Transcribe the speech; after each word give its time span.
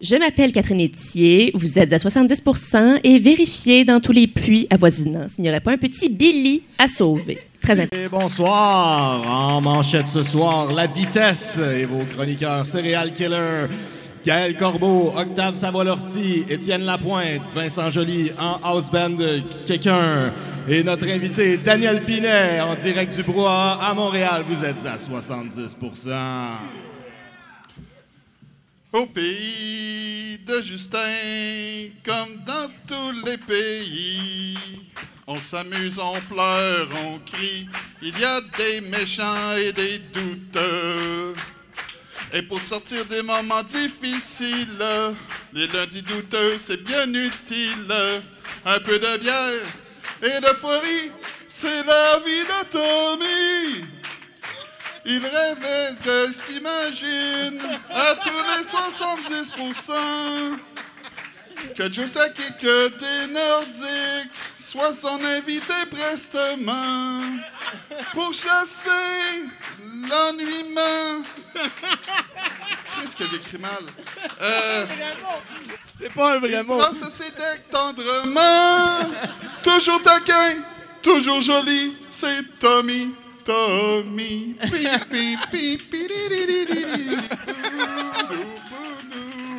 Je 0.00 0.14
m'appelle 0.14 0.52
Catherine 0.52 0.80
Etier, 0.80 1.50
vous 1.54 1.80
êtes 1.80 1.92
à 1.92 1.96
70% 1.96 3.00
et 3.02 3.18
vérifiez 3.18 3.84
dans 3.84 3.98
tous 3.98 4.12
les 4.12 4.28
puits 4.28 4.68
avoisinants 4.70 5.26
s'il 5.26 5.42
n'y 5.42 5.50
aurait 5.50 5.58
pas 5.58 5.72
un 5.72 5.76
petit 5.76 6.08
Billy 6.08 6.62
à 6.78 6.86
sauver. 6.86 7.40
Très 7.60 7.80
important. 7.80 7.96
Et 7.96 8.08
bonsoir. 8.08 9.28
En 9.28 9.60
manchette 9.60 10.06
ce 10.06 10.22
soir, 10.22 10.72
la 10.72 10.86
vitesse 10.86 11.58
et 11.58 11.84
vos 11.84 12.04
chroniqueurs 12.04 12.64
Céréal 12.64 13.12
Killer. 13.12 13.66
Gaël 14.24 14.56
Corbeau, 14.56 15.12
Octave 15.16 15.56
Savoie-Lortie, 15.56 16.44
Étienne 16.48 16.84
Lapointe, 16.84 17.42
Vincent 17.52 17.90
Joly 17.90 18.30
en 18.38 18.60
house 18.62 18.92
band 18.92 19.16
quelqu'un 19.66 20.32
et 20.68 20.84
notre 20.84 21.08
invité 21.08 21.56
Daniel 21.56 22.04
Pinet 22.04 22.60
en 22.60 22.76
direct 22.76 23.16
du 23.16 23.24
Brouhaha 23.24 23.80
à 23.82 23.94
Montréal. 23.94 24.44
Vous 24.48 24.64
êtes 24.64 24.86
à 24.86 24.96
70 24.96 25.74
Au 28.90 29.04
pays 29.04 30.38
de 30.46 30.62
Justin, 30.62 31.90
comme 32.02 32.38
dans 32.46 32.70
tous 32.86 33.12
les 33.26 33.36
pays, 33.36 34.56
on 35.26 35.36
s'amuse, 35.36 35.98
on 35.98 36.18
pleure, 36.20 36.88
on 37.04 37.18
crie. 37.18 37.68
Il 38.00 38.18
y 38.18 38.24
a 38.24 38.40
des 38.56 38.80
méchants 38.80 39.54
et 39.56 39.72
des 39.72 39.98
douteux. 39.98 41.34
Et 42.32 42.40
pour 42.40 42.62
sortir 42.62 43.04
des 43.04 43.20
moments 43.20 43.62
difficiles, 43.62 44.82
les 45.52 45.66
lundis 45.66 46.00
douteux, 46.00 46.58
c'est 46.58 46.82
bien 46.82 47.12
utile. 47.12 47.92
Un 48.64 48.80
peu 48.80 48.98
de 48.98 49.18
bière 49.18 49.66
et 50.22 50.40
de 50.40 50.54
folie, 50.56 51.10
c'est 51.46 51.84
la 51.84 52.20
vie 52.20 52.44
de. 52.72 53.97
Il 55.10 55.24
rêvait 55.24 55.94
de 56.04 56.30
s'imagine 56.32 57.58
à 57.90 58.14
tous 58.16 58.28
les 58.28 58.62
70% 58.62 60.58
que 61.74 61.90
Joe 61.90 62.06
Sakic 62.10 62.44
et 62.46 62.62
que 62.62 62.88
des 62.88 63.32
Nordiques 63.32 64.30
soient 64.58 64.92
son 64.92 65.18
invité 65.24 65.72
prestement 65.90 67.20
pour 68.12 68.34
chasser 68.34 69.48
l'ennuiement. 70.10 71.22
Qu'est-ce 73.00 73.16
que 73.16 73.24
j'écris 73.30 73.58
mal? 73.58 73.84
Euh, 74.42 74.86
C'est 75.98 76.12
pas 76.12 76.34
un 76.34 76.38
vrai 76.38 76.62
mot. 76.64 76.78
dans 76.78 76.92
ce 76.92 77.10
CEDEC 77.10 77.70
tendrement, 77.70 78.98
toujours 79.64 80.02
taquin, 80.02 80.56
toujours 81.02 81.40
joli, 81.40 81.96
c'est 82.10 82.58
Tommy, 82.58 83.14
Tommy. 83.48 84.56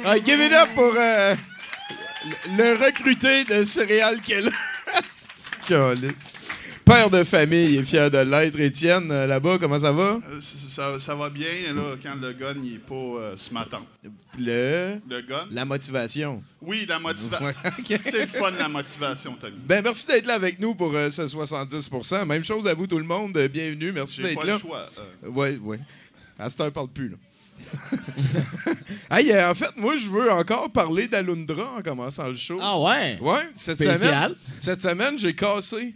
Ah, 0.06 0.20
give 0.20 0.40
it 0.40 0.54
up 0.54 0.70
pour 0.76 0.94
euh, 0.95 1.36
le 2.56 2.86
recruté 2.86 3.45
de 3.45 3.64
Céréal 3.64 4.22
Keller. 4.22 4.52
Père 6.89 7.11
de 7.11 7.23
famille 7.23 7.76
et 7.77 7.83
fier 7.83 8.10
de 8.10 8.17
l'être. 8.17 8.60
Étienne, 8.60 9.11
euh, 9.11 9.27
là-bas, 9.27 9.60
comment 9.60 9.80
ça 9.80 9.92
va? 9.92 10.17
Euh, 10.32 10.42
Ça, 10.42 11.00
ça 11.00 11.14
va 11.14 11.30
bien 11.30 11.45
là, 11.76 11.95
quand 12.02 12.16
le 12.16 12.33
gun 12.33 12.55
il 12.64 12.76
est 12.76 12.80
pas 12.80 12.95
euh, 12.95 13.33
ce 13.38 13.54
matin. 13.54 13.82
Le... 14.39 14.95
Le 15.08 15.22
gun? 15.22 15.45
La 15.52 15.66
motivation. 15.66 16.42
Oui, 16.64 16.88
la 16.89 16.98
motivation. 16.98 17.45
C'est 18.02 18.26
fun, 18.28 18.49
la 18.58 18.67
motivation, 18.67 19.36
Tommy. 19.39 19.54
Ben, 19.67 19.83
merci 19.83 20.08
d'être 20.08 20.26
là 20.26 20.33
avec 20.33 20.60
nous 20.60 20.73
pour 20.73 20.92
euh, 20.95 21.11
ce 21.11 21.22
70% 21.22 22.26
Même 22.26 22.44
chose 22.44 22.67
à 22.67 22.73
vous, 22.73 22.88
tout 22.88 22.98
le 22.98 23.05
monde. 23.05 23.38
Bienvenue. 23.38 23.92
Merci 23.92 24.16
J'ai 24.23 24.30
d'être 24.30 24.39
pas 24.39 24.48
là. 24.48 24.54
le 24.54 24.60
choix. 24.60 24.89
euh. 24.98 25.30
Oui, 25.30 25.60
oui. 25.61 25.78
À 26.39 26.49
cette 26.49 26.61
heure, 26.61 26.72
parle 26.72 26.89
plus, 26.89 27.10
là. 27.10 27.17
hey, 29.20 29.32
euh, 29.32 29.52
en 29.52 29.54
fait, 29.54 29.70
moi, 29.78 29.95
je 29.95 30.08
veux 30.10 30.32
encore 30.32 30.72
parler 30.72 31.08
d'Alundra 31.08 31.76
en 31.78 31.82
commençant 31.83 32.28
le 32.30 32.36
show. 32.36 32.58
Ah 32.60 32.80
ouais? 32.80 33.20
Ouais, 33.22 33.42
cette 33.54 33.80
Spécial. 33.80 33.99
semaine, 33.99 34.36
cette 34.58 34.82
semaine, 34.82 35.20
j'ai 35.20 35.36
cassé. 35.36 35.94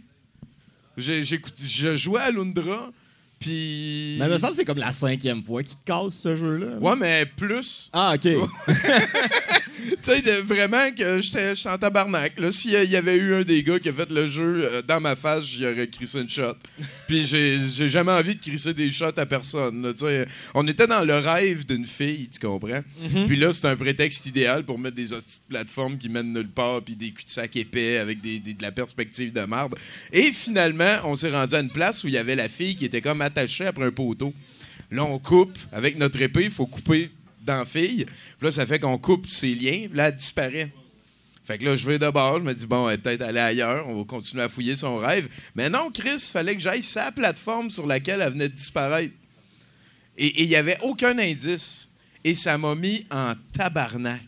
Je 0.96 1.96
jouais 1.96 2.20
à 2.20 2.30
Lundra, 2.30 2.90
puis... 3.38 4.16
Mais 4.18 4.26
il 4.26 4.32
me 4.32 4.38
semble 4.38 4.52
que 4.52 4.56
c'est 4.56 4.64
comme 4.64 4.78
la 4.78 4.92
cinquième 4.92 5.42
fois 5.42 5.62
qu'il 5.62 5.76
te 5.76 5.84
casse 5.84 6.14
ce 6.14 6.36
jeu-là. 6.36 6.78
Ouais, 6.80 6.96
mais 6.96 7.26
plus. 7.26 7.90
Ah, 7.92 8.14
OK. 8.14 8.28
Tu 10.02 10.12
sais, 10.12 10.40
vraiment 10.42 10.90
que 10.96 11.20
j'étais 11.20 11.52
en 11.68 11.76
tabarnak. 11.78 12.32
S'il 12.52 12.70
y 12.72 12.96
avait 12.96 13.16
eu 13.16 13.34
un 13.34 13.42
des 13.42 13.62
gars 13.62 13.78
qui 13.78 13.88
a 13.88 13.92
fait 13.92 14.10
le 14.10 14.26
jeu 14.26 14.68
euh, 14.70 14.82
dans 14.82 15.00
ma 15.00 15.16
face, 15.16 15.44
j'y 15.46 15.66
aurais 15.66 15.88
crissé 15.88 16.20
une 16.20 16.28
shot. 16.28 16.54
Puis 17.08 17.26
j'ai 17.26 17.88
jamais 17.88 18.12
envie 18.12 18.34
de 18.36 18.40
crisser 18.40 18.72
des 18.74 18.90
shots 18.90 19.16
à 19.18 19.26
personne. 19.26 19.82
là. 19.82 20.24
On 20.54 20.66
était 20.68 20.86
dans 20.86 21.02
le 21.04 21.14
rêve 21.18 21.66
d'une 21.66 21.86
fille, 21.86 22.28
tu 22.28 22.38
comprends? 22.46 22.82
Puis 23.26 23.36
là, 23.36 23.52
c'est 23.52 23.66
un 23.66 23.76
prétexte 23.76 24.26
idéal 24.26 24.64
pour 24.64 24.78
mettre 24.78 24.96
des 24.96 25.06
plateformes 25.48 25.98
qui 25.98 26.08
mènent 26.08 26.32
nulle 26.32 26.48
part, 26.48 26.80
puis 26.82 26.96
des 26.96 27.10
cul-de-sac 27.10 27.54
épais 27.56 27.98
avec 27.98 28.20
des, 28.20 28.38
des- 28.38 28.54
de 28.54 28.62
la 28.62 28.72
perspective 28.72 29.32
de 29.32 29.40
marde. 29.44 29.74
Et 30.12 30.32
finalement, 30.32 30.96
on 31.04 31.16
s'est 31.16 31.30
rendu 31.30 31.54
à 31.54 31.60
une 31.60 31.70
place 31.70 32.04
où 32.04 32.08
il 32.08 32.14
y 32.14 32.18
avait 32.18 32.36
la 32.36 32.48
fille 32.48 32.76
qui 32.76 32.84
était 32.84 33.00
comme 33.02 33.20
attachée 33.22 33.66
après 33.66 33.84
un 33.84 33.90
poteau. 33.92 34.32
Là, 34.90 35.04
on 35.04 35.18
coupe 35.18 35.58
avec 35.72 35.98
notre 35.98 36.20
épée, 36.22 36.44
il 36.44 36.50
faut 36.50 36.66
couper 36.66 37.10
dans 37.44 37.64
fille. 37.64 38.04
Puis 38.04 38.46
là, 38.46 38.50
ça 38.50 38.66
fait 38.66 38.78
qu'on 38.78 38.98
coupe 38.98 39.28
ses 39.28 39.54
liens, 39.54 39.86
puis 39.88 39.96
là, 39.96 40.08
elle 40.08 40.14
disparaît. 40.14 40.72
Fait 41.44 41.58
que 41.58 41.64
là, 41.64 41.76
je 41.76 41.86
vais 41.86 41.98
de 41.98 42.08
bord, 42.08 42.38
je 42.38 42.44
me 42.44 42.54
dis, 42.54 42.64
bon, 42.64 42.88
elle 42.88 42.94
est 42.94 42.98
peut-être 42.98 43.20
allée 43.20 43.40
ailleurs, 43.40 43.86
on 43.86 43.98
va 43.98 44.04
continuer 44.04 44.42
à 44.42 44.48
fouiller 44.48 44.76
son 44.76 44.96
rêve. 44.96 45.28
Mais 45.54 45.68
non, 45.68 45.90
Chris, 45.92 46.18
fallait 46.32 46.54
que 46.54 46.62
j'aille 46.62 46.82
sa 46.82 47.12
plateforme 47.12 47.70
sur 47.70 47.86
laquelle 47.86 48.22
elle 48.22 48.32
venait 48.32 48.48
de 48.48 48.54
disparaître. 48.54 49.14
Et 50.16 50.42
il 50.42 50.48
n'y 50.48 50.56
avait 50.56 50.78
aucun 50.82 51.18
indice. 51.18 51.90
Et 52.22 52.34
ça 52.34 52.56
m'a 52.56 52.74
mis 52.74 53.06
en 53.10 53.34
tabarnak. 53.52 54.22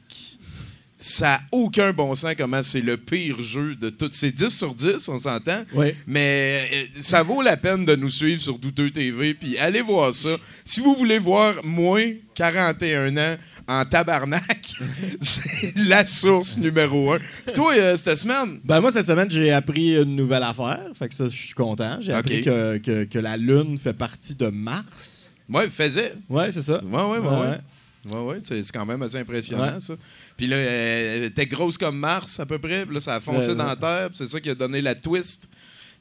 Ça 0.99 1.27
n'a 1.33 1.41
aucun 1.53 1.93
bon 1.93 2.15
sens 2.15 2.35
comment 2.39 2.63
c'est 2.63 2.81
le 2.81 2.97
pire 2.97 3.43
jeu 3.43 3.75
de 3.75 3.91
tout. 3.91 4.09
C'est 4.13 4.31
10 4.33 4.49
sur 4.49 4.75
10, 4.75 5.09
on 5.11 5.19
s'entend. 5.19 5.63
Oui. 5.75 5.89
Mais 6.07 6.63
euh, 6.73 7.01
ça 7.01 7.23
vaut 7.23 7.43
la 7.43 7.59
peine 7.59 7.85
de 7.85 7.95
nous 7.97 8.09
suivre 8.09 8.41
sur 8.41 8.59
Douteux 8.59 8.91
TV. 8.91 9.35
Puis 9.35 9.59
allez 9.59 9.83
voir 9.83 10.15
ça. 10.15 10.37
Si 10.65 10.81
vous 10.81 10.95
voulez 10.95 11.19
voir 11.19 11.55
moi, 11.65 12.01
41 12.35 13.15
ans, 13.19 13.37
en 13.69 13.85
tabarnak, 13.85 14.73
c'est 15.21 15.77
la 15.77 16.05
source 16.05 16.57
numéro 16.57 17.13
un. 17.13 17.19
Puis 17.45 17.55
toi, 17.55 17.75
euh, 17.75 17.97
cette 17.97 18.17
semaine, 18.17 18.61
Ben 18.65 18.81
moi, 18.81 18.91
cette 18.91 19.07
semaine, 19.07 19.31
j'ai 19.31 19.53
appris 19.53 19.97
une 19.97 20.17
nouvelle 20.17 20.45
affaire. 20.45 20.81
Fait 20.99 21.09
que 21.09 21.15
ça, 21.15 21.29
je 21.29 21.37
suis 21.37 21.55
content. 21.55 21.99
J'ai 22.01 22.13
appris 22.15 22.43
que, 22.43 22.79
que, 22.79 23.05
que 23.05 23.19
la 23.19 23.37
Lune 23.37 23.77
fait 23.77 23.93
partie 23.93 24.35
de 24.35 24.47
Mars. 24.49 25.31
il 25.51 25.71
faisait. 25.71 26.15
Ouais, 26.31 26.51
c'est 26.53 26.63
ça. 26.63 26.83
Ouais, 26.85 27.03
ouais, 27.03 27.19
ouais. 27.19 27.29
ouais. 27.29 27.49
Ouais. 27.49 27.59
Ouais, 28.13 28.39
c'est 28.43 28.63
quand 28.73 28.87
même 28.87 29.03
assez 29.03 29.19
impressionnant, 29.19 29.75
Ouais. 29.75 29.81
ça. 29.81 29.95
Puis 30.37 30.47
là, 30.47 30.57
elle 30.57 31.25
était 31.25 31.47
grosse 31.47 31.77
comme 31.79 31.99
Mars, 31.99 32.39
à 32.41 32.47
peu 32.47 32.59
près. 32.59 32.85
Puis 32.87 32.95
là, 32.95 33.01
ça 33.01 33.17
a 33.17 33.21
foncé 33.21 33.49
Ouais, 33.49 33.55
dans 33.57 33.67
la 33.67 33.77
Terre. 33.77 34.11
c'est 34.15 34.29
ça 34.29 34.41
qui 34.41 34.51
a 34.51 34.55
donné 34.55 34.81
la 34.81 34.95
twist. 34.95 35.49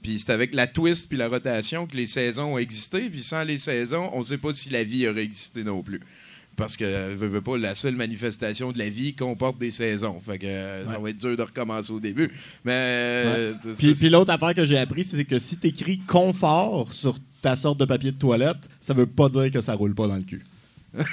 Puis 0.03 0.19
c'est 0.19 0.31
avec 0.31 0.53
la 0.53 0.67
twist 0.67 1.09
puis 1.09 1.17
la 1.17 1.27
rotation 1.27 1.87
que 1.87 1.97
les 1.97 2.05
saisons 2.05 2.53
ont 2.53 2.57
existé. 2.57 3.09
Puis 3.09 3.21
sans 3.23 3.43
les 3.43 3.57
saisons, 3.57 4.09
on 4.13 4.19
ne 4.19 4.23
sait 4.23 4.37
pas 4.37 4.53
si 4.53 4.69
la 4.69 4.83
vie 4.83 5.07
aurait 5.07 5.23
existé 5.23 5.63
non 5.63 5.81
plus. 5.81 5.99
Parce 6.57 6.77
que, 6.77 6.85
euh, 6.85 7.15
veux, 7.19 7.27
veux 7.27 7.41
pas, 7.41 7.57
la 7.57 7.75
seule 7.75 7.95
manifestation 7.97 8.71
de 8.71 8.77
la 8.77 8.87
vie 8.87 9.13
comporte 9.13 9.57
des 9.57 9.71
saisons. 9.71 10.21
Fait 10.25 10.37
que 10.37 10.45
euh, 10.45 10.87
ça 10.87 10.99
va 10.99 11.09
être 11.09 11.17
dur 11.17 11.35
de 11.35 11.41
recommencer 11.41 11.91
au 11.91 11.99
début. 11.99 12.31
Mais. 12.63 12.71
euh, 13.25 13.53
Puis, 13.77 13.93
puis 13.93 14.09
l'autre 14.09 14.31
affaire 14.31 14.53
que 14.53 14.63
j'ai 14.65 14.77
appris, 14.77 15.03
c'est 15.03 15.25
que 15.25 15.37
si 15.37 15.57
tu 15.57 15.67
écris 15.67 15.99
confort 16.07 16.93
sur 16.93 17.17
ta 17.41 17.55
sorte 17.57 17.79
de 17.79 17.85
papier 17.85 18.11
de 18.13 18.17
toilette, 18.17 18.69
ça 18.79 18.93
veut 18.93 19.05
pas 19.05 19.27
dire 19.27 19.51
que 19.51 19.59
ça 19.59 19.73
roule 19.73 19.93
pas 19.95 20.07
dans 20.07 20.15
le 20.15 20.21
cul. 20.23 20.45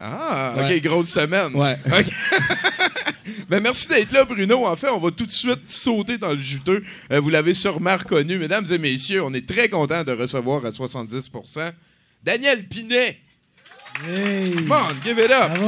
Ah, 0.00 0.54
Ouais. 0.56 0.76
OK, 0.76 0.82
grosse 0.82 1.08
semaine. 1.10 1.54
Ouais. 1.54 1.76
OK. 1.86 2.06
Ben, 3.48 3.60
merci 3.62 3.88
d'être 3.88 4.12
là, 4.12 4.24
Bruno. 4.24 4.66
En 4.66 4.76
fait, 4.76 4.88
on 4.90 4.98
va 4.98 5.10
tout 5.10 5.24
de 5.24 5.32
suite 5.32 5.70
sauter 5.70 6.18
dans 6.18 6.32
le 6.32 6.38
juteux. 6.38 6.84
Euh, 7.12 7.20
vous 7.20 7.30
l'avez 7.30 7.54
sûrement 7.54 7.96
reconnu. 7.96 8.36
Mesdames 8.38 8.64
et 8.70 8.78
messieurs, 8.78 9.22
on 9.24 9.32
est 9.32 9.46
très 9.46 9.68
content 9.70 10.04
de 10.04 10.12
recevoir 10.12 10.64
à 10.66 10.70
70% 10.70 11.72
Daniel 12.22 12.66
Pinet. 12.66 13.18
Hey! 14.06 14.54
Come 14.54 14.72
on, 14.72 14.94
give 15.04 15.18
it 15.18 15.30
up. 15.30 15.58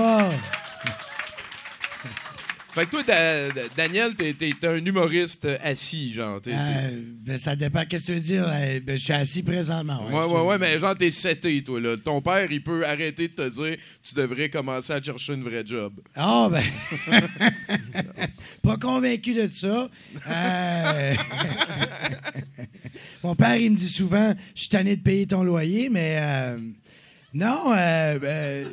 Fait 2.73 2.87
que 2.87 2.91
toi, 2.91 3.03
Da- 3.03 3.51
Da- 3.51 3.69
Daniel, 3.77 4.15
t'es, 4.15 4.35
un 4.69 4.77
humoriste 4.85 5.49
assis, 5.63 6.13
genre. 6.15 6.41
T'es, 6.41 6.53
Euh, 6.55 7.01
ben, 7.25 7.37
ça 7.37 7.57
dépend. 7.57 7.85
Qu'est-ce 7.85 8.03
que 8.03 8.07
tu 8.13 8.15
veux 8.15 8.21
dire? 8.21 8.45
Euh, 8.49 8.79
ben, 8.81 8.97
je 8.97 9.03
suis 9.05 9.13
assis 9.13 9.43
présentement. 9.43 10.07
Ouais, 10.07 10.33
ouais, 10.33 10.43
ouais, 10.47 10.59
mais 10.59 10.79
genre, 10.79 10.97
t'es 10.97 11.11
seté, 11.11 11.63
toi, 11.65 11.81
là. 11.81 11.97
Ton 11.97 12.21
père, 12.23 12.47
il 12.51 12.63
peut 12.63 12.87
arrêter 12.87 13.27
de 13.29 13.33
te 13.33 13.49
dire 13.49 13.77
tu 14.03 14.15
devrais 14.15 14.49
commencer 14.49 14.93
à 14.93 15.03
chercher 15.03 15.35
une 15.35 15.43
vraie 15.43 15.67
job. 15.67 15.95
Ah, 16.15 16.49
ben. 16.51 16.63
pas 18.63 18.77
convaincu 18.77 19.35
de 19.35 19.49
ça. 19.51 19.91
Euh, 20.29 21.15
Mon 23.25 23.35
père, 23.35 23.57
il 23.57 23.73
me 23.73 23.77
dit 23.77 23.89
souvent 23.89 24.33
Je 24.55 24.61
suis 24.61 24.71
tanné 24.71 24.97
de 24.97 25.03
payer 25.03 25.27
ton 25.27 25.43
loyer, 25.43 25.89
mais. 25.91 26.19
euh, 26.21 26.59
Non, 27.35 27.73
euh, 27.75 28.19
euh, 28.23 28.65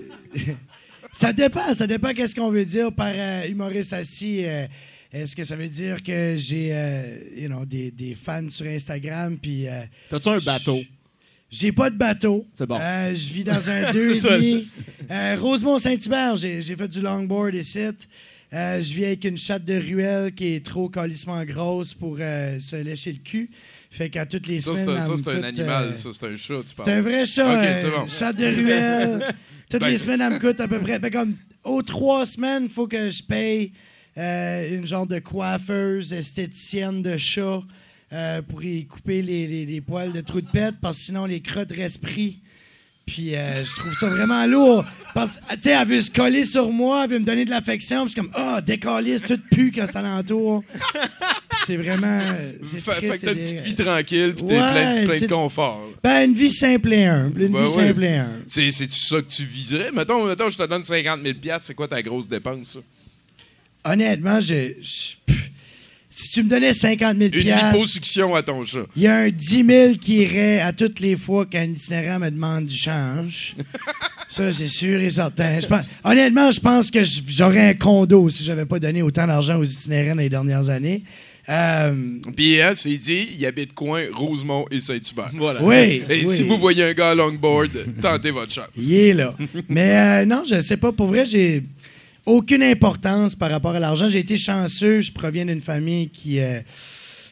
ça 1.19 1.33
dépend. 1.33 1.73
Ça 1.73 1.87
dépend 1.87 2.13
qu'est-ce 2.13 2.35
qu'on 2.35 2.51
veut 2.51 2.65
dire 2.65 2.91
par 2.91 3.11
euh, 3.13 3.47
humoriste 3.47 3.93
assis. 3.93 4.45
euh, 4.45 4.65
Est-ce 5.11 5.35
que 5.35 5.43
ça 5.43 5.55
veut 5.55 5.67
dire 5.67 6.03
que 6.03 6.35
j'ai 6.37 6.69
euh, 6.71 7.17
you 7.35 7.47
know, 7.47 7.65
des, 7.65 7.91
des 7.91 8.15
fans 8.15 8.49
sur 8.49 8.65
Instagram? 8.65 9.37
Puis. 9.41 9.67
euh, 9.67 9.81
T'as-tu 10.09 10.29
un 10.29 10.39
bateau? 10.39 10.81
j'ai 11.49 11.71
pas 11.71 11.89
de 11.89 11.95
bateau. 11.95 12.45
C'est 12.53 12.67
bon. 12.67 12.77
Euh, 12.79 13.15
je 13.15 13.33
vis 13.33 13.43
dans 13.45 13.69
un 13.69 13.91
deux 13.93 14.17
et 14.17 14.19
demi. 14.21 14.67
Euh, 15.09 15.37
Rosemont-Saint-Hubert, 15.39 16.35
j'ai 16.35 16.61
j'ai 16.61 16.75
fait 16.75 16.87
du 16.89 17.01
longboard 17.01 17.55
ici. 17.55 17.79
Euh, 18.53 18.81
je 18.81 18.93
vis 18.93 19.05
avec 19.05 19.23
une 19.25 19.37
chatte 19.37 19.63
de 19.65 19.75
ruelle 19.75 20.33
qui 20.33 20.53
est 20.55 20.65
trop 20.65 20.87
calissement 20.89 21.43
grosse 21.45 21.93
pour 21.93 22.17
euh, 22.19 22.59
se 22.59 22.75
lécher 22.77 23.11
le 23.13 23.19
cul. 23.19 23.49
Fait 23.97 24.09
qu'à 24.11 24.25
toutes 24.27 24.45
les 24.47 24.59
Ça, 24.59 24.75
c'est, 24.75 24.83
semaines. 24.85 24.97
un- 24.97 25.01
ça, 25.01 25.13
c'est 25.17 25.31
un 25.39 25.44
animal, 25.44 25.85
euh, 25.94 25.95
ça, 25.95 26.09
c'est 26.13 26.27
un 26.27 26.38
chat, 26.38 26.53
tu 26.61 26.67
c'est 26.67 26.75
parles. 26.85 26.89
un 26.97 27.01
vrai 27.01 27.25
chat. 27.25 27.47
Ok, 27.49 27.65
euh, 27.65 27.75
c'est 27.75 27.89
bon. 27.89 28.07
Chatte 28.07 28.35
de 28.38 28.45
ruelle. 28.45 29.35
Toutes 29.69 29.81
Ben- 29.81 29.89
les 29.89 29.97
semaines, 29.97 30.21
elle 30.21 30.33
me 30.33 30.39
coûte 30.39 30.59
à 30.59 30.67
peu 30.67 30.79
près. 30.79 30.99
ben, 30.99 31.09
comme, 31.11 31.35
aux 31.63 31.81
trois 31.81 32.25
semaines, 32.25 32.63
il 32.65 32.69
faut 32.69 32.88
que 32.88 33.09
je 33.09 33.23
paye 33.23 33.71
euh, 34.17 34.77
une 34.77 34.85
genre 34.85 35.07
de 35.07 35.19
coiffeuse 35.19 36.13
esthéticienne 36.13 37.01
de 37.01 37.17
chat 37.17 37.61
euh, 38.13 38.41
pour 38.44 38.63
y 38.63 38.85
couper 38.85 39.21
les, 39.21 39.47
les- 39.47 39.65
les 39.65 39.81
poils 39.81 40.11
de 40.13 40.21
trou 40.21 40.41
de 40.41 40.47
pète 40.50 40.75
parce 40.81 40.97
que 41.00 41.03
sinon 41.05 41.25
les 41.25 41.41
crottes 41.41 41.71
restent 41.71 42.01
pris. 42.03 42.39
Puis 43.07 43.36
euh, 43.36 43.50
je 43.56 43.75
trouve 43.77 43.94
ça 43.98 44.09
vraiment 44.09 44.45
lourd. 44.45 44.86
Parce 45.15 45.38
que, 45.38 45.56
tu 45.56 45.62
sais, 45.62 45.69
elle 45.71 45.88
veut 45.88 46.01
se 46.01 46.12
coller 46.12 46.44
sur 46.44 46.71
moi, 46.71 47.06
elle 47.06 47.09
veut 47.12 47.19
me 47.19 47.25
donner 47.25 47.45
de 47.45 47.50
l'affection. 47.50 48.06
Puis 48.06 48.13
je 48.15 48.21
suis 48.21 48.21
comme, 48.21 48.31
ah, 48.36 48.62
décalisse, 48.62 49.24
tout 49.24 49.39
pue 49.50 49.71
quand 49.74 49.88
ça 49.89 50.01
l'entoure. 50.01 50.62
Puis 51.50 51.59
c'est 51.65 51.77
vraiment. 51.77 52.19
c'est 52.63 52.80
Fait, 52.80 52.92
fait 53.00 53.18
que 53.18 53.25
t'as 53.25 53.31
une 53.31 53.39
petite 53.39 53.62
vie 53.62 53.74
tranquille, 53.75 54.36
pis 54.36 54.44
t'es 54.45 54.59
Ouais, 54.59 54.71
plein, 54.71 55.06
plein 55.07 55.19
de 55.21 55.27
confort. 55.33 55.88
Ben, 56.04 56.30
une 56.30 56.36
vie 56.36 56.51
simple 56.51 56.94
et 56.94 57.06
humble. 57.06 57.42
Une 57.44 57.51
Ben 57.54 57.59
vie 57.65 57.75
ouais. 57.77 57.88
simple 57.88 58.04
et 58.04 58.18
humble. 58.18 58.44
C'est, 58.48 58.71
ça 58.71 59.21
que 59.21 59.27
tu 59.30 59.44
viserais? 59.44 59.92
Mettons, 59.92 60.25
mettons, 60.25 60.50
je 60.50 60.57
te 60.57 60.68
donne 60.68 60.83
50 60.83 61.21
000 61.24 61.36
c'est 61.60 61.74
quoi 61.74 61.88
ta 61.88 62.01
grosse 62.03 62.27
dépense, 62.27 62.74
ça? 62.74 62.80
Honnêtement, 63.92 64.39
je, 64.42 64.74
je- 64.81 65.15
pff, 65.25 65.50
si 66.17 66.29
tu 66.31 66.43
me 66.43 66.49
donnais 66.49 66.73
50 66.73 67.17
000 67.17 67.29
Une 67.33 67.39
liposuction 67.55 68.33
à 68.35 68.41
ton 68.41 68.65
chat. 68.65 68.85
il 68.95 69.03
y 69.03 69.07
a 69.07 69.15
un 69.17 69.29
10 69.29 69.65
000 69.65 69.93
qui 69.95 70.17
irait 70.23 70.59
à 70.61 70.73
toutes 70.73 70.99
les 70.99 71.15
fois 71.15 71.45
qu'un 71.45 71.65
itinérant 71.65 72.19
me 72.19 72.29
demande 72.31 72.65
du 72.65 72.75
change. 72.75 73.55
Ça, 74.29 74.51
c'est 74.51 74.67
sûr 74.67 74.99
et 74.99 75.09
certain. 75.09 75.59
Je 75.59 75.67
pense- 75.67 75.85
honnêtement, 76.03 76.51
je 76.51 76.59
pense 76.59 76.91
que 76.91 76.99
j'aurais 77.03 77.69
un 77.69 77.73
condo 77.75 78.27
si 78.29 78.43
j'avais 78.43 78.65
pas 78.65 78.79
donné 78.79 79.01
autant 79.01 79.25
d'argent 79.27 79.57
aux 79.57 79.63
itinérants 79.63 80.15
dans 80.15 80.21
les 80.21 80.29
dernières 80.29 80.69
années. 80.69 81.03
Euh, 81.49 81.93
Puis, 82.35 82.61
hein, 82.61 82.73
c'est 82.75 82.97
dit, 82.97 83.29
il 83.39 83.45
habite 83.45 83.71
coin 83.73 84.01
Rosemont 84.13 84.65
et 84.69 84.81
Saint-Hubert. 84.81 85.31
Voilà. 85.33 85.63
oui. 85.63 86.03
Et 86.09 86.25
oui. 86.25 86.27
si 86.27 86.43
vous 86.43 86.57
voyez 86.57 86.83
un 86.83 86.91
gars 86.93 87.11
à 87.11 87.15
longboard, 87.15 87.71
tentez 88.01 88.31
votre 88.31 88.51
chance. 88.51 88.67
Il 88.75 88.93
est 88.93 89.13
là. 89.13 89.33
Mais 89.69 89.95
euh, 90.23 90.25
non, 90.25 90.43
je 90.45 90.59
sais 90.59 90.75
pas. 90.75 90.91
Pour 90.91 91.07
vrai, 91.07 91.25
j'ai 91.25 91.63
aucune 92.27 92.62
importance 92.62 93.35
par 93.35 93.50
rapport 93.50 93.74
à 93.74 93.79
l'argent. 93.79 94.07
J'ai 94.09 94.19
été 94.19 94.38
chanceux. 94.38 95.01
Je 95.01 95.12
proviens 95.12 95.45
d'une 95.45 95.62
famille 95.62 96.09
qui, 96.09 96.39
euh, 96.39 96.59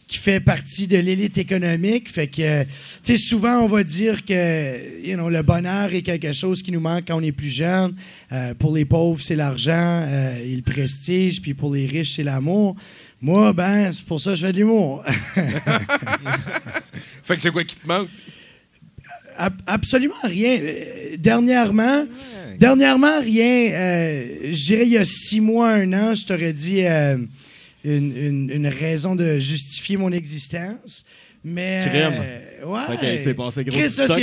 qui 0.07 0.17
fait 0.17 0.39
partie 0.39 0.87
de 0.87 0.97
l'élite 0.97 1.37
économique. 1.37 2.09
Fait 2.09 2.27
que, 2.27 2.41
euh, 2.41 2.63
tu 3.03 3.15
sais, 3.15 3.17
souvent, 3.17 3.59
on 3.59 3.67
va 3.67 3.83
dire 3.83 4.25
que 4.25 5.01
you 5.05 5.15
know, 5.15 5.29
le 5.29 5.41
bonheur 5.43 5.93
est 5.93 6.01
quelque 6.01 6.31
chose 6.31 6.63
qui 6.63 6.71
nous 6.71 6.79
manque 6.79 7.05
quand 7.07 7.17
on 7.17 7.23
est 7.23 7.31
plus 7.31 7.49
jeune. 7.49 7.93
Euh, 8.31 8.53
pour 8.55 8.75
les 8.75 8.85
pauvres, 8.85 9.21
c'est 9.21 9.35
l'argent 9.35 9.73
euh, 10.07 10.43
et 10.43 10.55
le 10.55 10.61
prestige. 10.61 11.41
Puis 11.41 11.53
pour 11.53 11.73
les 11.75 11.85
riches, 11.85 12.15
c'est 12.15 12.23
l'amour. 12.23 12.75
Moi, 13.21 13.53
ben, 13.53 13.91
c'est 13.91 14.05
pour 14.05 14.21
ça 14.21 14.31
que 14.31 14.35
je 14.37 14.45
fais 14.45 14.53
de 14.53 14.57
l'humour. 14.59 15.03
Fait 17.23 17.35
que 17.35 17.41
c'est 17.41 17.51
quoi 17.51 17.63
qui 17.63 17.75
te 17.75 17.87
manque? 17.87 18.07
Ab- 19.37 19.61
absolument 19.67 20.13
rien. 20.23 20.59
Dernièrement, 21.17 22.05
dernièrement, 22.59 23.19
rien. 23.21 23.71
euh, 23.73 24.23
je 24.51 24.65
dirais 24.65 24.83
il 24.85 24.91
y 24.91 24.97
a 24.97 25.05
six 25.05 25.39
mois, 25.41 25.69
un 25.71 25.91
an, 25.93 26.15
je 26.15 26.25
t'aurais 26.25 26.53
dit 26.53 26.81
euh, 26.85 27.17
une, 27.83 28.15
une- 28.17 28.49
une 28.53 28.67
raison 28.67 29.15
de 29.15 29.39
justifier 29.39 29.97
mon 29.97 30.11
existence. 30.11 31.05
Mais. 31.47 31.83
Crème. 31.85 32.13
euh, 32.19 32.65
ouais. 32.65 32.97
Qu'il 32.99 33.19
s'est 33.19 33.35
passé 33.35 33.63
gros 33.63 33.77
Chris, 33.77 33.87
c'est 33.91 34.07
Là, 34.07 34.15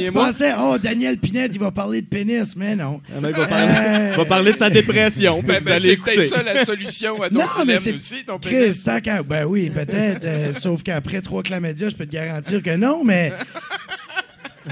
tu 0.00 0.12
mois. 0.12 0.26
pensais, 0.26 0.52
oh, 0.56 0.76
Daniel 0.80 1.18
Pinette, 1.18 1.50
il 1.52 1.58
va 1.58 1.72
parler 1.72 2.00
de 2.00 2.06
pénis, 2.06 2.54
mais 2.54 2.76
non. 2.76 3.00
Il 3.12 3.20
va 3.20 3.32
parler, 3.46 3.74
Euh, 3.76 4.12
va 4.16 4.24
parler 4.24 4.52
de 4.52 4.56
sa 4.56 4.70
dépression. 4.70 5.42
Ben, 5.44 5.60
ben, 5.64 5.80
c'est 5.80 5.96
peut-être 5.96 6.26
ça 6.26 6.44
la 6.44 6.64
solution 6.64 7.20
à 7.20 7.28
ton 7.30 7.40
Non, 7.40 7.44
mais 7.66 7.76
dilemme 7.76 7.80
c'est. 7.82 7.94
aussi, 7.94 8.24
ton 8.24 8.38
Chris, 8.38 8.54
pénis. 8.54 8.84
tant 8.84 9.00
qu'à- 9.00 9.24
Ben 9.24 9.46
oui, 9.46 9.68
peut-être. 9.70 10.20
euh, 10.24 10.52
sauf 10.52 10.84
qu'après 10.84 11.20
trois 11.22 11.42
chlamydia, 11.42 11.88
je 11.88 11.96
peux 11.96 12.06
te 12.06 12.12
garantir 12.12 12.62
que 12.62 12.76
non, 12.76 13.02
mais. 13.04 13.32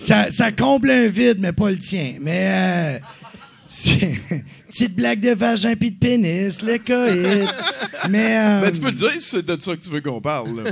ça, 0.00 0.30
ça 0.30 0.50
comble 0.52 0.90
un 0.90 1.06
vide, 1.08 1.38
mais 1.40 1.52
pas 1.52 1.70
le 1.70 1.78
tien. 1.78 2.14
Mais. 2.20 2.48
euh, 2.50 2.98
c'est- 3.68 4.18
Petite 4.68 4.94
blague 4.94 5.20
de 5.20 5.30
vagin 5.34 5.74
puis 5.74 5.90
de 5.90 5.98
pénis, 5.98 6.62
le 6.62 6.78
coït. 6.78 7.48
Mais. 8.08 8.38
euh, 8.38 8.60
Ben, 8.62 8.70
tu 8.72 8.80
peux 8.80 8.86
le 8.88 8.94
dire 8.94 9.10
si 9.14 9.20
c'est 9.20 9.44
de 9.46 9.60
ça 9.60 9.74
que 9.76 9.80
tu 9.82 9.90
veux 9.90 10.00
qu'on 10.00 10.20
parle. 10.20 10.64
là. 10.64 10.70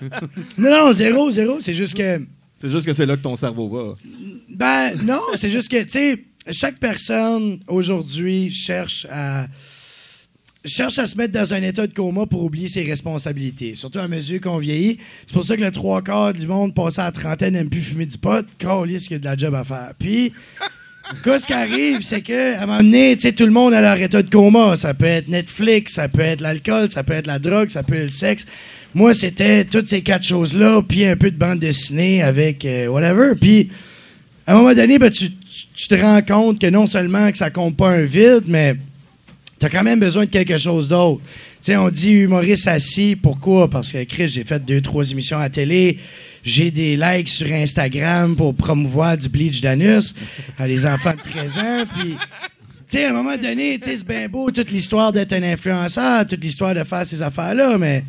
Non, 0.58 0.70
non, 0.70 0.92
zéro, 0.92 1.30
zéro. 1.30 1.60
C'est 1.60 1.74
juste 1.74 1.94
que. 1.96 2.20
C'est 2.54 2.68
juste 2.68 2.84
que 2.86 2.92
c'est 2.92 3.06
là 3.06 3.16
que 3.16 3.22
ton 3.22 3.36
cerveau 3.36 3.68
va. 3.68 3.94
Ben 4.48 4.94
non, 5.04 5.20
c'est 5.34 5.50
juste 5.50 5.68
que, 5.70 5.82
tu 5.84 5.90
sais, 5.90 6.24
chaque 6.50 6.78
personne 6.80 7.60
aujourd'hui 7.68 8.50
cherche 8.50 9.06
à 9.10 9.46
cherche 10.64 10.98
à 10.98 11.06
se 11.06 11.16
mettre 11.16 11.32
dans 11.32 11.52
un 11.52 11.62
état 11.62 11.86
de 11.86 11.92
coma 11.92 12.26
pour 12.26 12.42
oublier 12.42 12.68
ses 12.68 12.82
responsabilités, 12.82 13.74
surtout 13.74 13.98
à 13.98 14.08
mesure 14.08 14.40
qu'on 14.40 14.58
vieillit. 14.58 14.98
C'est 15.26 15.34
pour 15.34 15.44
ça 15.44 15.56
que 15.56 15.62
le 15.62 15.70
trois 15.70 16.02
quarts 16.02 16.32
du 16.32 16.46
monde 16.46 16.74
passé 16.74 17.00
à 17.00 17.04
la 17.04 17.12
trentaine 17.12 17.52
n'aime 17.54 17.68
plus 17.68 17.82
fumer 17.82 18.06
du 18.06 18.16
pot. 18.16 18.46
Carlis, 18.58 18.98
qu'il 18.98 19.12
y 19.12 19.14
a 19.14 19.18
de 19.18 19.24
la 19.24 19.36
job 19.36 19.54
à 19.54 19.64
faire. 19.64 19.92
Puis, 19.98 20.32
ce 21.24 21.46
qui 21.46 21.52
arrive, 21.52 22.00
c'est 22.00 22.22
que 22.22 22.54
à 22.54 22.62
un 22.62 22.66
moment 22.66 22.78
donné, 22.78 23.16
tout 23.16 23.44
le 23.44 23.50
monde 23.50 23.74
a 23.74 23.80
leur 23.80 24.00
état 24.00 24.22
de 24.22 24.30
coma. 24.30 24.74
Ça 24.76 24.94
peut 24.94 25.04
être 25.04 25.28
Netflix, 25.28 25.94
ça 25.94 26.08
peut 26.08 26.22
être 26.22 26.40
l'alcool, 26.40 26.90
ça 26.90 27.02
peut 27.02 27.12
être 27.12 27.26
la 27.26 27.38
drogue, 27.38 27.68
ça 27.68 27.82
peut 27.82 27.94
être 27.94 28.04
le 28.04 28.10
sexe. 28.10 28.46
Moi, 28.94 29.12
c'était 29.12 29.64
toutes 29.64 29.88
ces 29.88 30.02
quatre 30.02 30.24
choses-là, 30.24 30.80
puis 30.82 31.04
un 31.04 31.16
peu 31.16 31.30
de 31.30 31.36
bande 31.36 31.58
dessinée 31.58 32.22
avec 32.22 32.64
euh, 32.64 32.86
whatever. 32.86 33.34
Puis, 33.38 33.70
à 34.46 34.54
un 34.54 34.56
moment 34.56 34.74
donné, 34.74 34.98
ben, 34.98 35.10
tu 35.10 35.30
te 35.88 35.94
rends 35.94 36.22
compte 36.22 36.60
que 36.60 36.68
non 36.68 36.86
seulement 36.86 37.30
que 37.30 37.38
ça 37.38 37.50
compte 37.50 37.76
pas 37.76 37.90
un 37.90 38.02
vide, 38.02 38.44
mais 38.46 38.76
tu 39.58 39.66
as 39.66 39.70
quand 39.70 39.84
même 39.84 40.00
besoin 40.00 40.24
de 40.24 40.30
quelque 40.30 40.58
chose 40.58 40.88
d'autre. 40.88 41.22
On 41.68 41.90
dit 41.90 42.12
humoriste 42.12 42.68
assis. 42.68 43.16
Pourquoi? 43.16 43.70
Parce 43.70 43.92
que, 43.92 44.04
Chris, 44.04 44.28
j'ai 44.28 44.44
fait 44.44 44.62
deux, 44.64 44.80
trois 44.80 45.10
émissions 45.10 45.38
à 45.38 45.48
télé. 45.48 45.98
J'ai 46.42 46.70
des 46.70 46.96
likes 46.96 47.28
sur 47.28 47.50
Instagram 47.50 48.36
pour 48.36 48.54
promouvoir 48.54 49.16
du 49.16 49.28
bleach 49.28 49.60
d'anus 49.60 50.14
à 50.58 50.66
les 50.66 50.84
enfants 50.84 51.12
de 51.12 51.30
13 51.30 51.58
ans. 51.58 51.84
Puis, 51.96 52.16
à 53.02 53.08
un 53.08 53.12
moment 53.12 53.36
donné, 53.36 53.78
c'est 53.80 54.06
bien 54.06 54.28
beau 54.28 54.50
toute 54.50 54.70
l'histoire 54.70 55.12
d'être 55.12 55.32
un 55.32 55.42
influenceur, 55.42 56.26
toute 56.26 56.42
l'histoire 56.42 56.74
de 56.74 56.84
faire 56.84 57.06
ces 57.06 57.22
affaires-là, 57.22 57.78
mais, 57.78 58.04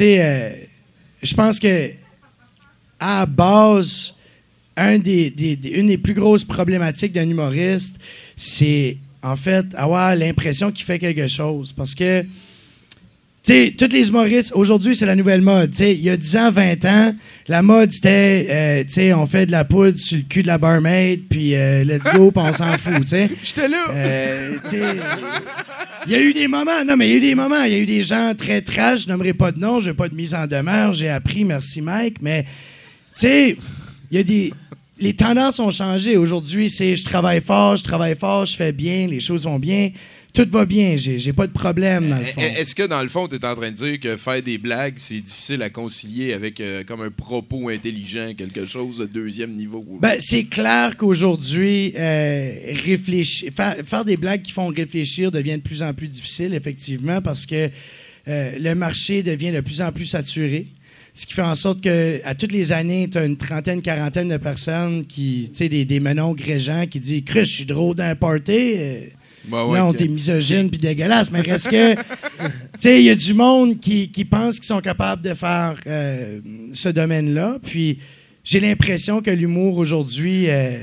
euh, 0.00 0.50
je 1.22 1.34
pense 1.34 1.60
que, 1.60 1.90
à 3.00 3.24
base, 3.24 4.14
une 4.76 5.00
des 5.00 5.98
plus 6.02 6.14
grosses 6.14 6.44
problématiques 6.44 7.12
d'un 7.12 7.28
humoriste, 7.28 7.98
c'est 8.36 8.98
en 9.24 9.36
fait 9.36 9.64
avoir 9.74 10.14
l'impression 10.14 10.70
qu'il 10.70 10.84
fait 10.84 10.98
quelque 10.98 11.26
chose. 11.26 11.72
Parce 11.72 11.94
que, 11.94 12.22
tu 12.22 13.52
sais, 13.52 13.74
tous 13.76 13.90
les 13.90 14.08
humoristes, 14.08 14.52
aujourd'hui, 14.54 14.94
c'est 14.94 15.06
la 15.06 15.16
nouvelle 15.16 15.40
mode. 15.40 15.70
Tu 15.70 15.78
sais, 15.78 15.94
il 15.94 16.02
y 16.02 16.10
a 16.10 16.16
10 16.16 16.36
ans, 16.36 16.50
20 16.50 16.84
ans, 16.84 17.14
la 17.48 17.62
mode, 17.62 17.90
c'était, 17.90 18.46
euh, 18.50 18.84
tu 18.84 18.92
sais, 18.92 19.12
on 19.14 19.26
fait 19.26 19.46
de 19.46 19.52
la 19.52 19.64
poudre 19.64 19.98
sur 19.98 20.18
le 20.18 20.24
cul 20.24 20.42
de 20.42 20.46
la 20.46 20.58
barmaid, 20.58 21.22
puis 21.28 21.56
euh, 21.56 21.84
let's 21.84 22.04
go, 22.14 22.30
puis 22.30 22.42
on 22.46 22.52
s'en 22.52 22.66
fout, 22.78 23.00
tu 23.00 23.08
sais. 23.08 23.30
J'étais 23.42 23.68
là. 23.68 23.86
Euh, 23.90 24.58
il 26.06 26.12
y 26.12 26.14
a 26.14 26.20
eu 26.20 26.34
des 26.34 26.46
moments, 26.46 26.84
non, 26.86 26.96
mais 26.96 27.08
il 27.08 27.12
y 27.12 27.14
a 27.14 27.16
eu 27.16 27.20
des 27.20 27.34
moments, 27.34 27.62
il 27.64 27.72
y 27.72 27.76
a 27.76 27.78
eu 27.78 27.86
des 27.86 28.02
gens 28.02 28.34
très 28.36 28.60
trash, 28.60 29.04
je 29.04 29.08
nommerai 29.08 29.32
pas 29.32 29.52
de 29.52 29.58
nom, 29.58 29.80
je 29.80 29.90
n'ai 29.90 29.96
pas 29.96 30.08
de 30.08 30.14
mise 30.14 30.34
en 30.34 30.46
demeure, 30.46 30.92
j'ai 30.92 31.08
appris, 31.08 31.44
merci 31.44 31.80
Mike, 31.80 32.18
mais, 32.20 32.42
tu 32.42 33.26
sais, 33.26 33.56
il 34.10 34.16
y 34.16 34.20
a 34.20 34.22
des. 34.22 34.52
Les 34.98 35.14
tendances 35.14 35.58
ont 35.58 35.70
changé. 35.70 36.16
Aujourd'hui, 36.16 36.70
c'est 36.70 36.94
je 36.94 37.04
travaille 37.04 37.40
fort, 37.40 37.76
je 37.76 37.84
travaille 37.84 38.14
fort, 38.14 38.46
je 38.46 38.56
fais 38.56 38.72
bien, 38.72 39.06
les 39.06 39.20
choses 39.20 39.44
vont 39.44 39.58
bien. 39.58 39.90
tout 40.32 40.46
va 40.50 40.64
bien, 40.66 40.96
j'ai 40.96 41.32
pas 41.32 41.46
de 41.46 41.52
problème 41.52 42.08
dans 42.08 42.18
le 42.18 42.24
fond. 42.24 42.40
Eh, 42.42 42.60
Est-ce 42.60 42.74
que 42.74 42.84
dans 42.84 43.02
le 43.02 43.08
fond, 43.08 43.26
tu 43.28 43.36
es 43.36 43.44
en 43.44 43.54
train 43.54 43.70
de 43.70 43.76
dire 43.76 44.00
que 44.00 44.16
faire 44.16 44.42
des 44.42 44.58
blagues, 44.58 44.94
c'est 44.96 45.20
difficile 45.20 45.62
à 45.62 45.70
concilier 45.70 46.32
avec 46.32 46.60
euh, 46.60 46.84
comme 46.84 47.02
un 47.02 47.10
propos 47.10 47.68
intelligent, 47.68 48.34
quelque 48.36 48.66
chose 48.66 48.98
de 48.98 49.06
deuxième 49.06 49.52
niveau? 49.52 49.84
Ben, 50.00 50.16
c'est 50.20 50.44
clair 50.44 50.96
qu'aujourd'hui, 50.96 51.92
euh, 51.96 52.52
réfléchir, 52.84 53.52
faire, 53.52 53.76
faire 53.84 54.04
des 54.04 54.16
blagues 54.16 54.42
qui 54.42 54.52
font 54.52 54.68
réfléchir 54.68 55.30
devient 55.32 55.56
de 55.56 55.62
plus 55.62 55.82
en 55.82 55.92
plus 55.92 56.08
difficile, 56.08 56.54
effectivement, 56.54 57.20
parce 57.20 57.46
que 57.46 57.68
euh, 58.26 58.58
le 58.58 58.74
marché 58.74 59.22
devient 59.22 59.52
de 59.52 59.60
plus 59.60 59.80
en 59.82 59.92
plus 59.92 60.06
saturé. 60.06 60.66
Ce 61.16 61.26
qui 61.26 61.32
fait 61.34 61.42
en 61.42 61.54
sorte 61.54 61.80
que 61.80 62.20
à 62.24 62.34
toutes 62.34 62.50
les 62.52 62.72
années, 62.72 63.08
tu 63.10 63.18
as 63.18 63.24
une 63.24 63.36
trentaine, 63.36 63.80
quarantaine 63.82 64.28
de 64.28 64.36
personnes 64.36 65.06
qui, 65.06 65.48
tu 65.52 65.58
sais, 65.58 65.68
des, 65.68 65.84
des 65.84 66.00
menons 66.00 66.32
grégeants 66.34 66.86
qui 66.90 66.98
disent 66.98 67.22
Chris, 67.24 67.44
je 67.44 67.54
suis 67.54 67.64
drôle 67.66 67.94
d'un 67.94 68.14
party. 68.16 68.74
Euh, 68.76 69.00
Ouais, 69.50 69.62
ouais, 69.62 69.78
non, 69.78 69.92
que- 69.92 69.98
t'es 69.98 70.08
misogyne 70.08 70.70
puis 70.70 70.78
dégueulasse, 70.80 71.30
mais 71.30 71.42
reste 71.42 71.68
que. 71.70 71.94
Tu 71.94 72.00
sais, 72.80 72.98
il 72.98 73.04
y 73.04 73.10
a 73.10 73.14
du 73.14 73.34
monde 73.34 73.78
qui, 73.78 74.08
qui 74.10 74.24
pense 74.24 74.54
qu'ils 74.56 74.64
sont 74.68 74.80
capables 74.80 75.20
de 75.20 75.34
faire 75.34 75.78
euh, 75.86 76.40
ce 76.72 76.88
domaine-là. 76.88 77.58
Puis 77.62 77.98
j'ai 78.42 78.58
l'impression 78.58 79.20
que 79.20 79.30
l'humour 79.30 79.76
aujourd'hui. 79.76 80.48
euh, 80.48 80.78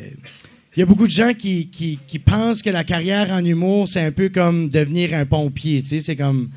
il 0.78 0.80
y 0.80 0.84
a 0.84 0.86
beaucoup 0.86 1.08
de 1.08 1.12
gens 1.12 1.34
qui, 1.34 1.70
qui, 1.70 1.98
qui 2.08 2.20
pensent 2.20 2.62
que 2.62 2.70
la 2.70 2.84
carrière 2.84 3.32
en 3.32 3.44
humour, 3.44 3.88
c'est 3.88 4.02
un 4.02 4.12
peu 4.12 4.30
comme 4.30 4.70
devenir 4.70 5.16
un 5.16 5.26
pompier. 5.26 5.82
Tu 5.82 5.88
sais, 5.90 6.00
c'est 6.00 6.16
comme. 6.16 6.50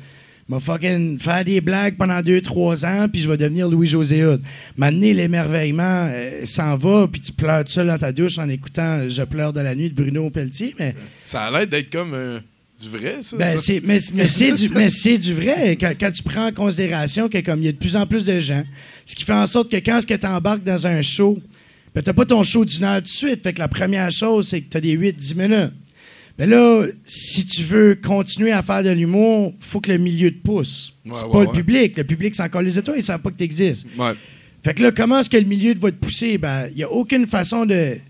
M'a 0.47 0.59
fucking 0.59 1.17
faire 1.19 1.43
des 1.43 1.59
blagues 1.59 1.95
pendant 1.97 2.21
deux, 2.21 2.41
trois 2.41 2.85
ans, 2.85 3.07
puis 3.11 3.21
je 3.21 3.29
vais 3.29 3.37
devenir 3.37 3.67
Louis-José 3.67 4.25
Hood. 4.25 4.41
Maintenant, 4.77 5.13
l'émerveillement 5.13 6.07
euh, 6.09 6.45
s'en 6.45 6.77
va, 6.77 7.07
puis 7.11 7.21
tu 7.21 7.31
pleures 7.31 7.63
tout 7.63 7.71
seul 7.71 7.87
dans 7.87 7.97
ta 7.97 8.11
douche 8.11 8.37
en 8.37 8.47
écoutant 8.49 9.09
Je 9.09 9.23
pleure 9.23 9.53
de 9.53 9.61
la 9.61 9.73
nuit 9.73 9.89
de 9.89 9.95
Bruno 9.95 10.29
Pelletier, 10.29 10.75
mais 10.79 10.93
Ça 11.23 11.45
a 11.45 11.51
l'air 11.51 11.67
d'être 11.67 11.89
comme 11.89 12.13
euh, 12.13 12.39
du 12.81 12.89
vrai, 12.89 13.17
ça. 13.21 13.37
ben, 13.37 13.57
ça. 13.57 13.73
mais, 13.83 13.99
mais 14.13 14.27
c'est 14.27 14.51
du, 14.51 14.69
mais 14.75 14.89
c'est 14.89 15.17
du 15.17 15.33
vrai. 15.33 15.77
Quand, 15.79 15.93
quand 15.99 16.11
tu 16.11 16.21
prends 16.21 16.47
en 16.47 16.51
considération 16.51 17.27
que 17.27 17.39
comme 17.39 17.61
il 17.61 17.65
y 17.65 17.69
a 17.69 17.71
de 17.71 17.77
plus 17.77 17.95
en 17.95 18.05
plus 18.05 18.25
de 18.25 18.39
gens, 18.39 18.63
ce 19.05 19.15
qui 19.15 19.23
fait 19.23 19.33
en 19.33 19.47
sorte 19.47 19.71
que 19.71 19.77
quand 19.77 19.99
tu 20.05 20.27
embarques 20.27 20.63
dans 20.63 20.85
un 20.85 21.01
show, 21.01 21.39
ben, 21.95 22.03
tu 22.03 22.13
pas 22.13 22.25
ton 22.25 22.43
show 22.43 22.65
d'une 22.65 22.83
heure 22.83 23.01
de 23.01 23.07
suite. 23.07 23.41
Fait 23.41 23.53
que 23.53 23.59
la 23.59 23.67
première 23.69 24.11
chose, 24.11 24.49
c'est 24.49 24.61
que 24.61 24.69
tu 24.69 24.77
as 24.77 24.81
des 24.81 24.95
8-10 24.97 25.37
minutes. 25.37 25.73
Mais 26.37 26.45
là, 26.45 26.85
si 27.05 27.45
tu 27.45 27.63
veux 27.63 27.95
continuer 27.95 28.51
à 28.51 28.61
faire 28.61 28.83
de 28.83 28.89
l'humour, 28.89 29.53
faut 29.59 29.79
que 29.79 29.91
le 29.91 29.97
milieu 29.97 30.31
te 30.31 30.39
pousse. 30.39 30.93
Ouais, 31.05 31.13
c'est 31.15 31.25
ouais, 31.25 31.31
pas 31.31 31.51
le 31.51 31.57
public. 31.57 31.97
Le 31.97 32.03
public, 32.03 32.35
c'est 32.35 32.43
encore 32.43 32.61
les 32.61 32.77
étoiles, 32.77 32.97
ils 32.99 33.03
savent 33.03 33.21
pas 33.21 33.31
que 33.31 33.37
tu 33.37 33.43
existes. 33.43 33.87
Fait 34.63 34.73
que 34.73 34.81
là, 34.81 34.91
comment 34.91 35.19
est-ce 35.19 35.29
que 35.29 35.37
le 35.37 35.45
milieu 35.45 35.73
va 35.75 35.91
te 35.91 35.97
pousser? 35.97 36.37
Ben, 36.37 36.67
il 36.71 36.77
n'y 36.77 36.83
a 36.83 36.91
aucune 36.91 37.27
façon 37.27 37.65
de. 37.65 37.93
Tu 37.95 38.01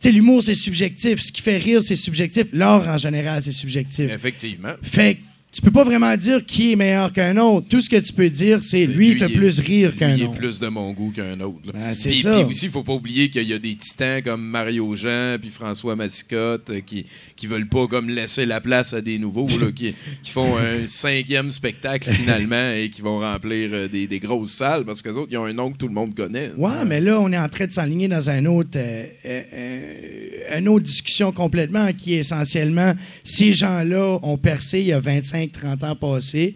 sais, 0.00 0.12
l'humour, 0.12 0.42
c'est 0.42 0.54
subjectif. 0.54 1.20
Ce 1.20 1.32
qui 1.32 1.42
fait 1.42 1.58
rire, 1.58 1.82
c'est 1.82 1.96
subjectif. 1.96 2.46
L'art, 2.52 2.86
en 2.88 2.98
général, 2.98 3.42
c'est 3.42 3.52
subjectif. 3.52 4.10
Effectivement. 4.10 4.74
Fait 4.82 5.16
que 5.16 5.20
tu 5.54 5.62
peux 5.62 5.70
pas 5.70 5.84
vraiment 5.84 6.16
dire 6.16 6.44
qui 6.44 6.72
est 6.72 6.76
meilleur 6.76 7.12
qu'un 7.12 7.36
autre. 7.36 7.68
Tout 7.68 7.80
ce 7.80 7.88
que 7.88 7.96
tu 7.96 8.12
peux 8.12 8.28
dire, 8.28 8.62
c'est 8.62 8.86
lui, 8.86 9.10
il 9.10 9.18
fait 9.18 9.28
plus 9.28 9.60
rire 9.60 9.96
qu'un 9.96 10.08
lui, 10.08 10.18
il 10.18 10.22
est 10.24 10.26
autre. 10.26 10.36
plus 10.36 10.60
de 10.60 10.68
mon 10.68 10.92
goût 10.92 11.12
qu'un 11.14 11.40
autre. 11.40 11.72
Ben, 11.72 11.94
c'est 11.94 12.10
puis, 12.10 12.20
ça. 12.20 12.32
puis 12.32 12.42
aussi, 12.42 12.66
il 12.66 12.70
faut 12.70 12.82
pas 12.82 12.92
oublier 12.92 13.30
qu'il 13.30 13.48
y 13.48 13.52
a 13.52 13.58
des 13.58 13.74
titans 13.74 14.20
comme 14.22 14.42
Mario 14.42 14.94
Jean 14.96 15.38
puis 15.40 15.50
François 15.50 15.96
Massicotte 15.96 16.70
euh, 16.70 16.80
qui 16.84 17.06
qui 17.36 17.46
veulent 17.46 17.68
pas 17.68 17.86
comme 17.86 18.10
laisser 18.10 18.46
la 18.46 18.60
place 18.60 18.92
à 18.92 19.00
des 19.00 19.18
nouveaux 19.18 19.46
là, 19.58 19.72
qui, 19.74 19.94
qui 20.22 20.30
font 20.30 20.56
un 20.56 20.86
cinquième 20.86 21.50
spectacle 21.50 22.10
finalement 22.10 22.72
et 22.76 22.90
qui 22.90 23.02
vont 23.02 23.20
remplir 23.20 23.70
euh, 23.72 23.88
des, 23.88 24.06
des 24.06 24.18
grosses 24.18 24.52
salles 24.52 24.84
parce 24.84 25.02
que 25.02 25.10
autres 25.10 25.28
ils 25.30 25.38
ont 25.38 25.44
un 25.44 25.52
nom 25.52 25.70
que 25.72 25.78
tout 25.78 25.88
le 25.88 25.94
monde 25.94 26.14
connaît. 26.14 26.50
Ouais, 26.56 26.84
mais 26.86 27.00
là, 27.00 27.20
on 27.20 27.32
est 27.32 27.38
en 27.38 27.48
train 27.48 27.66
de 27.66 27.72
s'enligner 27.72 28.08
dans 28.08 28.30
un 28.30 28.44
autre, 28.46 28.70
euh, 28.76 29.06
euh, 29.24 29.42
euh, 29.52 30.58
une 30.58 30.68
autre 30.68 30.84
discussion 30.84 31.32
complètement 31.32 31.92
qui 31.92 32.14
est 32.14 32.18
essentiellement 32.18 32.94
ces 33.22 33.52
gens-là 33.52 34.18
ont 34.22 34.36
percé 34.36 34.80
il 34.80 34.86
y 34.86 34.92
a 34.92 35.00
25-30 35.48 35.84
ans 35.84 35.96
passés. 35.96 36.54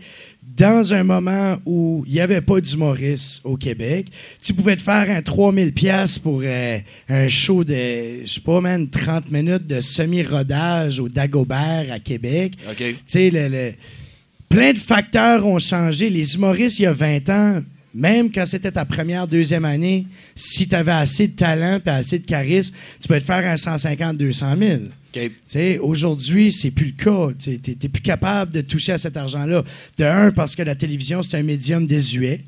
Dans 0.56 0.92
un 0.92 1.04
moment 1.04 1.56
où 1.66 2.04
il 2.06 2.14
n'y 2.14 2.20
avait 2.20 2.40
pas 2.40 2.60
d'humoriste 2.60 3.40
au 3.44 3.56
Québec, 3.56 4.06
tu 4.42 4.54
pouvais 4.54 4.76
te 4.76 4.82
faire 4.82 5.08
un 5.10 5.22
3000 5.22 5.72
pièces 5.72 6.18
pour 6.18 6.40
euh, 6.44 6.78
un 7.08 7.28
show 7.28 7.62
de, 7.64 7.74
je 8.24 8.26
sais 8.26 8.40
pas, 8.40 8.60
man, 8.60 8.88
30 8.88 9.30
minutes 9.30 9.66
de 9.66 9.80
semi-rodage 9.80 10.98
au 11.00 11.08
Dagobert 11.08 11.86
à 11.92 11.98
Québec. 12.00 12.54
OK. 12.68 12.76
Tu 12.76 12.96
sais, 13.06 13.30
le- 13.30 13.48
le- 13.48 13.72
plein 14.48 14.72
de 14.72 14.78
facteurs 14.78 15.46
ont 15.46 15.58
changé. 15.58 16.08
Les 16.10 16.34
humoristes, 16.34 16.78
il 16.80 16.82
y 16.82 16.86
a 16.86 16.92
20 16.92 17.28
ans, 17.28 17.62
même 17.94 18.32
quand 18.32 18.46
c'était 18.46 18.72
ta 18.72 18.84
première, 18.84 19.28
deuxième 19.28 19.64
année, 19.66 20.06
si 20.34 20.66
tu 20.66 20.74
avais 20.74 20.92
assez 20.92 21.28
de 21.28 21.36
talent 21.36 21.78
et 21.84 21.90
assez 21.90 22.18
de 22.18 22.26
charisme, 22.26 22.74
tu 23.00 23.06
peux 23.06 23.18
te 23.18 23.24
faire 23.24 23.46
un 23.46 23.56
150, 23.56 24.16
200 24.16 24.56
000. 24.58 24.80
OK. 25.26 25.30
Tu 25.30 25.32
sais, 25.46 25.78
Aujourd'hui, 25.78 26.52
c'est 26.52 26.70
plus 26.70 26.94
le 26.96 27.04
cas. 27.04 27.28
Tu 27.38 27.50
n'es 27.50 27.88
plus 27.88 28.02
capable 28.02 28.52
de 28.52 28.60
toucher 28.60 28.92
à 28.92 28.98
cet 28.98 29.16
argent-là. 29.16 29.64
De 29.98 30.04
un, 30.04 30.30
parce 30.30 30.54
que 30.54 30.62
la 30.62 30.74
télévision, 30.74 31.22
c'est 31.22 31.36
un 31.36 31.42
médium 31.42 31.86
désuet. 31.86 32.42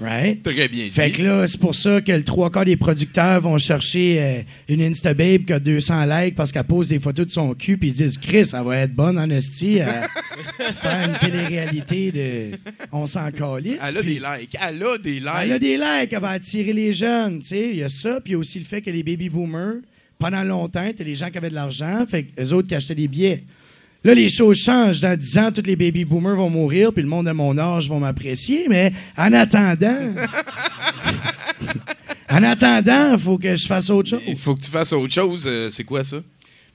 Right? 0.00 0.44
Très 0.44 0.68
bien 0.68 0.84
dit. 0.84 0.90
Fait 0.90 1.10
que 1.10 1.22
là, 1.22 1.46
c'est 1.48 1.58
pour 1.58 1.74
ça 1.74 2.00
que 2.00 2.12
le 2.12 2.22
trois 2.22 2.50
quarts 2.50 2.64
des 2.64 2.76
producteurs 2.76 3.40
vont 3.40 3.58
chercher 3.58 4.22
euh, 4.22 4.42
une 4.68 4.80
Instababe 4.80 5.44
qui 5.44 5.52
a 5.52 5.58
200 5.58 6.04
likes 6.04 6.36
parce 6.36 6.52
qu'elle 6.52 6.62
pose 6.64 6.88
des 6.88 7.00
photos 7.00 7.26
de 7.26 7.32
son 7.32 7.52
cul 7.54 7.76
puis 7.76 7.88
ils 7.88 7.94
disent 7.94 8.16
Chris, 8.16 8.46
ça 8.46 8.62
va 8.62 8.76
être 8.76 8.94
bonne 8.94 9.18
en 9.18 9.28
esti 9.28 9.80
à 9.80 10.02
faire 10.72 11.08
une 11.08 11.18
télé-réalité 11.18 12.12
de 12.12 12.58
on 12.92 13.08
s'en 13.08 13.32
calisse. 13.32 13.80
Elle 13.88 13.96
a 13.96 14.02
des 14.02 14.20
likes. 14.20 14.56
Elle 14.60 14.82
a 14.84 14.98
des 14.98 15.14
likes. 15.14 15.28
elle 15.42 15.52
a 15.52 15.58
des 15.58 15.76
likes, 15.76 16.12
elle 16.12 16.20
va 16.20 16.30
attirer 16.30 16.72
les 16.72 16.92
jeunes, 16.92 17.42
il 17.50 17.76
y 17.76 17.82
a 17.82 17.88
ça, 17.88 18.20
puis 18.20 18.30
il 18.30 18.32
y 18.34 18.36
a 18.36 18.38
aussi 18.38 18.60
le 18.60 18.66
fait 18.66 18.80
que 18.80 18.90
les 18.90 19.02
baby 19.02 19.28
boomers, 19.28 19.80
pendant 20.18 20.42
longtemps, 20.42 20.84
c'était 20.86 21.04
les 21.04 21.14
gens 21.14 21.30
qui 21.30 21.38
avaient 21.38 21.50
de 21.50 21.54
l'argent, 21.54 22.04
fait 22.08 22.26
eux 22.40 22.52
autres 22.52 22.68
qui 22.68 22.74
achetaient 22.74 22.94
des 22.94 23.08
billets. 23.08 23.44
Là, 24.04 24.14
les 24.14 24.28
choses 24.28 24.58
changent. 24.58 25.00
Dans 25.00 25.18
10 25.18 25.38
ans, 25.38 25.50
tous 25.52 25.66
les 25.66 25.76
baby 25.76 26.04
boomers 26.04 26.36
vont 26.36 26.50
mourir, 26.50 26.92
puis 26.92 27.02
le 27.02 27.08
monde 27.08 27.26
de 27.26 27.32
mon 27.32 27.56
âge 27.58 27.88
vont 27.88 28.00
m'apprécier, 28.00 28.66
mais 28.68 28.92
en 29.16 29.32
attendant... 29.32 30.14
en 32.30 32.42
attendant, 32.42 33.12
il 33.12 33.18
faut 33.18 33.38
que 33.38 33.56
je 33.56 33.66
fasse 33.66 33.90
autre 33.90 34.10
chose. 34.10 34.22
Il 34.28 34.36
faut 34.38 34.54
que 34.54 34.60
tu 34.62 34.70
fasses 34.70 34.92
autre 34.92 35.12
chose. 35.12 35.44
euh, 35.46 35.68
c'est 35.70 35.84
quoi 35.84 36.04
ça? 36.04 36.18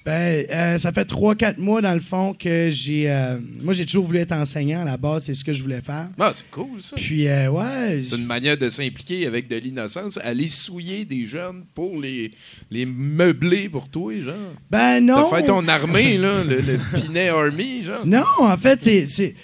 Ben, 0.06 0.46
euh, 0.52 0.78
ça 0.78 0.92
fait 0.92 1.10
3-4 1.10 1.60
mois, 1.60 1.82
dans 1.82 1.94
le 1.94 2.02
fond, 2.02 2.34
que 2.34 2.70
j'ai... 2.72 3.10
euh, 3.10 3.38
moi, 3.62 3.74
j'ai 3.74 3.86
toujours 3.86 4.06
voulu 4.06 4.20
être 4.20 4.34
enseignant, 4.34 4.82
à 4.82 4.86
la 4.86 4.98
base, 4.98 5.24
c'est 5.24 5.34
ce 5.34 5.46
que 5.46 5.54
je 5.54 5.64
voulais 5.64 5.80
faire. 5.80 6.10
Ah, 6.20 6.32
c'est 6.34 6.50
cool 6.52 6.82
ça. 6.82 6.96
Puis, 6.98 7.28
euh, 7.28 7.50
ouais... 7.50 8.02
C'est 8.04 8.18
une 8.18 8.26
manière 8.26 8.58
de 8.58 8.70
s'impliquer 8.70 9.26
avec 9.28 9.48
de 9.48 9.56
l'innocence, 9.56 10.20
aller 10.24 10.50
souiller 10.50 11.06
des 11.06 11.26
jeunes 11.26 11.64
pour 11.74 12.02
les, 12.02 12.32
les 12.70 12.86
meubler 12.86 13.70
pour 13.70 13.88
toi, 13.88 14.14
genre. 14.22 14.36
Ben 14.70 15.00
non... 15.00 15.30
T'as 15.30 15.38
fait 15.38 15.46
ton 15.46 15.66
armée, 15.70 16.18
là, 16.18 16.44
le, 16.44 16.60
le 16.60 16.78
Pinet 16.94 17.30
Army, 17.30 17.84
genre. 17.86 18.06
Non, 18.06 18.26
en 18.40 18.58
fait, 18.58 18.84
c'est. 19.08 19.36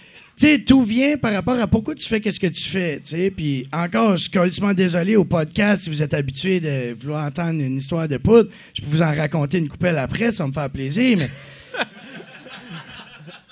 Sais, 0.47 0.59
tout 0.59 0.83
vient 0.83 1.17
par 1.17 1.33
rapport 1.33 1.59
à 1.59 1.67
pourquoi 1.67 1.95
tu 1.95 2.07
fais 2.07 2.21
qu'est-ce 2.21 2.39
que 2.39 2.47
tu 2.47 2.63
fais. 2.63 3.01
Puis 3.35 3.67
encore, 3.73 4.17
je 4.17 4.23
suis 4.23 4.31
colissement 4.31 4.73
désolé 4.73 5.15
au 5.15 5.25
podcast 5.25 5.83
si 5.83 5.89
vous 5.89 6.01
êtes 6.01 6.13
habitué 6.13 6.59
de 6.59 6.95
vouloir 6.99 7.25
entendre 7.25 7.59
une 7.61 7.77
histoire 7.77 8.07
de 8.07 8.17
poudre. 8.17 8.49
Je 8.73 8.81
peux 8.81 8.87
vous 8.89 9.01
en 9.01 9.13
raconter 9.13 9.57
une 9.57 9.67
coupelle 9.67 9.97
après, 9.97 10.31
ça 10.31 10.47
me 10.47 10.53
faire 10.53 10.69
plaisir, 10.69 11.17
mais... 11.17 11.29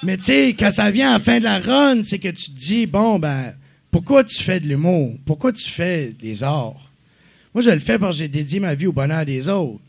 mais 0.03 0.17
tu 0.17 0.23
sais, 0.23 0.55
quand 0.57 0.71
ça 0.71 0.89
vient 0.91 1.09
à 1.09 1.13
la 1.13 1.19
fin 1.19 1.39
de 1.39 1.43
la 1.43 1.59
run, 1.59 2.03
c'est 2.03 2.19
que 2.19 2.29
tu 2.29 2.51
te 2.51 2.57
dis, 2.57 2.85
bon, 2.85 3.19
ben, 3.19 3.53
pourquoi 3.91 4.23
tu 4.23 4.41
fais 4.41 4.59
de 4.59 4.67
l'humour? 4.67 5.15
Pourquoi 5.25 5.51
tu 5.51 5.69
fais 5.69 6.13
des 6.19 6.43
arts? 6.43 6.91
Moi, 7.53 7.63
je 7.63 7.69
le 7.69 7.79
fais 7.79 7.97
parce 7.97 8.15
que 8.15 8.19
j'ai 8.19 8.27
dédié 8.27 8.59
ma 8.59 8.75
vie 8.75 8.87
au 8.87 8.93
bonheur 8.93 9.25
des 9.25 9.47
autres. 9.47 9.81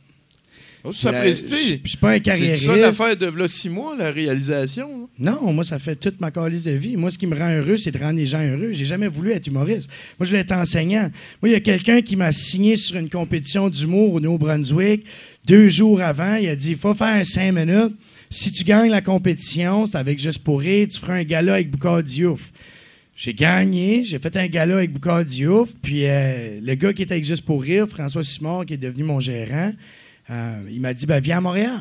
Oh, 0.89 0.93
ça 0.93 1.13
La- 1.13 1.29
je- 1.29 1.35
suis 1.35 1.79
pas 2.01 2.13
un 2.13 2.21
C'est 2.25 2.55
ça 2.55 2.77
l'affaire 2.77 3.17
de 3.17 3.27
là, 3.27 3.49
six 3.49 3.69
mois, 3.69 3.95
la 3.97 4.11
réalisation. 4.11 4.89
là? 5.19 5.33
Non, 5.33 5.53
moi, 5.53 5.65
ça 5.65 5.79
fait 5.79 5.97
toute 5.97 6.21
ma 6.21 6.31
calice 6.31 6.65
de 6.65 6.71
vie. 6.73 6.97
Moi, 6.97 7.11
ce 7.11 7.19
qui 7.19 7.27
me 7.27 7.37
rend 7.37 7.51
heureux, 7.51 7.77
c'est 7.77 7.91
de 7.91 7.99
rendre 7.99 8.19
les 8.19 8.27
gens 8.27 8.43
heureux. 8.43 8.71
J'ai 8.73 8.85
jamais 8.85 9.09
voulu 9.09 9.33
être 9.33 9.47
humoriste. 9.47 9.89
Moi, 10.19 10.25
je 10.25 10.29
voulais 10.31 10.41
être 10.41 10.53
enseignant. 10.53 11.11
Moi, 11.43 11.51
il 11.51 11.53
y 11.53 11.57
a 11.57 11.61
quelqu'un 11.61 12.01
qui 12.03 12.17
m'a 12.17 12.33
signé 12.33 12.77
sur 12.77 12.97
une 12.97 13.09
compétition 13.11 13.69
d'humour 13.69 14.15
au 14.15 14.21
Nouveau-Brunswick 14.21 15.05
deux 15.47 15.69
jours 15.69 16.01
avant. 16.03 16.37
Il 16.37 16.49
a 16.49 16.57
dit, 16.57 16.71
il 16.73 16.77
faut 16.77 16.95
faire 16.95 17.25
cinq 17.27 17.53
minutes. 17.53 17.95
Si 18.31 18.53
tu 18.53 18.65
gagnes 18.65 18.91
la 18.91 19.01
compétition, 19.01 19.87
c'est 19.87 19.97
avec 19.99 20.19
Juste 20.19 20.45
pour 20.45 20.61
rire, 20.61 20.87
tu 20.93 20.99
feras 21.01 21.15
un 21.15 21.25
gala 21.25 21.55
avec 21.55 21.71
Boucard 21.71 22.03
Diouf. 22.03 22.53
J'ai 23.17 23.33
gagné, 23.33 24.05
j'ai 24.05 24.19
fait 24.21 24.37
un 24.37 24.47
gala 24.47 24.77
avec 24.77 24.93
Boucard 24.93 25.25
Diouf, 25.25 25.71
puis 25.83 26.03
euh, 26.07 26.61
le 26.63 26.75
gars 26.75 26.93
qui 26.93 27.03
était 27.03 27.15
avec 27.15 27.25
Juste 27.25 27.45
pour 27.45 27.63
rire, 27.63 27.89
François 27.89 28.23
Simard, 28.23 28.65
qui 28.65 28.75
est 28.75 28.77
devenu 28.77 29.03
mon 29.03 29.19
gérant, 29.19 29.73
euh, 30.31 30.61
il 30.71 30.81
m'a 30.81 30.95
dit, 30.95 31.07
ben, 31.07 31.21
viens 31.21 31.39
à 31.39 31.41
Montréal. 31.41 31.81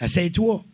Essaye-toi. 0.00 0.64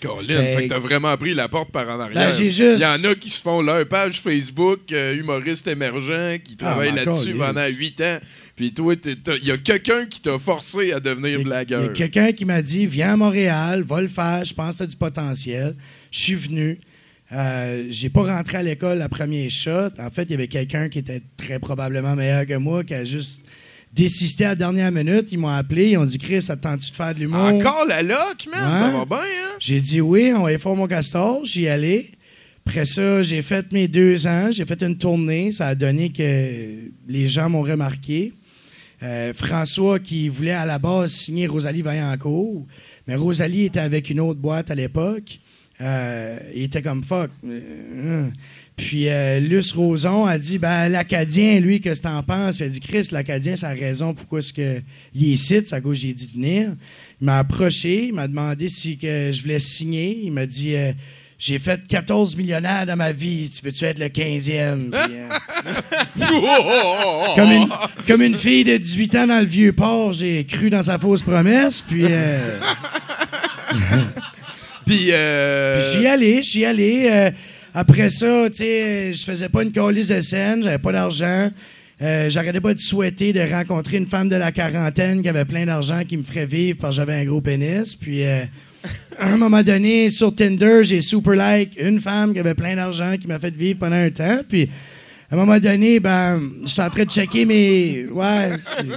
Colin, 0.00 0.22
Fait- 0.26 0.56
fait 0.56 0.62
que 0.64 0.68
t'as 0.70 0.78
vraiment 0.78 1.14
pris 1.18 1.34
la 1.34 1.48
porte 1.48 1.70
par 1.72 1.86
en 1.90 2.00
arrière. 2.00 2.30
Ben, 2.30 2.32
juste- 2.32 2.58
Il 2.58 2.80
y 2.80 2.86
en 2.86 3.10
a 3.10 3.14
qui 3.14 3.28
se 3.28 3.42
font 3.42 3.60
leur 3.60 3.86
page 3.86 4.20
Facebook, 4.20 4.80
euh, 4.92 5.14
humoristes 5.16 5.66
émergents, 5.68 6.36
qui 6.42 6.56
travaillent 6.56 6.92
ben, 6.94 7.04
là-dessus 7.04 7.34
pendant 7.34 7.66
huit 7.66 8.00
ans. 8.00 8.18
Puis 8.56 8.72
toi, 8.72 8.94
il 9.04 9.44
y 9.46 9.50
a 9.50 9.58
quelqu'un 9.58 10.06
qui 10.06 10.20
t'a 10.20 10.38
forcé 10.38 10.92
à 10.92 11.00
devenir 11.00 11.28
Il 11.32 11.38
y 11.38 11.40
a 11.40 11.44
blagueur. 11.44 11.92
quelqu'un 11.92 12.32
qui 12.32 12.44
m'a 12.46 12.62
dit 12.62 12.86
Viens 12.86 13.12
à 13.12 13.16
Montréal, 13.16 13.82
va 13.82 14.00
le 14.00 14.08
faire, 14.08 14.42
je 14.44 14.54
pense 14.54 14.78
que 14.78 14.84
du 14.84 14.96
potentiel. 14.96 15.76
Je 16.10 16.18
suis 16.18 16.34
venu. 16.34 16.78
Euh, 17.32 17.86
j'ai 17.90 18.08
pas 18.10 18.22
rentré 18.22 18.58
à 18.58 18.62
l'école 18.62 18.98
la 18.98 19.08
première 19.08 19.50
shot. 19.50 19.90
En 19.98 20.10
fait, 20.10 20.24
il 20.24 20.30
y 20.30 20.34
avait 20.34 20.48
quelqu'un 20.48 20.88
qui 20.88 20.98
était 20.98 21.22
très 21.36 21.58
probablement 21.58 22.16
meilleur 22.16 22.44
que 22.46 22.54
moi, 22.56 22.82
qui 22.84 22.94
a 22.94 23.04
juste 23.04 23.44
désisté 23.92 24.44
à 24.44 24.50
la 24.50 24.54
dernière 24.54 24.92
minute. 24.92 25.28
Ils 25.32 25.38
m'ont 25.38 25.48
appelé, 25.48 25.90
ils 25.90 25.98
ont 25.98 26.04
dit 26.04 26.18
Chris, 26.18 26.44
attends-tu 26.48 26.90
de 26.90 26.94
faire 26.94 27.14
de 27.14 27.20
l'humour? 27.20 27.40
Encore 27.40 27.84
la 27.88 28.02
loc, 28.02 28.46
man? 28.50 28.78
Ça 28.78 28.90
va 28.90 29.04
bien, 29.04 29.18
hein? 29.18 29.56
J'ai 29.58 29.80
dit 29.80 30.00
oui, 30.00 30.32
on 30.34 30.44
va 30.44 30.58
faire 30.58 30.74
mon 30.74 30.86
castor. 30.86 31.44
J'y 31.44 31.68
allais. 31.68 32.10
Après 32.66 32.84
ça, 32.84 33.22
j'ai 33.22 33.42
fait 33.42 33.72
mes 33.72 33.88
deux 33.88 34.26
ans. 34.26 34.50
J'ai 34.52 34.64
fait 34.64 34.82
une 34.82 34.96
tournée. 34.96 35.50
Ça 35.52 35.68
a 35.68 35.74
donné 35.74 36.10
que 36.10 36.68
les 37.08 37.28
gens 37.28 37.48
m'ont 37.48 37.62
remarqué. 37.62 38.32
Euh, 39.02 39.32
François, 39.32 39.98
qui 39.98 40.28
voulait 40.28 40.50
à 40.50 40.66
la 40.66 40.78
base 40.78 41.12
signer 41.12 41.46
Rosalie 41.46 41.80
Vaillancourt, 41.80 42.66
mais 43.06 43.14
Rosalie 43.14 43.64
était 43.64 43.80
avec 43.80 44.10
une 44.10 44.20
autre 44.20 44.38
boîte 44.38 44.70
à 44.70 44.74
l'époque. 44.74 45.40
Euh, 45.80 46.38
il 46.54 46.64
était 46.64 46.82
comme 46.82 47.02
fuck. 47.02 47.30
Euh. 47.46 48.28
Puis 48.80 49.08
euh, 49.08 49.40
Luce 49.40 49.72
Roson 49.72 50.24
a 50.26 50.38
dit 50.38 50.58
ben, 50.58 50.88
l'Acadien, 50.88 51.60
lui, 51.60 51.80
qu'est-ce 51.80 52.00
que 52.02 52.08
t'en 52.08 52.22
penses? 52.22 52.56
Puis 52.56 52.64
il 52.64 52.68
a 52.68 52.70
dit 52.70 52.80
Chris, 52.80 53.08
l'Acadien, 53.12 53.54
c'est 53.56 53.66
la 53.66 53.74
raison 53.74 54.14
pourquoi 54.14 54.38
est-ce 54.40 54.52
que 54.52 54.80
il 55.14 55.24
est 55.24 55.32
ici, 55.34 55.62
à 55.70 55.80
cause 55.80 55.98
j'ai 55.98 56.12
dit 56.14 56.26
de 56.28 56.32
venir. 56.32 56.70
Il 57.20 57.24
m'a 57.26 57.38
approché, 57.38 58.06
il 58.06 58.12
mm'a 58.14 58.26
demandé 58.28 58.68
si 58.68 58.96
que 58.96 59.30
je 59.32 59.42
voulais 59.42 59.58
signer. 59.60 60.18
Il 60.24 60.32
m'a 60.32 60.46
dit 60.46 60.74
euh, 60.74 60.92
J'ai 61.38 61.58
fait 61.58 61.80
14 61.86 62.34
millionnaires 62.36 62.86
dans 62.86 62.96
ma 62.96 63.12
vie, 63.12 63.50
tu 63.54 63.62
veux-tu 63.64 63.84
être 63.84 63.98
le 63.98 64.06
15e? 64.06 64.90
Puis, 64.90 65.00
euh, 65.16 65.28
comme, 67.36 67.52
une, 67.52 67.68
comme 68.06 68.22
une 68.22 68.34
fille 68.34 68.64
de 68.64 68.76
18 68.76 69.14
ans 69.16 69.26
dans 69.26 69.40
le 69.40 69.46
vieux 69.46 69.72
port, 69.74 70.12
j'ai 70.14 70.44
cru 70.44 70.70
dans 70.70 70.82
sa 70.82 70.98
fausse 70.98 71.22
promesse. 71.22 71.82
Puis. 71.86 72.04
euh, 72.08 72.58
Puis, 74.86 75.12
Puis 75.12 75.12
j'y 76.00 76.06
allais, 76.06 76.42
j'y 76.42 76.64
allais. 76.64 77.12
euh, 77.12 77.30
après 77.74 78.08
ça, 78.08 78.48
tu 78.50 78.58
sais, 78.58 79.12
je 79.12 79.24
faisais 79.24 79.48
pas 79.48 79.62
une 79.62 79.72
colise 79.72 80.08
de 80.08 80.20
scène, 80.20 80.62
j'avais 80.62 80.78
pas 80.78 80.92
d'argent. 80.92 81.50
Euh, 82.02 82.30
J'arrêtais 82.30 82.62
pas 82.62 82.72
de 82.72 82.80
souhaiter 82.80 83.34
de 83.34 83.40
rencontrer 83.40 83.98
une 83.98 84.06
femme 84.06 84.30
de 84.30 84.36
la 84.36 84.52
quarantaine 84.52 85.20
qui 85.20 85.28
avait 85.28 85.44
plein 85.44 85.66
d'argent 85.66 86.02
qui 86.08 86.16
me 86.16 86.22
ferait 86.22 86.46
vivre 86.46 86.78
parce 86.80 86.94
que 86.94 86.96
j'avais 86.96 87.14
un 87.20 87.24
gros 87.26 87.42
pénis. 87.42 87.94
Puis 87.94 88.24
euh, 88.24 88.42
à 89.18 89.34
un 89.34 89.36
moment 89.36 89.62
donné, 89.62 90.08
sur 90.08 90.34
Tinder, 90.34 90.82
j'ai 90.82 91.02
super 91.02 91.34
like 91.34 91.78
une 91.78 92.00
femme 92.00 92.32
qui 92.32 92.38
avait 92.38 92.54
plein 92.54 92.74
d'argent 92.74 93.16
qui 93.20 93.26
m'a 93.26 93.38
fait 93.38 93.54
vivre 93.54 93.80
pendant 93.80 93.96
un 93.96 94.10
temps. 94.10 94.40
À 95.30 95.34
un 95.34 95.36
moment 95.36 95.60
donné, 95.60 96.00
ben, 96.00 96.40
je 96.64 96.68
suis 96.68 96.82
en 96.82 96.90
train 96.90 97.04
de 97.04 97.10
checker 97.10 97.44
mes. 97.44 98.06
Ouais, 98.10 98.50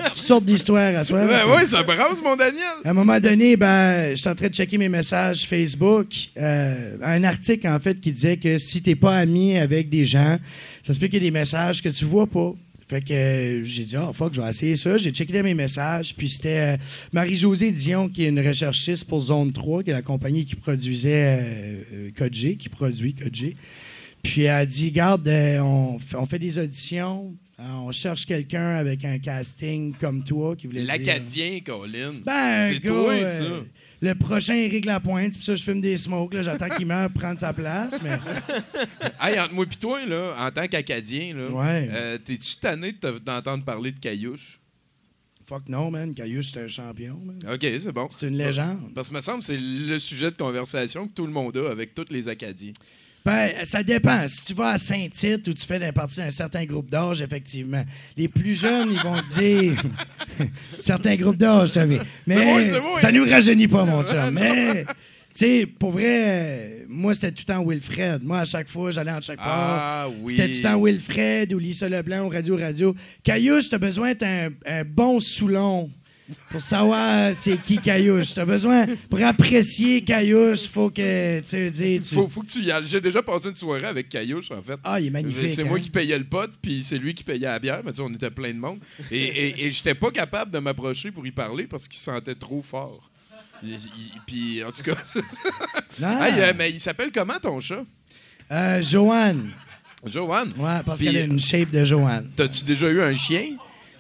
toutes 0.08 0.18
sortes 0.18 0.46
d'histoires 0.46 0.96
à 0.98 1.04
soi. 1.04 1.26
ouais, 1.26 1.44
ouais, 1.56 1.66
ça 1.68 1.84
brasse, 1.84 2.22
mon 2.24 2.36
Daniel. 2.36 2.64
À 2.84 2.90
un 2.90 2.94
moment 2.94 3.20
donné, 3.20 3.56
ben, 3.56 4.10
je 4.12 4.16
suis 4.16 4.28
en 4.28 4.34
train 4.34 4.48
de 4.48 4.54
checker 4.54 4.80
mes 4.80 4.90
messages 4.90 5.46
Facebook. 5.46 6.08
euh, 6.38 6.98
un 7.04 7.24
article, 7.24 7.68
en 7.68 7.80
fait, 7.80 8.02
qui 8.02 8.12
disait 8.12 8.38
que 8.38 8.58
si 8.58 8.82
t'es 8.82 8.96
pas 8.96 9.16
ami 9.16 9.58
avec 9.58 9.90
des 9.90 10.06
gens, 10.06 10.40
ça 10.82 10.96
se 10.96 11.00
peut 11.00 11.06
qu'il 11.06 11.22
y 11.22 11.28
ait 11.28 11.30
des 11.30 11.40
messages 11.40 11.84
que 11.84 11.90
tu 11.90 12.06
vois 12.06 12.26
pas. 12.26 12.54
Fait 12.88 13.02
que 13.02 13.14
euh, 13.14 13.64
j'ai 13.64 13.86
dit, 13.86 13.96
oh 13.98 14.12
fuck, 14.14 14.34
je 14.34 14.42
vais 14.42 14.50
essayer 14.50 14.76
ça. 14.76 14.98
J'ai 14.98 15.12
checké 15.12 15.42
mes 15.42 15.54
messages. 15.54 16.16
Puis 16.16 16.30
c'était 16.30 16.74
euh, 16.74 16.78
Marie-Josée 17.12 17.72
Dion, 17.72 18.10
qui 18.10 18.26
est 18.26 18.30
une 18.30 18.46
recherchiste 18.46 19.08
pour 19.08 19.22
Zone 19.22 19.54
3, 19.54 19.84
qui 19.84 19.90
est 19.92 19.94
la 19.94 20.02
compagnie 20.02 20.46
qui 20.46 20.56
produisait 20.56 21.40
euh, 21.42 22.10
Code 22.18 22.34
G, 22.34 22.56
qui 22.56 22.70
produit 22.70 23.14
Code 23.14 23.34
G. 23.34 23.56
Puis 24.24 24.44
elle 24.44 24.52
a 24.52 24.66
dit, 24.66 24.92
garde, 24.92 25.28
euh, 25.28 25.60
on, 25.60 26.00
fait- 26.00 26.16
on 26.18 26.26
fait 26.26 26.40
des 26.40 26.58
auditions. 26.58 27.36
euh, 27.60 27.64
On 27.74 27.92
cherche 27.92 28.26
quelqu'un 28.26 28.76
avec 28.78 29.04
un 29.06 29.20
casting 29.20 29.94
comme 30.00 30.24
toi 30.24 30.56
qui 30.56 30.68
voulait 30.68 30.80
dire- 30.82 30.88
L'Acadien, 30.88 31.60
Colin. 31.64 32.14
ben, 32.26 32.68
c'est 32.72 32.80
toi, 32.80 33.12
euh, 33.14 33.30
ça. 33.30 33.44
Le 34.02 34.16
prochain 34.16 34.56
Éric 34.56 34.86
Lapointe, 34.86 35.34
pour 35.34 35.44
ça 35.44 35.56
je 35.56 35.64
fume 35.64 35.80
des 35.82 35.98
smokes. 35.98 36.36
J'attends 36.42 36.68
qu'il 36.70 36.86
meure 36.86 37.10
pour 37.10 37.22
prendre 37.22 37.40
sa 37.40 37.54
place. 37.54 38.00
Mais 38.04 38.12
Hey, 39.22 39.40
entre 39.40 39.54
moi 39.54 39.66
et 39.72 39.76
toi, 39.78 40.06
là, 40.06 40.34
en 40.40 40.52
tant 40.52 40.68
qu'Acadien, 40.68 41.36
là, 41.38 41.50
Ouais. 41.50 41.88
euh, 41.92 42.18
t'es-tu 42.18 42.58
tanné 42.58 42.92
de 42.94 42.98
te- 42.98 43.20
d'entendre 43.20 43.64
parler 43.64 43.92
de 43.92 44.00
Caillouche? 44.00 44.60
fuck 45.46 45.68
no, 45.70 45.90
man. 45.90 46.14
Caillouche, 46.14 46.52
c'est 46.54 46.62
un 46.64 46.68
champion. 46.70 47.18
man. 47.24 47.38
OK, 47.54 47.60
c'est 47.62 47.92
bon. 47.92 48.08
C'est 48.12 48.28
une 48.30 48.38
légende. 48.38 48.94
Parce 48.96 49.10
que 49.10 49.14
me 49.16 49.22
semble 49.22 49.44
c'est 49.44 49.58
le 49.60 50.00
sujet 50.00 50.32
de 50.32 50.38
conversation 50.38 51.08
que 51.08 51.14
tout 51.14 51.26
le 51.26 51.34
monde 51.34 51.56
a 51.58 51.70
avec 51.70 51.94
tous 51.94 52.06
les 52.10 52.28
Acadiens. 52.30 52.72
Ben, 53.26 53.52
ça 53.64 53.84
dépend. 53.84 54.28
Si 54.28 54.44
tu 54.44 54.54
vas 54.54 54.72
à 54.72 54.78
Saint-Tite 54.78 55.48
ou 55.48 55.54
tu 55.54 55.66
fais 55.66 55.92
partie 55.94 56.18
d'un 56.18 56.30
certain 56.30 56.66
groupe 56.66 56.90
d'âge, 56.90 57.22
effectivement. 57.22 57.84
Les 58.18 58.28
plus 58.28 58.60
jeunes, 58.60 58.92
ils 58.92 59.00
vont 59.00 59.22
dire. 59.38 59.82
certains 60.80 61.16
groupes 61.16 61.38
d'âge, 61.38 61.72
tu 61.72 61.86
vu. 61.86 62.00
Mais 62.28 62.70
c'est 62.70 62.82
moi. 62.82 63.00
ça 63.00 63.12
nous 63.12 63.24
rajeunit 63.24 63.68
pas, 63.68 63.86
mon 63.86 64.04
chum. 64.06 64.32
Mais, 64.32 64.84
tu 64.84 64.90
sais, 65.36 65.66
pour 65.66 65.92
vrai, 65.92 66.86
moi, 66.90 67.14
c'était 67.14 67.32
tout 67.32 67.46
le 67.48 67.54
temps 67.54 67.66
Wilfred. 67.66 68.24
Moi, 68.24 68.40
à 68.40 68.46
chaque 68.46 68.68
fois, 68.68 68.92
j'allais 68.92 69.12
en 69.12 69.22
chaque 69.22 69.38
part. 69.38 69.48
Ah 69.48 70.10
oui. 70.22 70.36
C'était 70.36 70.50
tout 70.50 70.58
le 70.58 70.64
temps 70.64 70.84
Wilfred 70.84 71.54
ou 71.54 71.60
Lisa 71.60 71.88
Leblanc 71.88 72.26
ou 72.26 72.30
Radio 72.30 72.58
Radio. 72.58 72.96
Caillouche, 73.24 73.70
t'as 73.70 73.78
besoin 73.78 74.14
d'un 74.16 74.50
un 74.66 74.84
bon 74.84 75.22
soulon 75.22 75.90
pour 76.50 76.62
savoir 76.62 77.34
c'est 77.34 77.62
qui 77.62 77.78
Caillouche. 77.80 78.34
T'as 78.34 78.46
besoin, 78.46 78.86
pour 79.10 79.22
apprécier 79.24 80.04
Caillouche, 80.04 80.68
faut 80.68 80.90
que, 80.90 81.40
tu 81.42 81.70
dire, 81.72 82.02
tu- 82.02 82.16
Faut, 82.16 82.28
faut 82.30 82.42
que 82.42 82.48
tu 82.48 82.62
y 82.64 82.72
ailles. 82.72 82.84
J'ai 82.88 83.02
déjà 83.02 83.22
passé 83.22 83.50
une 83.50 83.56
soirée 83.56 83.86
avec 83.86 84.10
Caillouche, 84.10 84.52
en 84.52 84.62
fait. 84.64 84.80
Ah, 84.84 85.00
il 85.00 85.08
est 85.08 85.10
magnifique. 85.10 85.50
C'est 85.50 85.64
hein? 85.64 85.66
moi 85.66 85.80
qui 85.80 85.90
payais 85.90 86.18
le 86.18 86.24
pot, 86.24 86.50
puis 86.62 86.84
c'est 86.84 86.98
lui 86.98 87.14
qui 87.14 87.24
payait 87.24 87.40
la 87.48 87.60
bière. 87.60 87.82
Mais 87.84 87.92
tu 87.92 87.98
sais, 87.98 88.04
on 88.04 88.14
était 88.14 88.32
plein 88.32 88.54
de 88.54 88.60
monde. 88.60 88.80
Et, 89.12 89.22
et, 89.24 89.66
et 89.66 89.72
j'étais 89.72 89.96
pas 89.96 90.12
capable 90.12 90.52
de 90.52 90.60
m'approcher 90.60 91.12
pour 91.12 91.26
y 91.28 91.32
parler 91.32 91.66
parce 91.68 91.88
qu'il 91.88 92.00
sentait 92.00 92.36
trop 92.36 92.62
fort. 92.62 93.10
Il- 93.62 93.72
il- 93.74 94.22
Puis, 94.26 94.64
en 94.64 94.72
tout 94.72 94.84
cas, 94.84 94.96
ça. 95.04 95.20
Ah. 96.02 96.28
Euh, 96.38 96.54
mais 96.58 96.70
il 96.72 96.80
s'appelle 96.80 97.12
comment 97.14 97.40
ton 97.42 97.60
chat? 97.60 97.84
Euh, 98.52 98.82
Joanne. 98.82 99.52
Joanne. 100.06 100.50
Ouais, 100.58 100.80
parce 100.86 101.00
qu'elle 101.02 101.16
a 101.16 101.22
une 101.22 101.40
shape 101.40 101.72
de 101.72 101.86
Joanne. 101.86 102.30
T'as-tu 102.36 102.66
déjà 102.66 102.90
eu 102.90 103.02
un 103.02 103.16
chien? 103.16 103.56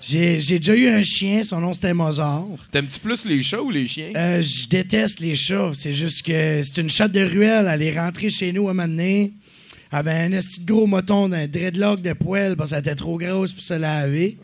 J'ai 0.05 0.59
déjà 0.59 0.75
eu 0.75 0.89
un 0.89 1.01
chien, 1.01 1.43
son 1.43 1.61
nom 1.61 1.73
c'était 1.73 1.93
Mozart. 1.93 2.45
T'aimes-tu 2.71 2.99
plus 2.99 3.23
les 3.25 3.41
chats 3.41 3.61
ou 3.61 3.69
les 3.69 3.87
chiens? 3.87 4.11
Euh, 4.17 4.41
je 4.41 4.67
déteste 4.67 5.21
les 5.21 5.33
chats. 5.33 5.71
C'est 5.73 5.93
juste 5.93 6.25
que 6.25 6.61
c'est 6.61 6.81
une 6.81 6.89
chatte 6.89 7.13
de 7.13 7.21
ruelle. 7.21 7.69
Elle 7.71 7.81
est 7.83 7.97
rentrée 7.97 8.29
chez 8.29 8.51
nous 8.51 8.67
à 8.67 8.71
un 8.71 8.73
moment 8.73 8.87
donné. 8.87 9.31
Elle 9.91 9.99
avait 9.99 10.11
un 10.11 10.29
de 10.29 10.65
gros 10.65 10.87
moton 10.87 11.29
d'un 11.29 11.47
dreadlock 11.47 12.01
de 12.01 12.11
poêle 12.11 12.57
parce 12.57 12.71
qu'elle 12.71 12.79
était 12.79 12.95
trop 12.95 13.17
grosse 13.17 13.53
pour 13.53 13.63
se 13.63 13.75
laver. 13.75 14.37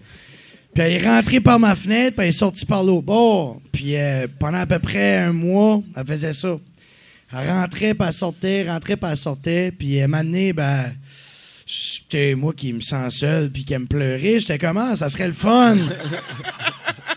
Puis 0.74 0.84
elle 0.84 0.93
est 0.93 1.06
rentrée 1.06 1.41
par 1.41 1.60
ma 1.60 1.76
fenêtre, 1.76 2.15
puis 2.15 2.24
elle 2.24 2.30
est 2.30 2.38
sortie 2.38 2.65
par 2.65 2.84
l'autre 2.84 3.08
bord. 3.08 3.60
Puis 3.74 3.98
euh, 3.98 4.28
pendant 4.39 4.60
à 4.60 4.65
peu 4.65 4.80
près 4.80 5.17
un 5.17 5.34
mois, 5.34 5.82
elle 5.93 6.06
faisait 6.06 6.34
ça. 6.34 6.58
Elle 7.34 7.50
rentrait, 7.50 7.93
puis 7.93 8.08
elle 8.08 8.13
sortait, 8.13 8.69
rentrait, 8.69 8.95
puis 8.95 9.10
elle 9.12 9.17
sortait. 9.17 9.72
Puis 9.78 10.00
moment 10.02 10.24
donné, 10.24 10.54
ben, 10.54 10.93
j'étais 11.69 12.34
moi 12.34 12.53
qui 12.55 12.73
me 12.73 12.79
sens 12.79 13.17
seul, 13.17 13.49
puis 13.51 13.63
qui 13.63 13.73
aime 13.73 13.88
pleurer. 13.88 14.39
J'étais 14.39 14.58
comment? 14.58 14.95
Ça 14.95 15.08
serait 15.08 15.27
le 15.27 15.34
fun! 15.34 15.77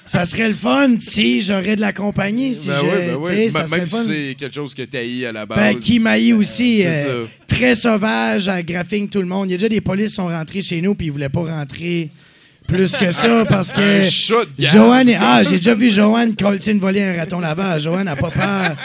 ça 0.04 0.24
serait 0.26 0.48
le 0.48 0.54
fun 0.54 0.90
si 0.98 1.40
j'aurais 1.40 1.76
de 1.76 1.80
la 1.80 1.92
compagnie. 1.94 2.54
Si 2.54 2.68
ben 2.68 2.76
oui, 2.82 2.88
ben 3.06 3.16
oui. 3.20 3.50
ça 3.50 3.66
Même 3.76 3.86
si 3.86 4.02
c'est 4.06 4.34
quelque 4.38 4.54
chose 4.54 4.74
que 4.74 4.82
t'haïs 4.82 5.24
à 5.24 5.32
la 5.32 5.46
base. 5.46 5.58
Ben, 5.58 5.78
qui 5.78 5.98
maillit 5.98 6.34
aussi. 6.34 6.78
C'est 6.78 7.06
euh, 7.06 7.24
très 7.46 7.74
sauvage, 7.74 8.48
à 8.48 8.62
graphing 8.62 9.08
tout 9.08 9.20
le 9.20 9.26
monde. 9.26 9.48
Il 9.48 9.52
y 9.52 9.54
a 9.54 9.58
déjà 9.58 9.68
des 9.70 9.80
polices 9.80 10.10
qui 10.10 10.16
sont 10.16 10.28
rentrés 10.28 10.60
chez 10.60 10.82
nous 10.82 10.94
puis 10.94 11.06
ils 11.06 11.12
voulaient 11.12 11.28
pas 11.30 11.44
rentrer 11.44 12.10
plus 12.66 12.96
que 12.96 13.10
ça 13.10 13.44
parce 13.48 13.72
que. 13.72 14.02
Joanne 14.58 15.08
est- 15.08 15.18
Ah, 15.18 15.42
j'ai 15.42 15.56
déjà 15.56 15.74
vu 15.74 15.90
Joanne 15.90 16.36
Colton 16.36 16.78
voler 16.78 17.02
un 17.02 17.16
raton 17.16 17.40
lavage. 17.40 17.82
Joanne 17.84 18.04
n'a 18.04 18.16
pas 18.16 18.30
peur 18.30 18.76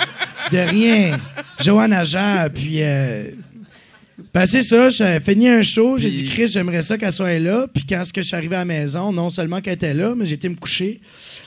de 0.52 0.58
rien. 0.60 1.20
Joanne 1.60 1.92
a 1.94 2.04
gère, 2.06 2.50
puis. 2.54 2.82
euh, 2.84 3.32
Ben, 4.34 4.46
c'est 4.46 4.62
ça, 4.62 4.90
j'ai 4.90 5.20
fini 5.20 5.50
un 5.50 5.62
show, 5.62 5.98
j'ai 5.98 6.12
dit, 6.12 6.26
Chris, 6.26 6.48
j'aimerais 6.48 6.84
ça 6.84 6.98
qu'elle 6.98 7.12
soit 7.12 7.40
là. 7.40 7.68
Puis 7.74 7.86
quand 7.88 8.04
que 8.12 8.22
je 8.22 8.28
suis 8.28 8.36
arrivé 8.36 8.56
à 8.56 8.60
la 8.60 8.66
maison, 8.66 9.12
non 9.12 9.30
seulement 9.30 9.62
qu'elle 9.62 9.74
était 9.74 9.94
là, 9.94 10.14
mais 10.16 10.26
j'étais 10.26 10.50
me 10.50 10.56
coucher. 10.56 11.00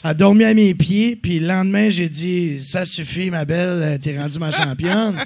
Elle 0.03 0.11
a 0.11 0.15
dormi 0.15 0.45
à 0.45 0.55
mes 0.55 0.75
pieds. 0.75 1.15
Puis 1.17 1.39
le 1.39 1.47
lendemain, 1.47 1.89
j'ai 1.91 2.09
dit, 2.09 2.61
ça 2.61 2.85
suffit, 2.85 3.31
ma 3.31 3.45
belle, 3.45 3.83
euh, 3.83 3.99
t'es 3.99 4.19
rendue 4.19 4.39
ma 4.39 4.51
championne. 4.51 5.17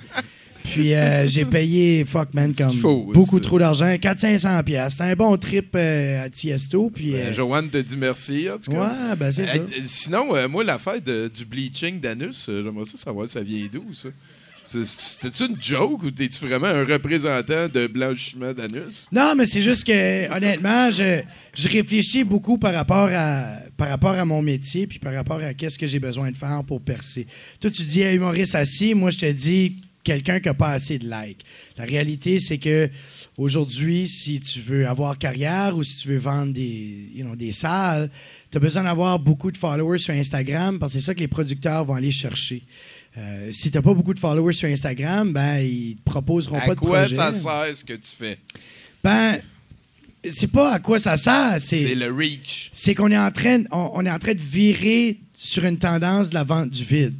Puis 0.64 0.94
euh, 0.94 1.28
j'ai 1.28 1.44
payé, 1.44 2.04
fuck 2.06 2.32
man, 2.32 2.52
comme 2.54 2.72
faut, 2.72 3.10
beaucoup 3.12 3.38
trop 3.38 3.58
d'argent, 3.58 3.86
400-500 3.94 4.62
pièces. 4.64 4.92
C'était 4.94 5.04
un 5.04 5.14
bon 5.14 5.36
trip 5.36 5.74
euh, 5.76 6.24
à 6.24 6.30
Tiesto. 6.30 6.90
Puis, 6.92 7.14
euh, 7.14 7.26
Ben, 7.26 7.34
Joanne 7.34 7.68
te 7.68 7.76
dit 7.76 7.96
merci, 7.96 8.48
en 8.50 8.58
tout 8.58 8.72
cas. 8.72 8.80
ouais, 9.10 9.16
ben 9.16 9.30
c'est 9.30 9.46
ça. 9.46 9.58
Sinon, 9.84 10.48
moi, 10.48 10.64
l'affaire 10.64 11.00
du 11.00 11.44
bleaching 11.44 12.00
d'anus, 12.00 12.46
j'aimerais 12.48 12.86
ça 12.86 12.96
savoir 12.96 13.28
ça 13.28 13.42
vient 13.42 13.68
d'où, 13.70 13.92
ça? 13.92 14.08
C'était-tu 14.64 15.46
une 15.46 15.60
joke 15.60 16.02
ou 16.02 16.10
t'es-tu 16.10 16.46
vraiment 16.46 16.66
un 16.66 16.84
représentant 16.84 17.68
de 17.68 17.86
blanchiment 17.86 18.52
d'anus? 18.52 19.08
Non, 19.12 19.34
mais 19.36 19.46
c'est 19.46 19.62
juste 19.62 19.86
que, 19.86 20.34
honnêtement, 20.34 20.90
je, 20.90 21.22
réfléchis 21.68 22.24
beaucoup 22.24 22.58
par 22.58 22.74
rapport, 22.74 23.08
à, 23.12 24.24
mon 24.24 24.42
métier 24.42 24.86
puis 24.86 24.98
par 24.98 25.14
rapport 25.14 25.40
à 25.40 25.54
qu'est-ce 25.54 25.78
que 25.78 25.86
j'ai 25.86 26.00
besoin 26.00 26.30
de 26.30 26.36
faire 26.36 26.62
pour 26.66 26.80
percer. 26.80 27.26
Toi, 27.60 27.70
tu 27.70 27.82
dis 27.84 28.00
hey, 28.00 28.16
humoriste 28.16 28.54
assis, 28.54 28.94
moi, 28.94 29.10
je 29.10 29.18
te 29.18 29.30
dis 29.30 29.76
quelqu'un 30.04 30.38
qui 30.38 30.48
n'a 30.48 30.54
pas 30.54 30.70
assez 30.70 30.98
de 30.98 31.10
likes. 31.10 31.44
La 31.76 31.84
réalité, 31.84 32.38
c'est 32.38 32.58
que 32.58 32.88
aujourd'hui, 33.38 34.06
si 34.08 34.38
tu 34.38 34.60
veux 34.60 34.86
avoir 34.86 35.18
carrière 35.18 35.76
ou 35.76 35.82
si 35.82 36.02
tu 36.02 36.08
veux 36.08 36.18
vendre 36.18 36.52
des, 36.52 37.08
des 37.36 37.52
salles, 37.52 38.10
tu 38.50 38.58
as 38.58 38.60
besoin 38.60 38.84
d'avoir 38.84 39.18
beaucoup 39.18 39.50
de 39.50 39.56
followers 39.56 39.98
sur 39.98 40.14
Instagram 40.14 40.78
parce 40.78 40.92
que 40.92 41.00
c'est 41.00 41.06
ça 41.06 41.14
que 41.14 41.20
les 41.20 41.28
producteurs 41.28 41.84
vont 41.84 41.94
aller 41.94 42.12
chercher. 42.12 42.62
Euh, 43.16 43.52
si 43.52 43.70
tu 43.70 43.76
n'as 43.76 43.82
pas 43.82 43.94
beaucoup 43.94 44.12
de 44.12 44.18
followers 44.18 44.54
sur 44.54 44.68
Instagram, 44.68 45.32
ben, 45.32 45.58
ils 45.58 45.96
te 45.96 46.02
proposeront 46.02 46.58
À 46.58 46.66
pas 46.66 46.74
de 46.74 46.80
quoi 46.80 47.00
projet. 47.02 47.14
ça 47.14 47.32
sert 47.32 47.76
ce 47.76 47.84
que 47.84 47.92
tu 47.92 48.10
fais? 48.10 48.38
Ben, 49.02 49.40
c'est 50.28 50.50
pas 50.50 50.72
à 50.72 50.78
quoi 50.80 50.98
ça 50.98 51.16
sert. 51.16 51.56
C'est 51.58 51.94
le 51.94 52.10
reach. 52.12 52.70
c'est 52.72 52.94
qu'on 52.94 53.10
est 53.12 53.18
en 53.18 53.30
train, 53.30 53.62
on, 53.70 53.90
on 53.94 54.06
est 54.06 54.10
en 54.10 54.18
train 54.18 54.34
de 54.34 54.40
virer 54.40 55.18
sur 55.32 55.64
une 55.64 55.78
tendance 55.78 56.30
de 56.30 56.34
la 56.34 56.44
vente 56.44 56.70
du 56.70 56.82
vide. 56.82 57.14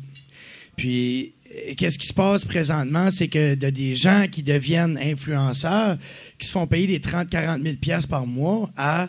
Puis, 0.76 1.33
euh, 1.54 1.74
qu'est-ce 1.76 1.98
qui 1.98 2.07
se 2.09 2.14
passe 2.14 2.44
présentement, 2.44 3.11
c'est 3.12 3.28
que 3.28 3.54
de 3.54 3.70
des 3.70 3.94
gens 3.94 4.26
qui 4.30 4.42
deviennent 4.42 4.98
influenceurs, 4.98 5.96
qui 6.38 6.46
se 6.46 6.52
font 6.52 6.66
payer 6.66 6.87
des 6.88 6.98
30-40 6.98 7.62
000 7.62 7.76
pièces 7.76 8.07
par 8.07 8.26
mois 8.26 8.68
à 8.76 9.09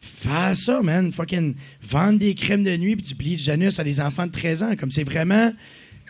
faire 0.00 0.56
ça, 0.56 0.82
man. 0.82 1.10
Fucking 1.12 1.54
vendre 1.82 2.18
des 2.18 2.34
crèmes 2.34 2.64
de 2.64 2.76
nuit 2.76 2.96
puis 2.96 3.06
du 3.06 3.14
bleach 3.14 3.42
Janus 3.44 3.78
à 3.78 3.84
des 3.84 4.00
enfants 4.00 4.26
de 4.26 4.32
13 4.32 4.62
ans. 4.64 4.76
Comme 4.76 4.90
c'est 4.90 5.04
vraiment... 5.04 5.50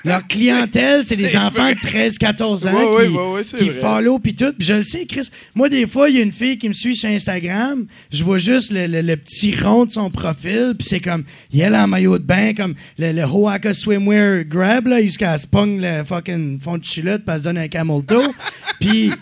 Leur 0.04 0.26
clientèle, 0.26 1.04
c'est 1.04 1.16
des 1.16 1.36
enfants 1.36 1.62
vrai. 1.62 1.74
de 1.74 1.80
13-14 1.80 2.66
ans 2.68 2.72
Ouais, 2.96 3.06
qui, 3.06 3.12
ouais, 3.12 3.32
ouais, 3.32 3.42
qui 3.42 3.68
vrai. 3.68 3.80
follow 3.80 4.18
puis 4.18 4.34
tout. 4.34 4.52
Puis 4.58 4.66
je 4.66 4.72
le 4.72 4.82
sais, 4.82 5.04
Chris. 5.04 5.28
Moi, 5.54 5.68
des 5.68 5.86
fois, 5.86 6.08
il 6.08 6.16
y 6.16 6.20
a 6.20 6.22
une 6.22 6.32
fille 6.32 6.56
qui 6.56 6.68
me 6.68 6.72
suit 6.72 6.96
sur 6.96 7.10
Instagram. 7.10 7.86
Je 8.10 8.24
vois 8.24 8.38
juste 8.38 8.72
le, 8.72 8.86
le- 8.86 9.02
le 9.02 9.16
petit 9.16 9.54
rond 9.62 9.84
de 9.84 9.90
son 9.90 10.08
profil. 10.10 10.74
Puis 10.78 10.88
c'est 10.88 11.00
comme, 11.00 11.24
elle 11.56 11.76
en 11.76 11.86
maillot 11.86 12.16
de 12.18 12.24
bain, 12.24 12.54
comme 12.54 12.74
le, 12.98 13.12
le 13.12 13.24
Hoaka 13.24 13.74
Swimwear 13.74 14.44
Grab, 14.44 14.86
là, 14.86 15.02
jusqu'à 15.02 15.36
se 15.36 15.46
pogne 15.46 15.80
le 15.82 16.02
fucking 16.04 16.58
fond 16.60 16.78
de 16.78 16.86
culotte 16.86 17.24
parce 17.26 17.40
se 17.40 17.44
donne 17.44 17.58
un 17.58 17.68
camel 17.68 18.02
toe. 18.06 18.32
Puis, 18.80 19.10
tu 19.10 19.16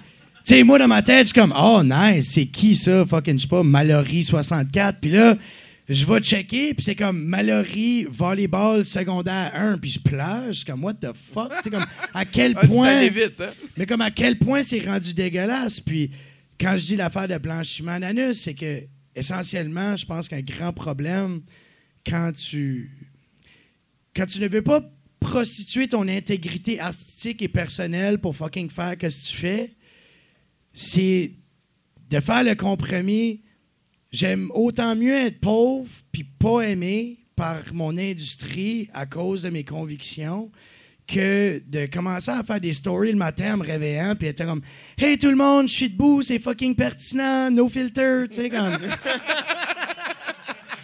sais, 0.45 0.63
moi, 0.63 0.79
dans 0.79 0.87
ma 0.89 1.03
tête, 1.03 1.27
je 1.27 1.33
suis 1.33 1.41
comme, 1.41 1.55
oh, 1.59 1.83
nice, 1.85 2.31
c'est 2.33 2.47
qui 2.47 2.77
ça? 2.77 3.05
Fucking, 3.05 3.37
je 3.37 3.43
sais 3.43 3.49
pas, 3.49 3.65
Mallory 3.65 4.23
64. 4.23 4.99
Puis 5.01 5.11
là, 5.11 5.37
je 5.89 6.05
vais 6.05 6.21
checker, 6.21 6.75
puis 6.75 6.85
c'est 6.85 6.95
comme 6.95 7.19
Mallory 7.25 8.05
volleyball 8.05 8.85
secondaire 8.85 9.53
1, 9.55 9.79
puis 9.79 9.91
je 9.91 10.01
pleure, 10.01 10.49
je 10.49 10.53
suis 10.53 10.65
comme, 10.67 10.85
what 10.85 10.95
the 10.95 11.13
fuck? 11.15 11.51
Tu 11.57 11.63
sais, 11.65 11.71
comme, 11.71 11.87
à 12.13 12.25
quel 12.25 12.53
Ah, 12.57 12.67
point. 12.67 13.09
vite, 13.09 13.41
hein? 13.41 13.53
Mais 13.77 13.87
comme 13.87 14.03
à 14.03 14.11
quel 14.11 14.39
point 14.39 14.63
c'est 14.63 14.81
rendu 14.81 15.15
dégueulasse? 15.15 15.81
Puis 15.81 16.11
quand 16.61 16.77
je 16.77 16.87
dis 16.87 16.97
l'affaire 16.97 17.29
de 17.29 17.39
blanchiment 17.39 17.99
d'anus, 17.99 18.39
c'est 18.41 18.55
que 18.55 18.83
essentiellement, 19.15 19.97
je 19.97 20.05
pense 20.05 20.29
qu'un 20.29 20.43
grand 20.43 20.73
problème 20.73 21.41
quand 22.07 22.33
tu 22.37 22.91
quand 24.15 24.27
tu 24.27 24.41
ne 24.41 24.49
veux 24.49 24.63
pas 24.63 24.83
prostituer 25.21 25.89
ton 25.89 26.07
intégrité 26.09 26.81
artistique 26.81 27.41
et 27.43 27.49
personnelle 27.49 28.19
pour 28.19 28.37
fucking 28.37 28.69
faire 28.71 28.91
ce 28.93 28.97
que 28.97 29.29
tu 29.31 29.37
fais, 29.37 29.73
c'est 30.73 31.33
de 32.11 32.21
faire 32.21 32.45
le 32.45 32.55
compromis. 32.55 33.43
J'aime 34.11 34.51
autant 34.55 34.97
mieux 34.97 35.15
être 35.15 35.41
pauvre 35.41 35.89
puis 36.13 36.25
pas 36.25 36.63
aimé 36.63 37.19
par 37.37 37.59
mon 37.73 37.97
industrie 37.99 38.89
à 38.95 39.07
cause 39.07 39.43
de 39.43 39.51
mes 39.51 39.65
convictions 39.65 40.51
que 41.07 41.63
de 41.67 41.87
commencer 41.87 42.31
à 42.31 42.43
faire 42.43 42.61
des 42.61 42.75
stories 42.75 43.13
le 43.13 43.19
matin 43.19 43.55
en 43.55 43.57
me 43.59 43.65
réveillant 43.65 44.15
puis 44.15 44.29
être 44.29 44.45
comme 44.45 44.63
Hey 44.99 45.19
tout 45.19 45.31
le 45.31 45.37
monde, 45.37 45.69
je 45.69 45.75
suis 45.75 45.91
debout, 45.91 46.23
c'est 46.23 46.39
fucking 46.39 46.75
pertinent, 46.75 47.51
no 47.51 47.69
filter, 47.69 48.25
tu 48.31 48.37
sais 48.43 48.49
comme 48.51 48.69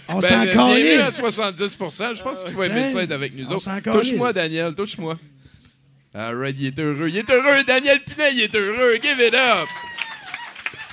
On 0.08 0.18
Ben, 0.20 0.28
s'en 0.28 0.42
bienvenue 0.42 0.92
à 1.00 1.10
calisse. 1.10 1.20
70% 1.20 2.16
Je 2.16 2.22
pense 2.22 2.44
que 2.44 2.48
tu 2.50 2.54
vas 2.54 2.66
aimer 2.66 2.87
ça 2.87 3.02
être 3.02 3.12
avec 3.12 3.34
nous 3.34 3.50
On 3.50 3.56
autres. 3.56 3.90
Touche-moi, 3.90 4.32
Daniel, 4.34 4.74
touche-moi. 4.74 5.18
Alright, 6.14 6.56
il 6.60 6.66
est 6.66 6.78
heureux. 6.78 7.08
Il 7.08 7.16
est 7.16 7.30
heureux, 7.30 7.64
Daniel 7.66 8.00
Pinet, 8.00 8.32
il 8.34 8.42
est 8.42 8.54
heureux. 8.54 8.96
Give 9.02 9.18
it 9.18 9.34
up! 9.34 9.68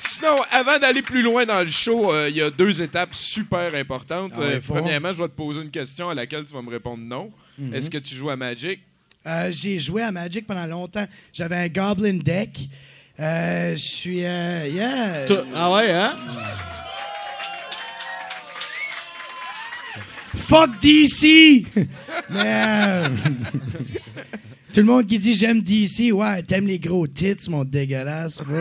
Sinon, 0.04 0.38
avant 0.50 0.80
d'aller 0.80 1.04
plus 1.04 1.22
loin 1.22 1.46
dans 1.46 1.62
le 1.62 1.70
show, 1.70 2.12
euh, 2.12 2.28
il 2.28 2.36
y 2.36 2.42
a 2.42 2.50
deux 2.50 2.82
étapes 2.82 3.14
super 3.14 3.74
importantes. 3.76 4.32
Ah 4.36 4.42
Euh, 4.42 4.60
premièrement, 4.68 5.10
je 5.14 5.22
vais 5.22 5.28
te 5.28 5.34
poser 5.36 5.62
une 5.62 5.70
question 5.70 6.10
à 6.10 6.16
laquelle 6.16 6.44
tu 6.44 6.54
vas 6.54 6.62
me 6.64 6.72
répondre 6.72 7.04
non. 7.04 7.32
Mhm. 7.60 7.74
Est-ce 7.76 7.88
que 7.90 8.00
tu 8.00 8.16
joues 8.16 8.32
à 8.32 8.36
Magic? 8.36 8.80
Euh, 9.28 9.52
j'ai 9.52 9.78
joué 9.78 10.02
à 10.02 10.12
Magic 10.12 10.48
pendant 10.48 10.66
longtemps. 10.66 11.06
J'avais 11.32 11.56
un 11.58 11.68
Goblin 11.68 12.18
deck. 12.18 12.68
Euh, 13.20 13.74
je 13.76 13.80
suis 13.80 14.26
euh, 14.26 14.68
yeah. 14.68 15.26
Ah 15.54 15.72
ouais, 15.72 15.92
hein? 15.92 16.16
Fuck 20.36 20.80
DC! 20.82 21.66
Mais 22.32 22.42
euh, 22.66 23.08
tout 24.74 24.80
le 24.80 24.84
monde 24.84 25.06
qui 25.06 25.20
dit 25.20 25.34
j'aime 25.34 25.62
DC, 25.62 26.12
ouais, 26.12 26.42
t'aimes 26.42 26.66
les 26.68 26.80
gros 26.80 27.06
tits, 27.06 27.36
mon 27.50 27.64
dégueulasse. 27.64 28.42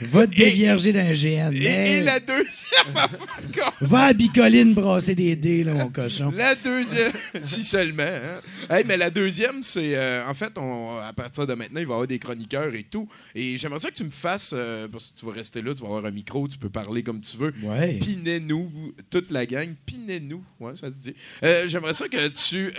va 0.00 0.26
te 0.26 0.34
dévierger 0.34 0.92
d'un 0.92 1.12
GN. 1.12 1.54
Et, 1.54 1.60
mais 1.60 1.90
et 1.90 2.00
la 2.02 2.20
deuxième 2.20 2.44
affaire, 2.96 3.72
Va 3.80 4.04
à 4.04 4.12
Bicoline 4.12 4.74
brasser 4.74 5.14
des 5.14 5.36
dés, 5.36 5.64
là, 5.64 5.74
mon 5.74 5.90
cochon. 5.90 6.32
La 6.36 6.54
deuxième, 6.54 7.12
si 7.42 7.64
seulement. 7.64 8.02
Hein? 8.02 8.40
Hey, 8.70 8.84
mais 8.86 8.96
la 8.96 9.10
deuxième, 9.10 9.62
c'est 9.62 9.96
euh, 9.96 10.28
en 10.28 10.34
fait, 10.34 10.56
on, 10.58 10.98
à 10.98 11.12
partir 11.12 11.46
de 11.46 11.54
maintenant, 11.54 11.80
il 11.80 11.86
va 11.86 11.92
y 11.92 11.94
avoir 11.94 12.06
des 12.06 12.18
chroniqueurs 12.18 12.74
et 12.74 12.84
tout. 12.84 13.08
Et 13.34 13.56
j'aimerais 13.56 13.80
ça 13.80 13.90
que 13.90 13.96
tu 13.96 14.04
me 14.04 14.10
fasses, 14.10 14.54
euh, 14.56 14.88
parce 14.88 15.06
que 15.06 15.18
tu 15.18 15.26
vas 15.26 15.32
rester 15.32 15.62
là, 15.62 15.74
tu 15.74 15.80
vas 15.80 15.88
avoir 15.88 16.04
un 16.04 16.10
micro, 16.10 16.48
tu 16.48 16.58
peux 16.58 16.70
parler 16.70 17.02
comme 17.02 17.20
tu 17.20 17.36
veux. 17.36 17.52
Ouais. 17.62 17.98
Pinez-nous, 17.98 18.94
toute 19.10 19.30
la 19.30 19.46
gang, 19.46 19.68
pinez-nous, 19.86 20.42
ouais, 20.60 20.76
ça 20.76 20.90
se 20.90 21.02
dit. 21.02 21.14
Euh, 21.44 21.68
j'aimerais 21.68 21.94
ça 21.94 22.08
que 22.08 22.28
tu 22.28 22.72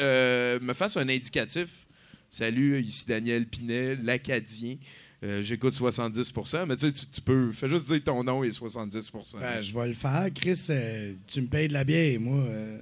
me 0.63 0.73
fasses 0.73 0.97
un 0.97 1.07
indicatif. 1.09 1.85
Salut, 2.31 2.81
ici 2.81 3.05
Daniel 3.07 3.45
Pinet, 3.45 3.95
l'Acadien. 4.03 4.75
Euh, 5.23 5.41
J'écoute 5.41 5.73
70% 5.73 6.65
mais 6.67 6.75
tu 6.75 6.87
sais, 6.87 6.93
tu- 6.93 7.05
tu 7.07 7.21
peux. 7.21 7.49
Fais 7.51 7.69
juste 7.69 7.87
dire 7.87 8.03
ton 8.03 8.23
nom 8.23 8.43
et 8.43 8.51
70% 8.51 9.37
Ben, 9.39 9.61
je 9.61 9.73
vais 9.73 9.87
le 9.87 9.93
faire, 9.93 10.27
Chris. 10.35 10.59
euh, 10.69 11.13
tu 11.25 11.41
me 11.41 11.47
payes 11.47 11.67
de 11.69 11.73
la 11.73 11.83
bière, 11.83 12.19
moi. 12.19 12.43
euh, 12.43 12.77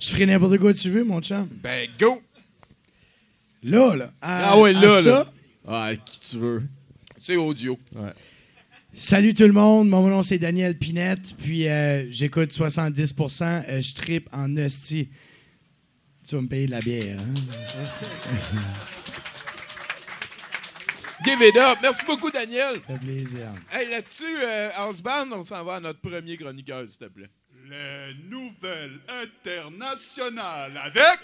je 0.00 0.10
ferai 0.10 0.26
n'importe 0.26 0.58
quoi 0.58 0.72
que 0.74 0.78
tu 0.78 0.90
veux, 0.90 1.02
mon 1.02 1.20
chum. 1.20 1.48
Ben, 1.62 1.88
go! 1.98 2.22
Là, 3.62 3.96
là. 3.96 4.12
à- 4.20 4.52
Ah 4.52 4.60
ouais, 4.60 4.74
à 4.76 4.80
là, 4.80 5.02
ça, 5.02 5.10
là. 5.10 5.32
Ah, 5.66 5.90
qui 6.04 6.20
tu 6.20 6.36
veux. 6.38 6.62
C'est 7.18 7.36
audio. 7.36 7.78
Salut 8.94 9.32
tout 9.32 9.44
le 9.44 9.52
monde, 9.52 9.88
mon 9.88 10.06
nom 10.08 10.22
c'est 10.22 10.38
Daniel 10.38 10.76
Pinette, 10.76 11.34
puis 11.38 11.66
euh, 11.68 12.04
j'écoute 12.10 12.52
70%, 12.52 13.64
euh, 13.68 13.80
je 13.80 13.94
tripe 13.94 14.28
en 14.32 14.54
hostie. 14.56 15.08
Tu 16.28 16.34
vas 16.34 16.42
me 16.42 16.48
payer 16.48 16.66
de 16.66 16.72
la 16.72 16.80
bière, 16.80 17.18
hein? 17.18 17.34
Give 21.24 21.42
it 21.42 21.56
up! 21.56 21.78
Merci 21.82 22.04
beaucoup, 22.04 22.30
Daniel! 22.30 22.80
Ça 22.86 22.94
fait 22.94 22.98
plaisir. 22.98 23.48
Hey, 23.70 23.88
là-dessus, 23.88 24.24
euh, 24.42 24.70
Houseband, 24.80 25.30
on 25.32 25.42
s'en 25.42 25.62
va 25.62 25.76
à 25.76 25.80
notre 25.80 26.00
premier 26.00 26.36
chroniqueur, 26.36 26.88
s'il 26.88 26.98
te 26.98 27.04
plaît. 27.04 27.30
Les 27.68 28.14
nouvelles 28.28 28.98
internationales 29.08 30.80
avec 30.82 31.20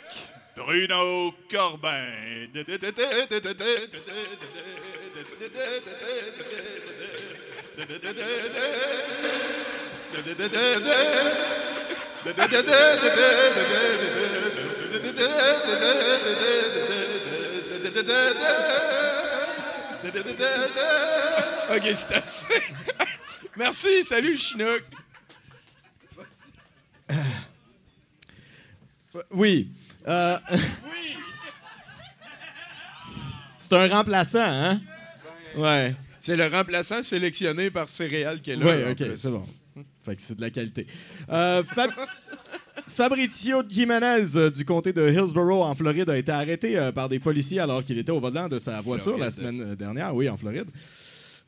Bruno 0.56 1.34
Corbin. 1.50 2.06
OK, 21.70 21.82
c'est 21.94 22.14
assez. 22.14 22.46
Merci, 23.56 24.04
salut, 24.04 24.32
le 24.32 24.36
Chinook. 24.38 24.82
Oui. 29.32 29.70
Euh, 30.06 30.38
C'est 33.58 33.72
un 33.74 33.88
remplaçant, 33.88 34.38
hein? 34.40 34.80
Ouais. 35.56 35.94
C'est 36.18 36.36
le 36.36 36.46
remplaçant 36.46 37.02
sélectionné 37.02 37.70
par 37.70 37.88
Céréales 37.88 38.40
qui 38.40 38.52
est 38.52 38.56
là. 38.56 38.66
Oui, 38.66 38.92
ok, 38.92 39.12
c'est 39.16 39.30
bon. 39.30 39.46
Fait 40.04 40.16
que 40.16 40.22
c'est 40.22 40.34
de 40.36 40.40
la 40.40 40.50
qualité. 40.50 40.86
Euh, 41.28 41.62
Fab- 41.64 41.92
Fabrizio 42.98 43.62
Jiménez 43.68 44.34
euh, 44.34 44.50
du 44.50 44.64
comté 44.64 44.92
de 44.92 45.08
Hillsborough 45.08 45.62
en 45.62 45.76
Floride 45.76 46.10
a 46.10 46.18
été 46.18 46.32
arrêté 46.32 46.76
euh, 46.76 46.90
par 46.90 47.08
des 47.08 47.20
policiers 47.20 47.60
alors 47.60 47.84
qu'il 47.84 47.96
était 47.96 48.10
au 48.10 48.18
volant 48.18 48.48
de 48.48 48.58
sa 48.58 48.80
voiture 48.80 49.16
la 49.16 49.30
semaine 49.30 49.60
euh, 49.60 49.76
dernière, 49.76 50.12
oui, 50.16 50.28
en 50.28 50.36
Floride. 50.36 50.66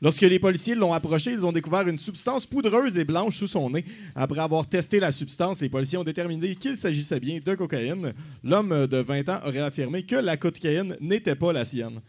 Lorsque 0.01 0.21
les 0.21 0.39
policiers 0.39 0.75
l'ont 0.75 0.93
approché, 0.93 1.33
ils 1.33 1.45
ont 1.45 1.51
découvert 1.51 1.85
une 1.89 1.99
substance 1.99 2.45
poudreuse 2.45 2.97
et 2.97 3.03
blanche 3.03 3.35
sous 3.35 3.47
son 3.47 3.69
nez. 3.69 3.83
Après 4.15 4.39
avoir 4.39 4.65
testé 4.65 5.01
la 5.01 5.11
substance, 5.11 5.59
les 5.59 5.67
policiers 5.67 5.97
ont 5.97 6.05
déterminé 6.05 6.55
qu'il 6.55 6.77
s'agissait 6.77 7.19
bien 7.19 7.41
de 7.45 7.55
cocaïne. 7.55 8.13
L'homme 8.45 8.87
de 8.87 8.97
20 8.99 9.27
ans 9.27 9.39
aurait 9.45 9.59
affirmé 9.59 10.03
que 10.03 10.15
la 10.15 10.37
cocaïne 10.37 10.95
n'était 11.01 11.35
pas 11.35 11.51
la 11.51 11.65
sienne. 11.65 11.99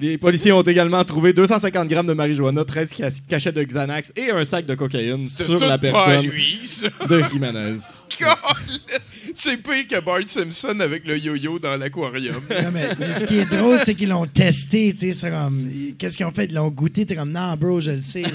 Les 0.00 0.16
policiers 0.16 0.52
ont 0.52 0.62
également 0.62 1.02
trouvé 1.04 1.32
250 1.32 1.88
grammes 1.88 2.06
de 2.06 2.12
marijuana, 2.12 2.64
13 2.64 2.92
ca- 2.96 3.08
cachets 3.28 3.50
de 3.52 3.62
Xanax 3.64 4.12
et 4.16 4.30
un 4.30 4.44
sac 4.44 4.64
de 4.64 4.76
cocaïne 4.76 5.26
sur 5.26 5.58
la 5.58 5.76
pas 5.76 5.78
personne 5.78 6.26
lui, 6.26 6.60
ça. 6.66 6.88
de 7.08 7.20
Jiménez. 7.32 7.78
C'est 9.34 9.56
pire 9.58 9.86
que 9.88 10.00
Bart 10.00 10.22
Simpson 10.26 10.78
avec 10.80 11.06
le 11.06 11.18
yo-yo 11.18 11.58
dans 11.58 11.76
l'aquarium. 11.76 12.42
Non, 12.50 12.70
mais, 12.72 12.88
mais 12.98 13.12
ce 13.12 13.24
qui 13.24 13.38
est 13.38 13.44
drôle, 13.44 13.78
c'est 13.78 13.94
qu'ils 13.94 14.08
l'ont 14.08 14.26
testé, 14.26 14.92
tu 14.92 14.98
sais, 14.98 15.12
c'est 15.12 15.30
comme... 15.30 15.70
Qu'est-ce 15.98 16.16
qu'ils 16.16 16.26
ont 16.26 16.30
fait? 16.32 16.46
Ils 16.46 16.54
l'ont 16.54 16.68
goûté, 16.70 17.04
t'es 17.06 17.14
comme, 17.14 17.32
non, 17.32 17.54
bro, 17.56 17.78
je 17.80 17.92
le 17.92 18.00
sais. 18.00 18.22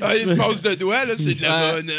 Ah, 0.00 0.16
une 0.16 0.36
passe 0.36 0.62
de 0.62 0.74
doigt, 0.74 1.04
là, 1.04 1.14
c'est 1.16 1.34
de 1.34 1.42
la 1.42 1.72
bonne. 1.72 1.90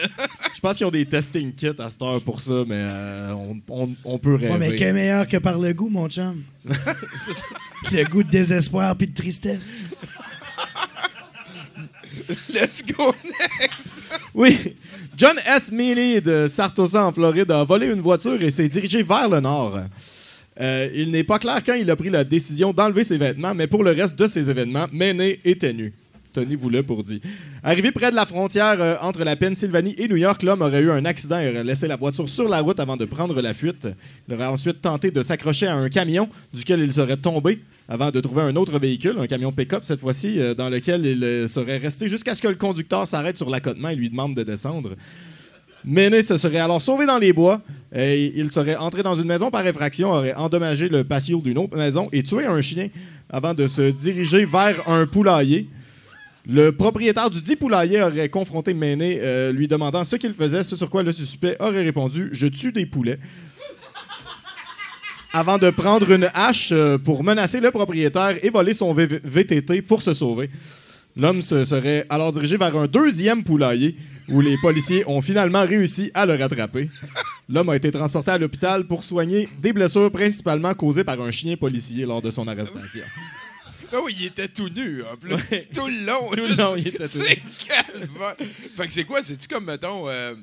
Je 0.56 0.60
pense 0.60 0.78
qu'ils 0.78 0.86
ont 0.88 0.92
des 0.92 1.06
testing 1.06 1.54
kits 1.54 1.68
à 1.78 1.90
cette 1.90 2.02
heure 2.02 2.22
pour 2.22 2.42
ça, 2.42 2.64
mais 2.68 2.76
euh, 2.78 3.34
on, 3.34 3.60
on- 3.70 3.96
on 4.04 4.18
peut 4.18 4.36
rêver. 4.36 4.52
Ouais, 4.52 4.58
mais 4.58 4.76
qu'est 4.76 4.94
meilleur 4.94 5.28
que 5.28 5.38
par 5.38 5.60
le 5.60 5.74
goût, 5.74 5.90
mon 5.90 6.10
chum? 6.10 6.44
le 7.92 8.04
goût 8.10 8.24
de 8.24 8.30
désespoir 8.30 8.96
puis 8.98 9.08
de 9.08 9.14
tristesse. 9.14 9.82
Let's 12.54 12.84
go 12.86 13.14
next! 13.60 14.04
Oui. 14.34 14.76
John 15.16 15.36
S. 15.46 15.72
Mealy 15.72 16.22
de 16.22 16.48
Sartosa, 16.48 17.06
en 17.06 17.12
Floride, 17.14 17.52
a 17.52 17.64
volé 17.64 17.88
une 17.88 18.02
voiture 18.02 18.42
et 18.42 18.50
s'est 18.50 18.68
dirigé 18.68 19.04
vers 19.04 19.30
le 19.30 19.40
nord. 19.40 19.80
Euh, 20.60 20.90
il 20.96 21.12
n'est 21.12 21.24
pas 21.24 21.38
clair 21.38 21.62
quand 21.64 21.76
il 21.76 21.90
a 21.92 21.96
pris 21.96 22.10
la 22.10 22.24
décision 22.24 22.74
d'enlever 22.74 23.04
ses 23.04 23.20
vêtements, 23.20 23.54
mais 23.54 23.68
pour 23.68 23.84
le 23.84 23.92
reste 23.92 24.18
de 24.18 24.26
ses 24.26 24.50
événements, 24.50 24.88
Méné 24.92 25.40
était 25.46 25.72
nu. 25.72 25.94
Tenez-vous-le 26.34 26.82
pour 26.82 27.04
dit. 27.04 27.22
Arrivé 27.62 27.92
près 27.92 28.10
de 28.10 28.16
la 28.16 28.26
frontière 28.26 28.82
euh, 28.82 28.96
entre 29.02 29.24
la 29.24 29.36
Pennsylvanie 29.36 29.94
et 30.00 30.08
New 30.08 30.16
York, 30.16 30.42
l'homme 30.42 30.64
aurait 30.64 30.82
eu 30.82 30.90
un 30.90 31.06
accident 31.06 31.40
et 31.40 31.50
aurait 31.50 31.64
laissé 31.64 31.88
la 31.88 31.96
voiture 31.96 32.28
sur 32.28 32.50
la 32.50 32.62
route 32.62 32.80
avant 32.80 32.98
de 32.98 33.06
prendre 33.06 33.40
la 33.40 33.54
fuite. 33.54 33.88
Il 34.28 34.34
aurait 34.34 34.48
ensuite 34.48 34.82
tenté 34.82 35.12
de 35.12 35.22
s'accrocher 35.22 35.68
à 35.68 35.76
un 35.76 35.90
camion 35.90 36.28
duquel 36.52 36.80
il 36.80 36.92
serait 36.92 37.18
tombé 37.18 37.60
avant 37.88 38.12
de 38.12 38.20
trouver 38.20 38.44
un 38.44 38.56
autre 38.56 38.80
véhicule, 38.80 39.16
un 39.20 39.28
camion 39.28 39.52
pick-up 39.52 39.84
cette 39.84 40.00
fois-ci, 40.00 40.40
euh, 40.40 40.54
dans 40.54 40.70
lequel 40.70 41.06
il 41.06 41.24
euh, 41.24 41.48
serait 41.48 41.78
resté 41.78 42.08
jusqu'à 42.08 42.34
ce 42.34 42.42
que 42.42 42.48
le 42.48 42.56
conducteur 42.56 43.08
s'arrête 43.08 43.38
sur 43.38 43.50
l'accotement 43.50 43.90
et 43.90 43.96
lui 43.96 44.10
demande 44.10 44.36
de 44.36 44.44
descendre. 44.44 44.92
Méné 45.86 46.22
se 46.22 46.38
serait 46.38 46.60
alors 46.60 46.82
sauvé 46.82 47.06
dans 47.06 47.18
les 47.18 47.34
bois 47.34 47.62
et 47.94 48.32
il 48.40 48.52
serait 48.52 48.78
entré 48.78 49.04
dans 49.04 49.18
une 49.18 49.26
maison 49.26 49.52
par 49.52 49.68
effraction, 49.68 50.12
aurait 50.12 50.34
endommagé 50.34 50.88
le 50.88 51.04
patio 51.04 51.42
d'une 51.42 51.58
autre 51.58 51.78
maison 51.78 52.08
et 52.14 52.24
tué 52.24 52.46
un 52.46 52.62
chien 52.62 52.88
avant 53.30 53.54
de 53.54 53.68
se 53.68 53.92
diriger 53.92 54.46
vers 54.46 54.88
un 54.90 55.06
poulailler. 55.06 55.68
Le 56.48 56.72
propriétaire 56.72 57.30
du 57.30 57.42
dit 57.42 57.56
poulailler 57.56 58.02
aurait 58.02 58.30
confronté 58.30 58.74
Méné, 58.74 59.20
euh, 59.22 59.52
lui 59.52 59.68
demandant 59.68 60.04
ce 60.04 60.16
qu'il 60.16 60.34
faisait, 60.34 60.64
ce 60.64 60.76
sur 60.76 60.90
quoi 60.90 61.04
le 61.04 61.12
suspect 61.12 61.58
aurait 61.60 61.84
répondu 61.84 62.30
Je 62.32 62.48
tue 62.48 62.72
des 62.72 62.86
poulets. 62.86 63.20
Avant 65.36 65.58
de 65.58 65.70
prendre 65.72 66.12
une 66.12 66.30
hache 66.34 66.70
euh, 66.72 66.98
pour 67.00 67.24
menacer 67.24 67.60
le 67.60 67.72
propriétaire 67.72 68.38
et 68.44 68.50
voler 68.52 68.74
son 68.76 68.94
V- 68.94 69.20
VTT 69.24 69.82
pour 69.82 70.02
se 70.04 70.14
sauver. 70.14 70.50
L'homme 71.16 71.42
se 71.42 71.66
serait 71.66 72.06
alors 72.10 72.32
dirigé 72.32 72.56
vers 72.58 72.76
un 72.76 72.86
deuxième 72.88 73.44
poulailler 73.44 73.96
où 74.30 74.42
les 74.42 74.58
policiers 74.58 75.04
ont 75.08 75.22
finalement 75.22 75.66
réussi 75.66 76.12
à 76.14 76.26
le 76.26 76.36
rattraper. 76.36 76.90
L'homme 77.50 77.70
a 77.70 77.76
été 77.76 77.92
transporté 77.92 78.32
à 78.32 78.38
l'hôpital 78.38 78.86
pour 78.86 79.04
soigner 79.04 79.50
des 79.62 79.74
blessures 79.74 80.12
principalement 80.12 80.74
causées 80.74 81.04
par 81.04 81.20
un 81.22 81.30
chien 81.32 81.56
policier 81.58 82.06
lors 82.06 82.22
de 82.22 82.32
son 82.32 82.48
arrestation. 82.48 83.02
Ah 83.92 83.98
oui, 84.04 84.16
il 84.22 84.26
était 84.28 84.48
tout 84.48 84.70
nu, 84.70 85.04
en 85.04 85.16
plus. 85.18 85.36
Tout 85.74 85.88
le 85.88 86.06
long. 86.08 86.30
Tout 86.32 86.48
le 86.48 86.56
long, 86.56 86.76
il 86.76 86.88
était 86.88 87.08
tout 87.08 87.20
nu. 87.20 88.08
Fait 88.76 88.88
que 88.88 88.94
c'est 88.94 89.04
quoi? 89.04 89.22
C'est-tu 89.22 89.48
comme, 89.48 89.66
mettons, 89.66 90.08
euh, 90.08 90.34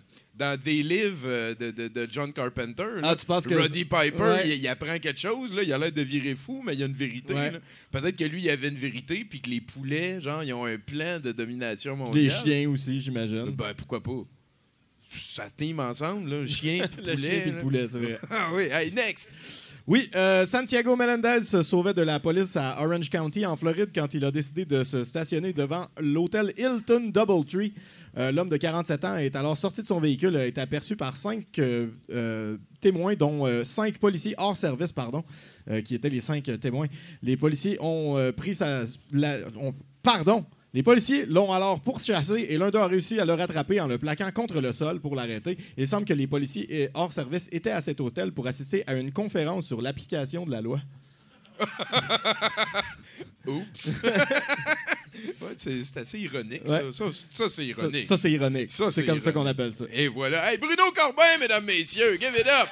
dans 0.40 0.59
Des 0.59 0.83
Live 0.83 1.22
euh, 1.26 1.55
de, 1.55 1.70
de- 1.70 1.88
de 1.88 2.09
John 2.11 2.33
Carpenter? 2.33 2.83
là, 2.96 3.11
Ah, 3.11 3.14
tu 3.16 3.26
penses 3.26 3.46
que- 3.46 3.55
Roddy 3.55 3.85
Piper, 3.85 4.16
Ouais. 4.22 4.48
il, 4.48 4.55
il 4.57 4.66
apprend 4.68 4.98
quelque 4.98 5.20
chose, 5.20 5.55
là, 5.55 5.62
il 5.62 5.72
a 5.72 5.79
l'air 5.79 5.92
de 5.92 6.03
virer 6.03 6.35
fou, 6.35 6.62
mais 6.66 6.72
il 6.74 6.81
y 6.81 6.83
a 6.83 6.87
une 6.87 6.92
vérité. 6.94 7.35
Ouais. 7.35 7.53
Peut-être 7.92 8.16
que 8.16 8.24
lui, 8.24 8.42
il 8.42 8.50
avait 8.50 8.68
une 8.68 8.74
vérité, 8.79 9.24
puis 9.29 9.40
que 9.40 9.50
les 9.50 9.61
poulets, 9.61 10.20
genre, 10.20 10.42
ils 10.42 10.53
ont 10.55 10.64
un 10.64 10.79
plan 10.79 11.20
de 11.20 11.31
domination 11.33 11.94
mondiale. 11.94 12.24
Les 12.24 12.31
chiens 12.31 12.68
aussi, 12.70 13.00
j'imagine. 13.00 13.50
Ben, 13.50 13.74
pourquoi 13.76 14.03
pas? 14.03 14.24
Ça 15.12 15.48
team 15.57 15.81
ensemble, 15.81 16.31
là, 16.31 16.46
chien 16.46 16.87
poulet. 16.88 17.16
chien 17.16 17.53
poulet, 17.61 17.87
c'est 17.88 17.98
vrai. 17.98 18.18
Ah 18.31 18.48
oui, 18.55 18.64
hey, 18.72 18.92
next! 18.92 19.33
Oui, 19.90 20.09
euh, 20.14 20.46
Santiago 20.46 20.94
Melendez 20.94 21.42
se 21.42 21.64
sauvait 21.64 21.92
de 21.92 22.03
la 22.03 22.20
police 22.20 22.57
à 22.57 22.81
Orange 22.81 23.11
County, 23.11 23.44
en 23.44 23.57
Floride, 23.57 23.88
quand 23.92 24.14
il 24.14 24.24
a 24.24 24.31
décidé 24.31 24.64
de 24.64 24.85
se 24.85 25.03
stationner 25.03 25.53
devant 25.53 25.85
l'hôtel 26.00 26.55
Hilton 26.57 27.11
Doubletree. 27.12 27.74
Euh, 28.16 28.31
L'homme 28.31 28.48
de 28.48 28.57
47 28.57 29.05
ans 29.05 29.16
est 29.16 29.35
alors 29.35 29.57
sorti 29.57 29.83
de 29.83 29.88
son 29.88 29.98
véhicule, 29.98 30.37
été 30.37 30.61
aperçu 30.61 30.94
par 30.94 31.16
cinq 31.16 31.59
euh, 31.59 32.57
témoins, 32.81 33.14
dont 33.14 33.48
cinq 33.64 33.98
policiers 33.98 34.37
hors 34.38 34.57
service, 34.57 34.92
pardon, 34.92 35.24
qui 35.85 35.96
étaient 35.96 36.09
les 36.09 36.20
cinq 36.20 36.48
témoins. 36.61 36.87
Les 37.20 37.37
policiers 37.37 37.76
ont 37.81 38.16
pris 38.37 38.55
sa... 38.55 38.85
pardon! 40.05 40.46
Les 40.72 40.83
policiers 40.85 41.26
l'ont 41.26 41.52
alors 41.52 41.80
pourchassé 41.80 42.46
et 42.48 42.56
l'un 42.56 42.70
d'eux 42.70 42.78
a 42.78 42.87
réussi 42.87 43.18
à 43.18 43.24
le 43.24 43.35
rattraper 43.35 43.80
en 43.80 43.88
le 43.88 43.98
plaquant 43.98 44.30
contre 44.30 44.61
le 44.61 44.72
sol 44.72 45.00
pour 45.00 45.16
l'arrêter. 45.16 45.59
Il 45.76 45.87
semble 45.88 46.04
que 46.06 46.12
les 46.12 46.28
policiers 46.28 46.90
hors 46.94 47.12
service 47.12 47.48
étaient 47.50 47.72
à 47.72 47.80
cet 47.80 48.00
hôtel 48.00 48.30
pour 48.33 48.46
assister 48.46 48.85
à 48.87 48.94
une 48.94 49.11
conférence 49.12 49.66
sur 49.66 49.83
l'application 49.83 50.46
de 50.46 50.52
la 50.52 50.61
loi. 50.61 50.80
Oups! 53.46 53.96
Ouais, 55.42 55.50
c'est 55.56 55.96
assez 55.98 56.18
ironique, 56.20 56.62
Ouais. 56.66 56.80
ça. 56.92 57.04
Ça, 57.12 57.26
ça, 57.30 57.50
c'est 57.50 57.66
ironique. 57.66 58.06
ça, 58.06 58.16
c'est 58.16 58.30
ironique. 58.30 58.70
Ça, 58.70 58.90
c'est 58.90 59.04
comme 59.04 59.20
ça 59.20 59.33
qu'on 59.33 59.44
appelle 59.44 59.74
ça. 59.74 59.85
Et 59.92 60.09
voilà. 60.09 60.50
Hey, 60.50 60.56
Bruno 60.56 60.85
Corbin, 60.94 61.22
mesdames, 61.40 61.64
messieurs, 61.64 62.16
give 62.18 62.33
it 62.38 62.46
up! 62.46 62.68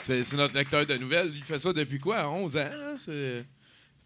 C'est 0.00 0.24
c'est 0.24 0.36
notre 0.36 0.54
lecteur 0.56 0.86
de 0.86 0.94
nouvelles. 0.94 1.32
Il 1.34 1.42
fait 1.42 1.58
ça 1.58 1.72
depuis 1.74 1.98
quoi? 1.98 2.30
11 2.30 2.56
ans? 2.56 2.60
hein? 2.60 2.94
C'est 2.96 3.44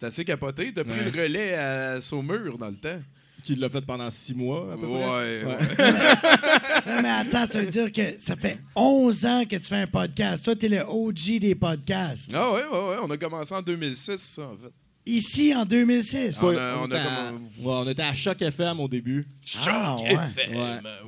c'est 0.03 0.07
assez 0.09 0.25
capoté. 0.25 0.73
T'as 0.75 0.83
pris 0.85 0.99
Ouais. 0.99 1.11
le 1.11 1.23
relais 1.23 1.55
à 1.55 2.01
Saumur 2.03 2.59
dans 2.59 2.67
le 2.69 2.75
temps. 2.75 3.01
Qui 3.45 3.57
l'a 3.57 3.69
fait 3.69 3.85
pendant 3.85 4.09
six 4.11 4.35
mois, 4.37 4.69
à 4.73 4.77
peu 4.77 4.87
près. 4.87 5.05
Ouais, 5.05 5.45
ouais. 5.45 5.59
Non, 6.87 7.03
mais 7.03 7.09
attends, 7.11 7.45
ça 7.47 7.61
veut 7.61 7.67
dire 7.67 7.91
que 7.93 8.03
ça 8.19 8.37
fait 8.37 8.59
11 8.77 9.27
ans 9.27 9.45
que 9.45 9.57
tu 9.57 9.65
fais 9.65 9.77
un 9.79 9.87
podcast. 9.88 10.45
Toi, 10.45 10.55
t'es 10.55 10.69
le 10.69 10.81
OG 10.87 11.38
des 11.41 11.55
podcasts. 11.57 12.31
Ah 12.35 12.53
ouais, 12.53 12.62
ouais, 12.65 12.88
ouais. 12.91 12.97
On 13.03 13.11
a 13.11 13.17
commencé 13.17 13.53
en 13.55 13.62
2006, 13.62 14.17
ça, 14.19 14.43
en 14.43 14.57
fait. 14.57 14.73
Ici, 15.05 15.53
en 15.57 15.65
2006. 15.65 16.41
On 16.41 16.51
Ouais, 16.51 16.57
a- 16.61 16.77
on 16.79 16.85
a 16.85 16.87
était 16.87 16.97
à- 16.99 17.33
comme- 17.33 17.43
ouais, 17.67 17.73
on 17.75 17.88
était 17.88 18.03
à 18.03 18.15
Choc 18.15 18.41
FM 18.41 18.79
au 18.79 18.87
début. 18.87 19.27
Ah, 19.67 19.97
Choc 19.99 20.07
ouais. 20.07 20.15
FM. 20.15 20.57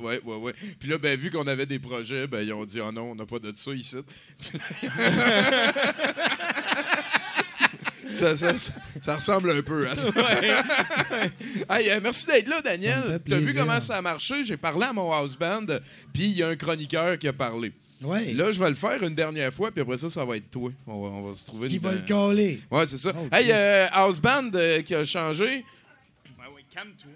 Ouais, 0.01 0.19
ouais, 0.25 0.35
ouais. 0.35 0.53
Puis 0.77 0.89
là, 0.89 0.97
ben, 0.97 1.17
vu 1.17 1.31
qu'on 1.31 1.47
avait 1.47 1.65
des 1.65 1.79
projets, 1.79 2.27
ben, 2.27 2.41
ils 2.45 2.51
ont 2.51 2.65
dit, 2.65 2.81
oh 2.81 2.91
non, 2.91 3.11
on 3.11 3.15
n'a 3.15 3.25
pas 3.25 3.39
de 3.39 3.53
ça 3.55 3.71
ici. 3.71 3.95
ça, 8.13 8.35
ça, 8.37 8.57
ça- 8.57 8.73
ça 9.01 9.15
ressemble 9.15 9.51
un 9.51 9.61
peu 9.61 9.87
à 9.89 9.95
ça. 9.95 10.09
Hey, 11.69 11.89
euh, 11.89 11.99
merci 12.01 12.27
d'être 12.27 12.47
là, 12.47 12.61
Daniel. 12.61 13.19
T'as 13.27 13.37
vu 13.39 13.53
comment 13.53 13.79
ça 13.79 13.97
a 13.97 14.01
marché? 14.01 14.43
J'ai 14.43 14.57
parlé 14.57 14.85
à 14.85 14.93
mon 14.93 15.11
house 15.11 15.37
band, 15.37 15.65
puis 16.13 16.23
il 16.25 16.37
y 16.37 16.43
a 16.43 16.47
un 16.49 16.55
chroniqueur 16.55 17.17
qui 17.17 17.27
a 17.27 17.33
parlé. 17.33 17.71
Ouais. 18.01 18.33
Là, 18.33 18.51
je 18.51 18.59
vais 18.59 18.69
le 18.69 18.75
faire 18.75 19.01
une 19.03 19.15
dernière 19.15 19.53
fois, 19.53 19.71
puis 19.71 19.81
après 19.81 19.97
ça, 19.97 20.09
ça 20.09 20.23
va 20.25 20.35
être 20.37 20.51
toi. 20.51 20.69
On 20.85 21.01
va, 21.01 21.07
on 21.09 21.21
va 21.29 21.35
se 21.35 21.45
trouver 21.45 21.69
Qui 21.69 21.75
une... 21.77 21.81
va 21.81 21.91
le 21.93 22.01
coller. 22.07 22.59
Ouais, 22.69 22.85
c'est 22.87 22.97
ça. 22.97 23.11
Oh, 23.15 23.27
hey, 23.33 23.47
euh, 23.51 23.85
house 23.93 24.19
band 24.19 24.51
euh, 24.53 24.81
qui 24.81 24.93
a 24.93 25.03
changé? 25.05 25.65
Ben 26.37 26.43
oui, 26.55 26.63
calme-toi. 26.73 27.11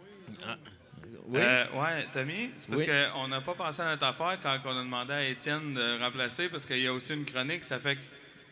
Oui? 1.27 1.39
Euh, 1.41 1.63
ouais, 1.79 2.07
Tommy, 2.11 2.49
c'est 2.57 2.67
parce 2.69 2.81
Oui. 2.81 2.87
qu'on 3.13 3.27
n'a 3.27 3.41
pas 3.41 3.53
pensé 3.53 3.81
à 3.81 3.85
notre 3.91 4.03
affaire 4.05 4.39
quand 4.41 4.57
on 4.65 4.77
a 4.79 4.83
demandé 4.83 5.13
à 5.13 5.29
Étienne 5.29 5.75
de 5.75 5.99
remplacer 6.03 6.49
parce 6.49 6.65
qu'il 6.65 6.79
y 6.79 6.87
a 6.87 6.93
aussi 6.93 7.13
une 7.13 7.25
chronique, 7.25 7.63
ça 7.65 7.77
fait 7.77 7.95
que 7.95 7.99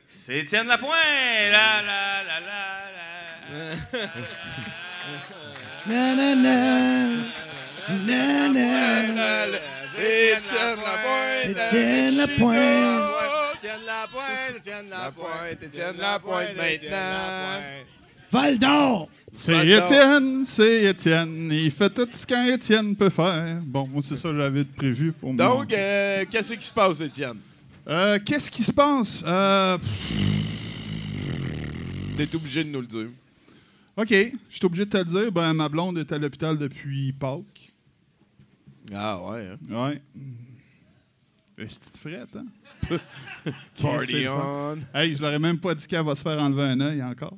c'est 0.10 0.38
Étienne 0.40 0.68
Lapointe! 0.68 0.92
La, 1.52 1.82
la, 1.82 2.24
la, 2.24 2.40
la, 2.40 2.60
la. 2.96 4.08
Na. 5.90 6.16
Étienne 10.00 10.78
Lapointe. 10.84 11.58
Étienne 11.58 12.18
Lapointe. 12.18 12.58
Étienne 13.56 13.86
Lapointe, 13.86 14.56
Étienne 14.58 14.90
Lapointe, 14.90 15.64
Étienne 15.64 15.98
Lapointe 16.00 16.56
maintenant. 16.58 17.62
Val 18.32 18.60
d'Or. 18.60 19.10
C'est. 19.34 19.68
Étienne, 19.68 20.46
c'est 20.46 20.84
Étienne. 20.84 21.50
Il 21.52 21.72
fait 21.72 21.90
tout 21.90 22.08
ce 22.12 22.26
qu'un 22.26 22.46
Étienne 22.46 22.96
peut 22.96 23.10
faire. 23.10 23.62
Bon, 23.64 23.88
moi, 23.88 24.02
c'est 24.06 24.16
ça 24.16 24.30
que 24.30 24.38
j'avais 24.38 24.66
prévu 24.66 25.12
pour 25.14 25.34
moi. 25.34 25.46
Donc, 25.46 25.74
euh, 25.74 26.26
qu'est-ce 26.30 26.54
qui 26.54 26.66
se 26.66 26.72
passe, 26.72 27.00
Étienne? 27.02 27.40
Euh, 27.88 28.20
qu'est-ce 28.24 28.52
qui 28.52 28.64
se 28.64 28.72
passe? 28.72 29.24
Euh, 29.26 29.78
T'es 32.18 32.36
obligé 32.36 32.64
de 32.64 32.70
nous 32.70 32.82
le 32.82 32.88
dire. 32.88 33.08
OK, 33.96 34.10
je 34.10 34.56
suis 34.56 34.66
obligé 34.66 34.86
de 34.86 34.90
te 34.90 34.98
le 34.98 35.06
dire. 35.06 35.32
Ben, 35.32 35.54
ma 35.54 35.70
blonde 35.70 35.98
est 35.98 36.12
à 36.12 36.18
l'hôpital 36.18 36.58
depuis 36.58 37.14
Pâques. 37.14 37.74
Ah 38.94 39.20
ouais, 39.24 39.50
hein? 39.52 39.58
Ouais. 39.90 40.02
Est-ce 41.58 41.92
que 41.92 41.98
frette, 41.98 42.36
hein? 42.36 42.46
Party 43.82 44.28
on. 44.28 44.78
Hey, 44.94 45.16
je 45.16 45.22
leur 45.22 45.34
ai 45.34 45.40
même 45.40 45.58
pas 45.60 45.74
dit 45.74 45.88
qu'elle 45.88 46.06
va 46.06 46.16
se 46.16 46.22
faire 46.22 46.40
enlever 46.40 46.64
un 46.64 46.80
œil 46.82 47.02
encore. 47.02 47.38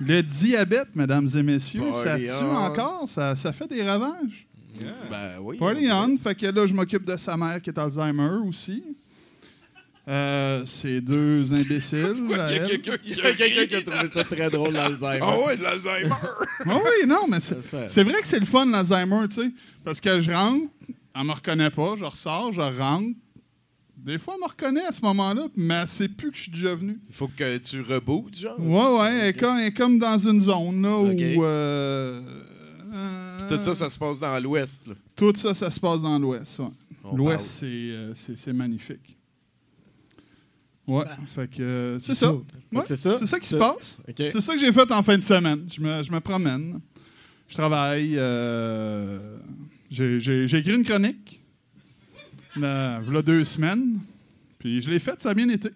Le 0.00 0.22
diabète, 0.22 0.88
mesdames 0.94 1.28
et 1.34 1.42
messieurs, 1.42 1.92
ça 1.92 2.18
tue 2.18 2.28
on. 2.30 2.56
encore, 2.56 3.08
ça, 3.08 3.36
ça 3.36 3.52
fait 3.52 3.68
des 3.68 3.82
ravages? 3.82 4.47
Ben 5.10 5.30
oui. 5.40 5.56
Party 5.58 5.88
on 5.90 6.10
on, 6.12 6.16
fait 6.16 6.34
que 6.34 6.46
là, 6.46 6.66
je 6.66 6.74
m'occupe 6.74 7.04
de 7.04 7.16
sa 7.16 7.36
mère 7.36 7.60
qui 7.62 7.70
est 7.70 7.78
Alzheimer 7.78 8.38
aussi. 8.46 8.82
Euh, 10.08 10.62
c'est 10.64 11.00
deux 11.02 11.52
imbéciles. 11.52 12.14
Il 12.16 12.30
y 12.30 12.34
a 12.34 12.58
quelqu'un 12.66 12.96
qui 12.96 13.12
a 13.20 13.32
quelqu'un 13.34 13.66
qui 13.66 13.74
a 13.76 13.82
trouvé 13.82 14.08
ça 14.08 14.24
très 14.24 14.48
drôle, 14.48 14.72
l'Alzheimer. 14.72 15.20
Ah 15.22 15.38
ouais, 15.46 15.56
de 15.56 15.62
l'Alzheimer. 15.62 16.10
Ah 16.66 16.76
oui, 16.84 17.06
non, 17.06 17.26
mais 17.28 17.38
c'est 17.40 18.02
vrai 18.02 18.20
que 18.20 18.26
c'est 18.26 18.40
le 18.40 18.46
fun, 18.46 18.66
l'Alzheimer, 18.66 19.28
tu 19.28 19.36
sais. 19.36 19.50
Parce 19.84 20.00
que 20.00 20.20
je 20.20 20.30
rentre, 20.30 20.64
elle 21.14 21.24
me 21.24 21.32
reconnaît 21.32 21.70
pas, 21.70 21.94
je 21.98 22.04
ressors, 22.04 22.52
je 22.52 22.60
rentre. 22.60 23.10
Des 23.96 24.16
fois, 24.18 24.34
elle 24.36 24.42
me 24.44 24.48
reconnaît 24.48 24.84
à 24.86 24.92
ce 24.92 25.02
moment-là, 25.02 25.48
mais 25.56 25.74
elle 25.74 25.86
sait 25.88 26.08
plus 26.08 26.30
que 26.30 26.36
je 26.36 26.42
suis 26.42 26.52
déjà 26.52 26.74
venu. 26.74 26.98
Il 27.08 27.14
faut 27.14 27.28
que 27.28 27.58
tu 27.58 27.82
rebootes, 27.82 28.36
genre. 28.38 28.58
Ouais, 28.60 28.98
ouais, 29.00 29.14
elle, 29.20 29.26
est 29.28 29.32
comme, 29.34 29.58
elle 29.58 29.66
est 29.66 29.72
comme 29.74 29.98
dans 29.98 30.16
une 30.18 30.40
zone 30.40 30.82
là, 30.82 30.98
où. 30.98 31.44
euh, 31.44 32.20
Euh, 32.94 33.27
Tout 33.48 33.60
ça, 33.60 33.74
ça 33.74 33.90
se 33.90 33.98
passe 33.98 34.20
dans 34.20 34.38
l'Ouest. 34.42 34.86
là. 34.88 34.94
Tout 35.16 35.32
ça, 35.36 35.54
ça 35.54 35.70
se 35.70 35.80
passe 35.80 36.02
dans 36.02 36.18
l'Ouest. 36.18 36.58
ouais. 36.58 36.66
On 37.04 37.16
L'Ouest, 37.16 37.42
c'est, 37.42 37.66
euh, 37.66 38.14
c'est, 38.14 38.36
c'est 38.36 38.52
magnifique. 38.52 39.16
Ouais, 40.86 41.04
fait 41.34 41.50
que 41.50 41.62
euh, 41.62 42.00
c'est 42.00 42.14
ça. 42.14 42.32
Ouais, 42.32 42.82
c'est 42.86 42.96
ça. 42.96 43.16
C'est 43.18 43.26
ça 43.26 43.38
qui 43.38 43.46
se 43.46 43.56
passe. 43.56 44.00
OK. 44.08 44.14
C'est 44.16 44.40
ça 44.40 44.54
que 44.54 44.60
j'ai 44.60 44.72
fait 44.72 44.90
en 44.90 45.02
fin 45.02 45.18
de 45.18 45.22
semaine. 45.22 45.66
Je 45.70 45.80
me, 45.82 46.02
je 46.02 46.10
me 46.10 46.18
promène. 46.20 46.80
Je 47.46 47.54
travaille. 47.54 48.14
euh, 48.16 49.38
j'ai, 49.90 50.18
j'ai- 50.18 50.46
j'ai 50.46 50.58
écrit 50.58 50.74
une 50.74 50.84
chronique. 50.84 51.42
Là, 52.56 53.00
voilà 53.00 53.20
deux 53.22 53.44
semaines. 53.44 54.00
Puis 54.58 54.80
je 54.80 54.90
l'ai 54.90 54.98
faite, 54.98 55.20
ça 55.20 55.30
a 55.30 55.34
bien 55.34 55.48
été. 55.50 55.70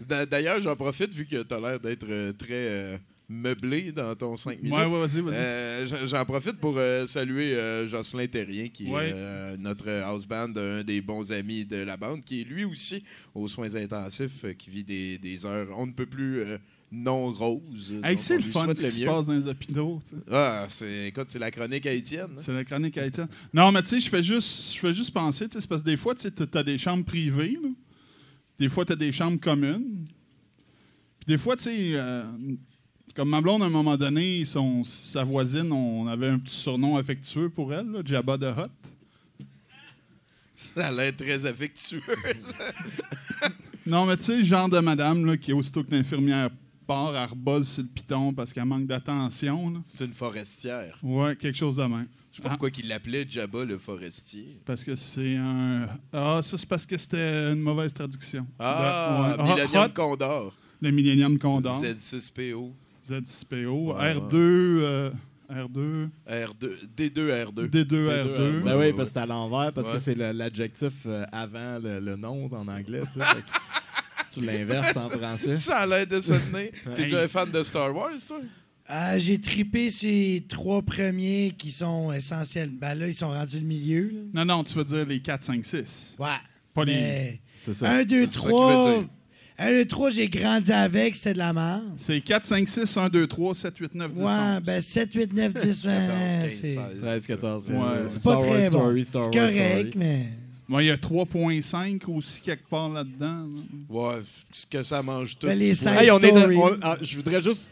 D'a- 0.00 0.26
D'ailleurs, 0.26 0.60
j'en 0.60 0.76
profite, 0.76 1.12
vu 1.12 1.26
que 1.26 1.42
tu 1.42 1.54
as 1.54 1.60
l'air 1.60 1.80
d'être 1.80 2.06
euh, 2.08 2.32
très 2.32 2.46
euh, 2.52 2.96
meublé 3.28 3.92
dans 3.92 4.14
ton 4.14 4.36
5 4.36 4.58
minutes. 4.62 4.72
Ouais, 4.72 4.84
ouais, 4.86 5.06
vas-y, 5.06 5.20
vas-y. 5.20 5.34
Euh, 5.34 6.06
j'en- 6.06 6.24
profite 6.24 6.58
pour 6.60 6.74
euh, 6.78 7.06
saluer 7.06 7.56
Jocelyn 7.88 8.26
Terrien, 8.26 8.68
qui 8.68 8.86
Ouais. 8.90 9.10
est 9.10 9.56
notre 9.58 9.88
house 10.02 10.26
band, 10.26 10.52
un 10.56 10.82
des 10.82 11.00
bons 11.00 11.30
amis 11.32 11.64
de 11.64 11.76
la 11.76 11.96
bande, 11.96 12.22
qui 12.24 12.40
est 12.42 12.44
lui 12.44 12.64
aussi 12.64 13.04
aux 13.34 13.48
soins 13.48 13.74
intensifs, 13.74 14.44
qui 14.58 14.70
vit 14.70 14.84
des, 14.84 15.18
des 15.18 15.46
heures 15.46 15.68
on 15.78 15.86
ne 15.86 15.92
peut 15.92 16.06
plus 16.06 16.42
non. 16.94 17.32
Hey, 18.02 18.14
Donc, 18.14 18.18
c'est 18.18 18.36
le 18.36 18.42
fun 18.42 18.72
qui 18.74 18.90
se 18.90 19.04
passe 19.04 19.26
dans 19.26 19.32
les 19.34 19.46
hôpitaux. 19.46 20.00
Ah, 20.30 20.66
c'est, 20.68 21.08
écoute, 21.08 21.26
c'est 21.28 21.38
la 21.38 21.50
chronique 21.50 21.86
à 21.86 21.92
Étienne. 21.92 22.30
hein. 22.32 22.36
C'est 22.40 22.52
la 22.52 22.64
chronique 22.64 22.96
à 22.98 23.06
Étienne. 23.06 23.28
Non, 23.52 23.70
mais 23.72 23.82
tu 23.82 23.88
sais, 23.88 24.00
je 24.00 24.08
fais 24.08 24.22
juste, 24.22 24.74
je 24.74 24.78
fais 24.78 24.92
juste 24.92 25.12
penser, 25.12 25.46
tu 25.48 25.54
sais, 25.54 25.60
c'est 25.60 25.68
parce 25.68 25.82
que 25.82 25.86
des 25.86 25.96
fois, 25.96 26.14
tu 26.14 26.28
as 26.54 26.62
des 26.62 26.78
chambres 26.78 27.04
privées, 27.04 27.58
là. 27.62 27.68
des 28.58 28.68
fois, 28.68 28.84
tu 28.84 28.92
as 28.92 28.96
des 28.96 29.12
chambres 29.12 29.40
communes. 29.40 30.04
Puis 31.20 31.26
des 31.26 31.38
fois, 31.38 31.56
tu 31.56 31.64
sais, 31.64 31.76
euh, 31.94 32.24
comme 33.14 33.28
ma 33.30 33.40
blonde, 33.40 33.62
à 33.62 33.66
un 33.66 33.70
moment 33.70 33.96
donné, 33.96 34.44
son, 34.44 34.84
sa 34.84 35.24
voisine, 35.24 35.70
on 35.72 36.06
avait 36.06 36.28
un 36.28 36.38
petit 36.38 36.54
surnom 36.56 36.96
affectueux 36.96 37.48
pour 37.50 37.72
elle, 37.72 37.90
là, 37.90 38.00
Jabba 38.04 38.36
the 38.38 38.44
Hutt. 38.58 38.70
Ça 40.56 40.88
a 40.88 40.92
l'air 40.92 41.14
très 41.16 41.44
affectueux. 41.46 42.00
Non, 43.86 44.06
mais 44.06 44.16
tu 44.16 44.24
sais, 44.24 44.38
le 44.38 44.44
genre 44.44 44.68
de 44.68 44.78
madame 44.78 45.26
là, 45.26 45.36
qui, 45.36 45.52
aussitôt 45.52 45.84
que 45.84 45.90
l'infirmière 45.94 46.48
part, 46.86 47.14
elle 47.16 47.64
sur 47.64 47.82
le 47.82 47.88
piton 47.88 48.32
parce 48.32 48.52
qu'elle 48.52 48.64
manque 48.64 48.86
d'attention. 48.86 49.80
c'est 49.84 50.04
une 50.04 50.12
forestière. 50.12 50.96
Ouais, 51.02 51.36
quelque 51.36 51.56
chose 51.56 51.76
de 51.76 51.82
même. 51.84 52.06
Je 52.30 52.36
sais 52.38 52.42
pas 52.42 52.48
Ah. 52.48 52.52
pourquoi 52.58 52.70
il 52.76 52.88
l'appelait 52.88 53.24
Jabba 53.28 53.64
le 53.64 53.78
forestier. 53.78 54.58
Parce 54.64 54.82
que 54.82 54.96
c'est 54.96 55.36
un. 55.36 55.86
Ah, 56.12 56.40
ça, 56.42 56.58
c'est 56.58 56.68
parce 56.68 56.84
que 56.84 56.96
c'était 56.98 57.52
une 57.52 57.60
mauvaise 57.60 57.94
traduction. 57.94 58.46
Ah, 58.58 59.34
De- 59.36 59.42
ouais. 59.42 59.48
Millennium 59.54 59.84
Hot, 59.84 59.88
Condor. 59.94 60.54
le 60.80 60.90
Millennium 60.90 61.38
Condor. 61.38 61.74
Z6PO. 61.80 62.72
Z6PO. 63.08 63.92
Ouais, 63.94 64.14
R2. 64.14 64.30
euh, 64.34 65.10
R2. 65.52 66.08
R2, 66.28 66.70
D2R2. 66.96 67.68
D2R2. 67.68 68.62
Ben 68.64 68.78
oui, 68.78 68.92
parce 68.94 69.10
que 69.10 69.14
c'est 69.14 69.20
à 69.20 69.26
l'envers, 69.26 69.72
parce 69.72 69.86
Ouais. 69.88 69.92
que 69.92 69.98
c'est 70.00 70.14
l'adjectif 70.16 70.92
euh, 71.06 71.24
avant 71.30 71.78
le, 71.78 72.00
le 72.00 72.16
nom 72.16 72.46
en 72.52 72.66
anglais. 72.66 73.02
tu 74.34 74.40
l'inverses 74.44 74.96
en 74.96 75.08
français? 75.08 75.56
Ça 75.58 75.78
a 75.78 75.86
l'air 75.86 76.06
de 76.06 76.20
se 76.20 76.32
tenir. 76.34 76.70
T'es-tu 76.96 77.16
un 77.16 77.28
fan 77.28 77.50
de 77.50 77.62
Star 77.62 77.94
Wars, 77.94 78.10
toi? 78.26 78.38
Ah, 78.86 79.18
j'ai 79.18 79.40
tripé 79.40 79.88
ces 79.88 80.44
trois 80.48 80.82
premiers 80.82 81.54
qui 81.56 81.70
sont 81.70 82.12
essentiels. 82.12 82.68
Ben 82.70 82.94
là, 82.94 83.06
ils 83.06 83.14
sont 83.14 83.28
rendus 83.30 83.58
le 83.58 83.66
milieu. 83.66 84.10
là. 84.12 84.44
Non, 84.44 84.56
non, 84.58 84.64
tu 84.64 84.74
veux 84.74 84.84
dire 84.84 85.06
les 85.06 85.20
4, 85.20 85.40
5, 85.42 85.64
6. 85.64 86.16
Ouais. 86.18 86.26
Pas 86.74 86.84
les. 86.84 86.92
Mais 86.92 87.40
C'est 87.64 87.72
ça. 87.74 87.90
1, 87.90 88.04
2, 88.04 88.26
C'est 88.26 88.34
ça 88.34 88.40
qu'il 88.40 88.48
veut 88.48 88.50
3. 88.50 88.92
dire. 88.98 89.08
1, 89.56 89.70
2, 89.70 89.84
3, 89.86 90.10
j'ai 90.10 90.28
grandi 90.28 90.72
avec, 90.72 91.14
c'est 91.16 91.32
de 91.32 91.38
la 91.38 91.52
merde. 91.52 91.84
C'est 91.96 92.20
4, 92.20 92.44
5, 92.44 92.68
6, 92.68 92.96
1, 92.98 93.08
2, 93.08 93.26
3, 93.26 93.54
7, 93.54 93.74
8, 93.78 93.94
9, 93.94 94.12
10. 94.12 94.20
Ouais, 94.22 94.26
11. 94.32 94.60
ben 94.64 94.80
7, 94.80 95.14
8, 95.14 95.32
9, 95.32 95.54
10, 95.54 95.60
14, 95.62 95.82
20. 95.84 96.06
15, 96.08 96.40
C'est 96.42 96.48
16. 96.50 96.78
13, 97.00 97.26
14. 97.26 97.68
Ouais. 97.70 97.76
euh, 97.76 98.06
c'est 98.10 98.20
Star 98.20 98.32
pas 98.34 98.38
Wars 98.40 98.50
très 98.58 98.70
bon. 98.70 98.78
Story, 98.80 99.04
Star 99.04 99.22
C'est 99.22 99.38
Wars 99.38 99.48
correct, 99.48 99.88
Story. 99.88 99.92
mais. 99.96 100.28
Ouais, 100.68 100.84
il 100.84 100.88
y 100.88 100.90
a 100.90 100.96
3.5 100.96 102.02
aussi 102.08 102.40
quelque 102.40 102.66
part 102.68 102.88
là-dedans. 102.88 103.46
là. 103.46 103.60
Ouais, 103.90 104.22
ce 104.52 104.64
que 104.66 104.82
ça 104.82 105.02
mange 105.02 105.38
tout. 105.38 105.46
Ben, 105.46 105.58
les 105.58 105.74
cinq-. 105.74 106.00
Hey, 106.00 106.10
on 106.10 106.18
est 106.20 106.30
dans- 106.32 106.38
Story. 106.38 106.56
on- 106.58 106.78
ah, 106.82 106.96
je 107.02 107.16
voudrais 107.16 107.42
juste 107.42 107.70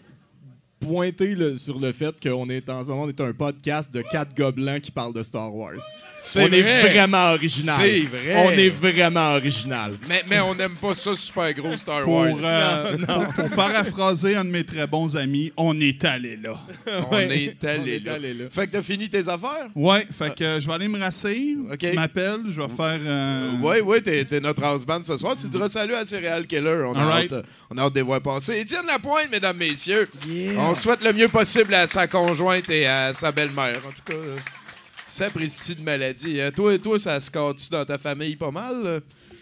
pointer 0.86 1.34
le- 1.34 1.56
sur 1.58 1.78
le 1.78 1.92
fait 1.92 2.14
qu'on 2.22 2.48
est 2.50 2.68
en 2.68 2.82
ce 2.84 2.88
moment 2.88 3.02
on 3.04 3.08
est 3.08 3.20
un 3.20 3.32
podcast 3.32 3.92
de 3.92 4.02
quatre 4.02 4.34
gobelins 4.36 4.80
qui 4.80 4.90
parlent 4.90 5.14
de 5.14 5.22
Star 5.22 5.54
Wars. 5.54 5.74
C'est 6.18 6.42
on 6.42 6.52
est 6.52 6.62
vrai. 6.62 6.90
vraiment 6.90 7.32
original. 7.32 7.76
C'est 7.80 8.00
vrai. 8.02 8.44
On 8.46 8.50
est 8.50 8.68
vraiment 8.68 9.32
original. 9.34 9.92
Mais, 10.08 10.22
mais 10.28 10.40
on 10.40 10.54
n'aime 10.54 10.74
pas 10.80 10.94
ça 10.94 11.14
super 11.14 11.52
gros 11.54 11.76
Star 11.76 12.02
Pour, 12.04 12.14
Wars. 12.14 12.36
euh, 12.42 12.96
pour, 13.06 13.26
pour 13.34 13.50
paraphraser 13.56 14.36
un 14.36 14.44
de 14.44 14.50
mes 14.50 14.64
très 14.64 14.86
bons 14.86 15.16
amis, 15.16 15.52
on 15.56 15.78
est 15.80 16.04
allé 16.04 16.36
là. 16.36 16.54
on 17.10 17.18
est 17.18 17.56
On 17.62 17.66
allé 17.68 17.94
est 17.96 18.04
là. 18.04 18.14
allé 18.14 18.34
là. 18.34 18.44
Fait 18.50 18.66
que 18.66 18.72
t'as 18.72 18.82
fini 18.82 19.08
tes 19.08 19.28
affaires? 19.28 19.68
Ouais, 19.74 20.06
fait 20.10 20.34
que 20.34 20.44
euh, 20.44 20.60
je 20.60 20.66
vais 20.66 20.72
aller 20.74 20.88
me 20.88 20.98
rasser. 20.98 21.56
Ok. 21.70 21.78
Tu 21.78 21.92
m'appelles, 21.92 22.40
je 22.48 22.60
vais 22.60 22.68
faire. 22.68 23.00
euh, 23.04 23.50
Oui, 23.60 23.76
oui, 23.84 24.02
t'es, 24.02 24.24
t'es 24.24 24.40
notre 24.40 24.62
house 24.62 24.84
band 24.84 25.02
ce 25.02 25.16
soir. 25.16 25.34
Tu 25.40 25.48
diras 25.48 25.68
salut 25.68 25.94
à 25.94 26.04
Serial 26.04 26.46
Killer. 26.46 26.84
On 26.86 26.94
a, 26.94 27.00
Alright. 27.02 27.32
hâte, 27.32 27.44
on 27.70 27.78
a 27.78 27.82
hâte 27.82 27.92
de 27.94 27.98
les 27.98 28.02
voir 28.02 28.20
passer. 28.20 28.58
Étienne 28.60 28.86
Lapointe, 28.86 29.28
mesdames, 29.30 29.56
messieurs. 29.56 30.08
Yeah. 30.28 30.52
On 30.60 30.71
souhaite 30.74 31.02
le 31.02 31.12
mieux 31.12 31.28
possible 31.28 31.74
à 31.74 31.86
sa 31.86 32.06
conjointe 32.06 32.68
et 32.70 32.86
à 32.86 33.14
sa 33.14 33.32
belle-mère. 33.32 33.80
En 33.86 33.90
tout 33.90 34.02
cas, 34.04 34.14
euh, 34.14 34.36
sapristi 35.06 35.74
de 35.74 35.82
maladie. 35.82 36.40
Hein. 36.40 36.50
Toi, 36.50 36.78
toi, 36.78 36.98
ça 36.98 37.20
se 37.20 37.30
casse-tu 37.30 37.70
dans 37.70 37.84
ta 37.84 37.98
famille 37.98 38.36
pas 38.36 38.50
mal? 38.50 38.82
là? 38.82 39.00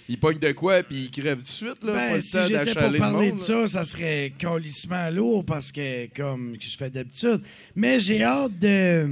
Il 0.09 0.19
pogne 0.19 0.41
de 0.41 0.51
quoi 0.51 0.83
puis 0.83 1.05
il 1.05 1.11
crève 1.11 1.37
tout 1.37 1.45
de 1.45 1.49
suite? 1.49 1.85
Là, 1.85 1.93
pas 1.93 2.09
Ben, 2.09 2.15
le 2.17 2.21
si 2.21 2.37
j'étais 2.49 2.75
pour 2.75 2.99
parler 2.99 3.29
monde, 3.29 3.37
de 3.37 3.41
ça, 3.41 3.69
ça 3.69 3.85
serait 3.85 4.33
colissement 4.41 5.09
lourd 5.09 5.45
parce 5.45 5.71
que, 5.71 6.09
comme 6.17 6.59
que 6.59 6.65
je 6.65 6.77
fais 6.77 6.91
d'habitude. 6.91 7.41
Mais 7.77 8.01
j'ai 8.01 8.25
hâte 8.25 8.59
de. 8.59 9.09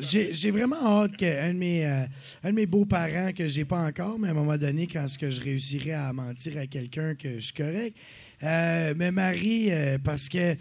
J'ai 0.00 0.50
vraiment 0.50 1.02
hâte 1.02 1.18
qu'un 1.18 1.52
de 1.52 1.58
mes, 1.58 1.84
euh, 1.84 2.04
un 2.44 2.50
de 2.50 2.54
mes 2.54 2.64
beaux-parents, 2.64 3.32
que 3.36 3.46
j'ai 3.46 3.66
pas 3.66 3.82
encore, 3.82 4.18
mais 4.18 4.28
à 4.28 4.30
un 4.30 4.34
moment 4.34 4.56
donné, 4.56 4.88
quand 4.90 5.04
est-ce 5.04 5.18
que 5.18 5.28
je 5.28 5.42
réussirai 5.42 5.92
à 5.92 6.14
mentir 6.14 6.56
à 6.56 6.66
quelqu'un 6.66 7.14
que 7.14 7.34
je 7.34 7.44
suis 7.44 7.54
correct, 7.54 7.94
euh, 8.42 8.94
me 8.94 9.10
marie 9.10 9.70
euh, 9.70 9.98
parce 10.02 10.30
que 10.30 10.54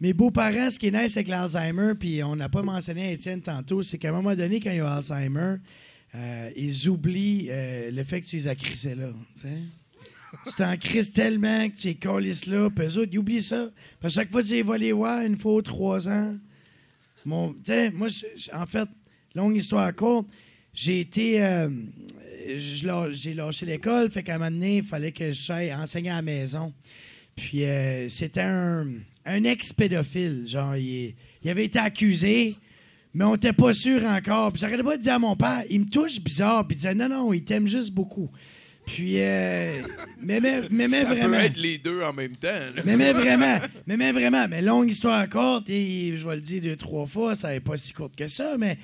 mes 0.00 0.12
beaux-parents, 0.12 0.70
ce 0.70 0.78
qui 0.78 0.88
est 0.88 0.90
nice 1.02 1.16
avec 1.16 1.28
l'Alzheimer, 1.28 1.92
puis 1.98 2.22
on 2.22 2.36
n'a 2.36 2.48
pas 2.48 2.62
mentionné 2.62 3.08
à 3.08 3.10
Étienne 3.12 3.40
tantôt, 3.40 3.82
c'est 3.82 3.98
qu'à 3.98 4.08
un 4.10 4.12
moment 4.12 4.34
donné, 4.34 4.60
quand 4.60 4.70
ils 4.70 4.82
ont 4.82 4.86
Alzheimer, 4.86 5.56
euh, 6.14 6.50
ils 6.56 6.88
oublient 6.88 7.48
euh, 7.50 7.90
le 7.90 8.04
fait 8.04 8.20
que 8.20 8.26
tu 8.26 8.36
les 8.36 8.48
as 8.48 8.54
là. 8.94 9.08
tu 10.46 10.52
t'en 10.56 10.76
crises 10.76 11.12
tellement 11.12 11.68
que 11.70 11.76
tu 11.76 11.88
es 11.88 11.94
colisses 11.94 12.46
là, 12.46 12.68
puis 12.70 12.86
eux 12.86 12.98
autres, 12.98 13.10
ils 13.12 13.18
oublient 13.18 13.42
ça. 13.42 13.68
Puis 14.00 14.06
à 14.06 14.08
chaque 14.08 14.30
fois 14.30 14.42
que 14.42 14.48
tu 14.48 14.54
les 14.54 14.62
vas 14.62 14.76
les 14.78 14.92
voir, 14.92 15.22
une 15.24 15.38
fois 15.38 15.62
trois 15.62 16.08
ans, 16.08 16.36
mon, 17.24 17.54
moi, 17.94 18.08
je- 18.08 18.26
je- 18.36 18.50
en 18.54 18.66
fait, 18.66 18.88
longue 19.34 19.56
histoire 19.56 19.94
courte, 19.94 20.26
j'ai 20.74 21.00
été, 21.00 21.42
euh, 21.42 21.70
je 22.58 23.08
j'ai 23.12 23.32
lâché 23.34 23.64
l'école, 23.64 24.10
fait 24.10 24.22
qu'à 24.22 24.34
un 24.34 24.38
moment 24.38 24.50
donné, 24.50 24.78
il 24.78 24.82
fallait 24.82 25.12
que 25.12 25.32
j'aille 25.32 25.72
enseigner 25.72 26.10
à 26.10 26.16
la 26.16 26.22
maison. 26.22 26.72
Puis 27.36 27.62
c'était 28.08 28.40
un, 28.42 28.88
un 29.26 29.44
ex-pédophile, 29.44 30.44
genre, 30.46 30.76
il, 30.76 31.14
il 31.42 31.50
avait 31.50 31.64
été 31.64 31.78
accusé, 31.78 32.56
mais 33.14 33.24
on 33.24 33.32
n'était 33.32 33.52
pas 33.52 33.72
sûr 33.72 34.02
encore. 34.04 34.52
Puis 34.52 34.60
j'arrêtais 34.60 34.82
pas 34.82 34.96
de 34.96 35.02
dire 35.02 35.14
à 35.14 35.18
mon 35.18 35.36
père, 35.36 35.62
il 35.70 35.80
me 35.80 35.86
touche 35.86 36.20
bizarre, 36.20 36.66
puis 36.66 36.74
il 36.74 36.78
disait, 36.78 36.94
non, 36.94 37.08
non, 37.08 37.32
il 37.32 37.44
t'aime 37.44 37.66
juste 37.66 37.92
beaucoup. 37.92 38.30
Puis, 38.86 39.14
euh, 39.16 39.80
mais, 40.20 40.40
mais, 40.40 40.60
mais, 40.62 40.68
mais 40.70 40.88
Ça 40.88 41.06
vraiment. 41.06 41.38
peut 41.38 41.44
être 41.44 41.56
les 41.56 41.78
deux 41.78 42.02
en 42.02 42.12
même 42.12 42.36
temps. 42.36 42.48
mais 42.84 43.12
vraiment, 43.12 43.58
mais, 43.86 43.96
mais 43.96 44.12
vraiment, 44.12 44.46
mais 44.48 44.60
longue 44.60 44.90
histoire 44.90 45.26
courte, 45.30 45.70
et 45.70 46.12
je 46.16 46.28
vais 46.28 46.34
le 46.36 46.42
dire 46.42 46.60
deux, 46.60 46.76
trois 46.76 47.06
fois, 47.06 47.34
ça 47.34 47.50
n'est 47.50 47.60
pas 47.60 47.76
si 47.78 47.92
courte 47.94 48.14
que 48.14 48.28
ça, 48.28 48.56
mais 48.58 48.76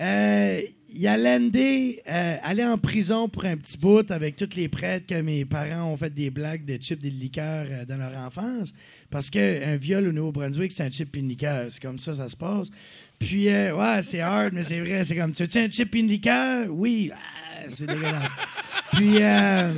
euh, 0.00 0.60
landé, 0.94 2.02
euh, 2.08 2.36
aller 2.42 2.64
en 2.64 2.78
prison 2.78 3.28
pour 3.28 3.44
un 3.44 3.56
petit 3.56 3.78
bout 3.78 4.10
avec 4.10 4.36
tous 4.36 4.56
les 4.56 4.68
prêtres 4.68 5.06
que 5.06 5.20
mes 5.20 5.44
parents 5.44 5.92
ont 5.92 5.96
fait 5.96 6.14
des 6.14 6.30
blagues 6.30 6.64
de 6.64 6.76
chips 6.80 7.04
et 7.04 7.10
de 7.10 7.16
liqueur 7.16 7.66
euh, 7.70 7.84
dans 7.84 7.96
leur 7.96 8.16
enfance. 8.18 8.72
Parce 9.10 9.30
qu'un 9.30 9.76
viol 9.76 10.08
au 10.08 10.12
Nouveau-Brunswick, 10.12 10.72
c'est 10.72 10.82
un 10.82 10.90
chip 10.90 11.14
et 11.16 11.20
une 11.20 11.28
liqueur. 11.28 11.66
C'est 11.70 11.82
comme 11.82 11.98
ça, 11.98 12.14
ça 12.14 12.28
se 12.28 12.36
passe. 12.36 12.68
Puis, 13.18 13.48
euh, 13.48 13.74
ouais, 13.76 14.02
c'est 14.02 14.20
hard, 14.20 14.52
mais 14.52 14.62
c'est 14.62 14.80
vrai. 14.80 15.04
C'est 15.04 15.16
comme, 15.16 15.32
tu 15.32 15.44
veux 15.44 15.64
un 15.64 15.70
chip 15.70 15.94
et 15.94 15.98
une 15.98 16.08
liqueur? 16.08 16.66
Oui. 16.70 17.10
Ah, 17.14 17.64
c'est 17.68 17.86
dégueulasse. 17.86 18.32
Puis, 18.92 19.22
euh, 19.22 19.72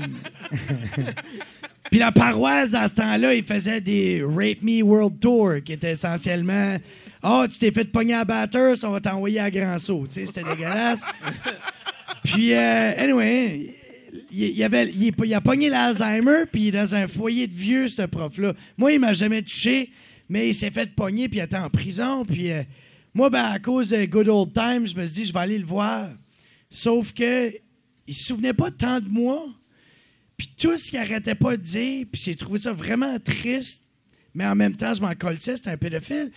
la 1.92 2.12
paroisse, 2.12 2.70
dans 2.70 2.88
ce 2.88 2.94
temps-là, 2.96 3.34
ils 3.34 3.44
faisaient 3.44 3.80
des 3.80 4.22
Rape 4.24 4.62
Me 4.62 4.82
World 4.82 5.20
Tour, 5.20 5.54
qui 5.64 5.72
était 5.72 5.92
essentiellement 5.92 6.76
Ah, 7.22 7.46
tu 7.50 7.58
t'es 7.58 7.72
fait 7.72 7.84
pogner 7.84 8.14
à 8.14 8.24
batteur, 8.24 8.76
on 8.84 8.90
va 8.90 9.00
t'envoyer 9.00 9.40
à 9.40 9.50
Grand 9.50 9.78
Saut. 9.78 10.06
Tu 10.06 10.14
sais, 10.14 10.26
c'était 10.26 10.44
dégueulasse. 10.44 11.02
Puis, 12.22 12.52
euh, 12.52 12.92
anyway, 12.96 13.74
il, 14.30 14.44
il 14.44 14.62
avait, 14.62 14.88
il, 14.88 15.12
il 15.24 15.34
a 15.34 15.40
pogné 15.40 15.68
l'Alzheimer, 15.68 16.44
puis 16.50 16.62
il 16.62 16.68
est 16.68 16.78
dans 16.78 16.94
un 16.94 17.08
foyer 17.08 17.46
de 17.46 17.54
vieux, 17.54 17.88
ce 17.88 18.02
prof-là. 18.02 18.54
Moi, 18.76 18.92
il 18.92 19.00
m'a 19.00 19.12
jamais 19.12 19.42
touché, 19.42 19.90
mais 20.28 20.48
il 20.48 20.54
s'est 20.54 20.70
fait 20.70 20.94
pogner, 20.94 21.28
puis 21.28 21.38
il 21.38 21.42
était 21.42 21.56
en 21.56 21.70
prison. 21.70 22.24
Puis, 22.24 22.50
euh, 22.52 22.62
moi, 23.14 23.30
ben, 23.30 23.44
à 23.44 23.58
cause 23.58 23.90
de 23.90 24.04
Good 24.04 24.28
Old 24.28 24.52
Times, 24.52 24.86
je 24.86 24.94
me 24.94 25.04
suis 25.06 25.22
dit, 25.22 25.24
je 25.28 25.32
vais 25.32 25.40
aller 25.40 25.58
le 25.58 25.66
voir. 25.66 26.08
Sauf 26.70 27.12
que 27.12 27.52
il 28.06 28.14
se 28.14 28.24
souvenait 28.24 28.54
pas 28.54 28.70
tant 28.70 29.00
de 29.00 29.08
moi. 29.08 29.46
Puis 30.36 30.50
tout 30.56 30.78
ce 30.78 30.90
qu'il 30.90 30.98
arrêtait 30.98 31.34
pas 31.34 31.56
de 31.56 31.62
dire, 31.62 32.06
puis 32.10 32.20
j'ai 32.24 32.36
trouvé 32.36 32.58
ça 32.58 32.72
vraiment 32.72 33.18
triste 33.18 33.88
mais 34.38 34.46
en 34.46 34.54
même 34.54 34.76
temps, 34.76 34.94
je 34.94 35.00
m'en 35.00 35.14
colissais, 35.14 35.56
c'était 35.56 35.70
un 35.70 35.76
pédophile. 35.76 36.30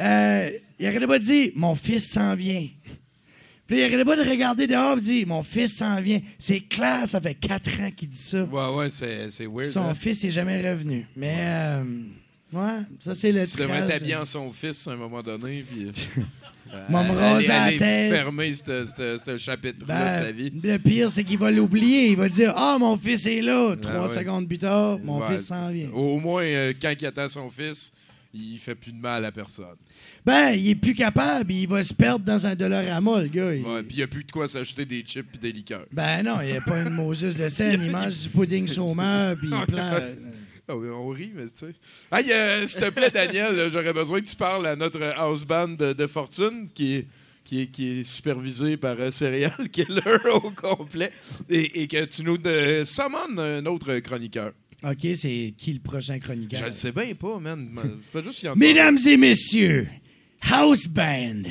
Euh, 0.00 0.50
il 0.78 0.86
arrêtait 0.86 1.06
pas 1.06 1.18
de 1.18 1.24
dire 1.24 1.52
Mon 1.54 1.74
fils 1.74 2.08
s'en 2.10 2.34
vient. 2.34 2.66
Puis 3.66 3.78
il 3.78 3.82
arrêtait 3.82 4.04
pas 4.04 4.16
de 4.22 4.28
regarder 4.28 4.66
dehors 4.66 4.98
et 4.98 5.00
dire 5.00 5.26
Mon 5.26 5.42
fils 5.42 5.76
s'en 5.76 6.00
vient. 6.00 6.20
C'est 6.38 6.60
clair, 6.60 7.06
ça 7.08 7.20
fait 7.20 7.34
quatre 7.34 7.80
ans 7.80 7.90
qu'il 7.94 8.08
dit 8.10 8.18
ça. 8.18 8.42
Ouais, 8.44 8.74
ouais, 8.76 8.90
c'est 8.90 9.30
c'est 9.30 9.46
weird. 9.46 9.70
Son 9.70 9.80
hein. 9.86 9.94
fils 9.94 10.22
n'est 10.24 10.30
jamais 10.30 10.70
revenu. 10.70 11.06
Mais, 11.16 11.34
euh, 11.38 11.82
ouais, 12.52 12.78
ça, 13.00 13.14
c'est 13.14 13.32
le 13.32 13.46
Tu 13.46 13.56
devrais 13.56 13.86
t'habiller 13.86 14.14
de- 14.14 14.20
en 14.20 14.24
son 14.24 14.52
fils 14.52 14.86
à 14.86 14.92
un 14.92 14.96
moment 14.96 15.22
donné. 15.22 15.64
Puis, 15.68 15.86
euh, 16.74 16.78
me 16.90 16.96
aller- 16.96 17.10
raser 17.10 17.48
la 17.48 17.68
tête. 17.72 18.12
fermer 18.12 18.54
ce- 18.54 18.86
ce 18.86 19.18
ce 19.24 19.38
chapitre-là 19.38 19.86
Ben, 19.86 20.20
de 20.20 20.26
sa 20.26 20.32
vie. 20.32 20.52
Le 20.62 20.76
pire, 20.78 21.10
c'est 21.10 21.24
qu'il 21.24 21.38
va 21.38 21.50
l'oublier. 21.50 22.10
Il 22.10 22.16
va 22.16 22.28
dire 22.28 22.52
Ah, 22.54 22.76
mon 22.78 22.96
fils 22.98 23.24
est 23.26 23.40
là. 23.40 23.74
Trois 23.80 24.08
ouais. 24.08 24.14
secondes 24.14 24.46
plus 24.46 24.58
tard, 24.58 24.98
mon 25.02 25.20
Ouais. 25.20 25.36
fils 25.38 25.46
s'en 25.46 25.70
vient. 25.70 25.88
Au, 25.90 26.16
au 26.16 26.20
moins, 26.20 26.42
euh, 26.44 26.72
quand 26.80 26.92
il 27.00 27.06
attend 27.06 27.28
son 27.30 27.48
fils, 27.50 27.94
il 28.34 28.58
fait 28.58 28.74
plus 28.74 28.92
de 28.92 28.98
mal 29.00 29.24
à 29.24 29.32
personne. 29.32 29.64
Ben, 30.26 30.50
il 30.50 30.70
est 30.70 30.74
plus 30.74 30.94
capable. 30.94 31.52
Il 31.52 31.68
va 31.68 31.84
se 31.84 31.94
perdre 31.94 32.24
dans 32.24 32.46
un 32.46 32.54
Dollarama, 32.56 33.22
le 33.22 33.28
gars. 33.28 33.54
Il- 33.54 33.64
Ouais, 33.64 33.82
puis 33.84 33.94
il 33.94 33.96
n'y 33.98 34.02
a 34.02 34.08
plus 34.08 34.24
de 34.24 34.32
quoi 34.32 34.48
s'acheter 34.48 34.84
des 34.84 35.00
chips 35.02 35.34
et 35.36 35.38
des 35.38 35.52
liqueurs. 35.52 35.86
Ben 35.92 36.22
non, 36.24 36.40
il 36.42 36.48
n'y 36.50 36.56
a 36.56 36.60
pas 36.60 36.82
une 36.82 36.90
Moses 36.90 37.36
de 37.36 37.48
scène. 37.48 37.80
Il 37.84 37.90
mange 37.92 38.22
du 38.22 38.28
pudding 38.30 38.66
saumeur, 38.66 39.36
puis 39.36 39.48
il 39.48 39.66
plan. 39.66 40.00
Ah 40.68 40.74
on 40.76 41.08
rit, 41.10 41.30
mais 41.32 41.44
tu 41.44 41.66
sais. 41.66 41.74
Hey, 42.10 42.32
euh, 42.32 42.66
s'il 42.66 42.80
te 42.80 42.90
plaît, 42.90 43.10
Daniel, 43.10 43.52
euh, 43.56 43.70
j'aurais 43.70 43.92
besoin 43.92 44.20
que 44.20 44.26
tu 44.26 44.34
parles 44.34 44.66
à 44.66 44.74
notre 44.74 45.00
house 45.16 45.44
band 45.44 45.68
de, 45.68 45.92
de 45.92 46.06
fortune 46.08 46.66
qui 46.74 46.94
est, 46.94 47.06
qui 47.44 47.60
est, 47.60 47.66
qui 47.68 48.00
est 48.00 48.02
supervisé 48.04 48.76
par 48.76 48.96
euh, 48.98 49.12
Serial 49.12 49.52
Killer 49.72 50.00
au 50.34 50.50
complet 50.50 51.12
et, 51.48 51.82
et 51.82 51.86
que 51.86 52.04
tu 52.06 52.24
nous 52.24 52.36
de, 52.36 52.82
summon 52.84 53.38
un 53.38 53.64
autre 53.66 53.96
chroniqueur. 54.00 54.52
OK, 54.82 55.06
c'est 55.14 55.54
qui 55.56 55.72
le 55.72 55.78
prochain 55.78 56.18
chroniqueur? 56.18 56.58
Je 56.58 56.66
le 56.66 56.72
sais 56.72 56.90
bien 56.90 57.14
pas, 57.14 57.38
man. 57.38 57.68
Fais 58.12 58.24
juste 58.24 58.42
y 58.42 58.48
en 58.48 58.56
Mesdames 58.56 58.98
et 59.06 59.16
messieurs, 59.16 59.86
House 60.42 60.88
Band. 60.88 61.42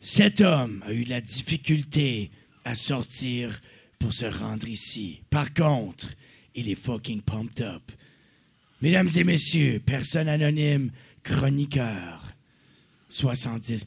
Cet 0.00 0.40
homme 0.40 0.82
a 0.86 0.92
eu 0.92 1.04
la 1.04 1.20
difficulté 1.20 2.30
à 2.64 2.74
sortir 2.74 3.60
pour 3.98 4.12
se 4.12 4.26
rendre 4.26 4.68
ici. 4.68 5.22
Par 5.30 5.52
contre, 5.52 6.08
il 6.54 6.70
est 6.70 6.74
fucking 6.74 7.22
pumped 7.22 7.60
up. 7.60 7.92
Mesdames 8.82 9.10
et 9.14 9.24
messieurs, 9.24 9.80
personne 9.84 10.28
anonyme, 10.28 10.90
chroniqueur. 11.22 12.34
70 13.10 13.86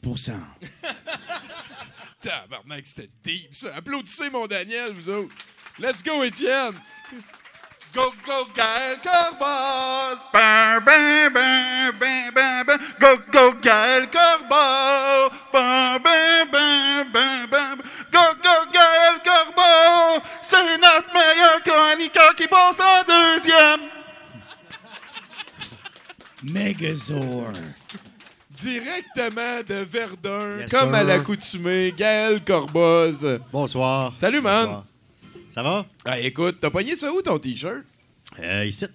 Tabarnak, 2.20 2.86
c'était 2.86 3.10
deep, 3.22 3.48
ça. 3.52 3.74
Applaudissez 3.74 4.30
mon 4.30 4.46
Daniel, 4.46 4.92
vous 4.92 5.08
autres. 5.08 5.34
Let's 5.78 6.02
go, 6.02 6.22
Étienne. 6.22 6.74
Go, 7.94 8.10
go, 8.26 8.44
Gaël 8.56 8.98
Corbos! 9.00 10.18
Bam, 10.32 10.84
bam, 10.84 11.32
bam, 11.32 11.92
bam, 12.00 12.34
bam, 12.34 12.66
bam. 12.66 12.78
Go, 13.00 13.16
go, 13.30 13.52
Gaël 13.62 14.10
Corbos! 14.10 15.30
Bam, 15.52 16.02
bam, 16.02 16.50
bam, 16.50 17.12
bam, 17.12 17.46
bam. 17.48 17.82
Go, 18.12 18.20
go, 18.42 18.50
Gaël 18.72 19.22
Corbos! 19.24 20.22
C'est 20.42 20.76
notre 20.78 21.12
meilleur 21.14 21.62
chroniqueur 21.62 22.34
qui 22.34 22.48
passe 22.48 22.80
en 22.80 23.04
deuxième! 23.06 23.88
Megazord. 26.42 27.52
Directement 28.50 29.62
de 29.66 29.84
Verdun, 29.84 30.58
Yes, 30.60 30.70
comme 30.70 30.94
à 30.94 31.02
l'accoutumée, 31.04 31.92
Gaël 31.96 32.42
Corboz. 32.42 33.40
Bonsoir. 33.52 34.12
Salut, 34.18 34.40
man. 34.40 34.66
Bonsoir. 34.66 34.84
Ça 35.54 35.62
va? 35.62 35.86
Ah, 36.04 36.18
écoute, 36.18 36.56
t'as 36.60 36.68
pogné 36.68 36.96
ça 36.96 37.12
où 37.12 37.22
ton 37.22 37.38
t-shirt? 37.38 37.84
Euh, 38.40 38.64
ici. 38.66 38.86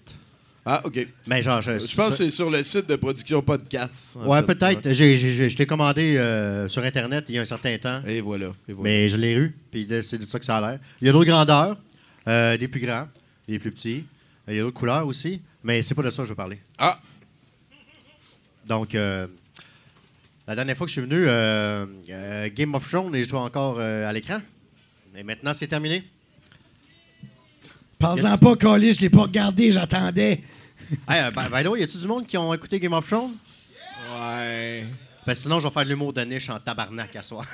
Ah, 0.66 0.82
OK. 0.84 1.07
Mais 1.26 1.41
genre, 1.41 1.62
je, 1.62 1.80
Je 1.80 1.95
pense 1.95 2.10
que 2.10 2.16
c'est 2.16 2.30
sur 2.32 2.49
le 2.49 2.62
site 2.64 2.86
de 2.86 2.97
production 2.97 3.41
podcast. 3.41 4.18
Ouais, 4.26 4.41
fait. 4.41 4.47
peut-être. 4.55 4.91
J'ai- 4.91 5.16
j'ai- 5.16 5.32
j'ai- 5.32 5.49
Je 5.49 5.57
l'ai 5.57 5.66
commandé 5.66 6.18
euh, 6.18 6.68
sur 6.68 6.84
Internet 6.84 7.24
il 7.30 7.36
y 7.36 7.38
a 7.38 7.41
un 7.41 7.45
certain 7.45 7.78
temps. 7.78 8.01
Et 8.05 8.20
voilà. 8.20 8.47
Et 8.68 8.74
voilà. 8.74 8.84
Mais 8.89 9.07
je 9.07 9.16
l'ai 9.16 9.36
eu, 9.38 9.55
puis 9.72 9.88
c'est 10.01 10.18
de 10.18 10.26
ça 10.26 10.38
que 10.38 10.43
ça 10.43 10.57
a 10.57 10.62
l'air. 10.72 10.80
Il 10.99 11.07
y 11.07 11.10
a 11.10 11.14
d'autres 11.14 11.30
grandeurs, 11.30 11.78
euh, 12.28 12.57
des 12.57 12.68
plus 12.68 12.82
grands, 12.82 13.07
des 13.47 13.57
plus 13.57 13.72
petits. 13.72 14.03
Il 14.49 14.55
y 14.55 14.60
a 14.60 14.62
d'autres 14.64 14.78
couleurs 14.78 15.07
aussi, 15.07 15.41
mais 15.64 15.82
c'est 15.82 15.95
pas 15.95 16.03
de 16.03 16.10
ça 16.10 16.24
que 16.24 16.26
je 16.26 16.30
veux 16.32 16.36
parler. 16.36 16.60
Ah! 16.78 16.99
Donc, 18.68 18.95
euh, 18.95 19.28
la 20.45 20.55
dernière 20.55 20.76
fois 20.76 20.86
que 20.88 20.91
je 20.91 20.99
suis 20.99 21.07
venu, 21.07 21.24
Game 22.53 22.76
of 22.76 22.86
Thrones, 22.89 23.16
et 23.16 23.24
je 23.24 23.30
vois 23.30 23.43
encore 23.43 23.80
à 23.80 24.12
l'écran. 24.12 24.41
Mais 25.14 25.24
maintenant, 25.24 25.53
c'est 25.53 25.68
terminé. 25.68 26.03
Parle-en 27.99 28.37
pas, 28.37 28.55
Colis, 28.55 28.93
je 28.93 29.01
l'ai 29.01 29.09
pas 29.09 29.23
regardé, 29.23 29.73
j'attendais. 29.73 30.41
Hey, 31.07 31.21
euh, 31.21 31.31
by, 31.31 31.49
by 31.51 31.63
the 31.63 31.67
way, 31.67 31.81
y 31.81 31.83
a-tu 31.83 31.97
du 31.97 32.07
monde 32.07 32.25
qui 32.25 32.37
ont 32.37 32.53
écouté 32.53 32.79
Game 32.79 32.93
of 32.93 33.05
Thrones? 33.05 33.33
Ouais. 34.13 34.85
Que 35.27 35.33
sinon, 35.33 35.59
je 35.59 35.67
vais 35.67 35.73
faire 35.73 35.83
de 35.83 35.89
l'humour 35.89 36.13
de 36.13 36.21
niche 36.21 36.49
en 36.49 36.59
tabarnak 36.59 37.13
à 37.17 37.23
soir. 37.23 37.45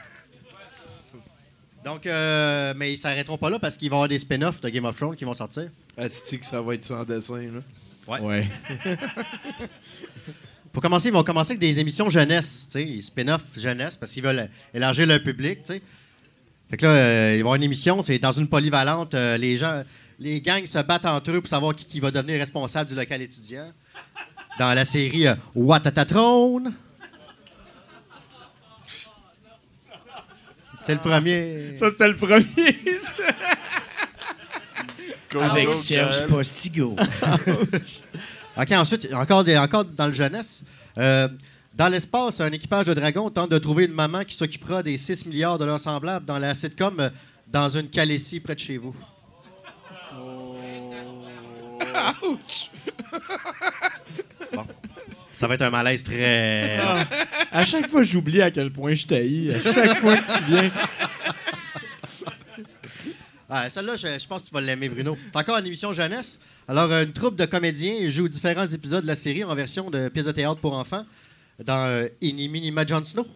Donc, 1.83 2.05
euh, 2.05 2.75
mais 2.77 2.93
ils 2.93 2.97
s'arrêteront 2.97 3.39
pas 3.39 3.49
là 3.49 3.57
parce 3.57 3.75
qu'il 3.75 3.89
va 3.89 3.95
y 3.95 3.97
avoir 3.97 4.07
des 4.07 4.19
spin-offs 4.19 4.61
de 4.61 4.69
Game 4.69 4.85
of 4.85 4.95
Thrones 4.95 5.15
qui 5.15 5.25
vont 5.25 5.33
sortir. 5.33 5.69
Asti 5.97 6.39
que 6.39 6.45
ça 6.45 6.61
va 6.61 6.75
être 6.75 6.85
sans 6.85 7.03
dessin, 7.03 7.41
là. 7.41 8.19
Ouais. 8.19 8.45
Pour 10.71 10.83
commencer, 10.83 11.07
ils 11.07 11.13
vont 11.13 11.23
commencer 11.23 11.53
avec 11.53 11.59
des 11.59 11.79
émissions 11.79 12.07
jeunesse, 12.09 12.67
tu 12.71 12.85
sais, 12.85 13.01
spin-off 13.01 13.41
jeunesse, 13.57 13.97
parce 13.97 14.11
qu'ils 14.11 14.23
veulent 14.23 14.47
élargir 14.73 15.07
le 15.07 15.17
public, 15.17 15.63
tu 15.63 15.73
sais. 15.73 15.81
Fait 16.69 16.77
que 16.77 16.85
là, 16.85 16.91
euh, 16.91 17.29
il 17.29 17.33
va 17.33 17.37
y 17.37 17.39
avoir 17.39 17.55
une 17.55 17.63
émission, 17.63 18.01
c'est 18.01 18.19
dans 18.19 18.31
une 18.31 18.47
polyvalente, 18.47 19.13
euh, 19.13 19.37
les 19.37 19.57
gens, 19.57 19.83
les 20.19 20.41
gangs 20.41 20.65
se 20.65 20.79
battent 20.79 21.05
entre 21.05 21.31
eux 21.31 21.41
pour 21.41 21.49
savoir 21.49 21.75
qui, 21.75 21.85
qui 21.85 21.99
va 21.99 22.11
devenir 22.11 22.39
responsable 22.39 22.89
du 22.89 22.95
local 22.95 23.21
étudiant. 23.21 23.71
Dans 24.59 24.73
la 24.73 24.85
série 24.85 25.27
euh, 25.27 25.35
Watatatron. 25.53 26.63
C'est 30.77 30.93
le 30.93 30.99
premier. 30.99 31.75
Ça, 31.75 31.89
c'était 31.91 32.07
le 32.07 32.15
premier. 32.15 32.45
Avec 35.39 35.73
Serge. 35.73 36.27
Postigo. 36.27 36.95
OK, 38.57 38.71
ensuite, 38.71 39.09
encore, 39.13 39.43
des- 39.43 39.57
encore 39.57 39.83
dans 39.83 40.07
le 40.07 40.13
jeunesse. 40.13 40.61
euh, 40.97 41.27
dans 41.73 41.89
l'espace, 41.89 42.39
un 42.39 42.51
équipage 42.53 42.85
de 42.85 42.93
dragons 42.93 43.29
tente 43.29 43.51
de 43.51 43.57
trouver 43.57 43.83
une 43.85 43.91
maman 43.91 44.23
qui 44.23 44.33
s'occupera 44.33 44.81
des 44.81 44.95
6 44.97 45.25
milliards 45.25 45.57
de 45.57 45.65
leurs 45.65 45.79
semblables 45.81 46.25
dans 46.25 46.39
la 46.39 46.53
sitcom 46.53 46.97
euh, 47.01 47.09
Dans 47.47 47.67
une 47.67 47.89
calessie 47.89 48.39
près 48.39 48.55
de 48.55 48.59
chez 48.61 48.77
vous. 48.77 48.95
Ouch! 52.23 52.69
Ça 55.33 55.47
va 55.47 55.55
être 55.55 55.63
un 55.63 55.69
malaise 55.69 56.03
très. 56.03 56.77
Ah. 56.79 57.05
À 57.51 57.65
chaque 57.65 57.87
fois, 57.89 58.03
j'oublie 58.03 58.41
à 58.41 58.51
quel 58.51 58.71
point 58.71 58.93
je 58.95 59.05
t'haïs. 59.05 59.53
À 59.53 59.61
chaque 59.73 59.97
fois 59.97 60.15
que 60.17 60.37
tu 60.37 60.43
viens. 60.45 60.71
Ah, 63.49 63.69
Celle-là, 63.69 63.95
je, 63.95 64.07
je 64.19 64.27
pense 64.27 64.43
que 64.43 64.47
tu 64.47 64.53
vas 64.53 64.61
l'aimer, 64.61 64.89
Bruno. 64.89 65.17
C'est 65.27 65.37
encore 65.37 65.57
une 65.57 65.67
émission 65.67 65.91
jeunesse? 65.93 66.39
Alors, 66.67 66.91
une 66.91 67.13
troupe 67.13 67.35
de 67.35 67.45
comédiens 67.45 68.09
joue 68.09 68.27
différents 68.27 68.65
épisodes 68.65 69.03
de 69.03 69.07
la 69.07 69.15
série 69.15 69.43
en 69.43 69.53
version 69.53 69.89
de 69.91 70.09
pièce 70.09 70.25
de 70.25 70.31
théâtre 70.31 70.61
pour 70.61 70.73
enfants 70.73 71.05
dans 71.63 71.85
euh, 71.87 72.07
Inni 72.21 72.49
Minima 72.49 72.85
Jon 72.85 73.03
Snow. 73.03 73.27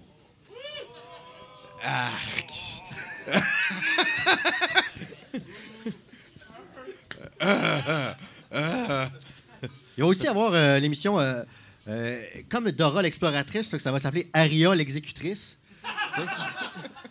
Il 8.51 10.03
va 10.03 10.07
aussi 10.07 10.27
avoir 10.27 10.53
euh, 10.53 10.79
l'émission 10.79 11.19
euh, 11.19 11.43
euh, 11.89 12.21
comme 12.47 12.71
Dora 12.71 13.01
l'exploratrice, 13.01 13.77
ça 13.77 13.91
va 13.91 13.99
s'appeler 13.99 14.29
Aria 14.33 14.73
l'exécutrice. 14.73 15.57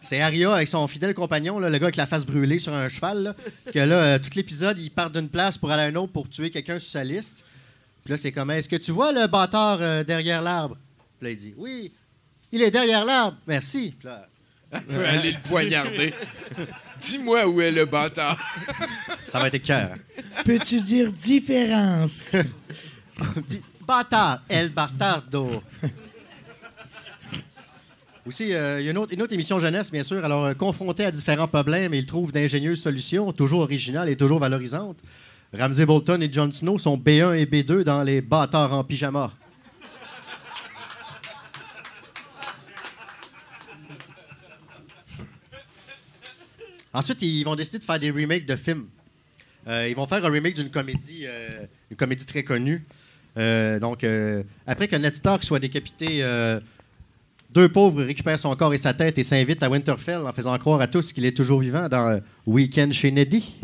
C'est 0.00 0.22
Aria 0.22 0.54
avec 0.54 0.68
son 0.68 0.86
fidèle 0.88 1.12
compagnon, 1.12 1.58
le 1.58 1.70
gars 1.70 1.86
avec 1.86 1.96
la 1.96 2.06
face 2.06 2.24
brûlée 2.24 2.58
sur 2.58 2.72
un 2.72 2.88
cheval. 2.88 3.22
là, 3.22 3.36
que 3.72 3.78
là, 3.78 4.18
tout 4.18 4.30
l'épisode, 4.36 4.78
il 4.78 4.90
part 4.90 5.10
d'une 5.10 5.28
place 5.28 5.58
pour 5.58 5.70
aller 5.70 5.82
à 5.82 5.88
une 5.88 5.98
autre 5.98 6.12
pour 6.12 6.30
tuer 6.30 6.50
quelqu'un 6.50 6.78
sur 6.78 6.90
sa 6.90 7.04
liste. 7.04 7.44
Puis 8.04 8.12
là, 8.12 8.16
c'est 8.16 8.32
comme 8.32 8.50
Est-ce 8.50 8.68
que 8.68 8.76
tu 8.76 8.90
vois 8.90 9.12
le 9.12 9.26
bâtard 9.26 10.04
derrière 10.04 10.40
l'arbre? 10.40 10.78
Puis 11.18 11.26
là, 11.26 11.30
il 11.32 11.36
dit 11.36 11.54
Oui, 11.58 11.92
il 12.52 12.62
est 12.62 12.70
derrière 12.70 13.04
l'arbre, 13.04 13.36
merci. 13.46 13.94
Puis 13.98 14.08
là, 14.08 14.28
peut 14.90 15.04
aller 15.04 15.32
le 15.32 15.48
poignarder. 15.48 16.14
Dis-moi 17.00 17.46
où 17.46 17.60
est 17.60 17.70
le 17.70 17.84
bâtard. 17.84 18.38
ça 19.24 19.38
va 19.38 19.48
être 19.48 19.62
cœur. 19.62 19.90
Peux-tu 20.44 20.80
dire 20.80 21.12
différence? 21.12 22.36
dit 23.46 23.62
Bâtard, 23.86 24.42
El 24.48 24.68
Bartardo. 24.68 25.62
Aussi, 28.26 28.52
euh, 28.52 28.80
il 28.80 28.84
y 28.84 28.88
a 28.88 28.90
une 28.90 28.98
autre, 28.98 29.14
une 29.14 29.22
autre 29.22 29.32
émission 29.32 29.58
jeunesse, 29.58 29.90
bien 29.90 30.02
sûr. 30.02 30.22
Alors, 30.22 30.44
euh, 30.44 30.52
confronté 30.52 31.06
à 31.06 31.10
différents 31.10 31.48
problèmes, 31.48 31.94
il 31.94 32.04
trouve 32.04 32.30
d'ingénieuses 32.30 32.82
solutions, 32.82 33.32
toujours 33.32 33.60
originales 33.60 34.10
et 34.10 34.16
toujours 34.16 34.38
valorisantes. 34.38 34.98
Ramsey 35.54 35.86
Bolton 35.86 36.20
et 36.20 36.30
Jon 36.30 36.50
Snow 36.50 36.76
sont 36.76 36.98
B1 36.98 37.34
et 37.38 37.46
B2 37.46 37.84
dans 37.84 38.02
les 38.02 38.20
bâtards 38.20 38.74
en 38.74 38.84
pyjama. 38.84 39.32
Ensuite, 46.98 47.22
ils 47.22 47.44
vont 47.44 47.54
décider 47.54 47.78
de 47.78 47.84
faire 47.84 48.00
des 48.00 48.10
remakes 48.10 48.44
de 48.44 48.56
films. 48.56 48.86
Euh, 49.68 49.86
ils 49.88 49.94
vont 49.94 50.08
faire 50.08 50.24
un 50.24 50.30
remake 50.30 50.54
d'une 50.54 50.68
comédie, 50.68 51.26
euh, 51.26 51.64
une 51.92 51.96
comédie 51.96 52.26
très 52.26 52.42
connue. 52.42 52.84
Euh, 53.36 53.78
donc, 53.78 54.04
après 54.66 54.88
que 54.88 54.96
Ned 54.96 55.14
Stark 55.14 55.44
soit 55.44 55.60
décapité, 55.60 56.24
deux 57.54 57.68
pauvres 57.68 58.02
récupèrent 58.02 58.38
son 58.38 58.54
corps 58.56 58.74
et 58.74 58.78
sa 58.78 58.94
tête 58.94 59.16
et 59.16 59.22
s'invitent 59.22 59.62
à 59.62 59.70
Winterfell 59.70 60.26
en 60.26 60.32
faisant 60.32 60.58
croire 60.58 60.80
à 60.80 60.88
tous 60.88 61.12
qu'il 61.12 61.24
est 61.24 61.36
toujours 61.36 61.60
vivant 61.60 61.88
dans 61.88 62.20
Weekend 62.46 62.92
chez 62.92 63.12
Neddy. 63.12 63.44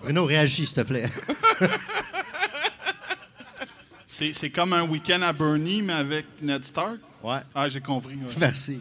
Bruno, 0.00 0.24
réagis, 0.24 0.66
s'il 0.66 0.76
te 0.76 0.80
plaît. 0.80 1.10
C'est 4.08 4.32
c'est 4.32 4.48
comme 4.48 4.72
un 4.72 4.88
week-end 4.88 5.20
à 5.20 5.34
Bernie, 5.34 5.82
mais 5.82 5.92
avec 5.92 6.24
Ned 6.40 6.64
Stark? 6.64 6.96
Ouais. 7.22 7.40
Ah, 7.54 7.68
j'ai 7.68 7.82
compris. 7.82 8.14
ouais. 8.14 8.32
Merci. 8.38 8.80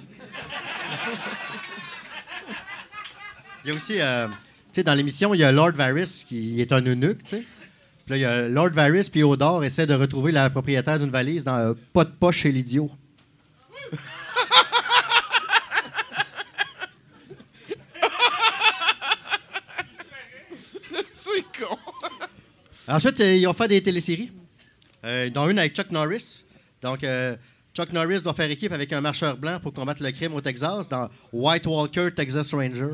Il 3.63 3.69
y 3.69 3.71
a 3.71 3.73
aussi, 3.73 3.99
euh, 3.99 4.27
tu 4.27 4.33
sais, 4.73 4.83
dans 4.83 4.93
l'émission, 4.93 5.33
il 5.33 5.39
y 5.39 5.43
a 5.43 5.51
Lord 5.51 5.71
Varys 5.71 6.23
qui 6.27 6.61
est 6.61 6.71
un 6.71 6.85
eunuque, 6.85 7.23
tu 7.23 7.37
sais. 7.37 7.43
Puis 8.05 8.11
là, 8.11 8.17
il 8.17 8.21
y 8.21 8.25
a 8.25 8.47
Lord 8.47 8.69
Varys 8.69 9.09
puis 9.11 9.23
Odor 9.23 9.63
essaient 9.63 9.87
de 9.87 9.95
retrouver 9.95 10.31
la 10.31 10.51
propriétaire 10.51 10.99
d'une 10.99 11.09
valise 11.09 11.43
dans 11.43 11.57
euh, 11.57 11.73
Pas 11.91 12.03
de 12.03 12.11
poche 12.11 12.37
chez 12.41 12.51
l'idiot. 12.51 12.91
C'est 21.11 21.41
con. 21.59 21.77
Ensuite, 22.87 23.19
euh, 23.19 23.35
ils 23.35 23.47
ont 23.47 23.53
fait 23.53 23.67
des 23.67 23.81
téléséries, 23.81 24.31
euh, 25.03 25.29
dont 25.31 25.49
une 25.49 25.57
avec 25.57 25.75
Chuck 25.75 25.89
Norris. 25.89 26.43
Donc, 26.83 27.03
euh, 27.03 27.35
Chuck 27.75 27.91
Norris 27.91 28.21
doit 28.21 28.33
faire 28.33 28.49
équipe 28.49 28.71
avec 28.71 28.93
un 28.93 29.01
marcheur 29.01 29.35
blanc 29.35 29.59
pour 29.59 29.73
combattre 29.73 30.01
le 30.01 30.09
crime 30.11 30.33
au 30.33 30.39
Texas 30.39 30.87
dans 30.87 31.09
White 31.33 31.67
Walker, 31.67 32.09
Texas 32.15 32.53
Ranger. 32.53 32.93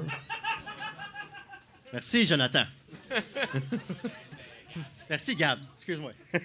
Merci, 1.94 2.26
Jonathan. 2.26 2.64
Merci, 5.10 5.36
Gab. 5.36 5.60
Excuse-moi. 5.76 6.14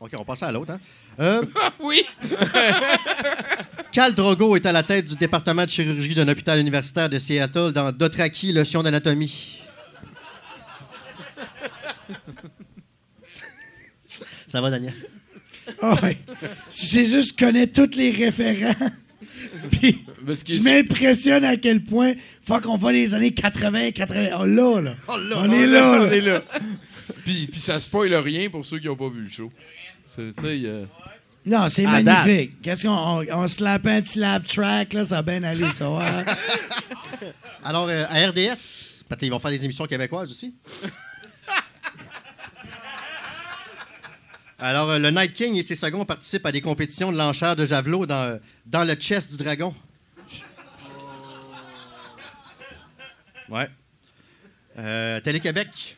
OK, 0.00 0.12
on 0.16 0.24
passe 0.24 0.44
à 0.44 0.52
l'autre. 0.52 0.72
Hein? 0.72 0.80
Euh, 1.20 1.44
oui. 1.80 2.06
Cal 3.90 4.14
Drogo 4.14 4.54
est 4.54 4.64
à 4.66 4.70
la 4.70 4.84
tête 4.84 5.06
du 5.06 5.16
département 5.16 5.64
de 5.64 5.68
chirurgie 5.68 6.14
d'un 6.14 6.28
hôpital 6.28 6.60
universitaire 6.60 7.08
de 7.08 7.18
Seattle 7.18 7.72
dans 7.72 7.90
Dothraki, 7.90 8.52
leçon 8.52 8.84
d'anatomie. 8.84 9.60
Ça 14.46 14.60
va, 14.60 14.70
Daniel? 14.70 14.94
Ah 15.82 15.98
ouais. 16.02 16.16
C'est 16.68 17.06
juste, 17.06 17.38
je 17.38 17.44
connais 17.44 17.66
tous 17.66 17.94
les 17.96 18.10
référents. 18.10 18.74
Puis, 19.70 20.04
je 20.26 20.62
m'impressionne 20.64 21.44
à 21.44 21.56
quel 21.56 21.82
point, 21.82 22.14
faut 22.42 22.60
qu'on 22.60 22.76
va 22.76 22.92
les 22.92 23.14
années 23.14 23.32
80, 23.32 23.92
80. 23.92 24.28
Oh 24.40 24.44
là, 24.44 24.80
là. 24.80 24.94
on 25.36 25.52
est 25.52 25.66
là, 25.66 25.98
là. 25.98 26.06
On 26.08 26.10
est 26.10 26.20
là. 26.20 26.42
Puis, 27.24 27.48
puis 27.50 27.60
ça 27.60 27.80
spoil 27.80 28.14
rien 28.14 28.50
pour 28.50 28.64
ceux 28.64 28.78
qui 28.78 28.86
n'ont 28.86 28.96
pas 28.96 29.08
vu 29.08 29.22
le 29.22 29.28
show. 29.30 29.50
C'est 30.08 30.32
ça, 30.32 30.52
il 30.52 30.62
y 30.62 30.68
a- 30.68 30.86
Non, 31.46 31.68
c'est 31.68 31.84
magnifique. 31.84 32.60
Qu'est-ce 32.62 32.84
qu'on 32.86 32.90
on, 32.90 33.26
on 33.30 33.46
slap 33.46 33.86
un 33.86 34.00
petit 34.00 34.18
lap 34.18 34.46
track, 34.46 34.92
là, 34.92 35.04
ça 35.04 35.18
a 35.18 35.22
bien 35.22 35.42
allé, 35.42 35.64
ça 35.74 35.88
va. 35.88 36.24
Alors, 37.64 37.88
euh, 37.88 38.04
à 38.08 38.26
RDS, 38.28 38.58
qu'ils 39.18 39.30
vont 39.30 39.38
faire 39.38 39.50
des 39.50 39.64
émissions 39.64 39.86
québécoises 39.86 40.30
aussi. 40.30 40.54
Alors, 44.60 44.90
euh, 44.90 44.98
le 44.98 45.10
Night 45.10 45.34
King 45.34 45.54
et 45.54 45.62
ses 45.62 45.76
seconds 45.76 46.04
participent 46.04 46.44
à 46.44 46.50
des 46.50 46.60
compétitions 46.60 47.12
de 47.12 47.16
l'enchère 47.16 47.54
de 47.54 47.64
javelot 47.64 48.06
dans, 48.06 48.16
euh, 48.16 48.38
dans 48.66 48.82
le 48.82 48.94
chest 48.94 49.30
du 49.30 49.36
dragon. 49.36 49.72
Ouais. 53.48 53.68
Euh, 54.78 55.20
Télé-Québec. 55.20 55.96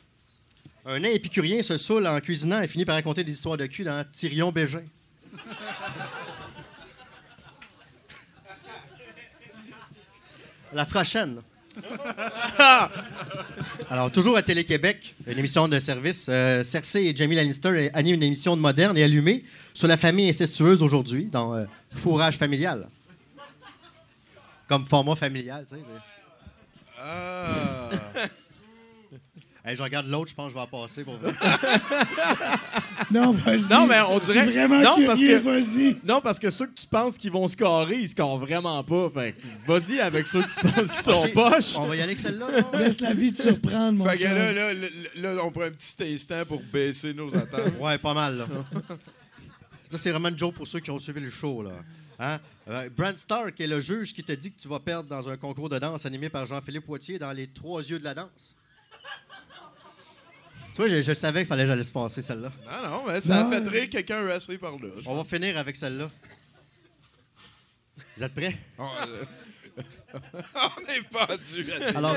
Un 0.87 1.01
nain 1.01 1.09
épicurien 1.11 1.63
se 1.65 1.77
saoule 1.77 2.07
en 2.07 2.21
cuisinant 2.21 2.61
et 2.61 2.69
finit 2.69 2.85
par 2.85 2.95
raconter 2.95 3.25
des 3.25 3.33
histoires 3.33 3.57
de 3.57 3.67
cul 3.67 3.83
dans 3.83 4.05
Tyrion 4.13 4.53
Bégin. 4.53 4.85
La 10.73 10.85
prochaine. 10.85 11.43
Alors, 13.91 14.11
toujours 14.11 14.37
à 14.37 14.43
Télé-Québec, 14.43 15.15
une 15.27 15.39
émission 15.39 15.69
de 15.69 15.79
service, 15.81 16.27
euh, 16.29 16.63
Cersei 16.63 17.07
et 17.07 17.17
Jamie 17.17 17.37
Lannister 17.37 17.91
animent 17.95 18.17
une 18.17 18.23
émission 18.23 18.57
de 18.57 18.61
moderne 18.61 18.97
et 18.97 19.03
allumée 19.03 19.45
sur 19.75 19.89
la 19.89 19.97
famille 19.97 20.29
incestueuse 20.29 20.83
aujourd'hui, 20.83 21.27
dans 21.27 21.55
euh, 21.55 21.65
Fourrage 21.95 22.37
familial. 22.37 22.89
Comme 24.69 24.87
format 24.87 25.17
familial, 25.17 25.67
tu 25.69 25.77
sais. 25.77 25.83
Hey, 29.65 29.77
je 29.77 29.83
regarde 29.83 30.07
l'autre, 30.07 30.31
je 30.31 30.35
pense 30.35 30.47
que 30.47 30.51
je 30.51 30.55
vais 30.55 30.61
en 30.61 30.67
passer 30.67 31.05
pour 31.05 31.17
vrai. 31.19 31.33
Non, 33.11 33.33
vas-y. 33.33 33.63
Non, 33.71 33.87
mais 33.87 34.01
on 34.09 34.19
Je 34.21 34.25
suis 34.25 34.33
dirait. 34.35 34.47
vraiment 34.67 34.81
non, 34.81 35.07
parce 35.07 35.21
que, 35.21 35.39
vas-y. 35.39 35.97
non, 36.05 36.21
parce 36.21 36.39
que 36.39 36.51
ceux 36.51 36.67
que 36.67 36.81
tu 36.81 36.87
penses 36.87 37.19
qu'ils 37.19 37.33
vont 37.33 37.49
scorer, 37.49 37.97
ils 37.99 38.09
scorent 38.09 38.39
vraiment 38.39 38.85
pas. 38.85 39.11
Fait 39.11 39.35
vas-y 39.67 40.01
avec 40.01 40.29
ceux 40.29 40.43
que 40.43 40.49
tu 40.49 40.61
penses 40.61 40.91
qu'ils 40.91 41.13
sont 41.13 41.29
poches. 41.35 41.77
On 41.77 41.87
va 41.87 41.97
y 41.97 42.01
aller 42.03 42.13
avec 42.13 42.19
celle-là. 42.19 42.47
Laisse 42.79 43.01
la 43.01 43.13
vie 43.15 43.33
te 43.33 43.43
surprendre, 43.43 43.99
mon 43.99 44.05
Fait 44.05 44.19
que 44.19 44.25
là, 44.25 44.53
là, 44.53 44.73
là, 44.75 45.35
là, 45.35 45.43
on 45.45 45.51
prend 45.51 45.63
un 45.63 45.71
petit 45.71 45.97
instant 46.15 46.45
pour 46.47 46.61
baisser 46.73 47.15
nos 47.15 47.35
attentes. 47.35 47.73
Ouais, 47.81 47.99
pas 47.99 48.15
mal, 48.15 48.39
là. 48.39 48.47
Ça, 49.91 49.99
c'est 49.99 50.11
vraiment 50.13 50.31
joke 50.37 50.55
pour 50.55 50.69
ceux 50.69 50.79
qui 50.81 50.91
ont 50.93 51.01
suivi 51.01 51.21
le 51.21 51.31
show, 51.31 51.63
là. 51.65 51.73
Hein? 52.21 52.39
Euh, 52.69 52.89
Brand 52.97 53.17
Stark 53.17 53.59
est 53.61 53.67
le 53.67 53.81
juge 53.81 54.13
qui 54.13 54.23
te 54.23 54.33
dit 54.33 54.53
que 54.53 54.61
tu 54.61 54.69
vas 54.69 54.79
perdre 54.79 55.09
dans 55.09 55.29
un 55.29 55.37
concours 55.37 55.69
de 55.71 55.79
danse 55.79 56.07
animé 56.07 56.29
par 56.29 56.47
Jean-Philippe 56.47 56.85
Poitier 56.85 57.19
dans 57.19 57.33
Les 57.33 57.49
Trois 57.49 57.83
Yeux 57.89 57.99
de 57.99 58.05
la 58.05 58.15
danse. 58.15 58.55
Tu 60.75 60.83
vois, 60.83 60.89
je, 60.89 61.03
je 61.03 61.13
savais 61.13 61.41
qu'il 61.41 61.49
fallait 61.49 61.65
que 61.65 61.69
j'allais 61.69 61.83
se 61.83 61.93
passer, 61.93 62.23
celle-là. 62.23 62.51
Non, 62.65 62.89
non, 62.89 63.03
mais 63.07 63.21
ça 63.21 63.43
Non. 63.43 63.51
a 63.51 63.53
fait 63.61 63.69
rire 63.69 63.91
quelqu'un 63.91 64.25
resté 64.27 64.57
par 64.59 64.73
là. 64.73 64.89
je 65.01 65.09
On 65.09 65.15
va 65.17 65.25
finir 65.25 65.59
avec 65.59 65.77
celle-là. 65.77 66.11
Vous 68.17 68.25
êtes 68.25 68.35
prêts? 68.35 68.57
on 68.79 68.87
est 70.89 71.03
pendu 71.11 71.67
Alors, 71.95 72.17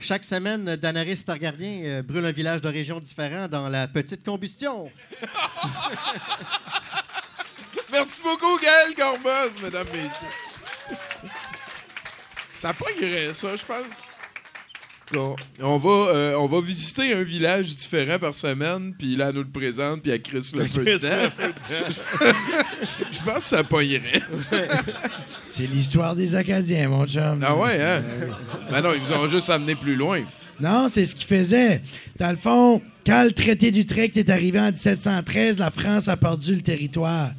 chaque 0.00 0.24
semaine, 0.24 0.76
Daenerys 0.76 1.22
Targaryen 1.24 1.82
euh, 1.84 2.02
brûle 2.02 2.24
un 2.24 2.32
village 2.32 2.60
de 2.62 2.68
région 2.68 2.98
différent 3.00 3.48
dans 3.48 3.68
la 3.68 3.86
petite 3.88 4.24
combustion. 4.24 4.90
Merci 7.92 8.22
beaucoup, 8.22 8.58
Gaël 8.58 8.94
Corboz, 8.94 9.60
mesdames, 9.62 9.86
messieurs. 9.92 10.26
Ça 12.54 12.72
pognerait 12.74 13.34
ça, 13.34 13.54
je 13.56 13.64
pense. 13.64 14.10
On 15.14 15.78
va, 15.78 15.90
euh, 15.90 16.34
on 16.38 16.46
va 16.46 16.60
visiter 16.60 17.12
un 17.12 17.22
village 17.22 17.66
différent 17.66 18.18
par 18.18 18.34
semaine, 18.34 18.92
puis 18.98 19.14
là, 19.14 19.26
elle 19.28 19.36
nous 19.36 19.42
le 19.42 19.48
présente, 19.48 20.02
puis 20.02 20.10
elle 20.10 20.20
crisse 20.20 20.54
le 20.54 20.64
feu 20.64 20.84
dedans. 20.84 21.30
Je 23.12 23.22
pense 23.24 23.38
que 23.38 23.42
ça 23.42 23.62
pognerait. 23.62 24.22
C'est 25.42 25.66
l'histoire 25.66 26.16
des 26.16 26.34
Acadiens, 26.34 26.88
mon 26.88 27.06
chum. 27.06 27.40
Ah 27.42 27.56
ouais, 27.56 27.80
hein? 27.80 28.02
Ben 28.70 28.80
non, 28.82 28.90
ils 28.94 29.00
vous 29.00 29.12
ont 29.12 29.28
juste 29.28 29.48
amené 29.48 29.76
plus 29.76 29.94
loin. 29.94 30.22
Non, 30.60 30.88
c'est 30.88 31.04
ce 31.04 31.14
qu'il 31.14 31.26
faisait. 31.26 31.82
Dans 32.18 32.30
le 32.30 32.36
fond, 32.36 32.80
quand 33.04 33.24
le 33.24 33.32
traité 33.32 33.70
d'Utrecht 33.70 34.16
est 34.16 34.30
arrivé 34.30 34.58
en 34.58 34.72
1713, 34.72 35.58
la 35.58 35.70
France 35.70 36.08
a 36.08 36.16
perdu 36.16 36.54
le 36.54 36.62
territoire. 36.62 37.30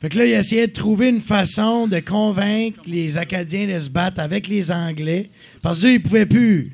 Fait 0.00 0.08
que 0.08 0.18
là, 0.18 0.26
il 0.26 0.32
essayait 0.32 0.66
de 0.66 0.72
trouver 0.72 1.08
une 1.08 1.20
façon 1.20 1.86
de 1.86 2.00
convaincre 2.00 2.80
les 2.86 3.18
Acadiens 3.18 3.66
de 3.66 3.78
se 3.78 3.90
battre 3.90 4.20
avec 4.20 4.48
les 4.48 4.70
Anglais, 4.70 5.28
parce 5.60 5.82
qu'eux, 5.82 5.92
ils 5.92 6.02
pouvaient 6.02 6.26
plus. 6.26 6.72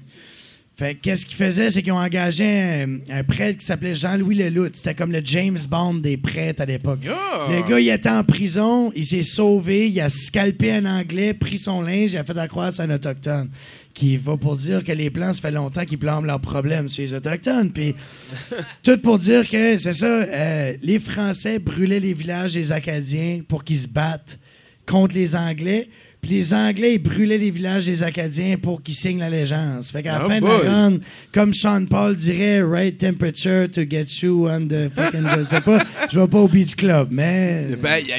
Fait 0.78 0.94
que 0.94 1.00
qu'est-ce 1.00 1.26
qu'ils 1.26 1.34
faisaient, 1.34 1.72
c'est 1.72 1.82
qu'ils 1.82 1.90
ont 1.90 1.98
engagé 1.98 2.44
un, 2.44 2.98
un 3.10 3.24
prêtre 3.24 3.58
qui 3.58 3.66
s'appelait 3.66 3.96
Jean-Louis 3.96 4.36
Leloup. 4.36 4.68
C'était 4.72 4.94
comme 4.94 5.10
le 5.10 5.20
James 5.24 5.58
Bond 5.68 5.94
des 5.94 6.16
prêtres 6.16 6.62
à 6.62 6.66
l'époque. 6.66 7.00
Le 7.02 7.68
gars, 7.68 7.80
il 7.80 7.88
était 7.88 8.08
en 8.08 8.22
prison, 8.22 8.92
il 8.94 9.04
s'est 9.04 9.24
sauvé, 9.24 9.88
il 9.88 10.00
a 10.00 10.08
scalpé 10.08 10.70
un 10.70 10.84
Anglais, 10.84 11.34
pris 11.34 11.58
son 11.58 11.82
linge, 11.82 12.12
il 12.12 12.18
a 12.18 12.22
fait 12.22 12.38
accroire 12.38 12.70
à 12.78 12.82
un 12.82 12.90
Autochtone. 12.90 13.50
Qui 13.92 14.16
va 14.18 14.36
pour 14.36 14.54
dire 14.54 14.84
que 14.84 14.92
les 14.92 15.10
Blancs, 15.10 15.34
ça 15.34 15.40
fait 15.40 15.50
longtemps 15.50 15.84
qu'ils 15.84 15.98
blâment 15.98 16.24
leurs 16.24 16.38
problèmes 16.38 16.86
sur 16.86 17.02
les 17.02 17.12
Autochtones. 17.12 17.72
Puis, 17.72 17.96
tout 18.84 18.98
pour 18.98 19.18
dire 19.18 19.50
que, 19.50 19.78
c'est 19.78 19.92
ça, 19.92 20.06
euh, 20.06 20.74
les 20.80 21.00
Français 21.00 21.58
brûlaient 21.58 21.98
les 21.98 22.14
villages 22.14 22.54
des 22.54 22.70
Acadiens 22.70 23.40
pour 23.48 23.64
qu'ils 23.64 23.80
se 23.80 23.88
battent 23.88 24.38
contre 24.86 25.16
les 25.16 25.34
Anglais. 25.34 25.88
Puis 26.20 26.30
les 26.32 26.52
Anglais, 26.52 26.94
ils 26.94 26.98
brûlaient 27.02 27.38
les 27.38 27.50
villages 27.50 27.86
des 27.86 28.02
Acadiens 28.02 28.56
pour 28.60 28.82
qu'ils 28.82 28.94
signent 28.96 29.20
l'allégeance. 29.20 29.90
Fait 29.92 30.02
qu'à 30.02 30.18
la 30.18 30.24
Oh 30.26 30.28
fin 30.28 30.40
boy. 30.40 30.58
de 30.58 30.64
la 30.64 30.70
run, 30.70 30.98
comme 31.32 31.54
Sean 31.54 31.86
Paul 31.86 32.16
dirait, 32.16 32.60
right 32.62 32.98
temperature 32.98 33.68
to 33.70 33.82
get 33.88 34.06
you 34.22 34.48
on 34.48 34.66
the 34.66 34.88
fucking... 34.94 35.24
je 35.38 35.44
sais 35.44 35.60
pas, 35.60 35.78
je 36.10 36.18
vais 36.18 36.26
pas 36.26 36.38
au 36.38 36.48
Beach 36.48 36.74
Club, 36.74 37.08
mais... 37.12 37.66
Ben, 37.80 37.98
y 38.06 38.12
a- 38.12 38.18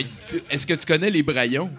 est-ce 0.50 0.66
que 0.66 0.74
tu 0.76 0.86
connais 0.86 1.10
les 1.10 1.24
Braillons? 1.24 1.70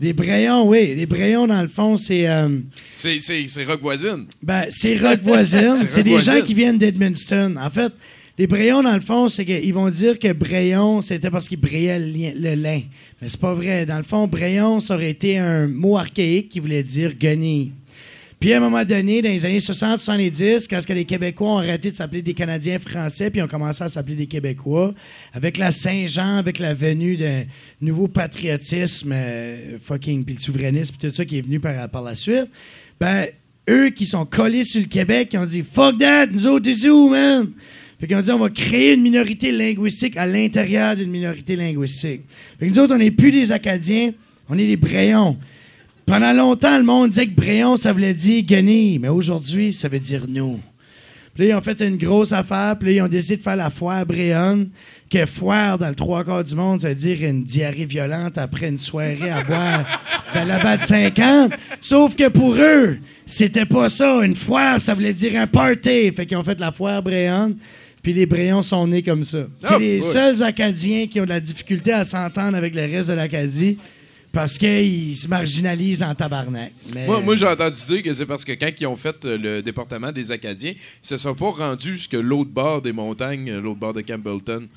Les 0.00 0.12
Brayons, 0.12 0.68
oui. 0.68 0.94
Les 0.96 1.06
Brayons, 1.06 1.46
dans 1.46 1.60
le 1.62 1.66
fond, 1.68 1.96
c'est... 1.96 2.28
euh, 2.28 2.48
C'est, 2.94 3.18
Rock 3.64 3.80
Voisine. 3.80 4.26
ben, 4.42 4.64
c'est 4.70 4.96
Rock 4.98 5.20
Voisine. 5.22 5.84
C'est 5.88 6.04
des 6.04 6.20
gens 6.20 6.40
qui 6.44 6.54
viennent 6.54 6.78
d'Edmundston. 6.78 7.54
En 7.56 7.68
fait, 7.70 7.92
les 8.38 8.46
Brayons, 8.46 8.84
dans 8.84 8.94
le 8.94 9.00
fond, 9.00 9.28
c'est 9.28 9.44
qu'ils 9.44 9.74
vont 9.74 9.90
dire 9.90 10.16
que 10.16 10.32
Brayon, 10.32 11.00
c'était 11.00 11.28
parce 11.28 11.48
qu'ils 11.48 11.60
brayaient 11.60 11.98
le, 11.98 12.54
lin. 12.54 12.82
Mais 13.20 13.28
c'est 13.28 13.40
pas 13.40 13.52
vrai. 13.52 13.84
Dans 13.84 13.96
le 13.96 14.04
fond, 14.04 14.28
Brayon, 14.28 14.78
ça 14.78 14.94
aurait 14.94 15.10
été 15.10 15.38
un 15.38 15.66
mot 15.66 15.98
archaïque 15.98 16.48
qui 16.48 16.60
voulait 16.60 16.84
dire 16.84 17.14
guenille. 17.14 17.72
Puis 18.38 18.52
à 18.52 18.58
un 18.58 18.60
moment 18.60 18.84
donné, 18.84 19.20
dans 19.20 19.28
les 19.28 19.44
années 19.44 19.58
60-70, 19.58 20.68
quand 20.70 20.94
les 20.94 21.04
Québécois 21.04 21.54
ont 21.54 21.58
arrêté 21.58 21.90
de 21.90 21.96
s'appeler 21.96 22.22
des 22.22 22.34
Canadiens 22.34 22.78
français, 22.78 23.28
puis 23.30 23.42
ont 23.42 23.48
commencé 23.48 23.82
à 23.82 23.88
s'appeler 23.88 24.14
des 24.14 24.28
Québécois, 24.28 24.94
avec 25.34 25.56
la 25.56 25.72
Saint-Jean, 25.72 26.36
avec 26.36 26.60
la 26.60 26.74
venue 26.74 27.16
d'un 27.16 27.42
nouveau 27.80 28.06
patriotisme, 28.06 29.10
euh, 29.12 29.78
fucking, 29.82 30.24
puis 30.24 30.36
le 30.36 30.40
souverainisme, 30.40 30.94
puis 30.96 31.08
tout 31.08 31.12
ça 31.12 31.24
qui 31.24 31.38
est 31.38 31.42
venu 31.42 31.58
par, 31.58 31.74
la 32.04 32.14
suite, 32.14 32.46
ben, 33.00 33.26
eux 33.68 33.90
qui 33.90 34.06
sont 34.06 34.24
collés 34.24 34.62
sur 34.62 34.80
le 34.80 34.86
Québec, 34.86 35.30
qui 35.30 35.38
ont 35.38 35.44
dit 35.44 35.64
«Fuck 35.72 35.98
that, 35.98 36.26
nous 36.26 36.46
autres, 36.46 36.68
is 36.68 36.88
où, 36.88 37.08
man?» 37.08 37.50
Fait 38.00 38.06
qu'ils 38.06 38.16
ont 38.16 38.22
dit 38.22 38.30
«On 38.32 38.38
va 38.38 38.50
créer 38.50 38.94
une 38.94 39.02
minorité 39.02 39.50
linguistique 39.50 40.16
à 40.16 40.26
l'intérieur 40.26 40.94
d'une 40.94 41.10
minorité 41.10 41.56
linguistique.» 41.56 42.22
Fait 42.58 42.66
que 42.66 42.70
nous 42.72 42.78
autres, 42.78 42.94
on 42.94 42.98
n'est 42.98 43.10
plus 43.10 43.32
des 43.32 43.50
Acadiens, 43.50 44.12
on 44.48 44.56
est 44.56 44.66
des 44.66 44.76
Bréons. 44.76 45.36
Pendant 46.06 46.32
longtemps, 46.32 46.78
le 46.78 46.84
monde 46.84 47.10
disait 47.10 47.26
que 47.26 47.34
Bréon, 47.34 47.76
ça 47.76 47.92
voulait 47.92 48.14
dire 48.14 48.42
guenille, 48.42 48.98
mais 48.98 49.08
aujourd'hui, 49.08 49.72
ça 49.72 49.88
veut 49.88 49.98
dire 49.98 50.22
nous. 50.28 50.58
Puis 51.34 51.44
là, 51.46 51.54
ils 51.54 51.56
ont 51.56 51.60
fait 51.60 51.80
une 51.80 51.98
grosse 51.98 52.32
affaire, 52.32 52.76
puis 52.78 52.88
là, 52.88 52.94
ils 52.94 53.02
ont 53.02 53.08
décidé 53.08 53.36
de 53.36 53.42
faire 53.42 53.56
la 53.56 53.68
foire 53.68 54.06
Bréonne, 54.06 54.70
que 55.10 55.26
foire 55.26 55.76
dans 55.76 55.88
le 55.88 55.94
trois 55.94 56.24
quarts 56.24 56.44
du 56.44 56.54
monde, 56.54 56.80
ça 56.80 56.88
veut 56.88 56.94
dire 56.94 57.22
une 57.22 57.44
diarrhée 57.44 57.84
violente 57.84 58.38
après 58.38 58.68
une 58.68 58.78
soirée 58.78 59.30
à 59.30 59.44
boire 59.44 59.84
de 60.34 60.48
la 60.48 60.62
batte 60.62 60.82
50. 60.82 61.52
Sauf 61.80 62.16
que 62.16 62.28
pour 62.28 62.54
eux, 62.58 62.98
c'était 63.26 63.66
pas 63.66 63.88
ça. 63.88 64.24
Une 64.24 64.34
foire, 64.34 64.80
ça 64.80 64.94
voulait 64.94 65.12
dire 65.12 65.40
un 65.40 65.46
party. 65.46 66.10
Fait 66.12 66.26
qu'ils 66.26 66.36
ont 66.36 66.44
fait 66.44 66.58
la 66.58 66.72
foire 66.72 67.02
Bréonne. 67.02 67.56
Puis 68.08 68.14
les 68.14 68.24
Bréons 68.24 68.62
sont 68.62 68.86
nés 68.86 69.02
comme 69.02 69.22
ça. 69.22 69.46
C'est 69.60 69.74
Oh, 69.74 69.78
les 69.78 70.00
seuls 70.00 70.42
Acadiens 70.42 71.06
qui 71.08 71.20
ont 71.20 71.24
de 71.24 71.28
la 71.28 71.40
difficulté 71.40 71.92
à 71.92 72.06
s'entendre 72.06 72.56
avec 72.56 72.74
le 72.74 72.80
reste 72.80 73.10
de 73.10 73.12
l'Acadie 73.12 73.76
parce 74.32 74.56
qu'ils 74.56 75.14
se 75.14 75.28
marginalisent 75.28 76.02
en 76.02 76.14
tabarnak. 76.14 76.72
Mais- 76.94 77.04
Moi, 77.04 77.20
moi 77.20 77.36
j'ai 77.36 77.46
entendu 77.46 77.76
dire 77.86 78.02
que 78.02 78.14
c'est 78.14 78.24
parce 78.24 78.46
que 78.46 78.52
quand 78.52 78.70
ils 78.80 78.86
ont 78.86 78.96
fait 78.96 79.14
euh, 79.26 79.36
le 79.36 79.62
département 79.62 80.10
des 80.10 80.30
Acadiens, 80.32 80.72
ils 80.74 81.06
se 81.06 81.18
sont 81.18 81.34
pas 81.34 81.50
rendus 81.50 81.96
jusque 81.96 82.14
l'autre 82.14 82.48
bord 82.50 82.80
des 82.80 82.92
montagnes, 82.92 83.50
euh, 83.50 83.60
l'autre 83.60 83.78
bord 83.80 83.92
de 83.92 84.00
Campbellton. 84.00 84.68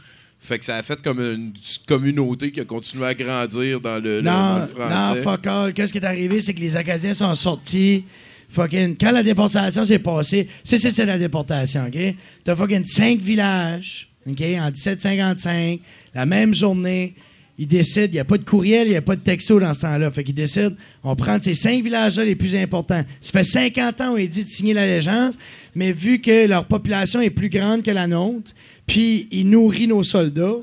Fait 0.41 0.59
que 0.59 0.65
ça 0.65 0.75
a 0.75 0.84
fait 0.84 1.01
comme 1.01 1.21
une 1.21 1.53
communauté 1.88 2.51
qui 2.51 2.59
a 2.59 2.65
continué 2.65 3.05
à 3.05 3.13
grandir 3.13 3.79
dans 3.79 4.03
le, 4.03 4.17
le- 4.17 4.21
dans 4.23 4.55
Non, 4.55 4.59
le 4.59 4.67
français. 4.67 5.19
non, 5.19 5.23
fuck 5.23 5.47
all. 5.47 5.73
Qu'est-ce 5.73 5.93
qui 5.93 5.99
est 5.99 6.05
arrivé, 6.05 6.41
c'est 6.41 6.53
que 6.53 6.59
les 6.59 6.75
Acadiens 6.75 7.13
sont 7.13 7.34
sortis. 7.36 8.03
Fucking, 8.52 8.97
quand 8.97 9.12
la 9.12 9.24
déportation 9.24 9.86
s'est 9.86 9.99
passée, 9.99 10.47
c'est 10.64 10.78
c'est 10.78 11.06
la 11.06 11.18
déportation, 11.18 11.86
OK? 11.88 11.97
T'as 12.43 12.56
fucking 12.56 12.84
cinq 12.84 13.22
villages, 13.22 14.10
OK, 14.28 14.41
en 14.41 14.66
1755, 14.66 15.80
la 16.14 16.26
même 16.26 16.54
journée. 16.54 17.16
Ils 17.58 17.68
décident, 17.68 18.08
il 18.08 18.14
n'y 18.14 18.20
a 18.20 18.26
pas 18.26 18.38
de 18.38 18.43
courriel, 18.43 18.88
il 18.88 18.91
n'y 18.91 18.95
a 18.95 19.02
pas 19.02 19.16
de 19.16 19.22
texto 19.22 19.60
dans 19.60 19.74
ce 19.74 19.82
temps-là. 19.82 20.10
Fait 20.10 20.24
qu'ils 20.24 20.34
décident, 20.36 20.76
on 21.04 21.16
prend 21.16 21.39
ces 21.39 21.54
cinq 21.54 21.84
villages-là 21.84 22.26
les 22.26 22.36
plus 22.36 22.56
importants. 22.56 23.04
Ça 23.22 23.32
fait 23.32 23.43
50 23.43 24.02
ans, 24.02 24.14
on 24.14 24.18
est 24.18 24.28
dit 24.28 24.43
de 24.43 24.49
signer 24.49 24.74
l'allégeance, 24.74 25.38
mais 25.76 25.91
vu 25.91 26.20
que 26.20 26.47
leur 26.47 26.66
population 26.66 27.22
est 27.22 27.30
plus 27.30 27.49
grande 27.49 27.84
que 27.84 27.91
la 27.91 28.08
nôtre, 28.08 28.52
puis 28.88 29.28
ils 29.32 29.47
nourrissent 29.47 29.88
nos 29.88 30.04
soldats, 30.04 30.58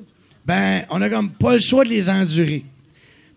ben, 0.44 0.82
on 0.90 1.00
a 1.00 1.08
comme 1.08 1.30
pas 1.30 1.54
le 1.54 1.60
choix 1.60 1.84
de 1.84 1.90
les 1.90 2.10
endurer. 2.10 2.64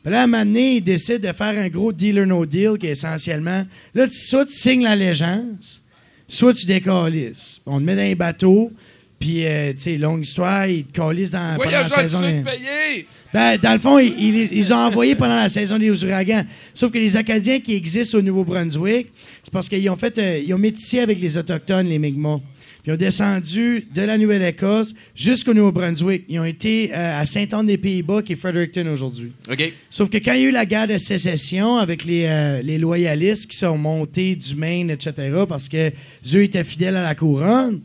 Puis 0.04 0.12
là, 0.12 0.22
à 0.22 0.24
un 0.24 0.28
moment 0.28 0.44
donné, 0.46 0.78
ils 0.78 0.82
décident 0.84 1.28
de 1.30 1.34
faire 1.34 1.58
un 1.58 1.70
gros 1.70 1.92
deal 1.94 2.20
or 2.20 2.26
no 2.26 2.46
deal 2.46 2.78
qui 2.80 2.88
est 2.88 2.92
essentiellement, 2.92 3.66
là, 3.94 4.08
tu, 4.08 4.16
soit 4.18 4.46
tu 4.46 4.54
signes 4.54 4.84
l'allégeance, 4.84 5.82
soit 6.28 6.54
tu 6.54 6.66
décalisses. 6.66 7.62
On 7.66 7.80
te 7.80 7.84
met 7.84 7.96
dans 7.96 8.02
un 8.02 8.16
bateau, 8.16 8.72
puis, 9.20 9.46
euh, 9.46 9.72
tu 9.74 9.82
sais, 9.82 9.98
longue 9.98 10.24
histoire, 10.24 10.66
ils 10.66 10.86
te 10.86 11.00
calissent 11.00 11.32
dans 11.32 11.56
pendant 11.58 11.70
la 11.84 11.90
saison. 12.10 12.22
Des- 12.22 12.42
payés! 12.44 13.08
ben, 13.34 13.58
dans 13.62 13.74
le 13.74 13.80
fond, 13.80 14.00
ils, 14.00 14.08
ils- 14.18 14.50
ils 14.52 14.74
ont 14.74 14.78
envoyé 14.78 15.14
pendant 15.16 15.36
la 15.36 15.48
saison 15.50 15.78
des 15.78 16.04
ouragans. 16.04 16.44
Sauf 16.74 16.92
que 16.92 16.98
les 16.98 17.16
Acadiens 17.16 17.60
qui 17.60 17.76
existent 17.76 18.18
au 18.18 18.22
Nouveau-Brunswick, 18.24 19.08
c'est 19.44 19.54
parce 19.54 19.70
qu'ils 19.70 19.88
ont 19.92 19.96
fait, 19.96 20.18
euh, 20.18 20.40
ils 20.44 20.52
ont 20.54 20.58
métissé 20.58 21.00
avec 21.00 21.20
les 21.22 21.38
Autochtones, 21.38 21.88
les 21.88 22.00
Mi'kmaq. 22.00 22.42
Puis 22.82 22.92
ils 22.92 22.94
ont 22.94 22.98
descendu 22.98 23.88
de 23.94 24.02
la 24.02 24.18
Nouvelle-Écosse 24.18 24.96
jusqu'au 25.16 25.54
Nouveau-Brunswick. 25.54 26.26
Ils 26.30 26.40
ont 26.40 26.46
été 26.46 26.92
euh, 26.94 27.22
à 27.22 27.26
Saint-Anne-des-Pays-Bas, 27.26 28.24
qui 28.24 28.34
est 28.34 28.36
Fredericton 28.36 28.88
aujourd'hui. 28.88 29.32
OK. 29.52 29.74
Sauf 29.90 30.10
que 30.10 30.18
quand 30.18 30.34
il 30.34 30.42
y 30.42 30.46
a 30.46 30.50
eu 30.50 30.52
la 30.52 30.66
guerre 30.66 30.88
de 30.88 30.98
sécession 30.98 31.78
avec 31.78 32.06
les, 32.06 32.26
euh, 32.26 32.62
les 32.64 32.80
loyalistes 32.80 33.52
qui 33.52 33.58
sont 33.58 33.78
montés 33.78 34.36
du 34.36 34.56
Maine, 34.56 34.90
etc., 34.90 35.14
parce 35.48 35.70
que 35.70 35.90
eux 35.90 36.44
étaient 36.44 36.64
fidèles 36.64 36.96
à 36.96 37.04
la 37.04 37.14
couronne, 37.14 37.82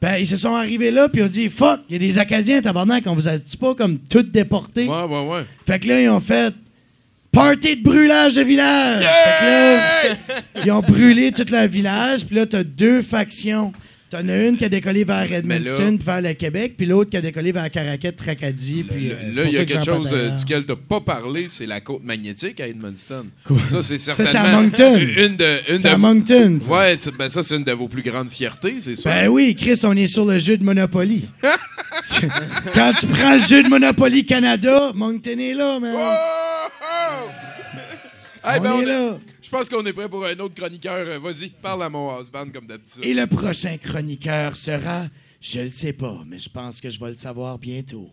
ben, 0.00 0.16
ils 0.16 0.26
se 0.26 0.36
sont 0.36 0.54
arrivés 0.54 0.92
là, 0.92 1.08
puis 1.08 1.20
ils 1.20 1.24
ont 1.24 1.28
dit 1.28 1.48
Fuck, 1.48 1.80
il 1.88 1.94
y 1.94 1.96
a 1.96 1.98
des 1.98 2.18
Acadiens, 2.18 2.62
tabarnak, 2.62 3.04
on 3.06 3.14
vous 3.14 3.28
a 3.28 3.36
dit 3.36 3.56
pas 3.56 3.74
comme 3.74 3.98
tout 3.98 4.22
déportés. 4.22 4.86
Ouais, 4.86 5.02
ouais, 5.02 5.26
ouais. 5.26 5.44
Fait 5.66 5.78
que 5.78 5.88
là, 5.88 6.00
ils 6.00 6.08
ont 6.08 6.20
fait 6.20 6.54
Party 7.32 7.76
de 7.76 7.82
brûlage 7.82 8.34
de 8.34 8.42
village. 8.42 9.02
Fait 9.02 9.40
que 9.40 9.44
là, 9.44 10.64
ils 10.64 10.72
ont 10.72 10.80
brûlé 10.80 11.30
tout 11.32 11.44
leur 11.50 11.68
village, 11.68 12.24
puis 12.24 12.36
là, 12.36 12.46
t'as 12.46 12.64
deux 12.64 13.02
factions. 13.02 13.72
T'en 14.10 14.26
as 14.26 14.36
une 14.46 14.56
qui 14.56 14.64
a 14.64 14.70
décollé 14.70 15.04
vers 15.04 15.30
Edmundston, 15.30 15.96
puis 15.98 16.06
vers 16.06 16.22
le 16.22 16.32
Québec, 16.32 16.74
puis 16.78 16.86
l'autre 16.86 17.10
qui 17.10 17.18
a 17.18 17.20
décollé 17.20 17.52
vers 17.52 17.70
Caracat, 17.70 18.12
Tracadie, 18.12 18.82
puis. 18.82 19.10
euh, 19.10 19.34
Là, 19.34 19.42
il 19.44 19.52
y 19.52 19.58
a 19.58 19.64
que 19.66 19.72
quelque 19.72 19.84
chose 19.84 20.10
euh, 20.14 20.30
duquel 20.30 20.64
tu 20.64 20.70
n'as 20.72 20.76
pas 20.76 21.00
parlé, 21.02 21.46
c'est 21.50 21.66
la 21.66 21.80
côte 21.82 22.02
magnétique 22.02 22.58
à 22.60 22.66
Edmundston. 22.68 23.26
Quoi? 23.44 23.58
Ça, 23.66 23.82
c'est 23.82 23.98
Ça, 23.98 24.14
c'est 24.14 24.24
certainement 24.24 24.58
à 24.58 24.62
Moncton. 24.62 24.96
une 24.98 25.36
de. 25.36 25.44
Une 25.72 25.78
C'est 25.80 25.82
de 25.82 25.88
à 25.88 25.98
Moncton, 25.98 26.58
ça. 26.60 26.70
Ouais, 26.72 26.96
ben 27.18 27.28
ça, 27.28 27.44
c'est 27.44 27.56
une 27.56 27.64
de 27.64 27.72
vos 27.72 27.88
plus 27.88 28.02
grandes 28.02 28.30
fiertés, 28.30 28.76
c'est 28.80 28.96
ça. 28.96 29.10
Ben 29.10 29.28
oui, 29.28 29.54
Chris, 29.54 29.78
on 29.84 29.94
est 29.94 30.06
sur 30.06 30.24
le 30.24 30.38
jeu 30.38 30.56
de 30.56 30.64
Monopoly. 30.64 31.28
Quand 32.74 32.92
tu 32.98 33.06
prends 33.08 33.34
le 33.34 33.40
jeu 33.40 33.62
de 33.62 33.68
Monopoly 33.68 34.24
Canada, 34.24 34.92
Moncton 34.94 35.38
est 35.38 35.52
là, 35.54 35.78
man. 35.80 35.94
Hey, 38.44 38.58
on 38.58 38.62
ben, 38.62 38.70
est 38.70 38.74
on 38.74 38.80
est- 38.80 38.84
là. 38.86 39.18
Je 39.48 39.56
pense 39.56 39.70
qu'on 39.70 39.82
est 39.86 39.94
prêt 39.94 40.10
pour 40.10 40.26
un 40.26 40.38
autre 40.40 40.54
chroniqueur. 40.54 41.08
Euh, 41.08 41.18
Vas-y, 41.18 41.48
parle 41.48 41.82
à 41.82 41.88
mon 41.88 42.20
husband 42.20 42.44
comme 42.52 42.66
d'habitude. 42.66 43.02
Et 43.02 43.14
le 43.14 43.26
prochain 43.26 43.78
chroniqueur 43.78 44.54
sera, 44.54 45.06
je 45.40 45.60
le 45.60 45.70
sais 45.70 45.94
pas, 45.94 46.18
mais 46.26 46.38
je 46.38 46.50
pense 46.50 46.82
que 46.82 46.90
je 46.90 47.00
vais 47.00 47.08
le 47.08 47.16
savoir 47.16 47.58
bientôt. 47.58 48.10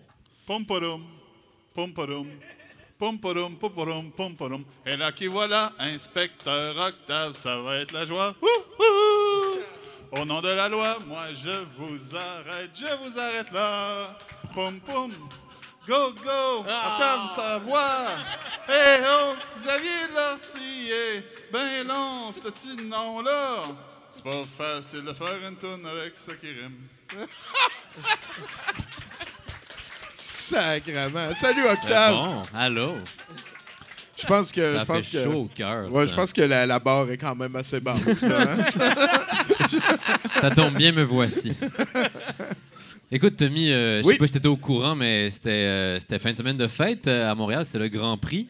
Pom-porum, 0.47 1.03
pom-porum, 1.73 2.27
pom-porum, 2.97 3.57
pom-porum, 3.57 4.11
pom-porum. 4.11 4.63
Et 4.85 4.95
là 4.95 5.11
qui 5.11 5.27
voilà, 5.27 5.73
inspecteur 5.77 6.73
Octave, 6.77 7.35
ça 7.35 7.59
va 7.59 7.79
être 7.79 7.91
la 7.91 8.05
joie. 8.05 8.33
Ouh, 8.41 8.81
ouh. 8.81 10.17
Au 10.17 10.23
nom 10.23 10.39
de 10.39 10.47
la 10.47 10.69
loi, 10.69 10.99
moi 11.05 11.25
je 11.33 11.65
vous 11.77 12.15
arrête, 12.15 12.71
je 12.73 13.09
vous 13.09 13.19
arrête 13.19 13.51
là. 13.51 14.17
Pom-pom, 14.53 15.11
go, 15.87 16.11
go, 16.23 16.59
Octave, 16.59 17.31
sa 17.35 17.57
voix. 17.59 18.05
Eh 18.69 19.01
oh, 19.03 19.35
Xavier 19.55 20.07
Lortier, 20.15 21.23
ben 21.51 21.87
long, 21.87 22.31
ce 22.31 22.39
petit 22.39 22.75
nom-là. 22.83 23.63
C'est 24.11 24.23
pas 24.23 24.43
facile 24.57 25.03
de 25.03 25.13
faire 25.13 25.37
une 25.47 25.55
tourne 25.57 25.85
avec 25.85 26.13
ça 26.15 26.33
qui 26.35 26.47
rime. 26.47 26.87
Sacrement. 30.11 31.33
Salut, 31.33 31.67
Octave. 31.67 32.13
Bon, 32.13 32.43
allô? 32.55 32.93
Je 34.17 34.25
pense 34.25 34.51
que. 34.53 34.73
Ça 34.73 34.79
je 34.79 34.85
pense 34.85 35.07
fait 35.09 35.17
que, 35.17 35.23
chaud 35.25 35.39
au 35.41 35.45
cœur, 35.53 35.91
Ouais, 35.91 36.05
ça. 36.05 36.11
je 36.11 36.15
pense 36.15 36.31
que 36.33 36.41
la, 36.41 36.65
la 36.65 36.79
barre 36.79 37.09
est 37.11 37.17
quand 37.17 37.35
même 37.35 37.55
assez 37.57 37.79
basse. 37.81 38.21
là, 38.23 38.37
hein. 38.41 38.57
Ça 40.41 40.49
tombe 40.51 40.73
bien, 40.75 40.91
me 40.93 41.03
voici. 41.03 41.53
Écoute, 43.11 43.35
Tommy, 43.37 43.71
euh, 43.71 44.01
je 44.01 44.07
Oui. 44.07 44.13
sais 44.13 44.17
pas 44.19 44.27
si 44.27 44.33
t'étais 44.33 44.47
au 44.47 44.57
courant, 44.57 44.95
mais 44.95 45.29
c'était 45.29 45.49
euh, 45.51 45.99
c'était 45.99 46.19
fin 46.19 46.31
de 46.31 46.37
semaine 46.37 46.57
de 46.57 46.67
fête 46.67 47.07
euh, 47.07 47.31
à 47.31 47.35
Montréal. 47.35 47.65
C'était 47.65 47.79
le 47.79 47.87
Grand 47.89 48.17
Prix, 48.17 48.47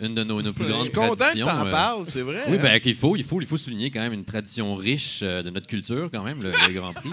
une 0.00 0.14
de 0.14 0.24
nos, 0.24 0.40
nos 0.40 0.52
plus 0.52 0.64
Je 0.64 0.70
grandes 0.70 0.82
suis 0.82 0.92
content 0.92 1.12
que 1.12 1.18
traditions. 1.18 1.46
t'en 1.46 1.66
euh. 1.66 1.70
parles, 1.70 2.04
c'est 2.06 2.22
vrai. 2.22 2.42
Oui, 2.48 2.56
hein? 2.56 2.60
ben 2.62 2.80
il 2.84 2.94
faut, 2.94 3.16
il 3.16 3.24
faut, 3.24 3.40
il 3.40 3.46
faut 3.46 3.58
souligner 3.58 3.90
quand 3.90 4.00
même 4.00 4.14
une 4.14 4.24
tradition 4.24 4.74
riche 4.76 5.20
de 5.20 5.50
notre 5.50 5.66
culture, 5.66 6.08
quand 6.12 6.22
même, 6.24 6.42
le, 6.42 6.50
le 6.50 6.72
Grand 6.72 6.92
Prix. 6.94 7.10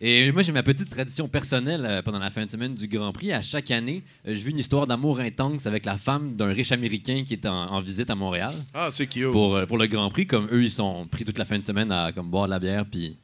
Et 0.00 0.30
moi, 0.30 0.42
j'ai 0.42 0.52
ma 0.52 0.62
petite 0.62 0.90
tradition 0.90 1.26
personnelle 1.26 2.02
pendant 2.04 2.20
la 2.20 2.30
fin 2.30 2.44
de 2.46 2.50
semaine 2.50 2.74
du 2.74 2.86
Grand 2.86 3.12
Prix. 3.12 3.32
À 3.32 3.42
chaque 3.42 3.70
année, 3.72 4.02
je 4.24 4.32
vis 4.34 4.50
une 4.50 4.58
histoire 4.58 4.86
d'amour 4.86 5.18
intense 5.20 5.66
avec 5.66 5.84
la 5.84 5.96
femme 5.98 6.36
d'un 6.36 6.52
riche 6.52 6.70
Américain 6.70 7.24
qui 7.26 7.34
est 7.34 7.46
en, 7.46 7.66
en 7.72 7.80
visite 7.80 8.08
à 8.10 8.14
Montréal. 8.14 8.54
Ah, 8.74 8.90
c'est 8.92 9.06
cute. 9.08 9.30
Pour, 9.32 9.60
pour 9.66 9.76
le 9.78 9.86
Grand 9.86 10.08
Prix, 10.10 10.26
comme 10.26 10.48
eux, 10.52 10.62
ils 10.62 10.70
sont 10.70 11.06
pris 11.10 11.24
toute 11.24 11.38
la 11.38 11.44
fin 11.44 11.58
de 11.58 11.64
semaine 11.64 11.90
à 11.90 12.12
comme 12.12 12.28
boire 12.30 12.46
de 12.46 12.50
la 12.50 12.60
bière, 12.60 12.84
puis 12.88 13.16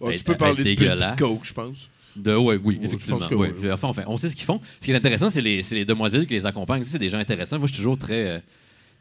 Ouais, 0.00 0.14
tu 0.14 0.20
être- 0.20 0.24
peux 0.24 0.36
parler 0.36 0.62
de 0.74 1.16
coke, 1.16 1.40
je 1.44 1.52
pense. 1.52 1.88
De, 2.16 2.34
ouais, 2.34 2.58
oui, 2.62 2.76
Ouais, 2.80 2.86
effectivement. 2.86 3.18
que 3.20 3.34
ouais. 3.34 3.52
Enfin, 3.72 3.88
enfin, 3.88 4.02
on 4.08 4.16
sait 4.16 4.28
ce 4.28 4.34
qu'ils 4.36 4.44
font. 4.44 4.60
Ce 4.80 4.84
qui 4.86 4.90
est 4.90 4.96
intéressant, 4.96 5.30
c'est 5.30 5.40
les, 5.40 5.62
les 5.70 5.84
demoiselles 5.84 6.26
qui 6.26 6.34
les 6.34 6.44
accompagnent. 6.46 6.82
C'est 6.84 6.98
des 6.98 7.08
gens 7.08 7.18
intéressants. 7.18 7.58
Moi, 7.58 7.68
je 7.68 7.72
suis 7.72 7.78
toujours 7.82 7.98
très, 7.98 8.28
euh, 8.28 8.38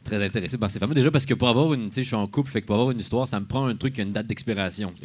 très 0.03 0.23
intéressé 0.23 0.57
par 0.59 0.69
ces 0.69 0.77
femmes. 0.77 0.93
Déjà 0.93 1.09
parce 1.09 1.25
que 1.25 1.33
pour 1.33 1.47
avoir 1.49 1.73
une. 1.73 1.89
Je 1.91 2.01
suis 2.01 2.15
en 2.15 2.27
couple, 2.27 2.51
fait 2.51 2.61
que 2.61 2.67
pour 2.67 2.75
avoir 2.75 2.91
une 2.91 2.99
histoire, 2.99 3.27
ça 3.27 3.39
me 3.39 3.45
prend 3.45 3.65
un 3.65 3.75
truc 3.75 3.93
qui 3.93 4.01
a 4.01 4.03
une 4.03 4.11
date 4.11 4.27
d'expiration. 4.27 4.91
qui. 4.91 5.01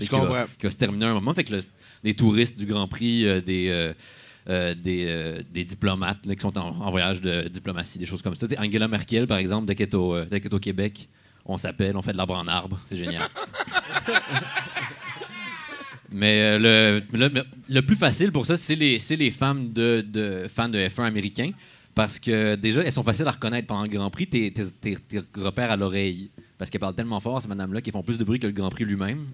Qui 0.58 0.66
va 0.66 0.70
se 0.70 0.76
terminer 0.76 1.06
à 1.06 1.10
un 1.10 1.14
moment. 1.14 1.32
Fait 1.32 1.44
que 1.44 1.54
le- 1.54 1.62
des 2.04 2.14
touristes 2.14 2.58
du 2.58 2.66
Grand 2.66 2.86
Prix, 2.88 3.26
euh, 3.26 3.40
des. 3.40 3.68
euh, 3.70 4.74
des, 4.74 5.38
des 5.54 5.64
diplomates 5.64 6.26
là, 6.26 6.34
qui 6.34 6.42
sont 6.42 6.58
en, 6.58 6.68
en 6.78 6.90
voyage 6.90 7.22
de 7.22 7.48
diplomatie, 7.48 7.98
des 7.98 8.04
choses 8.04 8.20
comme 8.20 8.34
ça. 8.34 8.46
Tu 8.46 8.54
sais, 8.54 8.60
Angela 8.60 8.86
Merkel, 8.86 9.26
par 9.26 9.38
exemple, 9.38 9.66
dès 9.66 9.74
qu'elle 9.74 9.86
est 9.88 9.90
qu'elle 10.40 10.42
est 10.52 10.54
au 10.54 10.58
Québec, 10.58 11.08
on 11.46 11.56
s'appelle, 11.56 11.96
on 11.96 12.02
fait 12.02 12.12
de 12.12 12.18
l'arbre 12.18 12.34
en 12.34 12.46
arbre. 12.46 12.78
C'est 12.86 12.96
génial. 12.96 13.22
Mais 16.16 16.40
euh, 16.42 17.02
le, 17.12 17.42
le, 17.68 17.82
plus 17.82 17.96
facile 17.96 18.30
pour 18.30 18.46
ça, 18.46 18.56
c'est 18.56 18.76
les, 18.76 18.98
les 19.18 19.30
femmes 19.32 19.72
de, 19.72 20.00
de, 20.00 20.46
fans 20.46 20.68
de 20.68 20.78
F1 20.78 21.06
américains. 21.06 21.50
Parce 21.92 22.20
que 22.20 22.54
déjà, 22.54 22.82
elles 22.82 22.92
sont 22.92 23.02
faciles 23.02 23.26
à 23.26 23.32
reconnaître 23.32 23.66
pendant 23.66 23.82
le 23.82 23.88
Grand 23.88 24.10
Prix. 24.10 24.28
T'es 24.28 24.52
t'es- 24.80 24.96
repères 25.36 25.72
à 25.72 25.76
l'oreille. 25.76 26.30
Parce 26.56 26.70
qu'elles 26.70 26.80
parlent 26.80 26.94
tellement 26.94 27.18
fort, 27.18 27.42
ces 27.42 27.48
madames-là, 27.48 27.80
qu'elles 27.80 27.92
font 27.92 28.04
plus 28.04 28.16
de 28.16 28.22
bruit 28.22 28.38
que 28.38 28.46
le 28.46 28.52
Grand 28.52 28.70
Prix 28.70 28.84
lui-même. 28.84 29.26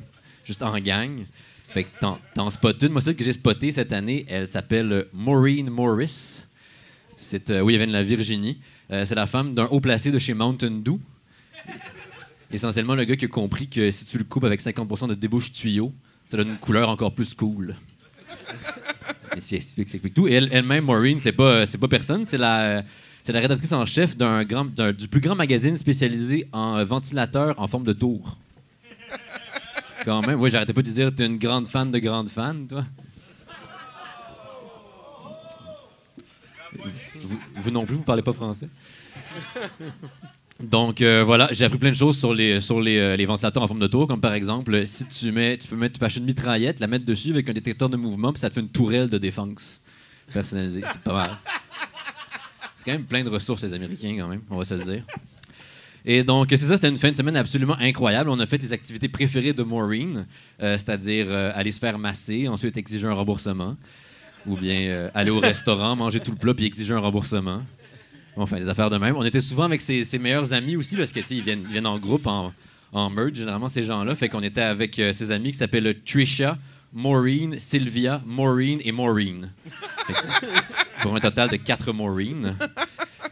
Juste 0.43 0.63
en 0.63 0.79
gang. 0.79 1.21
Fait 1.69 1.85
que 1.85 1.91
t'en, 2.01 2.49
spots 2.49 2.73
une. 2.81 2.93
Moi, 2.93 3.03
celle 3.03 3.15
que 3.15 3.25
j'ai 3.25 3.35
spotée 3.35 3.73
cette 3.73 3.93
année, 3.93 4.25
elle 4.27 4.49
s'appelle 4.49 5.05
Maureen 5.13 5.69
Morris. 5.69 6.45
C'est, 7.15 7.51
euh, 7.51 7.61
oui, 7.61 7.75
elle 7.75 7.81
vient 7.81 7.89
de 7.89 7.93
la 7.93 8.03
Virginie. 8.03 8.59
Euh, 8.91 9.05
c'est 9.05 9.15
la 9.15 9.27
femme 9.27 9.55
d'un 9.55 9.67
haut 9.67 9.81
placé 9.81 10.11
de 10.11 10.19
chez 10.19 10.33
Mountain 10.33 10.81
Dew. 10.83 10.99
Essentiellement, 12.51 12.95
le 12.95 13.05
gars 13.05 13.17
qui 13.17 13.27
a 13.27 13.29
compris 13.29 13.69
que 13.69 13.91
si 13.91 14.07
tu 14.07 14.17
le 14.17 14.25
coupes 14.25 14.45
avec 14.45 14.63
50% 14.63 15.09
de 15.09 15.15
débouche 15.15 15.53
tuyau, 15.53 15.93
ça 16.31 16.37
donne 16.37 16.49
une 16.51 16.57
couleur 16.59 16.89
encore 16.89 17.13
plus 17.13 17.35
cool. 17.35 17.75
Et 19.37 19.41
c'est 19.41 19.57
explique, 19.57 19.89
ça 19.89 19.95
explique 19.97 20.15
tout. 20.15 20.29
Et 20.29 20.33
elle- 20.35 20.49
elle-même, 20.53 20.85
Maureen, 20.85 21.19
c'est 21.19 21.33
pas, 21.33 21.67
c'est 21.67 21.79
pas 21.79 21.89
personne, 21.89 22.25
c'est 22.25 22.39
la, 22.39 22.85
c'est 23.25 23.33
la 23.33 23.41
rédactrice 23.41 23.73
en 23.73 23.85
chef 23.85 24.17
d'un 24.17 24.45
grand, 24.45 24.65
d'un- 24.65 24.93
du 24.93 25.09
plus 25.09 25.21
grand 25.21 25.35
magazine 25.35 25.77
spécialisé 25.77 26.47
en 26.53 26.85
ventilateurs 26.85 27.55
en 27.59 27.67
forme 27.67 27.85
de 27.85 27.93
tour. 27.93 28.39
Quand 30.05 30.25
même, 30.27 30.41
oui, 30.41 30.51
j'arrêtais 30.51 30.73
pas 30.73 30.83
de 30.83 30.91
dire, 30.91 31.13
t'es 31.15 31.27
une 31.27 31.39
grande 31.39 31.67
fan 31.69 31.91
de 31.91 31.99
grande 31.99 32.29
fan, 32.29 32.67
toi. 32.69 32.85
Vous, 37.21 37.41
vous 37.57 37.71
non 37.73 37.85
plus, 37.85 37.97
vous 37.97 38.05
parlez 38.05 38.23
pas 38.23 38.33
français. 38.33 38.69
Donc 40.63 41.01
euh, 41.01 41.23
voilà, 41.25 41.49
j'ai 41.53 41.65
appris 41.65 41.79
plein 41.79 41.91
de 41.91 41.97
choses 41.97 42.19
sur 42.19 42.35
les 42.35 42.61
sur 42.61 42.81
les, 42.81 42.99
euh, 42.99 43.25
ventilateurs 43.27 43.63
en 43.63 43.67
forme 43.67 43.81
de 43.81 43.87
tour, 43.87 44.07
comme 44.07 44.21
par 44.21 44.35
exemple, 44.35 44.75
euh, 44.75 44.85
si 44.85 45.07
tu 45.07 45.33
mets, 45.33 45.57
tu 45.57 45.67
peux 45.69 45.77
mettre, 45.77 45.99
tu 45.99 46.05
acheter 46.05 46.21
une 46.21 46.27
mitraillette, 46.27 46.81
la 46.81 46.87
mettre 46.87 47.07
dessus 47.07 47.31
avec 47.31 47.49
un 47.49 47.53
détecteur 47.53 47.89
de 47.89 47.97
mouvement, 47.97 48.33
puis 48.33 48.41
ça 48.41 48.51
te 48.51 48.55
fait 48.55 48.61
une 48.61 48.69
tourelle 48.69 49.09
de 49.09 49.17
défense 49.17 49.81
personnalisée. 50.33 50.83
C'est 50.87 51.03
pas 51.03 51.15
mal. 51.15 51.31
C'est 52.75 52.85
quand 52.85 52.93
même 52.93 53.05
plein 53.05 53.25
de 53.25 53.31
ressources 53.31 53.63
les 53.63 53.75
Américains 53.75 54.15
quand 54.19 54.29
même, 54.29 54.43
on 54.51 54.59
va 54.59 54.65
se 54.65 54.75
le 54.75 54.85
dire. 54.85 55.03
Et 56.05 56.25
donc 56.25 56.49
c'est 56.51 56.59
ça, 56.59 56.77
c'était 56.77 56.89
une 56.89 56.99
fin 56.99 57.11
de 57.11 57.17
semaine 57.17 57.37
absolument 57.37 57.77
incroyable. 57.79 58.31
On 58.31 58.39
a 58.41 58.47
fait 58.47 58.61
les 58.61 58.73
activités 58.73 59.09
préférées 59.09 59.53
de 59.53 59.63
Maureen, 59.63 60.27
c'est-à-dire 60.59 61.31
aller 61.31 61.73
se 61.73 61.79
faire 61.79 61.99
masser, 61.99 62.49
ensuite 62.49 62.79
exiger 62.79 63.07
un 63.07 63.13
remboursement, 63.13 63.77
ou 64.47 64.57
bien 64.57 65.11
aller 65.15 65.31
au 65.31 65.41
restaurant, 65.41 65.95
manger 65.97 66.21
tout 66.21 66.31
le 66.31 66.39
plat 66.39 66.55
puis 66.55 66.65
exiger 66.65 66.95
un 66.95 67.01
remboursement. 67.01 67.63
Enfin, 68.37 68.59
des 68.59 68.69
affaires 68.69 68.91
de 68.91 68.97
même. 68.97 69.17
On 69.17 69.25
était 69.25 69.41
souvent 69.41 69.65
avec 69.65 69.81
ses, 69.81 70.19
meilleurs 70.19 70.53
amis 70.53 70.77
aussi, 70.77 70.97
parce 70.97 71.13
que, 71.13 71.21
ils 71.31 71.43
viennent, 71.43 71.87
en 71.87 71.99
groupe, 71.99 72.27
en, 72.27 72.53
en 72.93 73.11
merge, 73.11 73.35
généralement, 73.35 73.69
ces 73.69 73.85
gens-là. 73.85 74.15
Fait 74.15 74.29
qu'on 74.29 74.43
était 74.43 74.61
avec 74.61 74.99
euh, 74.99 75.13
ses 75.13 75.31
amis 75.31 75.53
qui 75.53 75.59
s'appellent 75.59 75.97
Trisha, 76.05 76.59
Maureen, 76.93 77.59
Sylvia, 77.59 78.23
Maureen 78.27 78.81
et 78.85 78.93
Maureen. 78.93 79.53
Pour 81.03 81.15
un 81.15 81.21
total 81.21 81.49
de 81.51 81.57
quatre 81.57 81.93
Maureen. 81.93 82.57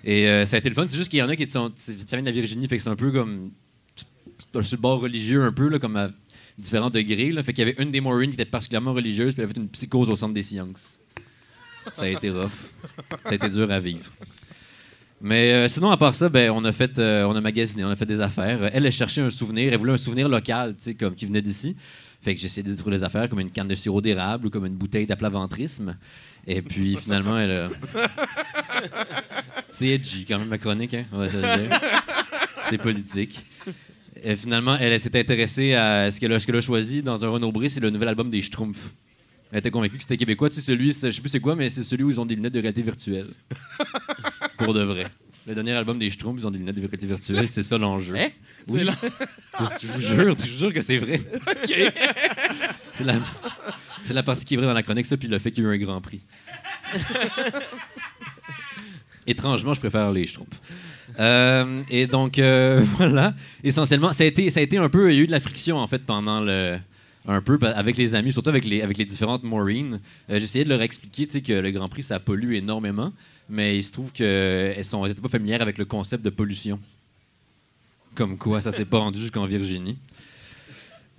Et 0.04 0.28
euh, 0.28 0.46
ça 0.46 0.56
a 0.56 0.58
été 0.58 0.68
le 0.68 0.74
fun. 0.74 0.86
C'est 0.88 0.96
juste 0.96 1.10
qu'il 1.10 1.18
y 1.18 1.22
en 1.22 1.28
a 1.28 1.36
qui 1.36 1.46
sont. 1.46 1.72
Ça 1.74 1.92
vient 1.92 2.20
de 2.20 2.26
la 2.26 2.32
Virginie, 2.32 2.68
fait 2.68 2.76
que 2.76 2.82
c'est 2.82 2.88
un 2.88 2.96
peu 2.96 3.10
comme. 3.10 3.50
Sur 4.52 4.76
le 4.76 4.80
bord 4.80 5.00
religieux, 5.00 5.42
un 5.44 5.52
peu, 5.52 5.68
là, 5.68 5.78
comme 5.78 5.96
à 5.96 6.10
différents 6.56 6.90
degrés. 6.90 7.32
Là. 7.32 7.42
Fait 7.42 7.52
qu'il 7.52 7.66
y 7.66 7.70
avait 7.70 7.82
une 7.82 7.90
des 7.90 8.00
Maureen 8.00 8.30
qui 8.30 8.34
était 8.34 8.44
particulièrement 8.44 8.92
religieuse, 8.92 9.34
puis 9.34 9.42
elle 9.42 9.50
avait 9.50 9.60
une 9.60 9.68
psychose 9.68 10.08
au 10.10 10.16
centre 10.16 10.34
des 10.34 10.42
sciences. 10.42 11.00
Ça 11.90 12.02
a 12.02 12.08
été 12.08 12.30
rough. 12.30 12.50
Ça 13.24 13.30
a 13.30 13.34
été 13.34 13.48
dur 13.48 13.70
à 13.70 13.80
vivre. 13.80 14.10
Mais 15.20 15.52
euh, 15.52 15.68
sinon, 15.68 15.90
à 15.90 15.96
part 15.96 16.14
ça, 16.14 16.28
ben, 16.28 16.50
on 16.50 16.64
a 16.64 16.72
fait, 16.72 16.98
euh, 16.98 17.24
on 17.24 17.34
a 17.34 17.40
magasiné, 17.40 17.84
on 17.84 17.90
a 17.90 17.96
fait 17.96 18.06
des 18.06 18.20
affaires. 18.20 18.70
Elle, 18.72 18.86
elle 18.86 18.92
cherchait 18.92 19.20
un 19.20 19.30
souvenir, 19.30 19.72
elle 19.72 19.78
voulait 19.78 19.92
un 19.92 19.96
souvenir 19.96 20.28
local, 20.28 20.76
tu 20.76 20.84
sais, 20.84 20.94
comme 20.94 21.14
qui 21.14 21.26
venait 21.26 21.42
d'ici. 21.42 21.76
Fait 22.20 22.34
que 22.34 22.40
j'ai 22.40 22.46
essayé 22.46 22.62
de 22.68 22.74
trouver 22.76 22.96
des 22.96 23.04
affaires 23.04 23.28
comme 23.28 23.40
une 23.40 23.50
canne 23.50 23.68
de 23.68 23.74
sirop 23.74 24.00
d'érable 24.00 24.46
ou 24.46 24.50
comme 24.50 24.66
une 24.66 24.74
bouteille 24.74 25.06
d'aplaventrisme. 25.06 25.96
Et 26.46 26.62
puis 26.62 26.96
finalement, 26.96 27.38
elle 27.38 27.52
a... 27.52 27.68
C'est 29.70 29.88
edgy 29.88 30.24
quand 30.24 30.38
même 30.38 30.48
ma 30.48 30.58
chronique, 30.58 30.94
hein. 30.94 31.04
C'est 32.68 32.78
politique. 32.78 33.44
Et 34.22 34.34
finalement, 34.34 34.76
elle, 34.78 34.98
s'est 34.98 35.16
intéressée 35.18 35.74
à 35.74 36.10
ce 36.10 36.18
qu'elle 36.18 36.32
a, 36.32 36.60
choisi 36.60 37.02
dans 37.02 37.24
un 37.24 37.28
Renaud 37.28 37.52
Bré, 37.52 37.68
c'est 37.68 37.80
le 37.80 37.90
nouvel 37.90 38.08
album 38.08 38.30
des 38.30 38.42
Schtroumpfs. 38.42 38.92
Elle 39.52 39.60
était 39.60 39.70
convaincue 39.70 39.96
que 39.96 40.02
c'était 40.02 40.16
québécois. 40.16 40.50
Tu 40.50 40.56
sais, 40.56 40.60
celui, 40.60 40.88
je 40.92 41.10
sais 41.10 41.20
plus 41.20 41.30
c'est 41.30 41.40
quoi, 41.40 41.56
mais 41.56 41.70
c'est 41.70 41.84
celui 41.84 42.04
où 42.04 42.10
ils 42.10 42.20
ont 42.20 42.26
des 42.26 42.34
lunettes 42.34 42.52
de 42.52 42.60
réalité 42.60 42.82
virtuelle. 42.82 43.28
Pour 44.58 44.74
de 44.74 44.82
vrai. 44.82 45.06
Le 45.46 45.54
dernier 45.54 45.72
album 45.72 45.98
des 45.98 46.10
Schtroumpfs, 46.10 46.40
ils 46.42 46.46
ont 46.46 46.50
des 46.50 46.58
lunettes 46.58 46.74
de 46.76 46.80
réalité 46.82 47.06
virtuelle. 47.06 47.48
C'est 47.48 47.62
ça 47.62 47.78
l'enjeu. 47.78 48.14
Hein? 48.18 48.28
Oui. 48.66 48.80
Je 49.80 49.86
vous 49.86 50.00
jure, 50.00 50.36
je 50.38 50.50
vous 50.52 50.58
jure 50.58 50.72
que 50.74 50.80
c'est 50.82 50.98
vrai. 50.98 51.20
C'est 52.92 53.04
la, 53.04 53.14
c'est 54.04 54.12
la 54.14 54.22
partie 54.22 54.44
qui 54.44 54.54
est 54.54 54.56
vraie 54.58 54.66
dans 54.66 54.74
la 54.74 54.82
chronique, 54.82 55.06
ça, 55.06 55.16
puis 55.16 55.28
le 55.28 55.38
fait 55.38 55.50
qu'il 55.52 55.64
y 55.64 55.66
a 55.66 55.70
eu 55.70 55.74
un 55.74 55.78
grand 55.78 56.00
prix. 56.02 56.20
Étrangement, 59.26 59.74
je 59.74 59.80
préfère 59.80 60.10
les 60.12 60.26
Schtroumpfs. 60.26 60.60
Euh, 61.18 61.82
et 61.90 62.06
donc, 62.06 62.38
euh, 62.38 62.80
voilà. 62.96 63.34
Essentiellement, 63.62 64.12
ça 64.12 64.24
a, 64.24 64.26
été, 64.26 64.48
ça 64.50 64.60
a 64.60 64.62
été 64.62 64.78
un 64.78 64.88
peu. 64.88 65.12
Il 65.12 65.16
y 65.16 65.20
a 65.20 65.22
eu 65.22 65.26
de 65.26 65.32
la 65.32 65.40
friction, 65.40 65.76
en 65.78 65.86
fait, 65.86 66.04
pendant 66.04 66.40
le. 66.40 66.78
Un 67.30 67.42
peu 67.42 67.58
pa- 67.58 67.72
avec 67.72 67.98
les 67.98 68.14
amis, 68.14 68.32
surtout 68.32 68.48
avec 68.48 68.64
les, 68.64 68.80
avec 68.80 68.96
les 68.96 69.04
différentes 69.04 69.42
Maureen. 69.42 70.00
Euh, 70.30 70.38
J'essayais 70.38 70.64
de 70.64 70.70
leur 70.70 70.80
expliquer 70.80 71.26
que 71.26 71.52
le 71.52 71.70
Grand 71.72 71.88
Prix, 71.90 72.04
ça 72.04 72.20
pollue 72.20 72.54
énormément, 72.54 73.12
mais 73.48 73.76
il 73.76 73.82
se 73.82 73.92
trouve 73.92 74.12
qu'elles 74.12 74.76
n'étaient 74.76 75.20
pas 75.20 75.28
familières 75.28 75.62
avec 75.62 75.78
le 75.78 75.84
concept 75.84 76.24
de 76.24 76.30
pollution. 76.30 76.78
Comme 78.14 78.36
quoi, 78.36 78.60
ça 78.60 78.72
s'est 78.72 78.84
pas 78.84 78.98
rendu 78.98 79.20
jusqu'en 79.20 79.46
Virginie. 79.46 79.96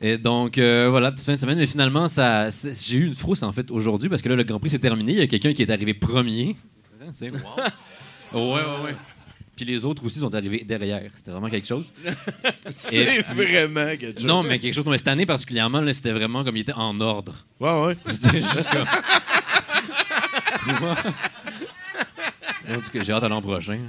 Et 0.02 0.18
donc, 0.18 0.58
euh, 0.58 0.88
voilà, 0.90 1.12
petite 1.12 1.26
fin 1.26 1.34
de 1.34 1.40
semaine. 1.40 1.58
Mais 1.58 1.68
finalement, 1.68 2.08
ça, 2.08 2.50
j'ai 2.50 2.98
eu 2.98 3.06
une 3.06 3.16
frousse, 3.16 3.44
en 3.44 3.52
fait, 3.52 3.70
aujourd'hui, 3.72 4.10
parce 4.10 4.22
que 4.22 4.30
là, 4.30 4.36
le 4.36 4.44
Grand 4.44 4.60
Prix 4.60 4.70
s'est 4.72 4.80
terminé. 4.80 5.14
Il 5.14 5.18
y 5.18 5.22
a 5.22 5.28
quelqu'un 5.28 5.54
qui 5.54 5.62
est 5.62 5.72
arrivé 5.72 5.94
premier. 5.94 6.56
C'est 7.12 7.32
wow. 7.32 7.38
Ouais, 8.34 8.62
ouais, 8.62 8.84
ouais. 8.84 8.96
Puis 9.56 9.66
les 9.66 9.84
autres 9.84 10.06
aussi 10.06 10.20
sont 10.20 10.34
arrivés 10.34 10.64
derrière. 10.66 11.12
C'était 11.16 11.32
vraiment 11.32 11.50
quelque 11.50 11.68
chose. 11.68 11.92
C'est 12.70 13.22
vraiment 13.24 13.90
quelque 13.98 14.20
chose. 14.20 14.26
Non, 14.26 14.42
mais 14.42 14.58
quelque 14.58 14.74
chose. 14.74 14.86
Mais 14.86 14.98
cette 14.98 15.10
année, 15.10 15.26
particulièrement, 15.26 15.84
c'était 15.92 16.14
vraiment 16.14 16.46
comme 16.46 16.56
il 16.56 16.62
était 16.62 16.72
en 16.72 16.98
ordre. 17.02 17.46
Ouais, 17.60 17.82
ouais. 17.82 17.98
C'était 18.06 18.40
juste 18.40 18.70
comme. 18.72 18.86
j'ai 22.94 23.12
hâte 23.12 23.24
à 23.24 23.30
l'an 23.30 23.42
prochain. 23.42 23.80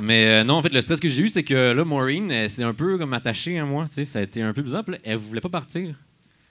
Mais 0.00 0.26
euh, 0.26 0.44
non, 0.44 0.54
en 0.54 0.62
fait, 0.62 0.72
le 0.72 0.80
stress 0.80 1.00
que 1.00 1.08
j'ai 1.08 1.22
eu, 1.22 1.28
c'est 1.28 1.42
que 1.42 1.72
là, 1.72 1.84
Maureen, 1.84 2.30
elle 2.30 2.48
s'est 2.48 2.62
un 2.62 2.74
peu 2.74 2.96
comme 2.96 3.12
attachée 3.12 3.58
à 3.58 3.64
moi. 3.64 3.86
Tu 3.86 3.94
sais, 3.94 4.04
ça 4.04 4.20
a 4.20 4.22
été 4.22 4.42
un 4.42 4.52
peu 4.52 4.62
bizarre. 4.62 4.84
Puis 4.84 4.94
là, 4.94 5.00
elle 5.04 5.16
voulait 5.18 5.40
pas 5.40 5.50
partir. 5.50 5.94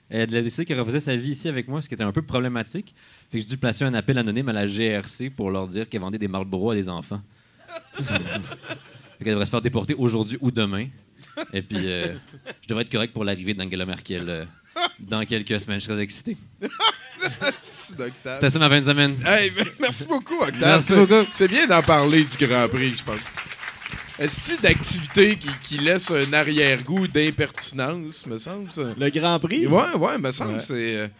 Elle 0.08 0.22
a 0.36 0.42
décidé 0.42 0.66
qu'elle 0.66 0.78
refaisait 0.78 1.00
sa 1.00 1.16
vie 1.16 1.30
ici 1.30 1.48
avec 1.48 1.68
moi, 1.68 1.80
ce 1.80 1.88
qui 1.88 1.94
était 1.94 2.04
un 2.04 2.12
peu 2.12 2.22
problématique. 2.22 2.94
Fait 3.30 3.38
que 3.38 3.44
j'ai 3.44 3.48
dû 3.48 3.56
placer 3.56 3.84
un 3.84 3.94
appel 3.94 4.18
anonyme 4.18 4.48
à 4.50 4.52
la 4.52 4.66
GRC 4.66 5.30
pour 5.30 5.50
leur 5.50 5.66
dire 5.66 5.88
qu'elle 5.88 6.02
vendait 6.02 6.18
des 6.18 6.28
Marlboro 6.28 6.70
à 6.70 6.74
des 6.74 6.88
enfants. 6.88 7.22
fait 7.94 8.04
qu'elle 9.24 9.32
devrait 9.32 9.46
se 9.46 9.50
faire 9.50 9.62
déporter 9.62 9.94
aujourd'hui 9.94 10.36
ou 10.40 10.50
demain. 10.50 10.88
Et 11.52 11.62
puis, 11.62 11.78
euh, 11.84 12.14
je 12.60 12.68
devrais 12.68 12.82
être 12.82 12.92
correct 12.92 13.12
pour 13.14 13.24
l'arrivée 13.24 13.54
d'Angela 13.54 13.86
Merkel 13.86 14.24
euh, 14.28 14.44
dans 14.98 15.24
quelques 15.24 15.60
semaines. 15.60 15.80
Je 15.80 15.86
serais 15.86 16.02
excité. 16.02 16.36
C'était 17.56 18.50
ça 18.50 18.58
ma 18.58 18.68
fin 18.68 18.80
de 18.80 18.84
semaine. 18.86 19.16
Hey, 19.26 19.52
merci 19.80 20.06
beaucoup, 20.06 20.38
Octave. 20.40 20.60
Merci 20.60 20.88
C'est- 20.88 20.96
beaucoup. 21.06 21.28
C'est 21.32 21.48
bien 21.48 21.66
d'en 21.66 21.82
parler 21.82 22.24
du 22.24 22.46
Grand 22.46 22.68
Prix, 22.68 22.94
je 22.96 23.02
pense. 23.04 23.20
Est-ce 24.18 24.56
que 24.56 24.62
d'activité 24.62 25.36
qui, 25.36 25.48
qui 25.62 25.78
laisse 25.78 26.10
un 26.10 26.32
arrière-goût 26.32 27.06
d'impertinence, 27.08 28.26
me 28.26 28.38
semble, 28.38 28.70
ça? 28.72 28.82
Le 28.96 29.10
Grand 29.10 29.38
Prix? 29.40 29.66
Ouais, 29.66 29.94
ouais, 29.96 30.18
me 30.18 30.30
semble. 30.30 30.54
Ouais. 30.56 30.60
C'est. 30.62 31.10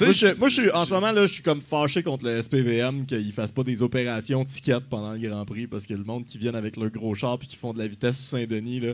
Moi, 0.00 0.10
je, 0.12 0.26
moi, 0.38 0.48
je 0.48 0.70
en 0.72 0.84
ce 0.86 0.90
moment, 0.90 1.12
là, 1.12 1.26
je 1.26 1.34
suis 1.34 1.42
comme 1.42 1.60
fâché 1.60 2.02
contre 2.02 2.24
le 2.24 2.40
SPVM 2.40 3.04
qu'ils 3.04 3.32
fassent 3.32 3.52
pas 3.52 3.62
des 3.62 3.82
opérations 3.82 4.42
ticket 4.44 4.78
pendant 4.88 5.12
le 5.12 5.18
Grand 5.18 5.44
Prix 5.44 5.66
parce 5.66 5.86
que 5.86 5.92
le 5.94 6.02
monde 6.02 6.24
qui 6.24 6.38
vient 6.38 6.54
avec 6.54 6.76
leur 6.78 6.90
gros 6.90 7.14
char 7.14 7.38
puis 7.38 7.46
qui 7.46 7.56
font 7.56 7.74
de 7.74 7.78
la 7.78 7.86
vitesse 7.86 8.16
sur 8.18 8.38
Saint-Denis, 8.38 8.80
là, 8.80 8.88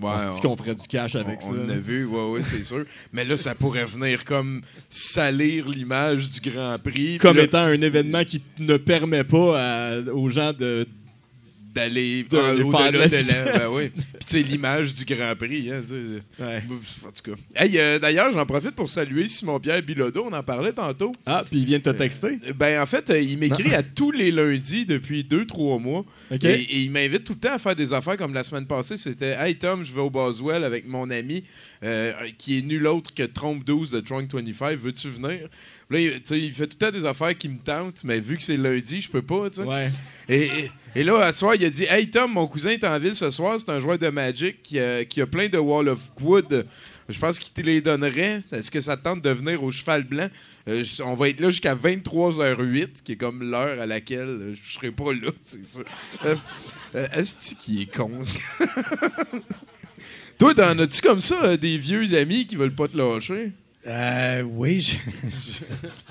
Ouais, 0.00 0.10
on 0.12 0.18
se 0.18 0.40
dit 0.40 0.46
on- 0.46 0.48
qu'on 0.50 0.56
ferait 0.56 0.74
du 0.74 0.88
cash 0.88 1.14
avec 1.14 1.38
on, 1.44 1.52
ça. 1.52 1.60
On 1.62 1.66
là. 1.68 1.74
a 1.74 1.76
vu, 1.76 2.04
ouais, 2.04 2.30
ouais, 2.30 2.40
c'est 2.42 2.64
sûr. 2.64 2.84
Mais 3.12 3.24
là, 3.24 3.36
ça 3.36 3.54
pourrait 3.54 3.84
venir 3.84 4.24
comme 4.24 4.60
salir 4.90 5.68
l'image 5.68 6.30
du 6.32 6.50
Grand 6.50 6.78
Prix. 6.82 7.18
Comme 7.18 7.36
là, 7.36 7.44
étant 7.44 7.58
un 7.58 7.80
événement 7.80 8.24
qui 8.24 8.42
ne 8.58 8.76
permet 8.76 9.22
pas 9.24 9.56
à- 9.92 10.00
aux 10.12 10.28
gens 10.30 10.52
de. 10.52 10.84
D'aller 11.74 12.22
de- 12.22 12.28
de 12.58 12.62
au-delà 12.62 12.78
faire 12.78 12.92
de 12.92 12.98
la 12.98 13.08
de 13.08 13.28
la. 13.28 13.58
Ben 13.58 13.68
oui. 13.72 13.90
Puis 13.94 14.04
tu 14.20 14.26
sais, 14.26 14.42
l'image 14.42 14.94
du 14.94 15.04
Grand 15.04 15.34
Prix. 15.36 15.70
Hein. 15.72 15.82
Ouais. 16.38 16.62
En 17.04 17.10
tout 17.10 17.30
cas. 17.32 17.36
Hey, 17.64 17.78
euh, 17.78 17.98
D'ailleurs, 17.98 18.32
j'en 18.32 18.46
profite 18.46 18.72
pour 18.72 18.88
saluer 18.88 19.26
Simon-Pierre 19.26 19.82
Bilodeau. 19.82 20.26
On 20.30 20.32
en 20.32 20.42
parlait 20.42 20.72
tantôt. 20.72 21.12
Ah, 21.26 21.44
puis 21.48 21.60
il 21.60 21.64
vient 21.66 21.78
de 21.78 21.84
te 21.84 21.90
texter? 21.90 22.38
Ben, 22.56 22.80
en 22.82 22.86
fait, 22.86 23.10
euh, 23.10 23.20
il 23.20 23.38
m'écrit 23.38 23.74
à 23.74 23.82
tous 23.82 24.10
les 24.10 24.30
lundis 24.30 24.86
depuis 24.86 25.24
deux, 25.24 25.46
trois 25.46 25.78
mois. 25.78 26.04
Et, 26.30 26.36
et 26.46 26.78
il 26.82 26.90
m'invite 26.90 27.24
tout 27.24 27.34
le 27.34 27.38
temps 27.40 27.54
à 27.54 27.58
faire 27.58 27.76
des 27.76 27.92
affaires 27.92 28.16
comme 28.16 28.34
la 28.34 28.44
semaine 28.44 28.66
passée. 28.66 28.96
C'était 28.96 29.36
Hey 29.38 29.56
Tom, 29.56 29.84
je 29.84 29.92
vais 29.92 30.00
au 30.00 30.10
Boswell 30.10 30.64
avec 30.64 30.86
mon 30.86 31.10
ami 31.10 31.44
euh, 31.82 32.12
qui 32.38 32.58
est 32.58 32.62
nul 32.62 32.86
autre 32.86 33.12
que 33.12 33.22
Trompe 33.24 33.64
12 33.64 33.90
de 33.90 34.00
Drunk 34.00 34.32
25. 34.32 34.78
Veux-tu 34.78 35.08
venir? 35.08 35.48
Là, 35.90 35.98
il, 36.00 36.52
fait 36.54 36.66
tout 36.66 36.76
le 36.80 36.86
temps 36.86 36.90
des 36.90 37.04
affaires 37.04 37.36
qui 37.36 37.48
me 37.48 37.58
tentent, 37.58 38.02
mais 38.04 38.18
vu 38.18 38.36
que 38.38 38.42
c'est 38.42 38.56
lundi, 38.56 39.00
je 39.02 39.10
peux 39.10 39.22
pas. 39.22 39.50
tu 39.50 39.56
sais. 39.56 39.62
Ouais. 39.62 39.90
Et, 40.28 40.44
et- 40.44 40.70
et 40.94 41.04
là, 41.04 41.18
à 41.20 41.32
soir, 41.32 41.54
il 41.54 41.64
a 41.64 41.70
dit 41.70 41.84
Hey 41.88 42.08
Tom, 42.10 42.32
mon 42.32 42.46
cousin 42.46 42.70
est 42.70 42.84
en 42.84 42.98
ville 42.98 43.14
ce 43.14 43.30
soir, 43.30 43.58
c'est 43.60 43.70
un 43.70 43.80
joueur 43.80 43.98
de 43.98 44.08
Magic 44.08 44.62
qui 44.62 44.78
a, 44.78 45.04
qui 45.04 45.20
a 45.20 45.26
plein 45.26 45.48
de 45.48 45.58
Wall 45.58 45.88
of 45.88 46.00
Wood 46.20 46.66
Je 47.08 47.18
pense 47.18 47.38
qu'il 47.38 47.52
te 47.52 47.60
les 47.60 47.80
donnerait. 47.80 48.42
Est-ce 48.52 48.70
que 48.70 48.80
ça 48.80 48.96
te 48.96 49.02
tente 49.04 49.22
de 49.22 49.30
venir 49.30 49.62
au 49.62 49.70
cheval 49.70 50.04
blanc? 50.04 50.28
Euh, 50.68 50.82
on 51.04 51.14
va 51.14 51.28
être 51.28 51.40
là 51.40 51.50
jusqu'à 51.50 51.74
23h08, 51.74 53.02
qui 53.04 53.12
est 53.12 53.16
comme 53.16 53.48
l'heure 53.50 53.80
à 53.80 53.86
laquelle 53.86 54.20
euh, 54.28 54.54
je 54.54 54.72
serai 54.72 54.90
pas 54.90 55.12
là, 55.12 55.30
c'est 55.40 55.66
sûr. 55.66 55.84
Euh, 56.24 56.36
euh, 56.94 57.06
Est-ce 57.12 57.54
qui 57.56 57.82
est 57.82 57.94
con? 57.94 58.10
Toi, 60.38 60.54
t'en 60.54 60.78
as-tu 60.78 61.00
comme 61.02 61.20
ça 61.20 61.44
euh, 61.44 61.56
des 61.56 61.76
vieux 61.78 62.14
amis 62.14 62.46
qui 62.46 62.56
veulent 62.56 62.74
pas 62.74 62.88
te 62.88 62.96
lâcher? 62.96 63.52
Euh, 63.86 64.40
oui, 64.42 64.80
je- 64.80 64.96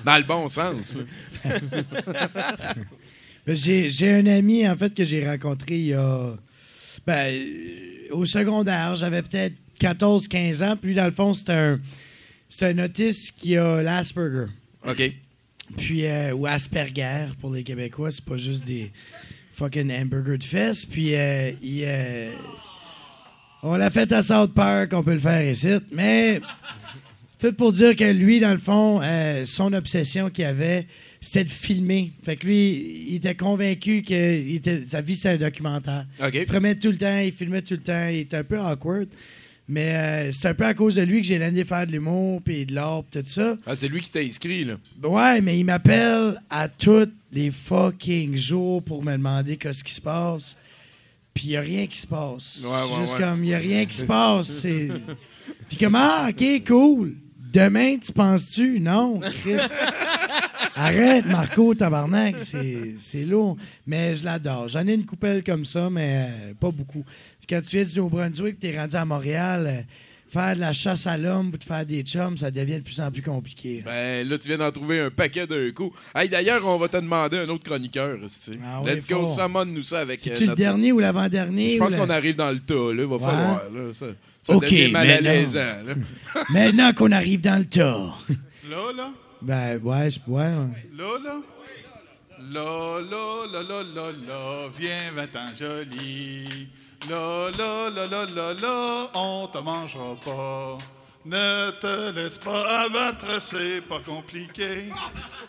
Dans 0.04 0.16
le 0.16 0.22
bon 0.22 0.48
sens. 0.48 0.96
J'ai 3.46 4.12
un 4.12 4.26
ami, 4.26 4.68
en 4.68 4.76
fait, 4.76 4.94
que 4.94 5.04
j'ai 5.04 5.28
rencontré 5.28 5.78
il 5.78 5.86
y 5.86 5.94
a. 5.94 6.34
Ben, 7.06 7.32
euh, 7.34 8.12
au 8.12 8.24
secondaire, 8.24 8.94
j'avais 8.96 9.22
peut-être 9.22 9.54
14-15 9.80 10.64
ans. 10.64 10.76
Puis, 10.76 10.88
lui, 10.90 10.94
dans 10.94 11.04
le 11.04 11.10
fond, 11.10 11.34
c'est 11.34 11.50
un, 11.50 11.78
c'est 12.48 12.66
un 12.66 12.84
autiste 12.84 13.38
qui 13.38 13.56
a 13.56 13.82
l'Asperger. 13.82 14.46
OK. 14.86 15.12
Puis, 15.76 16.06
euh, 16.06 16.32
ou 16.32 16.46
Asperger 16.46 17.26
pour 17.40 17.52
les 17.52 17.62
Québécois, 17.64 18.10
c'est 18.10 18.24
pas 18.24 18.36
juste 18.36 18.64
des 18.66 18.90
fucking 19.52 19.90
hamburgers 19.92 20.38
de 20.38 20.44
fesses. 20.44 20.84
Puis, 20.84 21.14
euh, 21.14 21.52
il, 21.62 21.84
euh, 21.84 22.32
on 23.62 23.76
l'a 23.76 23.90
fait 23.90 24.10
à 24.12 24.22
South 24.22 24.52
Park, 24.52 24.92
on 24.92 25.02
peut 25.02 25.14
le 25.14 25.18
faire 25.18 25.50
ici. 25.50 25.68
Mais, 25.92 26.40
tout 27.38 27.52
pour 27.52 27.72
dire 27.72 27.96
que 27.96 28.04
lui, 28.04 28.40
dans 28.40 28.52
le 28.52 28.58
fond, 28.58 29.00
euh, 29.02 29.44
son 29.44 29.72
obsession 29.72 30.30
qu'il 30.30 30.44
avait, 30.44 30.86
c'était 31.24 31.44
de 31.44 31.50
filmer. 31.50 32.12
Fait 32.22 32.36
que 32.36 32.46
lui, 32.46 33.06
il 33.08 33.14
était 33.16 33.34
convaincu 33.34 34.02
que 34.02 34.12
il 34.40 34.56
était- 34.56 34.84
sa 34.86 35.00
vie, 35.00 35.16
c'est 35.16 35.30
un 35.30 35.36
documentaire. 35.36 36.06
Il 36.32 36.42
se 36.42 36.46
promenait 36.46 36.74
tout 36.74 36.90
le 36.90 36.98
temps, 36.98 37.18
il 37.18 37.32
filmait 37.32 37.62
tout 37.62 37.74
le 37.74 37.80
temps, 37.80 38.08
il 38.08 38.18
était 38.20 38.36
un 38.36 38.44
peu 38.44 38.60
awkward. 38.60 39.08
Mais 39.66 39.94
euh, 39.96 40.30
c'est 40.32 40.48
un 40.48 40.54
peu 40.54 40.66
à 40.66 40.74
cause 40.74 40.96
de 40.96 41.02
lui 41.02 41.22
que 41.22 41.26
j'ai 41.26 41.38
l'année 41.38 41.62
de 41.62 41.66
faire 41.66 41.86
de 41.86 41.92
l'humour, 41.92 42.42
puis 42.42 42.66
de 42.66 42.74
l'art, 42.74 43.02
puis 43.04 43.22
tout 43.22 43.28
ça. 43.30 43.56
Ah, 43.64 43.74
c'est 43.74 43.88
lui 43.88 44.02
qui 44.02 44.10
t'a 44.10 44.18
inscrit, 44.20 44.62
là. 44.66 44.74
Ouais, 45.02 45.40
mais 45.40 45.58
il 45.58 45.64
m'appelle 45.64 46.38
à 46.50 46.68
tous 46.68 47.08
les 47.32 47.50
fucking 47.50 48.36
jours 48.36 48.82
pour 48.82 49.02
me 49.02 49.12
demander 49.12 49.56
qu'est-ce 49.56 49.82
qui 49.82 49.94
se 49.94 50.02
passe. 50.02 50.58
Puis 51.32 51.44
il 51.46 51.50
n'y 51.50 51.56
a 51.56 51.62
rien 51.62 51.86
qui 51.86 51.98
se 51.98 52.06
passe. 52.06 52.62
Ouais, 52.62 52.70
ouais, 52.70 53.00
Juste 53.00 53.14
ouais. 53.14 53.20
comme, 53.20 53.42
il 53.42 53.46
n'y 53.46 53.54
a 53.54 53.58
rien 53.58 53.86
qui 53.86 53.96
se 53.96 54.04
passe. 54.04 54.66
Puis 55.68 55.76
comme, 55.78 55.94
ah, 55.94 56.28
OK, 56.30 56.44
cool. 56.66 57.14
Demain, 57.54 57.98
tu 57.98 58.12
penses-tu? 58.12 58.80
Non, 58.80 59.20
Chris. 59.20 59.60
Arrête, 60.74 61.24
Marco, 61.26 61.72
tabarnak, 61.72 62.36
c'est 62.40 63.24
lourd. 63.24 63.56
Mais 63.86 64.16
je 64.16 64.24
l'adore. 64.24 64.66
J'en 64.66 64.84
ai 64.88 64.94
une 64.94 65.06
coupelle 65.06 65.44
comme 65.44 65.64
ça, 65.64 65.88
mais 65.88 66.30
pas 66.58 66.72
beaucoup. 66.72 67.04
Quand 67.48 67.60
tu 67.60 67.76
viens 67.76 67.84
du 67.84 67.96
Nouveau-Brunswick, 67.96 68.58
tu 68.58 68.66
es 68.66 68.76
rendu 68.76 68.96
à 68.96 69.04
Montréal, 69.04 69.66
euh, 69.68 69.82
faire 70.34 70.54
de 70.56 70.60
la 70.60 70.72
chasse 70.72 71.06
à 71.06 71.16
l'homme 71.16 71.50
ou 71.54 71.56
de 71.56 71.64
faire 71.64 71.86
des 71.86 72.02
chums, 72.02 72.36
ça 72.36 72.50
devient 72.50 72.78
de 72.78 72.82
plus 72.84 73.00
en 73.00 73.10
plus 73.10 73.22
compliqué. 73.22 73.82
Ben 73.84 74.28
là, 74.28 74.36
tu 74.36 74.48
viens 74.48 74.58
d'en 74.58 74.70
trouver 74.72 75.00
un 75.00 75.10
paquet 75.10 75.46
d'un 75.46 75.70
coup. 75.70 75.92
Hey, 76.14 76.28
d'ailleurs, 76.28 76.66
on 76.66 76.76
va 76.76 76.88
te 76.88 76.96
demander 76.96 77.38
un 77.38 77.48
autre 77.48 77.64
chroniqueur. 77.64 78.18
Ah 78.64 78.80
oui, 78.82 78.90
Let's 78.90 79.06
go, 79.06 79.24
summon-nous 79.26 79.82
ça 79.84 80.00
avec. 80.00 80.20
euh, 80.20 80.22
C'est-tu 80.24 80.40
le 80.42 80.46
notre- 80.48 80.58
dernier 80.58 80.92
ou 80.92 80.98
l'avant-dernier? 80.98 81.70
Je 81.74 81.78
pense 81.78 81.92
le- 81.92 81.98
qu'on 82.00 82.10
arrive 82.10 82.36
dans 82.36 82.50
le 82.50 82.58
tas, 82.58 82.92
là. 82.92 83.06
Va 83.06 83.14
Ouais. 83.16 83.20
falloir, 83.22 83.62
là. 83.72 83.92
Ça, 83.94 84.06
ça 84.42 84.56
OK, 84.56 84.64
devient 84.64 84.90
mal 84.90 85.08
à 85.10 85.14
maintenant. 85.14 85.30
l'aisant, 85.30 85.58
là. 85.86 85.94
Maintenant 86.50 86.92
qu'on 86.92 87.12
arrive 87.12 87.40
dans 87.40 87.58
le 87.58 87.64
tas. 87.64 88.14
Là, 88.68 88.92
là, 88.96 89.12
Ben, 89.40 89.78
ouais, 89.82 90.10
je. 90.10 90.18
Ouais. 90.26 90.42
là, 90.44 91.18
là? 91.24 91.40
Là, 92.52 93.00
là, 93.00 93.46
là, 93.52 93.62
là, 93.62 93.82
là, 93.94 94.12
là, 94.26 94.68
viens, 94.78 95.12
va-t'en 95.14 95.54
joli. 95.58 96.68
Là, 97.10 97.50
là, 97.58 97.90
là, 97.90 98.06
là, 98.06 98.26
là, 98.34 98.54
là, 98.54 99.10
on 99.14 99.46
te 99.46 99.58
mangera 99.58 100.16
pas. 100.24 100.78
Ne 101.26 101.70
te 101.72 102.12
laisse 102.14 102.38
pas 102.38 102.84
abattre, 102.84 103.42
c'est 103.42 103.82
pas 103.82 104.00
compliqué. 104.00 104.90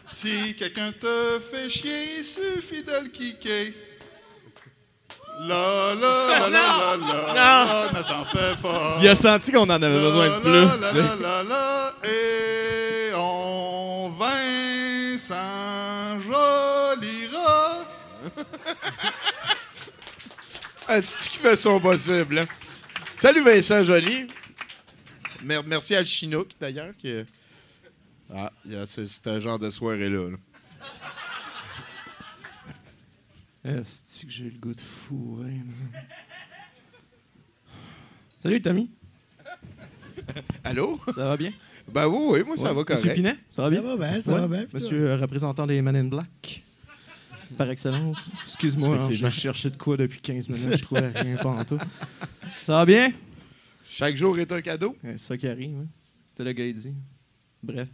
Si 0.08 0.56
quelqu'un 0.56 0.92
te 0.92 1.40
fait 1.40 1.70
chier, 1.70 2.20
il 2.20 2.26
suffit 2.26 2.84
de 2.84 2.92
le 3.04 3.10
kicker. 3.10 3.74
Là, 5.42 5.96
là, 5.96 6.40
là, 6.40 6.50
là, 6.50 6.98
là, 6.98 7.34
là, 7.34 7.66
ne 7.94 8.04
t'en 8.04 8.24
fais 8.26 8.56
pas. 8.62 8.98
Il 9.02 9.08
a 9.08 9.16
senti 9.16 9.52
qu'on 9.52 9.64
en 9.64 9.70
avait 9.70 10.00
besoin 10.00 10.28
de 10.28 10.40
plus. 10.40 10.68
sais. 10.68 10.94
là, 10.94 11.16
là, 11.22 11.44
là, 11.44 11.92
et 12.04 13.14
on 13.16 14.12
Vincent 14.18 15.36
Jolira. 16.20 17.86
Ah, 20.88 21.02
c'est 21.02 21.30
qui 21.32 21.38
fait 21.40 21.56
son 21.56 21.80
possible, 21.80 22.40
hein? 22.40 22.46
Salut 23.18 23.42
Vincent 23.44 23.84
Joly. 23.84 24.28
Mer- 25.44 25.64
merci 25.66 25.96
à 25.96 26.04
Chinook, 26.04 26.50
d'ailleurs. 26.60 26.94
Qui... 26.98 27.12
Ah, 28.34 28.52
il 28.66 28.74
y 28.74 28.76
a- 28.76 28.86
c'est 28.86 29.28
un 29.28 29.40
genre 29.40 29.58
de 29.60 29.70
soirée-là. 29.70 30.30
là. 30.32 30.38
Est-ce 33.64 34.26
que 34.26 34.32
j'ai 34.32 34.44
le 34.46 34.60
goût 34.60 34.74
de 34.76 34.80
fourrer, 34.80 35.44
man? 35.54 36.04
Salut, 38.44 38.62
Tommy. 38.62 38.92
Allô? 40.64 41.00
Ça 41.16 41.30
va 41.30 41.38
bien? 41.38 41.52
Ben 41.88 42.08
oui, 42.08 42.18
oui, 42.40 42.44
moi, 42.46 42.58
ça 42.58 42.70
Ouais. 42.70 42.76
va 42.76 42.84
correct. 42.84 43.04
Monsieur 43.04 43.14
Pinet, 43.14 43.38
ça 43.50 43.64
va 43.64 43.70
bien? 43.72 43.82
Ça 43.82 43.96
va 43.96 43.96
bien, 44.12 44.22
ça 44.22 44.32
va 44.38 44.48
bien, 44.48 44.66
Monsieur 44.72 45.08
euh, 45.10 45.18
représentant 45.18 45.66
des 45.68 45.82
Men 45.82 45.96
in 45.96 46.04
Black, 46.06 46.64
par 47.58 47.70
excellence. 47.70 48.34
Excuse-moi, 48.44 48.98
hein, 48.98 49.10
je 49.12 49.28
cherchais 49.30 49.70
de 49.70 49.78
quoi 49.78 49.98
depuis 49.98 50.20
15 50.20 50.50
minutes, 50.50 50.78
je 50.78 50.84
trouvais 50.84 51.10
rien 51.10 51.38
pas 51.38 51.50
en 51.50 51.66
tout. 51.66 51.80
Ça 52.50 52.74
va 52.74 52.86
bien? 52.86 53.12
Chaque 53.88 54.16
jour 54.16 54.38
est 54.40 54.52
un 54.52 54.62
cadeau. 54.62 54.96
C'est 55.02 55.20
ça 55.20 55.38
qui 55.38 55.48
arrive, 55.48 55.76
hein. 55.78 55.88
C'est 56.36 56.44
le 56.44 56.52
gars, 56.52 56.66
il 56.66 56.74
dit. 56.74 56.94
Bref. 57.64 57.88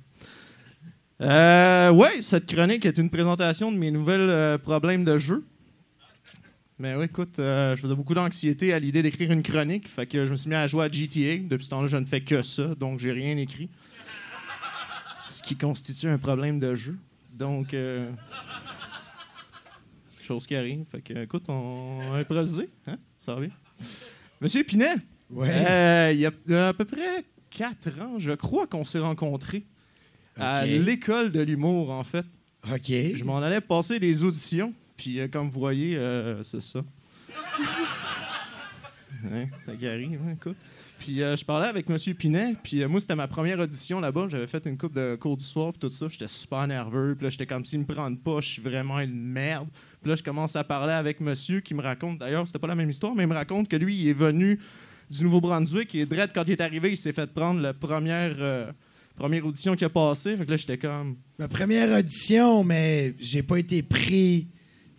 Euh, 1.21 1.91
ouais, 1.91 2.21
cette 2.21 2.51
chronique 2.51 2.85
est 2.85 2.97
une 2.97 3.11
présentation 3.11 3.71
de 3.71 3.77
mes 3.77 3.91
nouvelles 3.91 4.29
euh, 4.29 4.57
problèmes 4.57 5.03
de 5.03 5.19
jeu. 5.19 5.45
Mais 6.79 6.95
oui, 6.95 7.05
écoute, 7.05 7.37
euh, 7.37 7.75
je 7.75 7.81
faisais 7.81 7.93
beaucoup 7.93 8.15
d'anxiété 8.15 8.73
à 8.73 8.79
l'idée 8.79 9.03
d'écrire 9.03 9.31
une 9.31 9.43
chronique, 9.43 9.87
fait 9.87 10.07
que 10.07 10.25
je 10.25 10.31
me 10.31 10.35
suis 10.35 10.49
mis 10.49 10.55
à 10.55 10.65
jouer 10.65 10.85
à 10.85 10.91
GTA. 10.91 11.37
Depuis 11.47 11.65
ce 11.65 11.69
temps-là, 11.69 11.87
je 11.87 11.97
ne 11.97 12.05
fais 12.07 12.21
que 12.21 12.41
ça, 12.41 12.73
donc 12.73 12.99
j'ai 12.99 13.11
rien 13.11 13.37
écrit. 13.37 13.69
Ce 15.29 15.43
qui 15.43 15.55
constitue 15.55 16.07
un 16.07 16.17
problème 16.17 16.57
de 16.57 16.73
jeu. 16.73 16.97
Donc, 17.31 17.75
euh, 17.75 18.09
chose 20.31 20.47
qui 20.47 20.55
arrive. 20.55 20.85
Fait 20.89 21.01
que, 21.01 21.13
écoute, 21.23 21.43
on 21.49 21.99
va 22.11 22.17
improviser, 22.17 22.69
hein? 22.87 22.97
Ça 23.19 23.35
va 23.35 23.41
bien. 23.41 23.51
Monsieur 24.39 24.63
Pinet, 24.63 24.95
Ouais. 25.29 25.49
euh, 25.49 26.11
il 26.13 26.19
y 26.19 26.25
a 26.55 26.67
à 26.69 26.73
peu 26.73 26.85
près 26.85 27.23
quatre 27.49 27.89
ans, 28.01 28.17
je 28.17 28.31
crois 28.31 28.65
qu'on 28.67 28.85
s'est 28.85 28.99
rencontrés 28.99 29.65
à 30.37 30.65
l'école 30.65 31.31
de 31.31 31.41
l'humour, 31.41 31.91
en 31.91 32.03
fait. 32.03 32.25
OK. 32.71 32.87
Je 32.89 33.23
m'en 33.23 33.39
allais 33.39 33.61
passer 33.61 33.99
des 33.99 34.23
auditions, 34.23 34.73
puis 34.97 35.19
euh, 35.19 35.27
comme 35.27 35.49
vous 35.49 35.59
voyez, 35.59 35.95
euh, 35.97 36.41
c'est 36.43 36.61
ça. 36.61 36.81
Ouais, 39.31 39.47
ça 39.67 39.75
qui 39.75 39.87
arrive, 39.87 40.19
hein, 40.25 40.31
écoute. 40.33 40.57
Puis 40.97 41.21
euh, 41.21 41.35
je 41.35 41.45
parlais 41.45 41.67
avec 41.67 41.87
M. 41.87 41.97
Pinet, 42.15 42.55
puis 42.63 42.81
euh, 42.81 42.87
moi, 42.87 42.99
c'était 42.99 43.15
ma 43.15 43.27
première 43.27 43.59
audition 43.59 43.99
là-bas. 43.99 44.27
J'avais 44.29 44.47
fait 44.47 44.65
une 44.65 44.79
coupe 44.79 44.95
de 44.95 45.15
cours 45.15 45.37
du 45.37 45.45
soir, 45.45 45.73
puis 45.73 45.79
tout 45.79 45.89
ça. 45.89 46.07
J'étais 46.09 46.27
super 46.27 46.65
nerveux, 46.65 47.13
puis 47.15 47.25
là, 47.25 47.29
j'étais 47.29 47.45
comme 47.45 47.63
s'ils 47.63 47.79
me 47.81 47.85
prennent 47.85 48.17
pas, 48.17 48.39
je 48.39 48.47
suis 48.49 48.61
vraiment 48.63 48.99
une 48.99 49.13
merde. 49.13 49.67
Puis 50.01 50.09
là, 50.09 50.15
je 50.15 50.23
commence 50.23 50.55
à 50.55 50.63
parler 50.63 50.93
avec 50.93 51.21
monsieur 51.21 51.59
qui 51.59 51.73
me 51.73 51.81
raconte, 51.81 52.19
d'ailleurs, 52.19 52.47
c'était 52.47 52.59
pas 52.59 52.67
la 52.67 52.75
même 52.75 52.89
histoire, 52.89 53.13
mais 53.13 53.23
il 53.23 53.29
me 53.29 53.35
raconte 53.35 53.67
que 53.67 53.75
lui, 53.75 53.95
il 54.01 54.07
est 54.07 54.13
venu 54.13 54.59
du 55.11 55.23
Nouveau-Brunswick 55.23 55.93
et 55.95 56.05
Dredd, 56.05 56.31
quand 56.33 56.43
il 56.47 56.53
est 56.53 56.61
arrivé, 56.61 56.89
il 56.91 56.97
s'est 56.97 57.13
fait 57.13 57.31
prendre 57.31 57.59
la 57.59 57.73
première, 57.73 58.35
euh, 58.39 58.71
première 59.15 59.45
audition 59.45 59.75
qui 59.75 59.85
a 59.85 59.89
passé. 59.89 60.35
Fait 60.37 60.45
que 60.45 60.51
là, 60.51 60.57
j'étais 60.57 60.77
comme. 60.77 61.17
Ma 61.37 61.47
première 61.47 61.97
audition, 61.99 62.63
mais 62.63 63.13
j'ai 63.19 63.43
pas 63.43 63.57
été 63.57 63.83
pris 63.83 64.47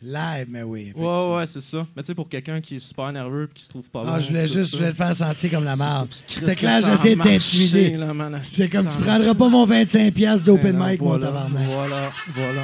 live, 0.02 0.46
mais 0.48 0.62
oui. 0.62 0.92
Ouais, 0.94 1.34
ouais, 1.36 1.46
c'est 1.46 1.62
ça. 1.62 1.86
Mais 1.96 2.02
tu 2.02 2.08
sais, 2.08 2.14
pour 2.14 2.28
quelqu'un 2.28 2.60
qui 2.60 2.76
est 2.76 2.80
super 2.80 3.12
nerveux 3.12 3.48
et 3.50 3.54
qui 3.54 3.62
se 3.62 3.70
trouve 3.70 3.88
pas 3.90 4.04
Ah, 4.06 4.14
bon, 4.14 4.20
je 4.20 4.28
voulais 4.28 4.46
juste 4.46 4.72
je 4.72 4.76
voulais 4.76 4.90
te 4.90 4.96
faire 4.96 5.14
sentir 5.14 5.50
comme 5.50 5.64
la 5.64 5.76
merde. 5.76 6.08
C'est 6.28 6.56
clair, 6.56 6.82
j'essaie 6.84 7.16
de 7.16 7.22
t'intimider. 7.22 7.96
C'est 8.42 8.68
comme 8.70 8.86
tu 8.88 8.98
prendras 8.98 9.34
pas 9.34 9.48
mon 9.48 9.66
25$ 9.66 10.12
piastres 10.12 10.46
d'open 10.46 10.76
non, 10.76 10.86
mic, 10.86 11.00
mon 11.00 11.18
tabarnak. 11.18 11.66
Voilà, 11.66 12.12
voilà. 12.34 12.62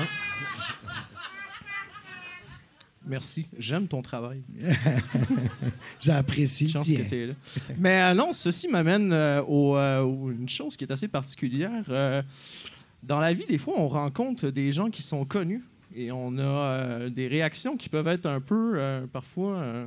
Merci. 3.08 3.46
J'aime 3.58 3.86
ton 3.88 4.02
travail. 4.02 4.42
J'apprécie. 6.00 6.68
Chance 6.68 6.86
tiens. 6.86 6.98
que 7.04 7.08
t'es 7.08 7.26
là. 7.26 7.32
Mais 7.78 8.02
euh, 8.02 8.14
non, 8.14 8.32
ceci 8.32 8.68
m'amène 8.68 9.12
euh, 9.12 9.42
au, 9.42 9.76
euh, 9.76 10.02
au- 10.02 10.30
une 10.30 10.48
chose 10.48 10.76
qui 10.76 10.84
est 10.84 10.92
assez 10.92 11.08
particulière. 11.08 11.84
Euh, 11.88 12.22
dans 13.02 13.20
la 13.20 13.32
vie, 13.32 13.46
des 13.48 13.58
fois, 13.58 13.74
on 13.78 13.88
rencontre 13.88 14.48
des 14.50 14.72
gens 14.72 14.90
qui 14.90 15.02
sont 15.02 15.24
connus 15.24 15.62
et 15.94 16.12
on 16.12 16.36
a 16.38 16.42
euh, 16.42 17.08
des 17.10 17.28
réactions 17.28 17.76
qui 17.76 17.88
peuvent 17.88 18.08
être 18.08 18.26
un 18.26 18.40
peu, 18.40 18.74
euh, 18.76 19.06
parfois, 19.12 19.56
euh, 19.58 19.86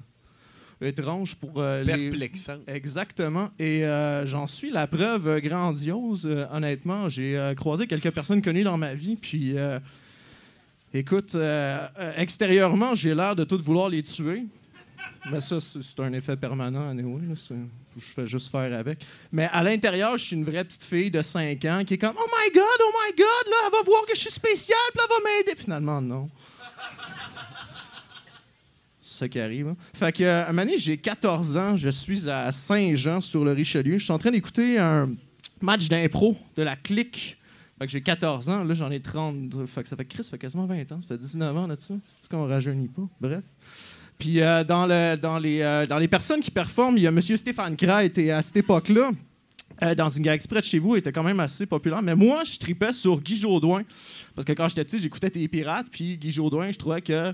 étranges 0.82 1.36
pour 1.36 1.52
euh, 1.58 1.84
les... 1.84 2.10
Perplexant. 2.10 2.58
Exactement. 2.68 3.50
Et 3.60 3.86
euh, 3.86 4.26
j'en 4.26 4.48
suis 4.48 4.72
la 4.72 4.88
preuve 4.88 5.40
grandiose. 5.42 6.26
euh, 6.26 6.46
honnêtement, 6.52 7.08
j'ai 7.08 7.38
euh, 7.38 7.54
croisé 7.54 7.86
quelques 7.86 8.10
personnes 8.12 8.42
connues 8.42 8.64
dans 8.64 8.78
ma 8.78 8.96
vie, 8.96 9.16
puis 9.16 9.58
euh, 9.58 9.80
écoute, 11.00 11.36
euh, 11.36 11.88
euh, 12.00 12.14
extérieurement, 12.18 12.96
j'ai 12.96 13.14
l'air 13.16 13.36
de 13.36 13.44
tout 13.44 13.58
vouloir 13.58 13.89
les 13.89 14.04
tuer. 14.04 14.44
Mais 15.32 15.39
ça, 15.39 15.58
c'est 15.60 16.00
un 16.00 16.12
effet 16.14 16.36
permanent, 16.36 16.89
anyway. 16.89 17.22
là, 17.28 17.36
Je 17.98 18.04
fais 18.06 18.26
juste 18.26 18.52
faire 18.52 18.74
avec. 18.78 19.06
Mais 19.32 19.48
à 19.54 19.62
l'intérieur, 19.62 20.18
je 20.18 20.26
suis 20.26 20.36
une 20.36 20.44
vraie 20.44 20.64
petite 20.64 20.84
fille 20.84 21.12
de 21.12 21.22
5 21.22 21.64
ans 21.66 21.84
qui 21.86 21.94
est 21.94 21.98
comme 22.00 22.16
Oh 22.18 22.28
my 22.39 22.52
God, 22.54 22.64
oh 22.82 22.92
my 23.06 23.16
God, 23.16 23.52
là, 23.52 23.56
elle 23.68 23.72
va 23.72 23.84
voir 23.86 24.02
que 24.08 24.16
je 24.16 24.20
suis 24.22 24.32
spéciale, 24.32 24.78
puis 24.94 25.02
elle 25.04 25.10
va 25.10 25.30
m'aider. 25.30 25.56
Finalement, 25.62 26.02
non. 26.02 26.30
C'est 29.04 29.20
ça 29.20 29.30
qui 29.30 29.39
arrive. 29.39 29.68
hein. 29.68 29.76
Fait 29.94 30.12
que, 30.12 30.24
euh, 30.24 30.48
un 30.48 30.54
moment 30.54 30.72
j'ai 30.78 30.98
14 30.98 31.58
ans, 31.58 31.78
je 31.78 31.89
suis 31.89 32.30
à 32.30 32.52
Saint-Jean 32.52 33.22
sur 33.22 33.44
le 33.46 33.52
Richelieu. 33.52 33.98
Je 33.98 34.04
suis 34.04 34.14
en 34.14 34.18
train 34.18 34.32
d'écouter 34.32 34.80
un 34.80 35.10
match 35.62 35.88
d'impro 35.88 36.38
de 36.56 36.64
la 36.64 36.76
clique. 36.76 37.38
Fait 37.82 37.88
que 37.88 37.94
j'ai 37.94 38.02
14 38.02 38.48
ans, 38.50 38.64
là 38.64 38.76
j'en 38.76 38.92
ai 38.92 39.00
30. 39.00 39.66
Fait 39.66 39.82
que 39.82 39.90
ça 39.90 39.96
fait 39.96 40.06
Chris, 40.06 40.24
ça 40.24 40.30
fait 40.30 40.38
quasiment 40.38 40.68
20 40.68 40.92
ans, 40.92 41.02
ça 41.02 41.08
fait 41.08 41.18
19 41.18 41.58
ans 41.58 41.66
là-dessus. 41.66 41.96
C'est 42.08 42.30
qu'on 42.30 42.46
rajeunit 42.46 42.88
pas? 42.88 43.02
Bref. 43.20 43.44
Puis 44.20 44.40
euh, 44.40 44.64
dans, 44.64 44.86
le, 44.86 45.16
dans, 45.16 45.40
les, 45.40 45.62
euh, 45.62 45.88
dans 45.88 45.98
les 45.98 46.08
personnes 46.08 46.42
qui 46.42 46.52
performent, 46.52 47.00
il 47.00 47.02
y 47.02 47.08
a 47.08 47.10
M. 47.10 47.20
Stéphane 47.20 47.76
Crête 47.76 48.20
et 48.20 48.32
à 48.32 48.44
cette 48.44 48.58
époque-là, 48.58 49.10
euh, 49.82 49.96
dans 49.96 50.10
une 50.10 50.22
gare 50.22 50.36
exprès 50.36 50.60
de 50.60 50.66
chez 50.66 50.78
vous, 50.78 50.96
il 50.96 51.00
était 51.00 51.12
quand 51.12 51.24
même 51.24 51.40
assez 51.40 51.66
populaire. 51.66 52.04
Mais 52.04 52.16
moi, 52.16 52.44
je 52.44 52.60
tripais 52.60 52.94
sur 52.94 53.20
Guy 53.20 53.36
Jodoin. 53.36 53.82
Parce 54.36 54.46
que 54.46 54.54
quand 54.54 54.68
j'étais 54.68 54.86
petit, 54.86 55.00
j'écoutais 55.00 55.32
tes 55.32 55.48
pirates, 55.48 55.88
puis 55.90 56.20
Guy 56.20 56.30
Jodoin, 56.30 56.70
je 56.70 56.78
trouvais 56.78 57.02
que 57.02 57.34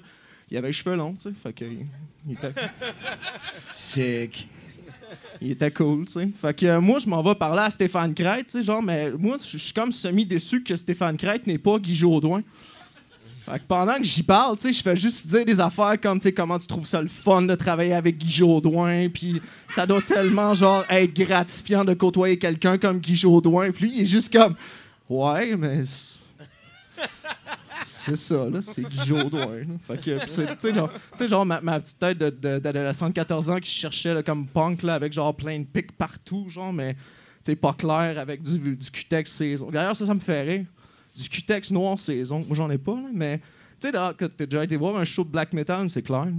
il 0.50 0.56
avait 0.56 0.68
les 0.68 0.74
cheveux 0.74 0.95
longs, 0.95 1.16
tu 1.16 1.24
sais. 1.24 1.32
Fait 1.34 1.52
que 1.52 1.66
il 1.66 2.32
était, 2.32 2.54
Sick. 3.74 4.48
Il 5.42 5.52
était 5.52 5.72
cool, 5.72 6.06
tu 6.06 6.14
sais. 6.14 6.30
Fait 6.36 6.54
que 6.54 6.66
euh, 6.66 6.82
moi, 6.82 7.00
je 7.00 7.08
m'en 7.08 7.22
vais 7.22 7.36
parler 7.36 7.62
à 7.62 7.70
Stéphane 7.70 8.14
Crête, 8.14 8.48
tu 8.48 8.58
sais, 8.58 8.64
genre, 8.64 8.82
mais 8.82 9.12
moi, 9.12 9.38
je 9.38 9.58
suis 9.58 9.74
comme 9.74 9.92
semi-déçu 9.92 10.64
que 10.64 10.76
Stéphane 10.76 11.18
Crête 11.18 11.46
n'est 11.48 11.58
pas 11.58 11.78
Guy 11.78 11.96
Jodoin. 11.96 12.42
Fait 13.46 13.60
que 13.60 13.64
pendant 13.68 13.96
que 13.96 14.04
j'y 14.04 14.24
parle, 14.24 14.58
tu 14.58 14.64
sais, 14.64 14.74
je 14.74 14.82
fais 14.82 14.96
juste 14.96 15.28
dire 15.28 15.46
des 15.46 15.60
affaires 15.60 16.00
comme, 16.02 16.20
tu 16.20 16.24
sais, 16.24 16.34
comment 16.34 16.60
tu 16.60 16.68
trouves 16.68 16.86
ça 16.86 17.02
le 17.02 17.08
fun 17.08 17.44
de 17.44 17.56
travailler 17.56 17.94
avec 17.94 18.18
Guy 18.18 18.30
Jodoin, 18.32 19.08
puis 19.10 19.42
ça 19.70 19.86
doit 19.86 20.02
tellement, 20.02 20.54
genre, 20.54 20.84
être 20.90 21.14
gratifiant 21.14 21.86
de 21.86 21.94
côtoyer 21.94 22.38
quelqu'un 22.38 22.78
comme 22.78 23.00
Guy 23.00 23.16
Jodoin, 23.16 23.72
puis 23.72 23.86
lui, 23.86 23.96
il 23.98 24.02
est 24.02 24.06
juste 24.06 24.34
comme, 24.34 24.56
ouais, 25.10 25.56
mais... 25.56 25.84
c'est- 28.16 28.36
ça, 28.36 28.49
là, 28.49 28.62
c'est 28.62 28.82
Guy 28.84 29.05
Jodoin. 29.05 29.78
Fait 29.80 29.97
que, 30.01 30.20
tu 30.24 30.28
sais, 30.60 30.74
genre, 30.74 30.91
tu 30.91 30.99
sais, 31.18 31.28
genre 31.28 31.45
ma, 31.45 31.62
ma 31.62 31.80
petite 31.80 31.99
tête 31.99 32.18
de- 32.18 32.30
de- 32.30 32.60
d'adolescent 32.60 33.08
de 33.10 33.14
14 33.14 33.49
ans 33.49 33.60
qui 33.60 33.70
cherchait 33.70 34.14
là, 34.14 34.24
comme 34.24 34.47
punk, 34.47 34.84
là, 34.84 34.95
avec 34.95 35.14
genre 35.14 35.36
plein 35.36 35.60
de 35.60 35.66
pics 35.66 35.91
partout, 35.97 36.47
genre, 36.49 36.72
mais, 36.74 36.93
tu 36.93 36.99
sais, 37.43 37.55
pas 37.55 37.74
clair, 37.74 38.18
avec 38.20 38.41
du, 38.41 38.76
du 38.76 38.91
cutex 38.91 39.32
saison. 39.32 39.70
D'ailleurs, 39.72 39.95
ça, 39.95 40.05
ça 40.05 40.14
me 40.14 40.20
fait 40.20 40.41
rire. 40.43 40.66
Du 41.16 41.28
cutex 41.30 41.72
noir 41.72 41.97
saison. 41.97 42.39
Moi, 42.47 42.55
j'en 42.55 42.70
ai 42.70 42.78
pas, 42.78 42.93
là, 42.95 43.10
mais, 43.14 43.39
tu 43.39 43.43
sais, 43.88 43.91
là, 43.91 44.14
que 44.14 44.26
t'as 44.26 44.45
déjà 44.45 44.64
été 44.64 44.76
voir 44.76 44.95
un 44.97 45.05
show 45.05 45.24
de 45.24 45.30
black 45.30 45.53
metal, 45.53 45.89
c'est 45.89 46.01
clair. 46.03 46.26
là. 46.26 46.32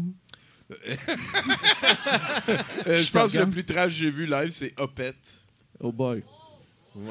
Euh, 2.86 3.02
je 3.02 3.10
pense 3.10 3.32
que 3.32 3.38
le 3.38 3.48
plus 3.50 3.64
trash 3.64 3.86
que 3.86 3.92
j'ai 3.92 4.10
vu 4.10 4.26
live, 4.26 4.50
c'est 4.50 4.78
Opet. 4.78 5.14
Oh 5.80 5.92
boy. 5.92 6.22
Ouais. 6.94 7.04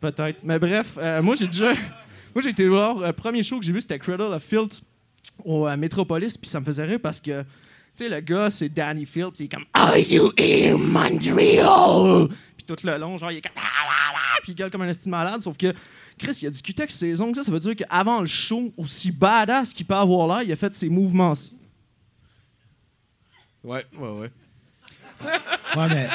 Peut-être. 0.00 0.38
Mais 0.44 0.58
bref, 0.58 0.96
euh, 0.98 1.20
moi, 1.22 1.34
j'ai 1.34 1.46
déjà. 1.46 1.72
Moi, 2.34 2.42
j'ai 2.42 2.50
été 2.50 2.66
voir. 2.68 2.98
Le 3.00 3.12
premier 3.12 3.42
show 3.42 3.58
que 3.58 3.64
j'ai 3.64 3.72
vu, 3.72 3.80
c'était 3.80 3.98
Cradle 3.98 4.32
of 4.32 4.42
Filth 4.42 4.80
au 5.44 5.66
euh, 5.66 5.76
Metropolis. 5.76 6.36
Puis 6.36 6.48
ça 6.48 6.60
me 6.60 6.64
faisait 6.64 6.84
rire 6.84 7.00
parce 7.02 7.20
que, 7.20 7.42
tu 7.42 7.48
sais, 7.94 8.08
le 8.08 8.20
gars, 8.20 8.50
c'est 8.50 8.68
Danny 8.68 9.04
Fields. 9.04 9.32
Il 9.40 9.46
est 9.46 9.48
comme 9.48 9.64
Are 9.74 9.96
you 9.96 10.32
in 10.38 10.76
Montreal? 10.76 12.28
Puis 12.56 12.64
tout 12.66 12.76
le 12.84 12.96
long, 12.98 13.18
genre, 13.18 13.32
il 13.32 13.38
est 13.38 13.42
comme 13.42 13.52
Ah, 13.56 13.62
ah, 13.62 14.12
ah 14.14 14.38
Puis 14.42 14.52
il 14.52 14.54
gueule 14.54 14.70
comme 14.70 14.82
un 14.82 14.88
estime 14.88 15.10
malade. 15.10 15.40
Sauf 15.40 15.56
que, 15.56 15.72
Chris, 16.18 16.38
il 16.42 16.44
y 16.44 16.46
a 16.46 16.50
du 16.50 16.62
cutex 16.62 16.94
saison. 16.94 17.34
Ça, 17.34 17.42
ça 17.42 17.50
veut 17.50 17.60
dire 17.60 17.74
qu'avant 17.74 18.20
le 18.20 18.26
show, 18.26 18.72
aussi 18.76 19.10
badass 19.10 19.72
qu'il 19.72 19.86
peut 19.86 19.94
avoir 19.94 20.28
l'air, 20.28 20.42
il 20.46 20.52
a 20.52 20.56
fait 20.56 20.72
ses 20.74 20.88
mouvements. 20.88 21.34
Ouais, 23.64 23.84
ouais, 23.98 24.08
ouais. 24.08 24.30
Ouais, 25.76 25.88
mais, 25.88 26.08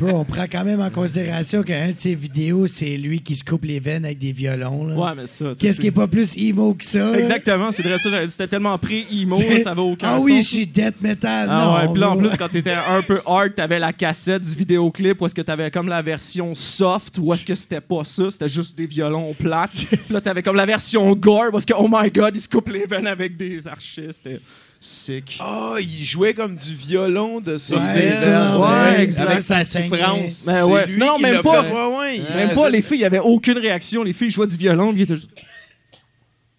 bro, 0.00 0.18
on 0.20 0.24
prend 0.24 0.44
quand 0.50 0.64
même 0.64 0.80
en 0.80 0.88
considération 0.90 1.62
qu'un 1.62 1.88
de 1.88 1.94
ses 1.98 2.14
vidéos, 2.14 2.66
c'est 2.66 2.96
lui 2.96 3.20
qui 3.20 3.36
se 3.36 3.44
coupe 3.44 3.64
les 3.66 3.78
veines 3.80 4.04
avec 4.06 4.18
des 4.18 4.32
violons. 4.32 4.86
là. 4.86 4.94
Ouais, 4.96 5.10
mais 5.16 5.26
ça. 5.26 5.52
Qu'est-ce 5.58 5.80
qui 5.80 5.88
est 5.88 5.92
pas 5.92 6.06
plus 6.06 6.36
emo 6.38 6.72
que 6.74 6.84
ça? 6.84 7.18
Exactement, 7.18 7.70
c'est 7.70 7.82
vrai 7.82 7.98
ça. 7.98 8.08
C'était 8.26 8.48
tellement 8.48 8.76
pré-emo, 8.78 9.36
C'est- 9.36 9.48
là, 9.58 9.60
ça 9.62 9.74
va 9.74 9.82
aucun 9.82 10.06
Ah 10.08 10.16
sens. 10.16 10.24
oui, 10.24 10.40
je 10.42 10.48
suis 10.48 10.66
death 10.66 11.00
metal. 11.02 11.48
Ah 11.50 11.64
non, 11.64 11.74
ouais, 11.74 11.92
puis 11.92 12.00
là, 12.00 12.10
en 12.10 12.16
plus, 12.16 12.30
quand 12.38 12.48
t'étais 12.48 12.72
un 12.72 13.02
peu 13.02 13.20
hard, 13.26 13.54
t'avais 13.54 13.78
la 13.78 13.92
cassette 13.92 14.42
du 14.42 14.54
vidéoclip 14.54 15.20
où 15.20 15.26
est-ce 15.26 15.34
que 15.34 15.42
t'avais 15.42 15.70
comme 15.70 15.88
la 15.88 16.00
version 16.02 16.54
soft, 16.54 17.18
ou 17.18 17.32
est-ce 17.34 17.44
que 17.44 17.54
c'était 17.54 17.80
pas 17.82 18.04
ça, 18.04 18.30
c'était 18.30 18.48
juste 18.48 18.76
des 18.78 18.86
violons 18.86 19.34
plates. 19.38 19.86
puis 19.90 19.98
là, 20.14 20.20
t'avais 20.22 20.42
comme 20.42 20.56
la 20.56 20.66
version 20.66 21.12
gore, 21.14 21.50
parce 21.52 21.66
que, 21.66 21.74
oh 21.78 21.88
my 21.90 22.10
god, 22.10 22.34
ils 22.34 22.40
se 22.40 22.48
coupent 22.48 22.70
les 22.70 22.86
veines 22.86 23.06
avec 23.06 23.36
des 23.36 23.68
archers, 23.68 24.08
c'était 24.12 24.40
sick. 24.80 25.36
Ah, 25.40 25.76
il 25.78 26.02
jouait 26.04 26.32
comme 26.34 26.56
du 26.56 26.74
violon 26.74 27.40
de 27.40 27.58
ses 27.58 27.74
Ouais, 27.74 27.80
Ouais, 27.80 28.58
ouais. 28.58 29.18
Avec 29.20 29.42
sa 29.42 29.62
souffrance. 29.64 30.44
Mais 30.46 30.52
C'est 30.54 30.62
ouais. 30.64 30.86
lui 30.86 30.98
Non, 30.98 31.18
même 31.18 31.42
pas. 31.42 31.62
Ouais, 31.62 31.96
ouais, 31.98 32.20
Même 32.34 32.54
pas, 32.54 32.70
les 32.70 32.80
filles, 32.82 32.98
il 32.98 33.02
y 33.02 33.04
avait 33.04 33.18
aucune 33.18 33.58
réaction. 33.58 34.02
Les 34.02 34.12
filles 34.14 34.30
jouaient 34.30 34.46
du 34.46 34.56
violon, 34.56 34.90
puis 34.92 35.00
ils 35.00 35.04
étaient 35.04 35.16
juste... 35.16 35.30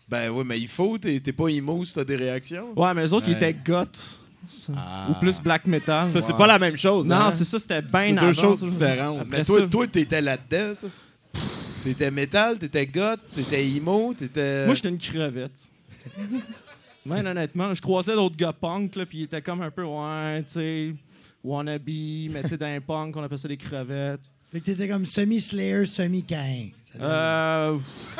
Ben 0.07 0.29
oui, 0.29 0.43
mais 0.45 0.59
il 0.59 0.67
faut, 0.67 0.97
t'es 0.97 1.19
pas 1.31 1.47
emo 1.47 1.83
si 1.85 1.93
t'as 1.95 2.03
des 2.03 2.17
réactions. 2.17 2.73
Ouais, 2.75 2.93
mais 2.93 3.03
les 3.03 3.13
autres, 3.13 3.27
ils 3.29 3.31
Ouais. 3.31 3.37
étaient 3.49 3.55
goth. 3.65 4.17
ça. 4.49 4.73
Ou 5.09 5.13
plus 5.13 5.39
black 5.39 5.65
metal. 5.65 6.07
Ça, 6.09 6.19
c'est 6.21 6.33
Ouais. 6.33 6.37
pas 6.37 6.47
la 6.47 6.59
même 6.59 6.75
chose. 6.75 7.07
Non, 7.07 7.15
hein? 7.15 7.31
c'est 7.31 7.45
ça, 7.45 7.57
c'était 7.57 7.75
C'est 7.81 7.89
bien 7.91 8.11
deux 8.15 8.17
avant, 8.27 8.33
choses 8.33 8.61
différentes. 8.61 9.21
Après 9.21 9.37
Mais 9.39 9.45
toi, 9.45 9.59
ça- 9.61 9.67
toi, 9.67 9.87
t'étais 9.87 10.19
là-dedans. 10.21 10.73
T'étais 11.83 12.11
métal, 12.11 12.59
t'étais 12.59 12.85
goth, 12.85 13.19
t'étais 13.33 13.65
emo, 13.65 14.13
t'étais. 14.13 14.65
Moi, 14.65 14.75
j'étais 14.75 14.89
une 14.89 14.97
crevette. 14.97 15.51
Man, 17.05 17.25
honnêtement, 17.27 17.73
je 17.73 17.81
croisais 17.81 18.13
d'autres 18.13 18.35
gars 18.35 18.53
punk, 18.53 18.95
là, 18.95 19.05
puis 19.05 19.19
ils 19.19 19.23
étaient 19.23 19.41
comme 19.41 19.61
un 19.61 19.71
peu, 19.71 19.83
ouais, 19.83 20.43
tu 20.43 20.53
sais, 20.53 20.93
wannabe, 21.43 21.81
mais 21.87 22.41
tu 22.43 22.49
sais, 22.49 22.57
dans 22.57 22.65
un 22.67 22.79
punk, 22.81 23.15
on 23.17 23.23
appelle 23.23 23.37
ça 23.37 23.47
des 23.47 23.57
crevettes. 23.57 24.21
Fait 24.51 24.59
que 24.59 24.65
t'étais 24.65 24.87
comme 24.87 25.05
semi-slayer, 25.05 25.85
donne- 26.99 27.07
Euh. 27.09 27.77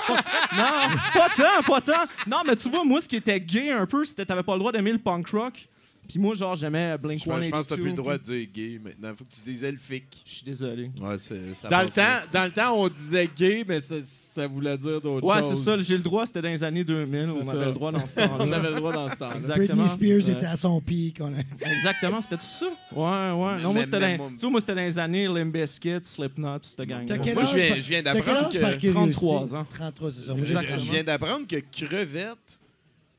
pas- 0.07 0.13
non, 0.57 0.97
pas 1.13 1.27
tant, 1.36 1.63
pas 1.67 1.82
tant. 1.82 2.05
Non, 2.25 2.38
mais 2.47 2.55
tu 2.55 2.69
vois, 2.69 2.84
moi, 2.86 3.01
ce 3.01 3.09
qui 3.09 3.17
était 3.17 3.39
gay 3.39 3.69
un 3.71 3.86
peu, 3.86 4.03
c'était 4.05 4.25
t'avais 4.25 4.43
pas 4.43 4.53
le 4.53 4.59
droit 4.59 4.71
d'aimer 4.71 4.93
le 4.93 4.97
punk 4.99 5.27
rock. 5.29 5.67
Puis 6.12 6.20
moi, 6.20 6.36
genre, 6.36 6.55
j'aimais 6.55 6.97
Blink 6.97 7.20
Je 7.24 7.26
pense, 7.30 7.43
je 7.43 7.49
pense 7.49 7.66
que 7.66 7.70
t'as 7.70 7.76
plus 7.76 7.86
le 7.86 7.95
182. 7.95 7.95
droit 7.95 8.18
de 8.18 8.24
dire 8.24 8.47
gay 8.53 8.80
maintenant. 8.84 9.16
Faut 9.18 9.24
que 9.24 9.32
tu 9.34 9.41
dises 9.41 9.64
elfique. 9.64 10.22
Je 10.26 10.32
suis 10.32 10.45
désolé. 10.45 10.91
Ouais, 11.01 11.18
c'est, 11.18 11.55
ça 11.55 11.70
Dans 11.70 11.80
le, 11.80 11.86
passe 11.86 11.95
temps, 11.95 12.28
dans 12.34 12.43
le 12.45 12.51
temps, 12.51 12.76
on 12.78 12.89
disait 12.89 13.30
gay, 13.36 13.64
mais 13.68 13.80
ça, 13.80 13.95
ça 14.03 14.47
voulait 14.47 14.78
dire 14.78 14.99
d'autres 15.01 15.26
Ouais, 15.26 15.41
choses. 15.41 15.49
c'est 15.49 15.55
ça, 15.64 15.78
j'ai 15.82 15.97
le 15.97 16.03
droit, 16.03 16.26
c'était 16.26 16.41
dans 16.41 16.49
les 16.49 16.64
années 16.64 16.84
2000, 16.84 17.30
on 17.41 17.47
avait 17.49 17.66
le 17.66 17.72
droit 17.74 17.91
dans 17.91 18.05
ce 18.05 18.20
On 18.20 18.28
temps-là. 18.38 18.57
avait 18.57 18.70
le 18.70 18.76
droit 18.76 18.93
dans 18.93 19.09
ce 19.09 19.16
temps-là. 19.16 19.36
Exactement. 19.38 19.84
Britney 19.84 19.89
Spears 19.89 20.28
Ouais. 20.28 20.38
était 20.38 20.45
à 20.45 20.55
son 20.55 20.82
pic. 20.82 21.18
on 21.22 21.34
a- 21.34 21.38
Exactement, 21.72 22.22
c'était 22.22 22.38
tout 22.38 22.43
ça? 22.43 22.66
Ouais, 22.91 23.01
ouais. 23.01 23.62
Non, 23.62 23.70
Mais- 23.70 23.74
moi, 23.74 23.84
c'était 23.86 23.99
mais- 23.99 24.18
dans, 24.18 24.24
mais- 24.30 24.36
tu 24.36 24.41
vois, 24.41 24.49
moi, 24.51 24.59
c'était 24.59 24.76
dans 24.76 24.82
les 24.82 24.99
années 24.99 25.28
Limp 25.28 25.53
Bizkit, 25.53 25.97
Slipknot, 26.03 26.59
cette 26.64 26.82
gang 26.82 27.05
T'as 27.05 27.18
quel 27.18 27.34
Moi, 27.36 27.43
je 27.45 27.55
viens- 27.57 27.68
par- 27.70 27.78
je 27.78 27.82
viens 27.89 28.03
t'as 28.03 28.14
quel 28.14 28.24
d'apprendre 28.26 28.47
âge 28.47 28.53
que- 28.53 28.59
par 28.59 28.70
curiosité? 28.78 28.91
33 28.93 29.55
ans. 29.55 29.66
33, 29.74 30.12
c'est 30.12 30.20
ça. 30.22 30.34
Je, 30.36 30.53
Moi, 30.53 30.62
je 30.78 30.91
viens 30.91 31.03
d'apprendre 31.03 31.47
que 31.47 31.55
crevette, 31.72 32.59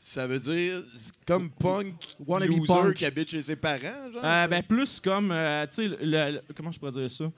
ça 0.04 0.26
veut 0.26 0.40
dire 0.40 0.82
comme 1.26 1.48
punk 1.48 1.94
Wannabe 2.26 2.48
loser 2.48 2.66
punk. 2.66 2.94
qui 2.94 3.04
habite 3.06 3.30
chez 3.30 3.40
ses 3.42 3.54
parents, 3.54 4.10
genre. 4.12 4.24
Euh, 4.24 4.46
ben, 4.48 4.60
plus 4.64 4.98
comme, 4.98 5.30
euh, 5.30 5.64
tu 5.68 5.74
sais, 5.76 5.88
le- 5.88 5.96
le- 6.32 6.40
comment 6.56 6.72
je 6.72 6.78
pourrais 6.80 6.90
dire 6.90 7.08
ça? 7.10 7.30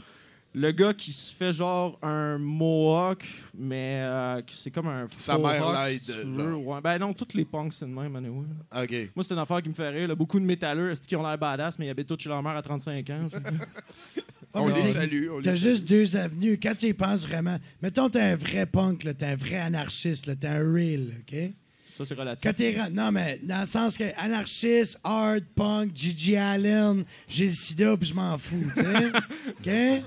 Le 0.57 0.71
gars 0.71 0.95
qui 0.95 1.13
se 1.13 1.35
fait 1.35 1.53
genre 1.53 1.99
un 2.01 2.39
mohawk, 2.39 3.27
mais 3.59 3.99
euh, 4.05 4.41
qui- 4.43 4.57
c'est 4.57 4.71
comme 4.71 4.87
un 4.87 5.07
Sa 5.11 5.35
faux 5.35 5.43
mère 5.43 5.63
rock, 5.63 5.77
l'aide, 5.85 6.01
tu 6.01 6.13
genre. 6.13 6.25
veux. 6.25 6.55
Ouais, 6.55 6.81
Ben 6.81 6.97
non, 6.99 7.13
tous 7.13 7.35
les 7.35 7.45
punks, 7.45 7.73
c'est 7.75 7.85
de 7.87 7.91
même, 7.91 8.15
anyway. 8.17 8.47
OK. 8.75 9.11
Moi, 9.15 9.25
c'est 9.29 9.35
une 9.35 9.41
affaire 9.41 9.61
qui 9.61 9.69
me 9.69 9.75
fait 9.75 9.89
rire. 9.91 10.09
là. 10.09 10.15
Beaucoup 10.15 10.39
de 10.41 10.45
métalleux, 10.47 10.91
est-ce 10.93 11.03
qu'ils 11.07 11.19
ont 11.19 11.23
l'air 11.27 11.37
badass, 11.37 11.79
mais 11.79 11.87
ils 11.87 11.91
habitent 11.91 12.07
tous 12.09 12.19
chez 12.23 12.29
leur 12.31 12.43
mère 12.43 12.57
à 12.57 12.63
35 12.63 13.11
ans. 13.11 13.29
On 14.57 14.69
mais 14.69 14.75
les 14.75 14.79
t'sais, 14.83 14.87
salue. 14.87 15.29
on 15.31 15.41
T'as 15.41 15.55
juste 15.55 15.85
deux 15.89 16.17
avenues. 16.17 16.59
Quand 16.63 16.75
tu 16.79 16.87
y 16.87 16.95
penses 16.95 17.27
vraiment, 17.27 17.59
mettons, 17.83 18.09
t'es 18.09 18.21
un 18.21 18.37
vrai 18.37 18.67
punk, 18.67 19.03
là, 19.03 19.13
t'es 19.13 19.27
un 19.27 19.35
vrai 19.37 19.57
anarchiste, 19.57 20.27
là, 20.27 20.37
t'es 20.37 20.47
un 20.47 20.61
real, 20.73 21.09
OK? 21.29 21.51
Ça, 21.97 22.05
c'est 22.05 22.15
relatif. 22.15 22.43
Quand 22.43 22.53
t'es. 22.53 22.77
Non, 22.91 23.13
mais 23.13 23.39
dans 23.41 23.61
le 23.61 23.67
sens 23.67 23.97
que 23.97 24.05
anarchiste, 24.17 24.99
hard, 25.05 25.45
punk, 25.55 25.93
Gigi 25.95 26.37
Allen, 26.37 27.05
j'ai 27.29 27.47
le 27.47 27.53
sida, 27.53 27.97
puis 27.97 28.09
je 28.09 28.15
m'en 28.15 28.37
fous, 28.37 28.65
tu 28.75 28.83
sais? 28.83 29.13
OK? 29.49 30.05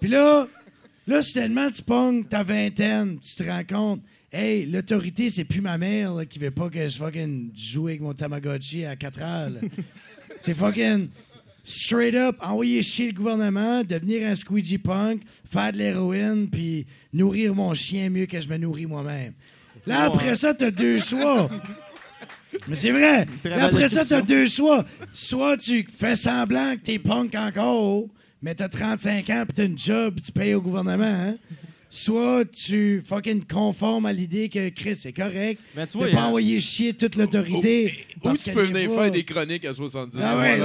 Puis 0.00 0.10
là, 0.10 0.46
là, 1.04 1.22
soudainement, 1.24 1.68
tu 1.68 1.82
pognes 1.82 2.24
ta 2.24 2.44
vingtaine, 2.44 3.18
tu 3.18 3.34
te 3.34 3.42
rends 3.42 3.64
compte. 3.64 4.02
Hey, 4.30 4.66
l'autorité, 4.66 5.28
c'est 5.28 5.44
plus 5.44 5.60
ma 5.60 5.76
mère 5.78 6.14
là, 6.14 6.26
qui 6.26 6.38
veut 6.38 6.52
pas 6.52 6.70
que 6.70 6.86
je 6.86 6.96
fucking 6.96 7.50
joue 7.56 7.88
avec 7.88 8.02
mon 8.02 8.14
Tamagotchi 8.14 8.84
à 8.84 8.94
4 8.94 9.22
heures. 9.22 9.50
c'est 10.38 10.54
fucking 10.54 11.08
straight 11.64 12.14
up 12.14 12.36
envoyer 12.40 12.82
chier 12.82 13.08
le 13.08 13.14
gouvernement, 13.14 13.82
devenir 13.82 14.28
un 14.28 14.36
squeegee 14.36 14.78
punk, 14.78 15.22
faire 15.44 15.72
de 15.72 15.78
l'héroïne, 15.78 16.48
puis 16.48 16.86
nourrir 17.12 17.52
mon 17.52 17.74
chien 17.74 18.10
mieux 18.10 18.26
que 18.26 18.40
je 18.40 18.48
me 18.48 18.58
nourris 18.58 18.86
moi-même. 18.86 19.32
Là, 19.86 20.02
après 20.02 20.34
ça, 20.34 20.52
t'as 20.54 20.70
deux 20.70 20.98
choix. 20.98 21.48
Mais 22.68 22.74
c'est 22.74 22.90
vrai. 22.92 23.26
Là, 23.44 23.64
après 23.66 23.88
ça, 23.88 24.04
t'as 24.04 24.22
deux 24.22 24.46
choix. 24.46 24.84
Soit 25.12 25.56
tu 25.58 25.86
fais 25.96 26.16
semblant 26.16 26.74
que 26.76 26.80
t'es 26.80 26.98
punk 26.98 27.34
encore, 27.34 28.04
mais 28.42 28.54
t'as 28.54 28.68
35 28.68 29.30
ans, 29.30 29.44
puis 29.46 29.56
t'as 29.56 29.64
une 29.66 29.78
job, 29.78 30.16
tu 30.24 30.32
payes 30.32 30.54
au 30.54 30.62
gouvernement. 30.62 31.04
hein. 31.04 31.36
soit 31.88 32.44
tu 32.44 33.02
fucking 33.06 33.44
conformes 33.44 34.06
à 34.06 34.12
l'idée 34.12 34.48
que 34.48 34.68
Chris 34.70 34.96
c'est 34.96 35.12
correct 35.12 35.60
Ben, 35.74 35.86
tu 35.86 35.92
de 35.96 35.98
vois, 35.98 36.06
pas 36.06 36.10
il 36.10 36.14
y 36.14 36.18
a- 36.18 36.26
envoyer 36.26 36.60
chier 36.60 36.92
toute 36.94 37.14
l'autorité. 37.14 38.04
Ou 38.24 38.32
tu 38.36 38.50
peux 38.50 38.64
venir 38.64 38.90
faire 38.92 39.10
des 39.10 39.22
chroniques 39.24 39.64
à 39.64 39.72
70 39.72 40.18
Ah 40.22 40.36
ouais. 40.36 40.58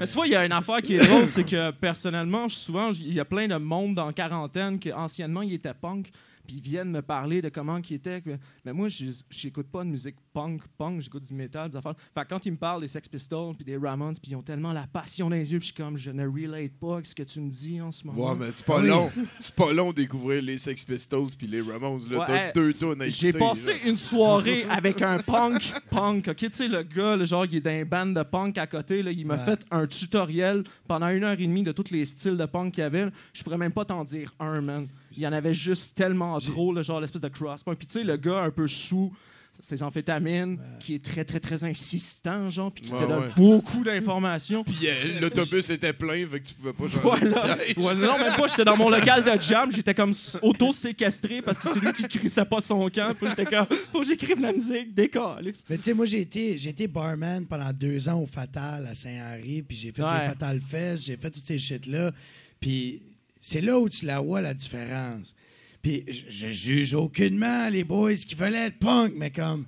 Mais 0.00 0.06
tu 0.06 0.12
vois, 0.14 0.26
il 0.26 0.32
y 0.32 0.36
a 0.36 0.44
une 0.44 0.52
affaire 0.52 0.82
qui 0.82 0.96
est 0.96 1.06
drôle, 1.06 1.26
c'est 1.26 1.44
que 1.44 1.70
personnellement, 1.70 2.48
je- 2.48 2.56
souvent, 2.56 2.90
il 2.92 3.14
y 3.14 3.20
a 3.20 3.24
plein 3.24 3.46
de 3.46 3.56
monde 3.56 3.94
dans 3.94 4.12
quarantaine 4.12 4.78
qui 4.78 4.92
anciennement 4.92 5.42
il 5.42 5.54
était 5.54 5.72
punk, 5.80 6.10
puis 6.48 6.56
ils 6.56 6.62
viennent 6.62 6.90
me 6.90 7.02
parler 7.02 7.42
de 7.42 7.48
comment 7.50 7.78
il 7.78 7.94
était. 7.96 8.20
que- 8.22 8.36
Mais 8.64 8.72
moi, 8.72 8.88
je- 8.88 9.04
j'écoute 9.30 9.68
pas 9.70 9.84
de 9.84 9.90
musique 9.90 10.16
punk, 10.32 10.62
punk, 10.78 11.00
j'écoute 11.02 11.22
du 11.24 11.34
métal, 11.34 11.70
des 11.70 11.76
affaires. 11.76 11.94
Fait 12.14 12.22
que 12.22 12.28
quand 12.30 12.44
ils 12.46 12.52
me 12.52 12.56
parlent 12.56 12.80
des 12.80 12.88
Sex 12.88 13.06
Pistols 13.06 13.54
puis 13.54 13.64
des 13.64 13.76
Ramones, 13.76 14.14
puis 14.20 14.32
ils 14.32 14.34
ont 14.36 14.42
tellement 14.42 14.72
la 14.72 14.86
passion 14.86 15.28
dans 15.28 15.36
les 15.36 15.52
yeux, 15.52 15.58
puis 15.58 15.68
je 15.68 15.72
suis 15.74 15.82
comme, 15.82 15.96
je 15.98 16.10
ne 16.10 16.26
relate 16.26 16.72
pas 16.80 16.94
avec 16.94 17.06
ce 17.06 17.14
que 17.14 17.22
tu 17.22 17.40
me 17.40 17.50
dis 17.50 17.80
en 17.80 17.92
ce 17.92 18.06
moment. 18.06 18.30
Ouais, 18.30 18.36
mais 18.38 18.50
c'est 18.50 18.64
pas 18.64 18.80
Oui. 18.80 18.88
long. 18.88 19.10
C'est 19.38 19.54
pas 19.54 19.72
long 19.72 19.90
de 19.90 19.96
découvrir 19.96 20.42
les 20.42 20.56
Sex 20.58 20.82
Pistols 20.84 21.28
puis 21.36 21.46
les 21.46 21.60
Ramones. 21.60 22.00
Là, 22.10 22.18
Ouais, 22.20 22.24
t'as 22.26 22.46
hey, 22.46 22.52
deux 22.54 22.72
tonnes 22.72 23.02
à 23.02 23.08
J'ai 23.08 23.32
passé 23.32 23.74
là. 23.74 23.86
une 23.90 23.96
soirée 23.98 24.64
avec 24.70 25.02
un 25.02 25.18
punk, 25.18 25.70
punk, 25.90 26.28
ok? 26.28 26.36
Tu 26.36 26.48
sais, 26.52 26.68
le 26.68 26.82
gars, 26.82 27.14
le 27.16 27.26
genre, 27.26 27.44
il 27.44 27.56
est 27.56 27.60
d'un 27.60 27.84
band 27.84 28.06
de 28.06 28.22
punk 28.22 28.56
à 28.58 28.66
côté, 28.66 29.02
là, 29.02 29.10
il 29.12 29.26
m'a 29.26 29.36
Ouais. 29.36 29.44
fait 29.44 29.60
un 29.70 29.86
tutoriel 29.86 30.64
pendant 30.86 31.08
une 31.08 31.24
heure 31.24 31.32
et 31.38 31.46
demie 31.46 31.62
de 31.62 31.72
tous 31.72 31.90
les 31.90 32.04
styles 32.06 32.36
de 32.36 32.46
punk 32.46 32.72
qu'il 32.74 32.82
y 32.82 32.84
avait. 32.86 33.06
Je 33.34 33.42
pourrais 33.42 33.58
même 33.58 33.72
pas 33.72 33.84
t'en 33.84 34.02
dire 34.04 34.34
un, 34.40 34.60
man. 34.62 34.86
Il 35.18 35.22
y 35.22 35.26
en 35.26 35.32
avait 35.32 35.52
juste 35.52 35.96
tellement 35.98 36.38
trop, 36.38 36.72
le 36.72 36.82
genre, 36.84 37.00
l'espèce 37.00 37.20
de 37.20 37.26
cross-punk. 37.28 37.76
Puis 37.76 37.88
tu 37.88 37.94
sais, 37.94 38.04
le 38.04 38.16
gars 38.16 38.38
un 38.38 38.52
peu 38.52 38.68
sous 38.68 39.12
ses 39.60 39.82
amphétamines, 39.82 40.56
qui 40.78 40.94
est 40.94 41.04
très, 41.04 41.24
très, 41.24 41.40
très 41.40 41.64
insistant, 41.64 42.48
genre, 42.48 42.70
puis 42.70 42.84
qui 42.84 42.92
Ouais, 42.92 43.02
te 43.02 43.08
donne 43.08 43.24
ouais. 43.24 43.30
beaucoup 43.36 43.82
d'informations. 43.82 44.62
Puis 44.62 44.76
euh, 44.86 45.18
l'autobus 45.20 45.68
était 45.70 45.92
plein, 45.92 46.24
fait 46.28 46.38
que 46.38 46.46
tu 46.46 46.54
pouvais 46.54 46.72
pas 46.72 46.84
Voilà. 46.86 47.56
Ouais, 47.76 47.94
non, 47.96 48.16
même 48.16 48.36
pas. 48.36 48.46
J'étais 48.46 48.64
dans 48.64 48.76
mon 48.76 48.88
local 48.88 49.24
de 49.24 49.40
jam. 49.42 49.72
J'étais 49.72 49.94
comme 49.94 50.14
auto-séquestré 50.42 51.42
parce 51.42 51.58
que 51.58 51.68
c'est 51.68 51.80
lui 51.80 51.92
qui 51.92 52.04
crissait 52.06 52.44
pas 52.44 52.60
son 52.60 52.88
camp. 52.88 53.14
Puis 53.18 53.28
j'étais 53.30 53.44
comme, 53.46 53.66
faut 53.90 54.00
que 54.02 54.06
j'écrive 54.06 54.36
de 54.36 54.42
la 54.42 54.52
musique, 54.52 54.94
décolle. 54.94 55.52
Mais 55.68 55.76
tu 55.78 55.82
sais, 55.82 55.94
moi, 55.94 56.06
j'ai 56.06 56.20
été, 56.20 56.56
j'ai 56.56 56.70
été 56.70 56.86
barman 56.86 57.44
pendant 57.46 57.72
deux 57.72 58.08
ans 58.08 58.20
au 58.20 58.26
Fatal 58.26 58.86
à 58.86 58.94
Saint-Henri, 58.94 59.62
puis 59.62 59.76
j'ai 59.76 59.90
fait 59.90 60.02
Ouais. 60.02 60.20
les 60.20 60.26
Fatal 60.28 60.60
Fest, 60.60 61.04
j'ai 61.04 61.16
fait 61.16 61.30
toutes 61.32 61.44
ces 61.44 61.58
shit-là. 61.58 62.12
Puis 62.60 63.02
c'est 63.48 63.62
là 63.62 63.78
où 63.78 63.88
tu 63.88 64.04
la 64.04 64.20
vois, 64.20 64.42
la 64.42 64.52
différence. 64.52 65.34
Puis 65.80 66.04
je, 66.06 66.52
juge 66.52 66.92
aucunement 66.92 67.70
les 67.70 67.82
boys 67.82 68.14
qui 68.14 68.34
veulent 68.34 68.54
être 68.54 68.78
punk, 68.78 69.14
mais 69.16 69.30
comme, 69.30 69.64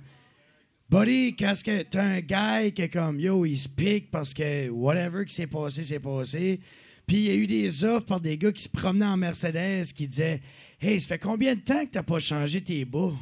buddy, 0.87 1.35
quand 1.35 1.53
t'as 1.89 2.03
un 2.03 2.19
gars 2.19 2.69
qui 2.69 2.83
est 2.83 2.89
comme, 2.89 3.19
yo, 3.19 3.43
il 3.43 3.57
se 3.57 3.67
pique 3.67 4.11
parce 4.11 4.35
que 4.35 4.69
whatever 4.69 5.25
qui 5.25 5.33
s'est 5.33 5.47
passé, 5.47 5.83
s'est 5.83 5.99
passé. 5.99 6.59
Puis 7.07 7.17
il 7.17 7.23
y 7.23 7.29
a 7.31 7.33
eu 7.33 7.47
des 7.47 7.83
offres 7.83 8.05
par 8.05 8.21
des 8.21 8.37
gars 8.37 8.51
qui 8.51 8.61
se 8.61 8.69
promenaient 8.69 9.05
en 9.05 9.17
Mercedes 9.17 9.85
qui 9.95 10.07
disaient, 10.07 10.41
hey, 10.79 11.01
ça 11.01 11.07
fait 11.07 11.19
combien 11.19 11.55
de 11.55 11.61
temps 11.61 11.83
que 11.83 11.91
t'as 11.91 12.03
pas 12.03 12.19
changé 12.19 12.61
tes 12.61 12.85
bas? 12.85 13.15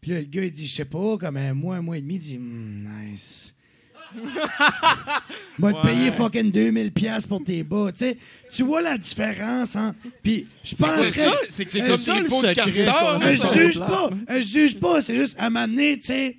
Puis 0.00 0.10
là, 0.10 0.18
le 0.18 0.26
gars, 0.26 0.44
il 0.44 0.50
dit, 0.50 0.66
je 0.66 0.74
sais 0.74 0.84
pas, 0.84 1.16
comme 1.16 1.36
un 1.36 1.54
mois, 1.54 1.76
un 1.76 1.82
mois 1.82 1.96
et 1.96 2.02
demi, 2.02 2.14
il 2.14 2.18
dit, 2.18 2.38
Hmm, 2.38 2.88
nice. 2.88 3.54
Moi, 5.58 5.72
te 5.72 5.86
payer 5.86 6.12
fucking 6.12 6.50
2000 6.50 6.92
pièces 6.92 7.26
pour 7.26 7.42
tes 7.42 7.62
bas, 7.62 7.90
tu 7.92 7.98
sais. 7.98 8.16
Tu 8.50 8.62
vois 8.62 8.82
la 8.82 8.98
différence, 8.98 9.76
hein? 9.76 9.94
Puis, 10.22 10.46
je 10.64 10.74
pense 10.74 10.96
C'est 10.96 11.10
ça, 11.10 11.32
c'est 11.48 11.64
que 11.64 11.70
c'est 11.70 11.86
comme 11.86 11.96
ça 11.96 12.20
le 12.20 12.84
là, 12.84 13.18
Je 13.20 13.58
juge 13.58 13.78
pas, 13.78 14.10
je 14.28 14.42
juge 14.42 14.80
pas, 14.80 15.00
c'est 15.00 15.16
juste 15.16 15.36
à 15.38 15.50
m'amener, 15.50 15.98
tu 15.98 16.06
sais. 16.06 16.36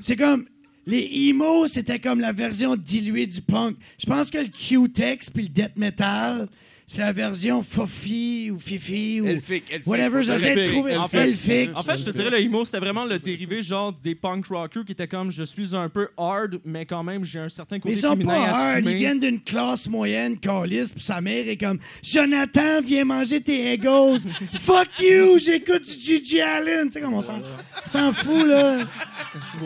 C'est 0.00 0.16
comme, 0.16 0.46
les 0.86 1.28
emo, 1.28 1.66
c'était 1.66 1.98
comme 1.98 2.20
la 2.20 2.32
version 2.32 2.76
diluée 2.76 3.26
du 3.26 3.40
punk. 3.40 3.76
Je 3.98 4.06
pense 4.06 4.30
que 4.30 4.38
le 4.38 4.48
Q-Tex 4.48 5.30
puis 5.30 5.44
le 5.44 5.48
death 5.48 5.76
metal, 5.76 6.48
c'est 6.86 7.00
la 7.00 7.12
version 7.12 7.62
Fofi 7.62 8.50
ou 8.52 8.58
Fifi 8.58 9.20
ou 9.22 9.26
Elfic, 9.26 9.64
Elfic. 9.70 9.86
whatever, 9.86 10.22
j'essaie 10.22 10.54
de 10.54 10.70
trouver. 10.72 10.96
En 10.96 11.08
fait- 11.08 11.28
Elfic. 11.28 11.70
En 11.74 11.82
fait, 11.82 11.96
je 11.96 12.04
te 12.04 12.10
dirais, 12.10 12.30
le 12.30 12.40
emo, 12.40 12.64
c'était 12.64 12.78
vraiment 12.78 13.04
le 13.04 13.18
dérivé 13.18 13.62
genre 13.62 13.92
des 14.02 14.14
punk 14.14 14.46
rockers 14.46 14.84
qui 14.84 14.92
étaient 14.92 15.08
comme, 15.08 15.30
je 15.30 15.44
suis 15.44 15.74
un 15.74 15.88
peu 15.88 16.08
hard, 16.18 16.60
mais 16.64 16.84
quand 16.86 17.02
même, 17.02 17.24
j'ai 17.24 17.38
un 17.38 17.48
certain 17.48 17.76
Mais 17.76 17.80
côté 17.80 17.94
ils 17.94 18.00
sont 18.00 18.16
pas 18.18 18.34
hard, 18.34 18.76
assumé. 18.78 18.92
ils 18.92 18.96
viennent 18.98 19.20
d'une 19.20 19.40
classe 19.40 19.86
moyenne, 19.88 20.38
calice, 20.38 20.92
puis 20.92 21.02
sa 21.02 21.20
mère 21.20 21.48
est 21.48 21.56
comme 21.56 21.78
Jonathan, 22.02 22.80
viens 22.84 23.04
manger 23.04 23.40
tes 23.40 23.72
Egos. 23.72 24.18
Fuck 24.60 24.88
you, 25.00 25.38
j'écoute 25.38 25.84
du 25.84 26.00
Gigi 26.00 26.40
Allen. 26.40 26.86
Tu 26.88 26.92
sais 26.92 27.00
comment 27.00 27.18
on 27.18 27.88
s'en 27.88 28.12
fout, 28.12 28.46
là. 28.46 28.78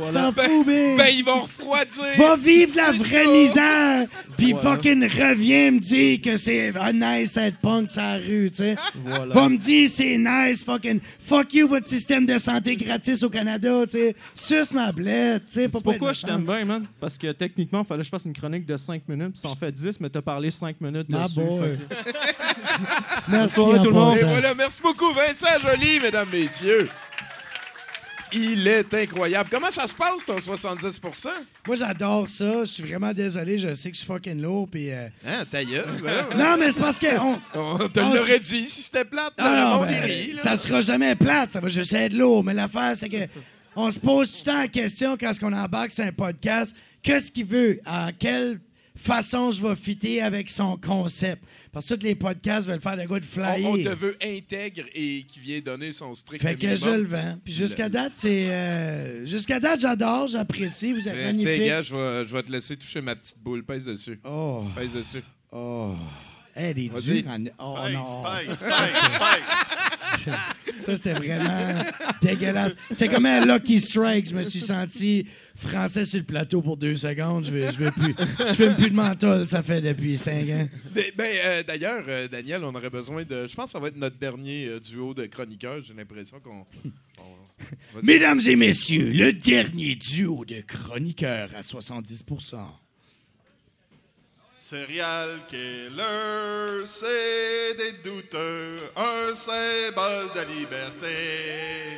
On 0.01 0.07
s'en 0.11 0.33
fout, 0.33 0.67
ben. 0.67 0.97
Ben, 0.97 1.09
ils 1.13 1.25
vont 1.25 1.41
refroidir. 1.43 2.05
Va 2.17 2.37
vivre 2.37 2.73
la 2.77 2.93
vraie 2.93 3.25
ça. 3.25 3.31
misère, 3.33 4.07
puis 4.37 4.55
fucking 4.61 5.03
reviens 5.05 5.73
me 5.73 5.79
dire 5.81 6.21
que 6.23 6.37
c'est 6.37 6.73
un 6.77 7.03
nice 7.17 7.37
être 7.37 7.59
punk 7.59 7.91
sur 7.91 8.01
la 8.03 8.15
rue, 8.17 8.51
tu 8.51 8.57
sais. 8.57 8.77
Va 9.05 9.49
me 9.49 9.57
dire 9.57 9.89
c'est 9.89 10.17
nice, 10.19 10.63
fucking 10.65 11.01
fuck 11.21 11.53
you 11.55 11.69
votre 11.69 11.89
système 11.89 12.27
de 12.27 12.39
santé 12.39 12.77
gratis 12.77 13.23
au 13.23 13.31
Canada, 13.31 13.85
tu 13.87 13.93
sais. 13.99 14.17
Suce 14.35 14.73
ma 14.73 14.93
blette, 14.93 15.45
tu 15.47 15.53
sais. 15.61 15.69
Pourquoi 15.69 16.13
je 16.13 16.23
t'aime 16.23 16.45
bien, 16.45 16.65
man. 16.65 16.87
Parce 17.01 17.17
que 17.19 17.33
techniquement, 17.33 17.83
il 17.83 17.87
fallait 17.87 18.01
que 18.01 18.07
je 18.07 18.11
fasse 18.11 18.25
une 18.25 18.33
chronique 18.33 18.67
de 18.67 18.77
5 18.77 19.03
minutes, 19.09 19.33
puis 19.33 19.41
ça 19.43 19.49
en 19.49 19.57
fait 19.57 19.73
10, 19.73 20.01
mais 20.01 20.11
t'as 20.11 20.23
parlé 20.23 20.51
5 20.51 20.81
minutes 20.81 21.07
Ah, 21.13 21.25
dessus. 21.25 21.41
boy. 21.41 21.79
Merci 23.29 23.61
en 23.61 23.79
tout 23.83 23.85
le 23.85 23.91
monde. 23.91 24.17
Et 24.17 24.25
voilà, 24.25 24.55
merci 24.55 24.81
beaucoup, 24.83 25.13
Vincent 25.13 25.47
Joly, 25.63 26.01
mesdames, 26.01 26.29
messieurs. 26.33 26.89
Il 28.33 28.67
est 28.67 28.93
incroyable. 28.95 29.49
Comment 29.51 29.71
ça 29.71 29.87
se 29.87 29.95
passe, 29.95 30.25
ton 30.25 30.39
70% 30.39 31.29
Moi, 31.67 31.77
j'adore 31.77 32.29
ça. 32.29 32.61
Je 32.65 32.71
suis 32.71 32.83
vraiment 32.83 33.13
désolé. 33.13 33.59
Je 33.59 33.75
sais 33.75 33.91
que 33.91 33.95
je 33.97 34.01
suis 34.01 34.07
fucking 34.07 34.41
lourd. 34.41 34.69
Puis, 34.71 34.91
euh, 34.93 35.09
Hein, 35.27 35.45
ta 35.51 35.65
gueule, 35.65 35.87
ben, 36.03 36.27
Non, 36.37 36.57
mais 36.59 36.71
c'est 36.73 36.81
parce 36.81 36.99
que. 36.99 37.07
On... 37.19 37.39
On 37.55 37.89
te 37.89 38.01
on 38.01 38.13
l'aurait 38.15 38.37
s- 38.37 38.43
dit 38.49 38.69
si 38.69 38.83
c'était 38.83 39.05
plate. 39.05 39.33
Là, 39.39 39.55
le 39.55 39.61
non, 39.71 39.77
monde, 39.79 39.89
ben, 39.89 40.03
rit, 40.05 40.37
ça 40.37 40.57
sera 40.57 40.81
jamais 40.81 41.15
plate. 41.15 41.53
Ça 41.53 41.61
va 41.61 41.69
juste 41.69 41.93
être 41.93 42.13
lourd. 42.13 42.45
Mais 42.45 42.55
l'affaire, 42.55 42.93
c'est 42.95 43.09
que 43.09 43.27
on 43.77 43.91
se 43.91 44.01
pose 44.01 44.29
tout 44.31 44.37
le 44.41 44.45
temps 44.53 44.59
la 44.59 44.69
question 44.69 45.17
quand 45.19 45.33
on 45.43 45.53
embarque 45.53 45.91
sur 45.93 46.05
un 46.05 46.13
podcast 46.13 46.75
qu'est-ce 47.03 47.31
qu'il 47.31 47.47
veut? 47.47 47.81
À 47.87 48.11
quelle 48.19 48.59
façon 48.99 49.51
je 49.51 49.67
vais 49.67 49.75
fitter 49.77 50.21
avec 50.21 50.51
son 50.51 50.77
concept 50.77 51.45
Parce 51.73 51.89
que 51.89 51.95
tous 51.95 52.05
les 52.05 52.15
podcasts 52.15 52.67
veulent 52.69 52.81
faire 52.81 52.97
de 52.97 53.05
quoi 53.07 53.21
de 53.21 53.25
flyer. 53.25 53.61
On, 53.65 53.75
on 53.75 53.83
te 53.83 53.89
veut 53.89 54.17
intègre 54.23 54.85
et 54.95 55.25
qui 55.27 55.41
vient 55.41 55.61
donner 55.61 55.93
son 55.93 56.15
strict 56.15 56.43
Fait 56.43 56.55
que 56.57 56.67
minimum. 56.67 56.79
je 56.95 57.01
le 57.01 57.05
vends. 57.07 57.39
Puis 57.45 57.55
jusqu'à 57.55 57.89
date, 57.89 58.13
c'est. 58.15 58.51
euh, 58.51 59.27
Jusqu'à 59.27 59.61
date, 59.61 59.81
j'adore, 59.81 60.27
j'apprécie. 60.29 60.93
Vous 60.93 61.07
êtes 61.09 61.15
Tiens, 61.15 61.25
magnifiques. 61.27 61.55
tiens, 61.57 61.67
gars, 61.67 61.83
je 61.83 61.95
vais, 61.95 62.25
je 62.27 62.33
vais 62.35 62.43
te 62.43 62.53
laisser 62.53 62.77
toucher 62.77 63.01
ma 63.01 63.15
petite 63.17 63.43
boule. 63.43 63.65
Pèse 63.65 63.85
dessus. 63.87 64.19
Oh, 64.25 64.65
Pèse 64.77 64.93
dessus. 64.93 65.23
oh. 65.53 65.95
Hey, 66.57 66.75
des 66.75 66.89
Vas-y. 66.89 67.23
durs 67.23 67.31
en- 67.31 67.45
Oh 67.61 67.89
non. 67.93 68.25
spice, 68.25 68.57
spice, 68.57 70.25
spice. 70.25 70.35
Ça, 70.89 70.97
c'est 70.97 71.13
vraiment 71.13 71.83
dégueulasse. 72.23 72.75
C'est 72.91 73.09
comme 73.09 73.27
un 73.27 73.45
Lucky 73.45 73.79
Strike. 73.79 74.31
Je 74.31 74.35
me 74.35 74.43
suis 74.43 74.61
senti 74.61 75.27
français 75.55 76.07
sur 76.07 76.19
le 76.19 76.25
plateau 76.25 76.63
pour 76.63 76.79
deux 76.79 76.97
secondes. 76.97 77.45
Je 77.45 77.53
veux, 77.53 77.71
je 77.71 77.85
veux 77.85 77.91
plus. 77.91 78.15
Je 78.39 78.55
filme 78.55 78.75
plus 78.75 78.91
de 78.91 78.97
menthol, 78.97 79.47
ça 79.47 79.63
fait 79.63 79.83
depuis 79.83 80.17
cinq 80.17 80.49
ans. 80.49 80.67
Ben, 80.95 81.05
euh, 81.45 81.63
D'ailleurs, 81.63 82.05
euh, 82.09 82.27
Daniel, 82.29 82.65
on 82.65 82.75
aurait 82.75 82.89
besoin 82.89 83.23
de. 83.25 83.47
Je 83.47 83.55
pense 83.55 83.67
que 83.67 83.71
ça 83.73 83.81
va 83.81 83.89
être 83.89 83.97
notre 83.97 84.17
dernier 84.17 84.67
euh, 84.67 84.81
duo 84.81 85.13
de 85.13 85.27
chroniqueurs. 85.27 85.83
J'ai 85.83 85.93
l'impression 85.93 86.41
qu'on. 86.41 86.65
Mesdames 88.03 88.41
et 88.47 88.57
messieurs, 88.57 89.11
le 89.13 89.33
dernier 89.33 89.95
duo 89.95 90.47
de 90.47 90.63
chroniqueurs 90.63 91.51
à 91.55 91.63
70 91.63 92.25
Serial 94.69 95.47
killer, 95.49 96.85
c'est 96.85 97.75
des 97.79 97.93
douteux, 98.05 98.81
un 98.95 99.35
symbole 99.35 100.29
de 100.35 100.43
liberté. 100.53 101.97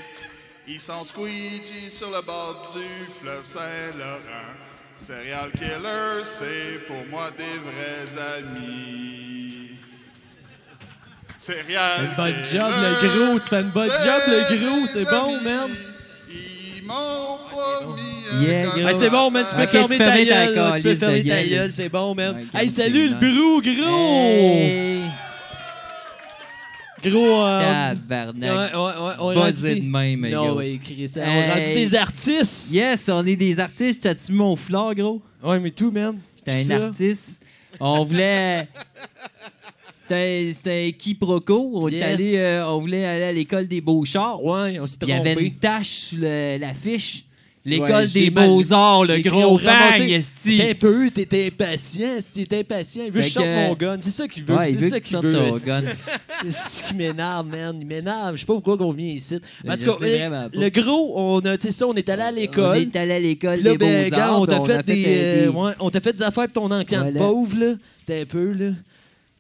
Ils 0.68 0.80
sont 0.80 1.02
squeegee 1.02 1.90
sur 1.90 2.12
le 2.12 2.22
bord 2.22 2.72
du 2.72 3.12
fleuve 3.12 3.44
Saint-Laurent. 3.44 4.54
Serial 4.96 5.50
killer, 5.50 6.22
c'est 6.22 6.86
pour 6.86 7.04
moi 7.10 7.32
des 7.32 7.58
vrais 7.58 8.22
amis. 8.36 9.70
Serial 11.38 11.96
Fais 11.96 12.04
une 12.04 12.14
bonne 12.14 12.42
killer, 12.44 12.60
job, 12.60 12.72
le 13.02 13.08
gros. 13.08 13.40
Tu 13.40 13.48
fais 13.48 13.60
une 13.62 13.70
bonne 13.70 13.90
job, 13.90 14.22
le 14.28 14.56
gros. 14.56 14.86
C'est 14.86 15.04
bon, 15.06 15.34
amis. 15.38 15.89
Un 16.90 18.42
Yeah, 18.42 18.66
gros. 18.66 18.88
Hey, 18.88 18.94
c'est 18.94 19.10
bon, 19.10 19.30
man. 19.30 19.44
Tu 19.48 19.54
peux 19.54 19.60
la 19.62 19.66
fermer 19.66 19.98
tête. 19.98 20.06
ta 20.06 20.24
gueule. 20.24 20.54
là. 20.54 20.72
Tu 20.76 20.82
peux 20.82 20.94
fermer 20.94 21.24
ta 21.24 21.42
gueule. 21.44 21.72
C'est 21.72 21.88
bon, 21.90 22.14
man. 22.14 22.46
Hey, 22.54 22.70
salut 22.70 23.08
le 23.08 23.14
brou, 23.14 23.60
gros. 23.62 24.58
Hey, 24.58 25.00
Gros. 27.02 27.44
euh, 27.46 27.94
tabarnak. 27.94 28.72
On 29.18 29.34
Buzzé 29.34 29.76
de 29.76 29.82
même, 29.86 30.28
Non, 30.28 30.48
gros. 30.48 30.56
ouais, 30.58 30.78
Chris, 30.82 31.10
On 31.16 31.20
Hey. 31.20 31.50
rendu 31.50 31.72
des 31.74 31.94
artistes. 31.94 32.70
Yes, 32.72 33.08
on 33.08 33.26
est 33.26 33.36
des 33.36 33.58
artistes. 33.58 34.02
T'as-tu 34.02 34.32
mon 34.32 34.54
fleur, 34.54 34.94
gros? 34.94 35.22
Ouais, 35.42 35.58
mais 35.58 35.70
tout, 35.70 35.90
man. 35.90 36.18
J'étais 36.36 36.60
un 36.74 36.78
ça. 36.78 36.86
artiste. 36.86 37.42
On 37.80 38.04
voulait. 38.04 38.68
C'était 40.10 40.88
un 40.88 40.90
quiproquo. 40.98 41.72
On, 41.74 41.88
est 41.88 42.02
allé, 42.02 42.36
euh, 42.38 42.66
on 42.68 42.80
voulait 42.80 43.04
aller 43.04 43.24
à 43.24 43.32
l'école 43.32 43.68
des 43.68 43.80
Beaux-Charts. 43.80 44.42
Ouais, 44.44 44.78
on 44.80 44.86
s'est 44.86 44.98
Il 45.02 45.08
y 45.08 45.12
avait 45.12 45.32
trompé. 45.32 45.46
une 45.46 45.54
tache 45.54 45.88
sur 45.88 46.18
l'affiche. 46.20 47.24
L'école 47.66 47.90
Ouais, 47.90 48.06
des 48.06 48.30
beaux-arts, 48.30 49.04
le 49.04 49.20
gros 49.20 49.58
bang, 49.58 50.10
esti. 50.10 50.56
T'es 50.56 50.70
un 50.70 50.74
peu, 50.74 51.10
t'es 51.10 51.46
impatient, 51.48 52.16
t'es 52.32 52.58
impatient. 52.58 53.02
Il 53.04 53.12
veut 53.12 53.20
que 53.20 53.26
je 53.26 53.32
sorte 53.32 53.46
mon 53.46 53.74
gun. 53.74 53.96
C'est 54.00 54.10
ça 54.10 54.26
qu'il 54.26 54.44
veut. 54.44 54.56
Ouais, 54.56 54.70
c'est 54.70 54.76
veut 54.76 54.88
ça 54.88 55.00
qu'il 55.00 55.18
veut. 55.18 55.30
ton 55.30 55.46
esti. 55.46 55.66
gun. 55.66 55.82
C'est 56.44 56.52
ce 56.52 56.82
qui 56.84 56.94
m'énerve, 56.94 57.48
man. 57.48 57.76
Il 57.78 57.86
m'énerve. 57.86 58.36
Je 58.36 58.40
sais 58.40 58.46
pas 58.46 58.54
pourquoi 58.54 58.78
on 58.80 58.92
vient 58.92 59.12
ici. 59.12 59.38
Mais 59.62 59.74
en 59.74 59.76
tout 59.76 59.92
cas, 59.92 60.06
le- 60.54 60.68
gros, 60.70 61.12
on 61.14 61.40
a, 61.40 61.58
ça, 61.58 61.86
on 61.86 61.92
est 61.92 62.08
allé 62.08 62.22
à 62.22 62.30
l'école. 62.30 62.78
On 62.78 62.80
est 62.80 62.96
allé 62.96 63.12
à 63.12 63.18
l'école 63.18 63.62
des 63.62 63.76
ben, 63.76 64.08
beaux-arts. 64.08 64.40
on 64.40 64.46
t'a 64.46 64.60
fait, 64.62 64.82
des, 64.82 65.04
euh, 65.06 65.50
ouais, 65.50 65.72
on 65.80 65.90
t'a 65.90 66.00
fait 66.00 66.14
des 66.14 66.22
affaires 66.22 66.48
pour 66.48 66.66
ton 66.66 66.74
encamp 66.74 67.12
pauvre, 67.12 67.58
là. 67.58 67.74
T'es 68.06 68.22
un 68.22 68.24
peu, 68.24 68.52
là. 68.52 68.70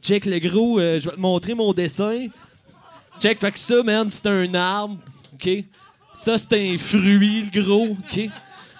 Check 0.02 0.24
le 0.24 0.38
gros, 0.38 0.78
euh, 0.78 0.98
je 0.98 1.08
vais 1.08 1.16
te 1.16 1.20
montrer 1.20 1.54
mon 1.54 1.72
dessin. 1.72 2.26
Check, 3.18 3.40
fait 3.40 3.52
que 3.52 3.58
ça, 3.58 3.82
man, 3.82 4.08
c'est 4.08 4.26
un 4.26 4.54
arbre, 4.54 4.96
OK? 5.34 5.64
Ça, 6.14 6.38
c'est 6.38 6.54
un 6.54 6.78
fruit, 6.78 7.48
le 7.52 7.62
gros, 7.62 7.88
OK? 7.88 8.30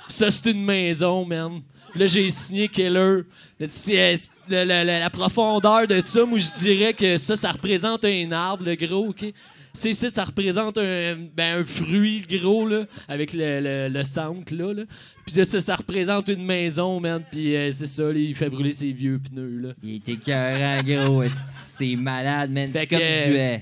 Ça, 0.08 0.30
c'est 0.30 0.50
une 0.50 0.64
maison, 0.64 1.24
man. 1.24 1.60
Là, 1.94 2.06
j'ai 2.06 2.30
signé 2.30 2.68
Keller. 2.68 3.22
Euh, 3.60 4.06
la 4.48 5.10
profondeur 5.10 5.86
de 5.86 6.00
ça, 6.04 6.24
moi, 6.24 6.38
je 6.38 6.52
dirais 6.58 6.94
que 6.94 7.18
ça, 7.18 7.36
ça 7.36 7.52
représente 7.52 8.04
un 8.04 8.32
arbre, 8.32 8.64
le 8.64 8.74
gros, 8.74 9.08
OK? 9.08 9.32
C'est 9.72 9.90
ici, 9.90 10.08
ça 10.12 10.24
représente 10.24 10.78
un, 10.78 11.16
ben, 11.36 11.60
un 11.60 11.64
fruit, 11.64 12.24
gros, 12.28 12.66
là, 12.66 12.84
avec 13.08 13.32
le, 13.32 13.60
le, 13.60 13.88
le 13.88 14.04
centre, 14.04 14.52
là. 14.54 14.72
là. 14.74 14.82
Puis 15.26 15.36
là, 15.36 15.44
ça, 15.44 15.60
ça 15.60 15.76
représente 15.76 16.28
une 16.28 16.44
maison, 16.44 16.98
man. 16.98 17.22
Puis 17.30 17.54
euh, 17.54 17.70
c'est 17.72 17.86
ça, 17.86 18.02
là, 18.02 18.18
il 18.18 18.34
fait 18.34 18.50
brûler 18.50 18.72
ses 18.72 18.90
vieux 18.92 19.20
pneus, 19.20 19.58
là. 19.60 19.68
Il 19.82 19.96
était 19.96 20.12
écœurant, 20.12 20.82
gros. 20.82 21.24
C'est 21.48 21.94
malade, 21.96 22.50
man. 22.50 22.70
Fait 22.72 22.80
C'est 22.80 22.86
comme 22.88 22.98
du... 22.98 23.38
euh, 23.38 23.58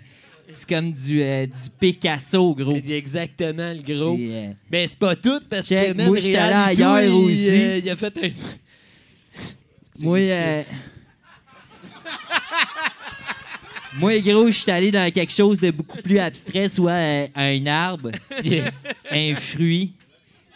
comme 0.67 0.93
du, 0.93 1.23
euh, 1.23 1.47
du 1.47 1.71
Picasso, 1.79 2.55
gros. 2.55 2.77
Exactement, 2.77 3.73
le 3.75 3.83
gros. 3.83 4.17
Euh, 4.19 4.53
Ben, 4.71 4.87
c'est 4.89 4.99
pas 4.99 5.15
tout, 5.15 5.41
parce 5.51 5.69
Check, 5.69 5.93
que, 5.93 5.97
man, 5.99 6.07
moi, 6.09 6.19
j'étais 6.19 6.37
allé 6.39 6.81
ailleurs 6.81 7.03
il, 7.03 7.11
aussi. 7.11 7.49
euh, 7.51 7.81
il 7.85 7.91
a 7.91 7.97
fait 7.97 8.19
un... 8.25 8.31
Moi, 10.01 10.19
euh, 10.21 10.63
Moi, 13.97 14.19
gros, 14.21 14.47
je 14.49 14.53
suis 14.53 14.71
allé 14.71 14.91
dans 14.91 15.11
quelque 15.11 15.33
chose 15.33 15.59
de 15.59 15.71
beaucoup 15.71 15.99
plus 16.03 16.19
abstrait, 16.19 16.69
soit 16.69 16.91
euh, 16.93 17.27
un 17.35 17.67
arbre, 17.67 18.11
Yes. 18.45 18.85
un 19.11 19.35
fruit, 19.35 19.93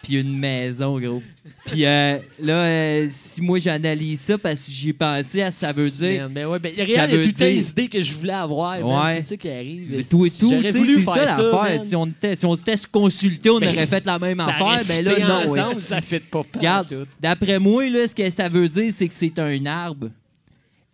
puis 0.02 0.16
une 0.18 0.36
maison, 0.38 1.00
gros. 1.00 1.22
Puis 1.66 1.86
euh, 1.86 2.18
là, 2.40 2.54
euh, 2.64 3.08
si 3.10 3.40
moi 3.40 3.58
j'analyse 3.58 4.20
ça 4.20 4.36
parce 4.36 4.66
que 4.66 4.72
j'y 4.72 4.88
ai 4.90 4.92
pensé 4.92 5.42
à 5.42 5.50
ça 5.52 5.72
veut 5.72 5.88
dire. 5.88 6.22
Man, 6.24 6.32
ben 6.32 6.46
ouais, 6.46 6.58
ben, 6.58 6.72
ça 6.74 6.82
Réal, 6.84 7.10
il 7.10 7.12
y 7.12 7.14
a 7.14 7.16
veut 7.18 7.22
tout 7.22 7.28
le 7.28 7.32
temps 7.34 7.38
dire- 7.44 7.54
les 7.54 7.70
idées 7.70 7.88
que 7.88 8.02
je 8.02 8.12
voulais 8.12 8.32
avoir. 8.32 8.80
Ouais. 8.84 9.14
C'est 9.16 9.22
ça 9.22 9.36
qui 9.36 9.48
arrive. 9.48 9.86
Mais 9.90 10.02
tout 10.02 10.26
et 10.26 10.30
tout, 10.30 10.50
J'aurais 10.50 10.72
voulu 10.72 11.00
faire 11.02 11.28
ça. 11.28 11.78
Si 11.84 11.94
on 11.96 12.06
était, 12.06 12.34
si 12.36 12.44
on 12.46 12.56
s'était 12.56 12.76
se 12.76 12.86
consulté, 12.86 13.48
on 13.48 13.60
Ben, 13.60 13.74
aurait 13.74 13.86
fait 13.86 14.04
la 14.04 14.18
même 14.18 14.40
affaire. 14.40 14.60
aurait 14.62 14.84
Ben 14.84 15.04
là, 15.04 15.18
non. 15.20 15.50
ensemble, 15.52 15.82
ça 15.82 16.00
fit 16.00 16.18
pas 16.20 16.44
Regarde, 16.54 17.06
d'après 17.20 17.58
moi, 17.60 17.88
là, 17.88 18.06
ce 18.08 18.14
que 18.14 18.28
ça 18.30 18.48
veut 18.48 18.68
dire, 18.68 18.92
c'est 18.92 19.06
que 19.08 19.14
c'est 19.14 19.38
un 19.38 19.64
arbre, 19.66 20.10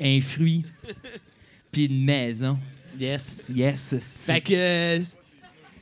un 0.00 0.20
fruit, 0.20 0.64
puis 1.86 1.94
une 1.96 2.04
maison. 2.04 2.58
Yes. 2.98 3.50
Yes. 3.54 3.94
Fait 4.26 4.40
que... 4.40 4.52
euh, 4.54 4.98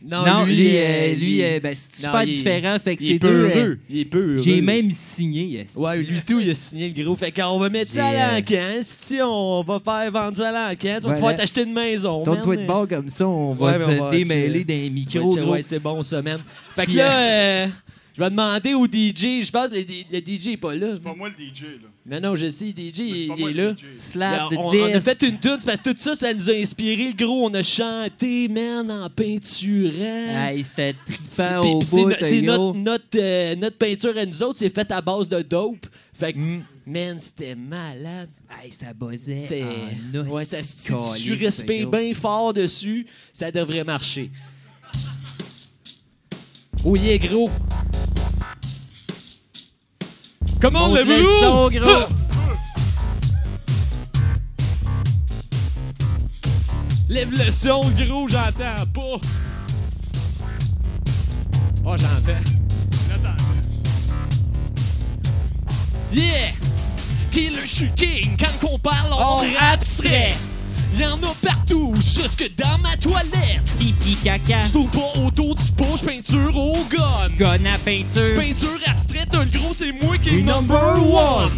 Non, 0.09 0.45
lui, 0.45 0.55
lui, 0.57 0.77
euh, 0.77 0.81
euh, 0.81 1.15
lui, 1.15 1.43
euh, 1.43 1.61
ben, 1.61 1.75
c'est 1.75 2.03
non, 2.07 2.09
super 2.13 2.23
il 2.23 2.29
est- 2.29 2.33
différent. 2.33 2.77
Fait 2.79 2.97
que 2.97 3.03
il 3.03 3.07
c'est 3.09 3.15
est 3.15 3.19
peu 3.19 3.29
deux, 3.29 3.41
heureux. 3.41 3.71
euh, 3.71 3.79
Il 3.89 3.99
est 3.99 4.05
peu 4.05 4.33
heureux. 4.35 4.43
J'ai 4.43 4.61
même 4.61 4.91
signé. 4.93 5.61
esti. 5.61 5.79
Ouais, 5.79 6.03
lui 6.03 6.21
tout, 6.21 6.39
il 6.41 6.51
a 6.51 6.55
signé 6.55 6.93
le 6.95 7.03
gros. 7.05 7.17
Fait 7.17 7.33
qu'on 7.33 7.59
va 7.59 7.71
mettre 7.71 7.91
ça 7.91 8.07
à 8.09 8.35
l'encan. 8.37 8.79
Si 8.83 9.19
on 9.23 9.63
va 9.63 9.81
faire 9.81 10.13
vendre 10.13 10.37
ça 10.37 10.49
à 10.51 10.53
l'encan, 10.53 10.77
tu 10.77 10.85
vas 10.85 10.99
Voilà. 11.01 11.15
pouvoir 11.17 11.37
t'acheter 11.37 11.63
une 11.63 11.73
maison. 11.73 12.23
Tourne-toi 12.23 12.55
man. 12.57 12.63
de 12.63 12.67
bord 12.69 12.87
comme 12.89 13.09
ça, 13.09 13.27
on 13.27 13.55
va 13.55 13.67
Ouais, 13.79 13.85
se 13.85 13.99
on 13.99 14.05
va 14.05 14.11
démêler 14.11 14.65
d'un 14.65 14.91
micro. 14.91 15.35
Ouais, 15.51 15.63
c'est 15.63 15.79
bon, 15.79 16.03
ça, 16.03 16.21
man. 16.21 16.41
Fait 16.77 16.85
que 16.87 16.93
là, 16.97 17.65
euh, 17.65 17.69
je 18.15 18.23
vais 18.23 18.31
demander 18.31 18.75
au 18.75 18.87
DJ. 18.87 19.43
Je 19.45 19.51
pense 19.51 19.71
que 19.71 19.77
le, 19.77 20.21
DJ 20.21 20.49
est 20.49 20.57
pas 20.59 20.75
là. 20.75 20.89
C'est 20.93 21.03
pas 21.03 21.15
moi 21.15 21.31
le 21.31 21.35
DJ, 21.43 21.63
là. 21.63 21.89
Mais 22.09 22.21
non, 22.21 22.37
je 22.37 22.49
sais, 22.51 22.67
DJ, 22.71 22.99
il, 23.01 23.33
est 23.49 23.53
là. 23.53 23.73
DJ. 23.73 23.85
Slap 23.99 24.53
on, 24.53 24.69
on 24.71 24.95
a 24.95 25.01
fait 25.01 25.21
une 25.23 25.41
tune 25.41 25.59
parce 25.67 25.81
que 25.81 25.91
tout 25.91 25.97
ça, 25.99 26.15
ça 26.15 26.33
nous 26.33 26.49
a 26.49 26.53
inspiré. 26.55 27.09
Le 27.09 27.17
gros, 27.25 27.47
on 27.49 27.53
a 27.55 27.63
chanté, 27.63 28.47
man, 28.47 28.89
en 28.91 29.11
peinturant. 29.11 29.93
Hey, 30.47 30.63
c'était 30.63 30.95
C'est- 31.25 31.43
trippant 31.49 31.61
au 31.69 31.79
bout, 31.81 32.09
no- 32.11 32.15
c'est 32.21 32.43
gros. 32.43 32.73
notre, 32.75 32.79
notre, 32.79 33.19
euh, 33.19 33.57
notre 33.57 33.77
peinture 33.77 34.17
à 34.17 34.25
nous 34.25 34.43
autres, 34.43 34.59
c'est 34.59 34.73
faite 34.73 34.93
à 34.93 35.01
base 35.01 35.29
de 35.29 35.43
dope. 35.43 35.85
Fait 36.15 36.33
que, 36.33 36.39
Mm. 36.39 36.63
man, 36.87 37.19
c'était 37.19 37.57
malade. 37.57 38.31
Hey, 38.63 38.71
ça 38.71 38.95
buzzait. 38.95 39.35
C'est. 39.35 39.65
en 39.65 40.29
Ouais, 40.31 40.45
ça, 40.45 40.63
si 40.63 40.93
tu 41.25 41.33
respires 41.35 41.91
bien 41.91 42.15
fort 42.15 42.53
dessus, 42.55 43.05
ça 43.33 43.51
devrait 43.51 43.83
marcher. 43.85 44.31
Oh 46.85 46.95
yeah, 46.95 47.19
gros. 47.19 47.51
Comment 50.61 50.89
le 50.89 51.23
son, 51.41 51.69
gros. 51.69 52.07
Lève 57.09 57.31
le 57.31 57.51
son, 57.51 57.81
gros, 57.91 58.29
j'entends 58.29 58.87
pas. 58.93 59.21
Oh, 61.85 61.95
j'entends. 61.97 62.41
Yeah! 66.13 66.53
Killer, 67.33 67.61
je 67.63 67.67
suis 67.67 67.91
king 67.91 68.37
quand 68.39 68.69
on 68.73 68.79
parle 68.79 69.13
en 69.13 69.43
abstrait. 69.61 70.35
Y'en 70.99 71.17
a 71.17 71.35
partout, 71.43 71.95
jusque 71.97 72.51
dans 72.57 72.79
ma 72.79 72.97
toilette. 72.97 73.63
Pipi 73.79 74.17
caca. 74.25 74.65
Je 74.65 74.73
pas 74.73 75.21
autour 75.21 75.55
du 75.55 75.73
pot, 75.73 75.99
peinture 76.05 76.57
au 76.57 76.73
gun. 76.91 77.29
Gun 77.37 77.67
à 77.67 77.79
peinture. 77.85 78.41
Peinture 78.41 78.81
abstraite, 78.87 79.16
le 79.33 79.59
gros, 79.59 79.73
c'est 79.73 79.93
moi 80.03 80.17
qui 80.19 80.31
est 80.31 80.43
number 80.43 80.97
one. 81.13 81.51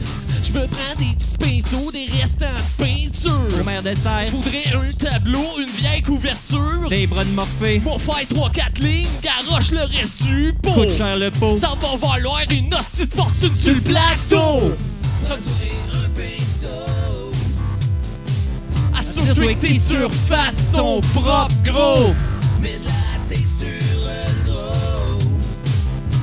Je 0.42 0.52
me 0.52 0.66
prends 0.66 0.94
des 0.98 1.14
petits 1.16 1.36
pinceaux, 1.36 1.90
des 1.90 2.06
restants 2.06 2.46
de 2.46 2.84
peinture. 2.84 3.58
Première 3.58 3.82
dessert. 3.82 4.28
Faudrait 4.30 4.72
un 4.74 4.92
tableau, 4.92 5.44
une 5.58 5.66
vieille 5.66 6.02
couverture. 6.02 6.88
Des 6.88 7.06
bras 7.06 7.24
de 7.24 7.30
morphée. 7.30 7.80
Mon 7.84 7.98
faire 7.98 8.24
3-4 8.24 8.80
lignes, 8.80 9.06
garoche 9.22 9.70
le 9.72 9.82
reste 9.82 10.22
du 10.22 10.54
pot. 10.62 10.72
Coûte 10.72 10.90
cher 10.90 11.16
le 11.16 11.30
pot. 11.30 11.58
Ça 11.58 11.74
va 11.80 11.96
valoir 11.96 12.42
une 12.50 12.72
hostie 12.74 13.06
de 13.06 13.14
fortune 13.14 13.54
sur 13.56 13.74
le 13.74 13.80
plateau. 13.80 14.74
Assure-toi 18.96 19.54
que 19.54 19.60
tes 19.60 19.78
surfaces 19.78 20.72
sont 20.74 21.00
propres, 21.14 21.54
gros. 21.64 22.14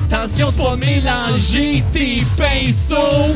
Attention 0.08 0.52
de 0.52 0.56
pas 0.56 0.76
mélanger 0.76 1.82
tes 1.92 2.20
pinceaux. 2.38 3.34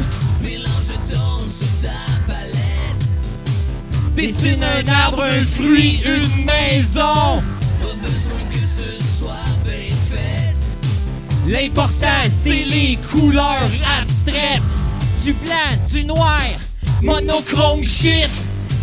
Dessine 4.15 4.63
un 4.63 4.87
arbre, 4.89 5.25
un 5.25 5.45
fruit, 5.45 6.01
une 6.05 6.45
maison. 6.45 7.43
L'important, 11.49 12.07
c'est 12.33 12.65
les 12.65 12.99
couleurs 13.11 13.69
abstraites. 14.01 14.63
Du 15.25 15.33
blanc, 15.33 15.89
du 15.89 16.05
noir. 16.05 16.41
Monochrome 17.03 17.83
shit. 17.83 18.31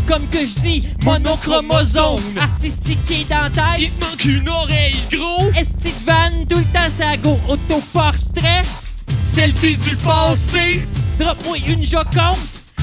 Comme 0.07 0.25
que 0.29 0.39
je 0.39 0.59
dis, 0.61 0.87
monochromosome. 1.03 2.21
Artistique 2.39 3.11
et 3.11 3.25
dentaire. 3.25 3.75
Il 3.77 3.91
te 3.91 4.05
manque 4.05 4.25
une 4.25 4.47
oreille, 4.47 4.95
gros. 5.11 5.51
Esti 5.55 5.91
de 5.91 6.05
van, 6.05 6.45
tout 6.49 6.57
le 6.57 6.63
temps 6.63 6.89
ça 6.97 7.17
go. 7.17 7.37
Autoportrait. 7.49 8.61
Selfie 9.25 9.75
du 9.75 9.97
passé. 9.97 10.87
Drop-moi 11.19 11.57
une 11.67 11.85
joconde. 11.85 12.37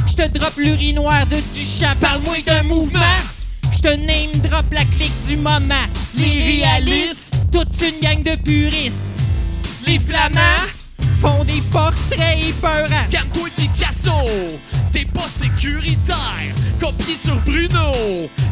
Je 0.06 0.14
te 0.14 0.38
drop 0.38 0.52
l'urinoir 0.58 1.26
de 1.26 1.36
Duchamp. 1.54 1.96
Parle-moi 1.98 2.36
d'un 2.44 2.62
mouvement. 2.64 3.00
Je 3.72 3.80
te 3.80 3.88
name 3.88 4.32
drop 4.42 4.66
la 4.70 4.84
clique 4.84 5.26
du 5.26 5.36
moment. 5.36 5.86
Les 6.18 6.42
réalistes. 6.42 7.36
Toute 7.50 7.72
une 7.80 8.00
gang 8.00 8.22
de 8.22 8.36
puristes. 8.36 8.96
Les 9.86 9.98
flamands. 9.98 10.73
Font 11.24 11.42
des 11.44 11.62
portraits 11.72 12.38
épeurants. 12.46 13.08
Calme-toi, 13.10 13.48
Picasso. 13.56 14.10
T'es 14.92 15.06
pas 15.06 15.26
sécuritaire. 15.26 16.54
Copié 16.78 17.16
sur 17.16 17.36
Bruno. 17.36 17.92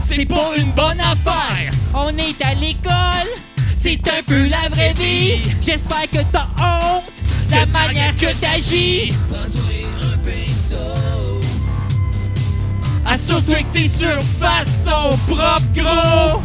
C'est 0.01 0.25
pas 0.25 0.53
une 0.57 0.73
bonne 0.73 1.01
affaire. 1.01 1.71
On 1.93 2.09
est 2.17 2.43
à 2.43 2.55
l'école. 2.55 3.29
C'est 3.77 4.01
un 4.09 4.23
peu 4.27 4.47
la 4.47 4.71
vraie 4.71 4.95
vie. 4.95 5.43
J'espère 5.61 6.09
que 6.11 6.23
t'as 6.33 6.49
honte. 6.59 7.05
de 7.51 7.55
La 7.57 7.67
manière 7.67 8.17
que 8.17 8.33
t'agis. 8.41 9.13
Assure-toi 13.05 13.57
que 13.57 13.79
tes 13.79 13.89
surfaces 13.89 14.85
sont 14.87 15.19
propres, 15.27 15.67
gros. 15.75 16.41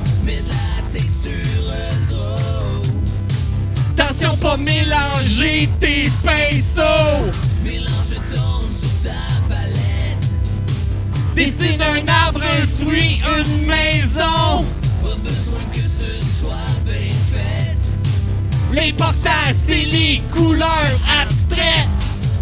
Attention, 4.00 4.38
pas 4.38 4.58
mélanger 4.58 5.68
tes 5.80 6.06
pinceaux. 6.24 7.32
Dessine 11.36 11.82
un 11.82 12.08
arbre, 12.08 12.42
un 12.44 12.68
fruit, 12.84 13.22
une 13.24 13.66
maison. 13.66 14.66
L'important, 18.72 19.30
c'est 19.54 19.86
les 19.86 20.22
couleurs 20.32 20.70
abstraites. 21.22 21.88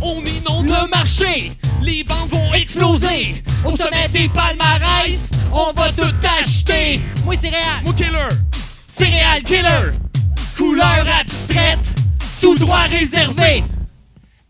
On 0.02 0.22
inonde 0.22 0.68
le 0.68 0.90
marché, 0.90 1.54
les 1.82 2.04
ventes 2.04 2.32
vont 2.32 2.54
exploser. 2.54 3.44
Au 3.64 3.76
sommet 3.76 4.10
des 4.12 4.28
palmarès, 4.28 5.32
on 5.54 5.72
va 5.74 5.90
tout 5.94 6.14
acheter. 6.42 7.00
Moi, 7.24 7.36
céréal. 7.38 7.64
Moi, 7.84 7.94
killer. 7.94 8.30
Céréal 8.88 9.44
killer. 9.44 10.05
Couleurs 10.58 11.06
abstraites, 11.20 11.94
tout 12.42 12.56
droit 12.56 12.88
réservé. 12.90 13.64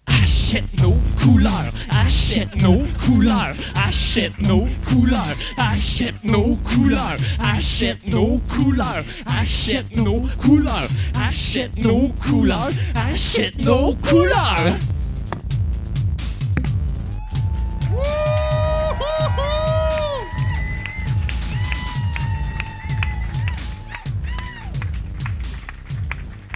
Achète 0.06 0.80
nos 0.82 0.99
couleurs, 1.22 1.73
achète 1.90 2.56
nos 2.61 2.84
couleurs, 3.03 3.56
achète 3.76 4.40
nos 4.40 4.68
couleurs, 4.88 5.36
achète 5.57 6.23
nos 6.23 6.57
couleurs, 6.57 7.11
achète 7.41 8.06
nos 8.07 8.40
couleurs, 8.48 9.03
achète 9.26 9.98
nos 9.98 10.27
couleurs, 10.38 10.90
achète 11.27 11.76
nos 11.77 12.10
couleurs, 12.10 12.72
achète 12.95 13.57
nos 13.60 13.95
couleurs. 13.95 14.77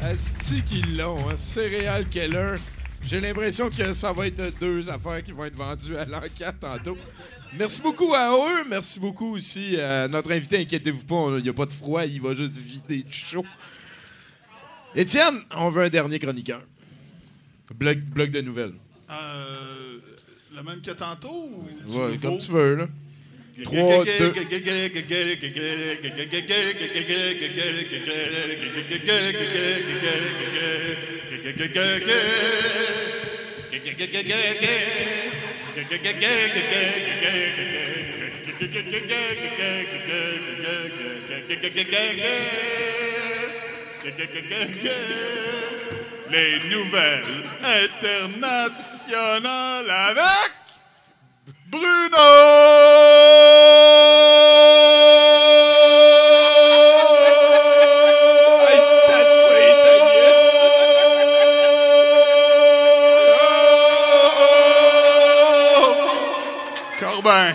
Asti 0.10 0.64
qu'ils 0.64 0.98
l'ont, 0.98 1.30
hein? 1.30 1.38
Céréal 1.38 2.10
Keller. 2.10 2.56
J'ai 3.06 3.22
l'impression 3.22 3.70
que 3.70 3.94
ça 3.94 4.12
va 4.12 4.26
être 4.26 4.60
deux 4.60 4.90
affaires 4.90 5.24
qui 5.24 5.32
vont 5.32 5.46
être 5.46 5.56
vendues 5.56 5.96
à 5.98 6.06
l'enquête 6.06 6.56
tantôt. 6.60 6.98
Merci 7.58 7.80
beaucoup 7.82 8.12
à 8.16 8.32
eux. 8.36 8.64
Merci 8.68 9.00
beaucoup 9.00 9.36
aussi 9.36 9.80
à 9.80 10.08
notre 10.08 10.32
invité. 10.32 10.58
Inquiétez-vous 10.62 11.04
pas, 11.06 11.28
il 11.38 11.44
n'y 11.44 11.50
a 11.50 11.54
pas 11.54 11.68
de 11.68 11.72
froid, 11.72 12.04
il 12.06 12.20
va 12.22 12.34
juste 12.34 12.58
vider 12.58 13.04
de 13.04 13.14
chaud. 13.14 13.46
Étienne, 14.96 15.42
on 15.56 15.70
veut 15.70 15.84
un 15.84 15.90
dernier 15.90 16.18
chroniqueur. 16.18 16.64
Bloc, 17.76 18.00
bloc 18.00 18.32
de 18.32 18.42
nouvelles. 18.42 18.74
Euh, 19.12 20.00
le 20.56 20.64
même 20.64 20.82
que 20.82 20.92
tantôt 20.92 21.52
ou 21.54 21.68
du 21.88 21.96
Ouais, 21.96 22.12
nouveau? 22.14 22.30
comme 22.30 22.38
tu 22.40 22.52
veux, 22.52 22.76
là. 22.76 22.88
Trois, 23.64 24.06
deux. 24.06 24.34
Les 46.32 46.60
nouvelles 46.70 47.44
internationales 47.64 49.90
avec 49.90 50.52
Corbin. 67.00 67.54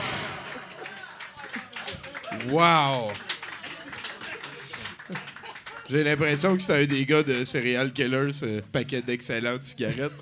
Wow! 2.50 3.12
J'ai 5.90 6.04
l'impression 6.04 6.56
que 6.56 6.62
c'est 6.62 6.82
un 6.82 6.84
des 6.86 7.04
gars 7.04 7.22
de 7.22 7.44
Serial 7.44 7.92
Killer, 7.92 8.30
ce 8.32 8.60
paquet 8.60 9.02
d'excellentes 9.02 9.64
cigarettes. 9.64 10.12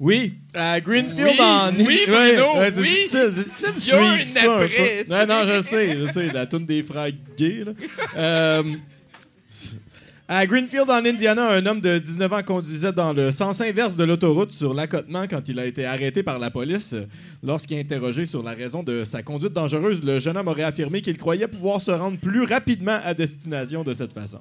Oui, 0.00 0.34
à 0.52 0.80
Greenfield 0.80 1.18
Oui, 1.24 1.40
en 1.40 1.70
oui, 1.76 2.00
Bruno, 2.06 2.58
ouais, 2.58 2.72
oui. 2.76 2.82
difficile, 2.82 3.30
c'est 3.46 3.72
difficile 3.72 3.74
de 3.74 3.80
Il 3.80 3.86
y 3.88 3.92
a 3.92 4.02
un 4.02 4.16
suivre 4.16 4.28
ça 4.30 4.40
un 4.52 4.54
après, 4.56 4.68
peu. 4.68 5.04
tu 5.04 5.10
Non, 5.10 5.16
sais. 5.16 5.26
non, 5.26 5.46
je 5.46 5.60
sais, 5.62 5.98
je 5.98 6.04
sais, 6.12 6.26
la 6.32 6.46
toune 6.46 6.66
des 6.66 6.82
frères 6.82 7.10
gays. 7.38 7.64
Là. 7.64 7.72
Euh, 8.16 8.62
à 10.26 10.46
Greenfield, 10.46 10.88
en 10.90 11.04
Indiana, 11.04 11.50
un 11.50 11.64
homme 11.66 11.80
de 11.82 11.98
19 11.98 12.32
ans 12.32 12.42
conduisait 12.42 12.92
dans 12.92 13.12
le 13.12 13.30
sens 13.30 13.60
inverse 13.60 13.94
de 13.96 14.04
l'autoroute 14.04 14.52
sur 14.52 14.72
l'accotement 14.74 15.26
quand 15.28 15.46
il 15.48 15.58
a 15.60 15.66
été 15.66 15.84
arrêté 15.84 16.22
par 16.22 16.38
la 16.38 16.50
police. 16.50 16.94
Lorsqu'il 17.42 17.76
est 17.76 17.80
interrogé 17.80 18.24
sur 18.24 18.42
la 18.42 18.52
raison 18.52 18.82
de 18.82 19.04
sa 19.04 19.22
conduite 19.22 19.52
dangereuse, 19.52 20.02
le 20.02 20.18
jeune 20.18 20.36
homme 20.38 20.48
aurait 20.48 20.62
affirmé 20.62 21.02
qu'il 21.02 21.18
croyait 21.18 21.46
pouvoir 21.46 21.80
se 21.80 21.90
rendre 21.90 22.16
plus 22.18 22.44
rapidement 22.44 22.98
à 23.04 23.12
destination 23.14 23.84
de 23.84 23.92
cette 23.92 24.14
façon. 24.14 24.40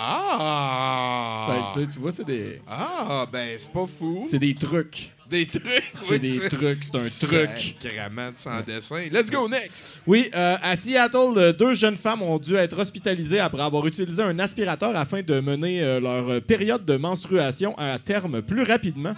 Ah! 0.00 1.70
Fait 1.74 1.86
que, 1.86 1.92
tu 1.92 1.98
vois, 1.98 2.12
c'est 2.12 2.24
des... 2.24 2.60
Ah, 2.68 3.26
ben, 3.32 3.48
c'est 3.56 3.72
pas 3.72 3.86
fou. 3.86 4.24
C'est 4.30 4.38
des 4.38 4.54
trucs. 4.54 5.10
Des 5.28 5.44
trucs. 5.44 5.92
C'est 5.94 6.12
oui, 6.12 6.18
des 6.20 6.48
trucs, 6.48 6.84
c'est 7.10 7.42
un 7.42 7.46
truc. 7.46 7.76
Carrément 7.80 8.30
sans 8.34 8.62
dessin. 8.62 9.08
Let's 9.10 9.30
go 9.30 9.48
next. 9.48 9.98
Oui, 10.06 10.30
euh, 10.34 10.56
à 10.62 10.76
Seattle, 10.76 11.34
euh, 11.36 11.52
deux 11.52 11.74
jeunes 11.74 11.96
femmes 11.96 12.22
ont 12.22 12.38
dû 12.38 12.54
être 12.54 12.78
hospitalisées 12.78 13.40
après 13.40 13.60
avoir 13.62 13.86
utilisé 13.86 14.22
un 14.22 14.38
aspirateur 14.38 14.96
afin 14.96 15.20
de 15.20 15.40
mener 15.40 15.82
euh, 15.82 16.00
leur 16.00 16.40
période 16.42 16.84
de 16.84 16.96
menstruation 16.96 17.76
à 17.76 17.98
terme 17.98 18.40
plus 18.40 18.62
rapidement. 18.62 19.14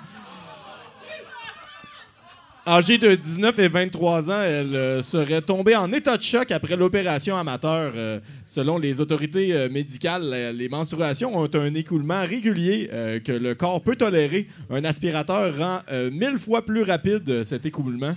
Âgées 2.70 2.98
de 2.98 3.16
19 3.16 3.59
et 3.59 3.66
23 3.66 4.30
ans, 4.30 4.42
elles 4.44 4.76
euh, 4.76 5.02
seraient 5.02 5.42
tombées 5.42 5.74
en 5.74 5.92
état 5.92 6.16
de 6.16 6.22
choc 6.22 6.52
après 6.52 6.76
l'opération 6.76 7.36
amateur. 7.36 7.94
Euh, 7.97 8.20
selon 8.47 8.78
les 8.78 9.01
autorités 9.01 9.52
euh, 9.52 9.68
médicales, 9.68 10.52
les 10.55 10.68
menstruations 10.68 11.36
ont 11.36 11.51
un 11.52 11.74
écoulement 11.74 12.20
régulier 12.20 12.88
que 13.24 13.32
le 13.32 13.56
corps 13.56 13.82
peut 13.82 13.97
tolérer. 13.97 14.47
Un 14.70 14.84
aspirateur 14.84 15.59
rend 15.59 15.80
mille 16.12 16.38
fois 16.38 16.64
plus 16.64 16.82
rapide 16.82 17.42
cet 17.42 17.66
écoulement, 17.66 18.14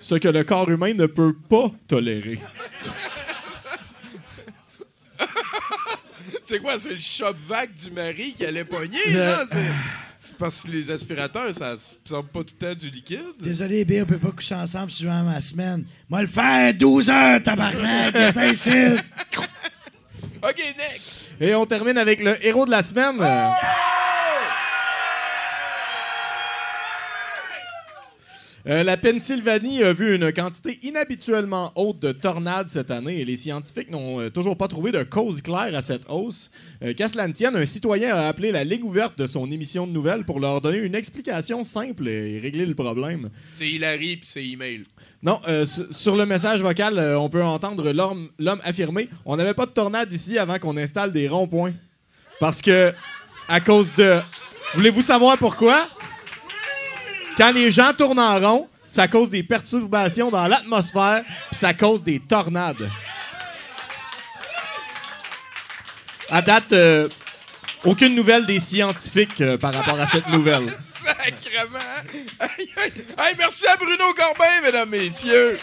ce 0.00 0.16
que 0.16 0.26
le 0.26 0.42
corps 0.42 0.68
humain 0.68 0.92
ne 0.94 1.06
peut 1.06 1.36
pas 1.48 1.70
tolérer. 1.86 2.40
C'est 6.42 6.58
quoi? 6.58 6.80
C'est 6.80 6.94
le 6.94 6.98
shop 6.98 7.36
vague 7.46 7.74
du 7.74 7.92
mari 7.92 8.34
qui 8.36 8.44
allait 8.44 8.64
pogner, 8.64 9.12
là? 9.12 9.44
C'est- 10.24 10.38
parce 10.38 10.62
que 10.62 10.70
les 10.70 10.90
aspirateurs, 10.90 11.54
ça 11.54 11.72
absorbe 11.72 12.28
pas 12.28 12.42
tout 12.42 12.54
le 12.58 12.66
temps 12.66 12.74
du 12.74 12.88
liquide. 12.88 13.20
Désolé, 13.40 13.84
B, 13.84 14.00
on 14.02 14.06
peut 14.06 14.16
pas 14.18 14.30
coucher 14.30 14.54
ensemble 14.54 14.90
à 15.10 15.22
ma 15.22 15.38
semaine. 15.40 15.84
Moi, 16.08 16.22
le 16.22 16.28
faire 16.28 16.72
12 16.72 17.10
heures, 17.10 17.42
tabarnak, 17.42 18.14
viens 18.34 18.46
ici. 18.50 18.70
OK, 20.42 20.56
next. 20.78 21.30
Et 21.40 21.54
on 21.54 21.66
termine 21.66 21.98
avec 21.98 22.22
le 22.22 22.42
héros 22.46 22.64
de 22.64 22.70
la 22.70 22.82
semaine. 22.82 23.16
Euh, 23.20 23.48
Euh, 28.66 28.82
la 28.82 28.96
Pennsylvanie 28.96 29.82
a 29.82 29.92
vu 29.92 30.14
une 30.16 30.32
quantité 30.32 30.78
inhabituellement 30.82 31.70
haute 31.76 31.98
de 32.00 32.12
tornades 32.12 32.68
cette 32.68 32.90
année 32.90 33.20
et 33.20 33.24
les 33.26 33.36
scientifiques 33.36 33.90
n'ont 33.90 34.20
euh, 34.20 34.30
toujours 34.30 34.56
pas 34.56 34.68
trouvé 34.68 34.90
de 34.90 35.02
cause 35.02 35.42
claire 35.42 35.74
à 35.74 35.82
cette 35.82 36.08
hausse. 36.08 36.50
Euh, 36.82 36.94
Qu'à 36.94 37.10
cela 37.10 37.28
ne 37.28 37.34
tienne, 37.34 37.56
un 37.56 37.66
citoyen 37.66 38.14
a 38.16 38.26
appelé 38.26 38.52
la 38.52 38.64
Ligue 38.64 38.82
ouverte 38.82 39.18
de 39.18 39.26
son 39.26 39.50
émission 39.52 39.86
de 39.86 39.92
nouvelles 39.92 40.24
pour 40.24 40.40
leur 40.40 40.62
donner 40.62 40.78
une 40.78 40.94
explication 40.94 41.62
simple 41.62 42.08
et 42.08 42.38
régler 42.40 42.64
le 42.64 42.74
problème. 42.74 43.28
C'est 43.54 43.68
Hilary 43.68 44.16
puis 44.16 44.26
c'est 44.30 44.46
email. 44.46 44.82
Non, 45.22 45.40
euh, 45.46 45.66
su- 45.66 45.82
sur 45.90 46.16
le 46.16 46.24
message 46.24 46.62
vocal, 46.62 46.98
on 47.18 47.28
peut 47.28 47.44
entendre 47.44 47.92
l'homme 47.92 48.30
l'homme 48.38 48.60
affirmer 48.64 49.10
On 49.26 49.36
n'avait 49.36 49.52
pas 49.52 49.66
de 49.66 49.72
tornade 49.72 50.10
ici 50.10 50.38
avant 50.38 50.58
qu'on 50.58 50.78
installe 50.78 51.12
des 51.12 51.28
ronds-points. 51.28 51.74
Parce 52.40 52.62
que, 52.62 52.92
à 53.46 53.60
cause 53.60 53.94
de. 53.94 54.16
Voulez-vous 54.74 55.02
savoir 55.02 55.36
pourquoi? 55.36 55.86
Quand 57.36 57.50
les 57.52 57.70
gens 57.70 57.92
tournent 57.92 58.20
en 58.20 58.38
rond, 58.38 58.68
ça 58.86 59.08
cause 59.08 59.30
des 59.30 59.42
perturbations 59.42 60.30
dans 60.30 60.46
l'atmosphère, 60.46 61.24
puis 61.50 61.58
ça 61.58 61.74
cause 61.74 62.02
des 62.02 62.20
tornades. 62.20 62.88
À 66.30 66.42
date, 66.42 66.72
euh, 66.72 67.08
aucune 67.84 68.14
nouvelle 68.14 68.46
des 68.46 68.60
scientifiques 68.60 69.40
euh, 69.40 69.58
par 69.58 69.74
rapport 69.74 69.98
à 70.00 70.06
cette 70.06 70.28
nouvelle. 70.28 70.66
Sacrement. 71.02 71.78
Aïe. 72.40 72.70
Hey, 73.18 73.34
merci 73.38 73.66
à 73.66 73.76
Bruno 73.76 74.14
Corbin, 74.16 74.62
mesdames, 74.62 74.88
messieurs. 74.88 75.58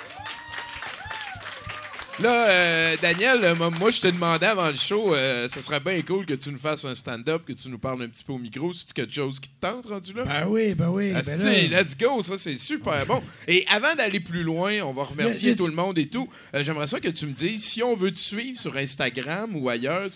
Là, 2.22 2.50
euh, 2.50 2.96
Daniel, 3.02 3.40
euh, 3.44 3.56
moi, 3.80 3.90
je 3.90 4.02
te 4.02 4.08
demandais 4.08 4.46
avant 4.46 4.68
le 4.70 4.76
show, 4.76 5.14
euh, 5.16 5.48
ce 5.48 5.60
serait 5.62 5.80
bien 5.80 6.02
cool 6.04 6.26
que 6.26 6.34
tu 6.36 6.50
nous 6.52 6.58
fasses 6.60 6.86
un 6.86 6.94
stand-up, 6.96 7.44
que 7.48 7.54
tu 7.54 7.68
nous 7.70 7.78
parles 7.80 8.04
un 8.04 8.08
petit 8.08 8.24
peu 8.24 8.34
au 8.34 8.38
micro. 8.38 8.72
C'est 8.74 8.92
quelque 8.94 9.14
chose 9.14 9.40
qui 9.40 9.50
te 9.50 9.60
tente, 9.60 9.86
rendu 9.88 10.14
là? 10.14 10.24
Ben 10.26 10.46
oui, 10.48 10.74
ben 10.76 10.90
oui. 10.90 11.10
ben 11.12 11.18
Asti, 11.18 11.68
là. 11.70 11.82
let's 11.82 11.98
go, 11.98 12.22
ça 12.22 12.38
c'est 12.38 12.58
super 12.58 13.06
bon. 13.06 13.22
Et 13.48 13.66
avant 13.72 13.96
d'aller 13.96 14.20
plus 14.20 14.44
loin, 14.44 14.82
on 14.84 14.94
va 14.94 15.04
remercier 15.04 15.56
tout 15.56 15.68
le 15.68 15.74
monde 15.74 15.98
et 15.98 16.08
tout. 16.08 16.28
Euh, 16.56 16.64
J'aimerais 16.64 16.88
ça 16.88 17.00
que 17.00 17.10
tu 17.10 17.26
me 17.26 17.34
dises 17.34 17.64
si 17.64 17.82
on 17.82 17.96
veut 17.96 18.12
te 18.12 18.20
suivre 18.20 18.60
sur 18.60 18.76
Instagram 18.78 19.56
ou 19.56 19.70
ailleurs. 19.70 20.08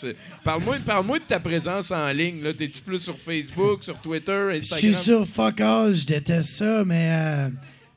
Parle-moi 0.43 0.77
parle 0.85 1.07
de 1.07 1.17
ta 1.25 1.39
présence 1.39 1.91
en 1.91 2.11
ligne. 2.11 2.43
là. 2.43 2.53
T'es-tu 2.53 2.81
plus 2.81 2.99
sur 2.99 3.17
Facebook, 3.17 3.83
sur 3.83 3.99
Twitter, 4.01 4.47
Je 4.51 4.57
Instagram? 4.59 4.93
suis 4.93 5.03
sur 5.03 5.27
fuck 5.27 5.59
all, 5.61 5.93
je 5.95 6.05
déteste 6.05 6.49
ça, 6.49 6.83
mais 6.85 7.09
euh, 7.11 7.49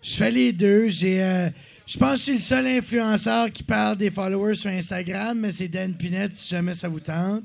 je 0.02 0.14
fais 0.14 0.30
les 0.30 0.52
deux. 0.52 0.88
J'ai, 0.88 1.50
je 1.88 1.96
pense 1.98 2.12
que 2.12 2.18
je 2.18 2.22
suis 2.22 2.32
le 2.34 2.38
seul 2.40 2.66
influenceur 2.66 3.50
qui 3.50 3.62
parle 3.62 3.96
des 3.96 4.10
followers 4.10 4.56
sur 4.56 4.68
Instagram, 4.70 5.38
mais 5.38 5.52
c'est 5.52 5.68
Dan 5.68 5.94
Pinette 5.94 6.36
si 6.36 6.50
jamais 6.50 6.74
ça 6.74 6.86
vous 6.86 7.00
tente. 7.00 7.44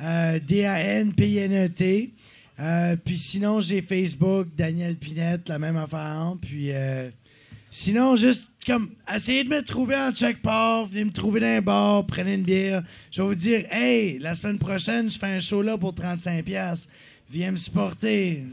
euh, 0.00 0.38
D-A-N-P-I-N-E-T. 0.40 2.10
Euh, 2.58 2.96
puis 3.04 3.18
sinon, 3.18 3.60
j'ai 3.60 3.82
Facebook, 3.82 4.48
Daniel 4.56 4.96
Pinette, 4.96 5.48
la 5.50 5.58
même 5.58 5.76
affaire. 5.76 6.34
Puis 6.40 6.70
euh, 6.72 7.10
sinon, 7.70 8.16
juste 8.16 8.50
comme, 8.66 8.90
essayez 9.14 9.44
de 9.44 9.50
me 9.50 9.62
trouver 9.62 9.96
en 9.96 10.10
check-part, 10.10 10.86
venez 10.86 11.04
me 11.04 11.12
trouver 11.12 11.40
dans 11.40 11.46
un 11.46 11.60
bar, 11.60 12.06
prenez 12.06 12.34
une 12.34 12.44
bière. 12.44 12.82
Je 13.10 13.20
vais 13.20 13.28
vous 13.28 13.34
dire, 13.34 13.66
hey, 13.70 14.18
la 14.20 14.34
semaine 14.34 14.58
prochaine, 14.58 15.10
je 15.10 15.18
fais 15.18 15.26
un 15.26 15.40
show 15.40 15.60
là 15.60 15.76
pour 15.76 15.92
35$. 15.92 16.86
Viens 17.30 17.50
me 17.50 17.56
supporter. 17.56 18.44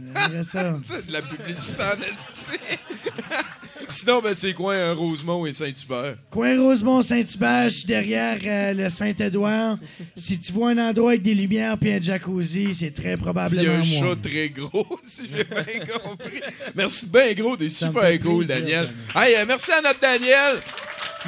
Ça. 0.43 0.77
C'est 0.83 1.05
de 1.07 1.13
la 1.13 1.21
publicité 1.21 1.81
en 1.83 2.01
esti. 2.01 2.59
Sinon, 3.89 4.21
ben, 4.21 4.33
c'est 4.33 4.53
quoi 4.53 4.73
un 4.75 4.93
Rosemont 4.93 5.45
et 5.45 5.53
Saint-Hubert? 5.53 6.15
Coin 6.31 6.59
Rosemont, 6.59 7.01
Saint-Hubert, 7.03 7.65
je 7.65 7.75
suis 7.75 7.85
derrière 7.85 8.39
euh, 8.43 8.73
le 8.73 8.89
Saint-Édouard. 8.89 9.77
Si 10.15 10.39
tu 10.39 10.51
vois 10.53 10.69
un 10.69 10.77
endroit 10.77 11.11
avec 11.11 11.21
des 11.21 11.35
lumières 11.35 11.77
puis 11.77 11.91
un 11.91 12.01
jacuzzi, 12.01 12.73
c'est 12.73 12.91
très 12.91 13.09
Il 13.11 13.13
y 13.13 13.17
probablement 13.17 13.71
a 13.71 13.75
un 13.75 13.77
moi. 13.77 13.85
chat 13.85 14.15
très 14.29 14.49
gros, 14.49 14.99
si 15.03 15.23
j'ai 15.27 15.43
bien 15.43 15.85
compris. 16.01 16.41
Merci 16.75 17.05
bien 17.07 17.33
gros, 17.33 17.57
des 17.57 17.69
Ça 17.69 17.87
super 17.87 18.19
cool, 18.21 18.45
plaisir, 18.45 18.55
Daniel. 18.55 18.89
Hey, 19.15 19.35
euh, 19.35 19.45
merci 19.47 19.71
à 19.73 19.81
notre 19.81 19.99
Daniel. 19.99 20.59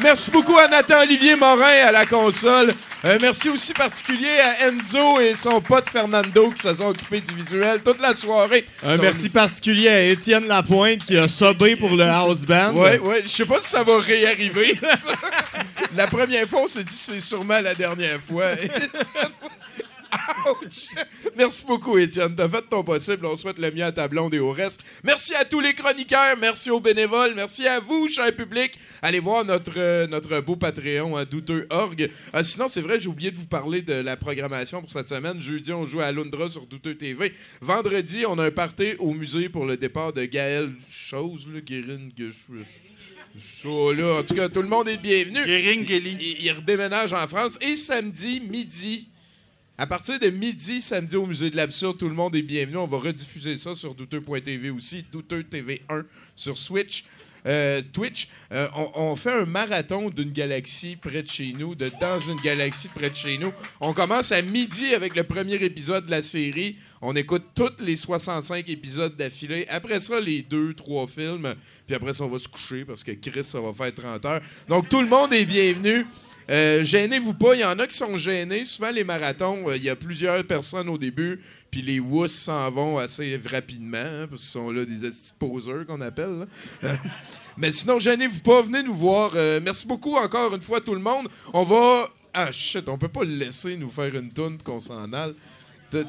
Merci 0.02 0.32
beaucoup 0.32 0.58
à 0.58 0.68
Nathan-Olivier 0.68 1.36
Morin 1.36 1.86
à 1.88 1.92
la 1.92 2.06
console. 2.06 2.74
Euh, 3.06 3.20
merci 3.22 3.50
aussi 3.50 3.72
particulier 3.74 4.28
à 4.40 4.68
Enzo 4.68 5.20
et 5.20 5.36
son 5.36 5.62
pote 5.62 5.88
Fernando 5.88 6.50
qui 6.50 6.64
se 6.64 6.74
sont 6.74 6.88
occupés 6.88 7.22
du 7.22 7.36
visuel 7.36 7.84
toute 7.84 8.02
la 8.02 8.16
soirée. 8.16 8.66
Un 8.84 8.98
merci 8.98 9.30
particulier 9.30 9.90
à 9.90 10.02
Étienne 10.02 10.48
Lapointe 10.48 11.04
qui 11.04 11.16
a 11.16 11.28
sobé 11.28 11.76
pour 11.76 11.96
le 11.96 12.04
house 12.04 12.46
band. 12.46 12.74
Ouais, 12.74 12.98
ouais. 12.98 13.22
Je 13.22 13.28
sais 13.28 13.46
pas 13.46 13.62
si 13.62 13.70
ça 13.70 13.84
va 13.84 14.00
réarriver. 14.00 14.80
la 15.96 16.08
première 16.08 16.48
fois, 16.48 16.62
on 16.64 16.68
s'est 16.68 16.84
dit 16.84 16.96
c'est 16.96 17.20
sûrement 17.20 17.62
la 17.62 17.76
dernière 17.76 18.20
fois. 18.20 18.46
Ouch! 20.62 20.90
Merci 21.36 21.66
beaucoup, 21.66 21.98
Étienne. 21.98 22.36
T'as 22.36 22.50
fait 22.50 22.64
ton 22.70 22.84
possible. 22.84 23.26
On 23.26 23.36
souhaite 23.36 23.60
le 23.60 23.72
mieux 23.72 23.84
à 23.84 23.92
ta 23.92 24.08
blonde 24.08 24.34
et 24.34 24.40
au 24.40 24.52
reste. 24.52 24.84
Merci 25.04 25.36
à 25.36 25.46
tous 25.46 25.60
les 25.60 25.74
chroniqueurs. 25.74 26.38
Merci 26.40 26.70
aux 26.70 26.80
bénévoles. 26.80 27.34
Merci 27.36 27.68
à 27.68 27.80
vous, 27.80 28.10
cher 28.10 28.34
public. 28.36 28.80
Allez 29.02 29.20
voir 29.20 29.46
notre, 29.46 29.74
euh, 29.78 30.08
notre 30.08 30.40
beau 30.42 30.56
Patreon 30.56 31.16
à 31.16 31.26
douteux.org. 31.26 32.10
Euh, 32.34 32.44
sinon, 32.44 32.68
c'est 32.68 32.82
vrai, 32.82 33.00
j'ai 33.00 33.08
oublié 33.08 33.32
de 33.32 33.38
vous 33.38 33.46
parler 33.46 33.82
de 33.82 33.94
la 33.94 34.18
programmation 34.18 34.82
pour 34.82 34.92
cette 34.92 35.10
semaine. 35.10 35.42
Jeudi, 35.42 35.72
on 35.74 35.86
joue 35.86 36.02
à 36.02 36.12
Lundra 36.12 36.50
sur 36.50 36.66
Douteux 36.66 36.96
TV. 36.96 37.34
Vendredi, 37.62 38.26
on 38.28 38.38
a 38.40 38.46
un 38.46 38.52
party 38.52 38.94
au 39.00 39.14
musée 39.14 39.50
pour 39.50 39.66
le 39.66 39.78
départ 39.78 40.14
de 40.14 40.26
Gaël 40.26 40.72
Chose, 40.90 41.48
ça, 43.40 43.68
là. 43.68 44.20
En 44.20 44.24
tout 44.24 44.36
cas, 44.36 44.50
tout 44.50 44.62
le 44.62 44.68
monde 44.68 44.88
est 44.88 44.96
le 44.96 45.02
bienvenu. 45.02 45.40
Il, 45.46 46.22
il 46.42 46.52
redéménage 46.52 47.14
en 47.14 47.28
France. 47.28 47.60
Et 47.62 47.76
samedi, 47.76 48.42
midi, 48.42 49.10
à 49.78 49.86
partir 49.88 50.18
de 50.20 50.30
midi, 50.30 50.82
samedi, 50.82 51.18
au 51.18 51.26
Musée 51.26 51.50
de 51.50 51.58
l'Absurde, 51.58 51.98
tout 51.98 52.08
le 52.08 52.16
monde 52.16 52.36
est 52.36 52.42
bienvenu. 52.42 52.78
On 52.78 52.88
va 52.88 52.98
rediffuser 52.98 53.58
ça 53.58 53.76
sur 53.76 53.94
douteux.tv 53.94 54.70
aussi, 54.70 55.06
douteux 55.12 55.44
TV 55.44 55.82
1 55.90 56.04
sur 56.36 56.58
Switch. 56.58 57.04
Euh, 57.48 57.82
Twitch, 57.94 58.28
Euh, 58.52 58.68
on, 58.76 58.92
on 58.96 59.16
fait 59.16 59.32
un 59.34 59.46
marathon 59.46 60.10
d'une 60.10 60.32
galaxie 60.32 60.96
près 60.96 61.22
de 61.22 61.28
chez 61.28 61.54
nous, 61.58 61.76
de 61.76 61.92
dans 62.00 62.20
une 62.20 62.40
galaxie 62.42 62.88
près 62.90 63.10
de 63.10 63.16
chez 63.16 63.38
nous. 63.38 63.52
On 63.82 63.92
commence 63.94 64.32
à 64.32 64.42
midi 64.42 64.94
avec 64.96 65.16
le 65.16 65.24
premier 65.24 65.56
épisode 65.56 66.06
de 66.06 66.12
la 66.12 66.22
série. 66.22 66.78
On 67.02 67.16
écoute 67.16 67.44
tous 67.54 67.72
les 67.80 67.96
65 67.96 68.68
épisodes 68.70 69.16
d'affilée. 69.16 69.66
Après 69.68 70.00
ça, 70.00 70.20
les 70.20 70.42
deux, 70.42 70.74
trois 70.74 71.06
films. 71.08 71.54
Puis 71.86 71.96
après 71.96 72.14
ça, 72.14 72.24
on 72.24 72.30
va 72.30 72.40
se 72.40 72.48
coucher 72.48 72.86
parce 72.86 73.04
que 73.04 73.12
Chris, 73.12 73.44
ça 73.44 73.60
va 73.60 73.74
faire 73.74 73.94
30 73.94 74.26
heures. 74.26 74.42
Donc 74.70 74.90
tout 74.90 75.02
le 75.02 75.08
monde 75.08 75.34
est 75.34 75.46
bienvenu. 75.46 76.06
Euh, 76.50 76.84
gênez-vous 76.84 77.34
pas, 77.34 77.56
il 77.56 77.62
y 77.62 77.66
en 77.66 77.80
a 77.80 77.88
qui 77.88 77.98
sont 77.98 78.18
gênés. 78.18 78.66
Souvent, 78.66 78.92
les 78.92 79.04
marathons, 79.04 79.68
euh, 79.68 79.78
il 79.78 79.84
y 79.84 79.90
a 79.90 79.96
plusieurs 79.96 80.44
personnes 80.44 80.90
au 80.90 80.98
début, 80.98 81.42
puis 81.72 81.82
les 81.82 82.00
wuss 82.00 82.34
s'en 82.34 82.70
vont 82.70 82.98
assez 82.98 83.40
rapidement, 83.46 83.98
hein, 83.98 84.28
parce 84.30 84.42
qu'ils 84.42 84.52
sont 84.52 84.72
là 84.72 84.86
des 84.86 85.10
poseurs 85.40 85.86
qu'on 85.88 86.02
appelle. 86.02 86.46
Mais 87.58 87.72
sinon, 87.72 88.00
gênez-vous 88.00 88.42
pas, 88.42 88.62
venez 88.62 88.84
nous 88.84 88.94
voir. 88.94 89.32
Euh, 89.36 89.60
merci 89.64 89.88
beaucoup 89.88 90.16
encore 90.16 90.54
une 90.54 90.62
fois, 90.62 90.82
tout 90.82 90.94
le 90.94 91.02
monde. 91.02 91.28
On 91.54 91.64
va. 91.64 92.10
Ah 92.34 92.52
shit, 92.52 92.88
on 92.90 92.98
peut 92.98 93.08
pas 93.08 93.24
le 93.24 93.34
laisser 93.34 93.78
nous 93.78 93.90
faire 93.90 94.14
une 94.14 94.32
toune 94.32 94.58
qu'on 94.62 94.82
s'en 94.82 95.12
aille. 95.14 95.34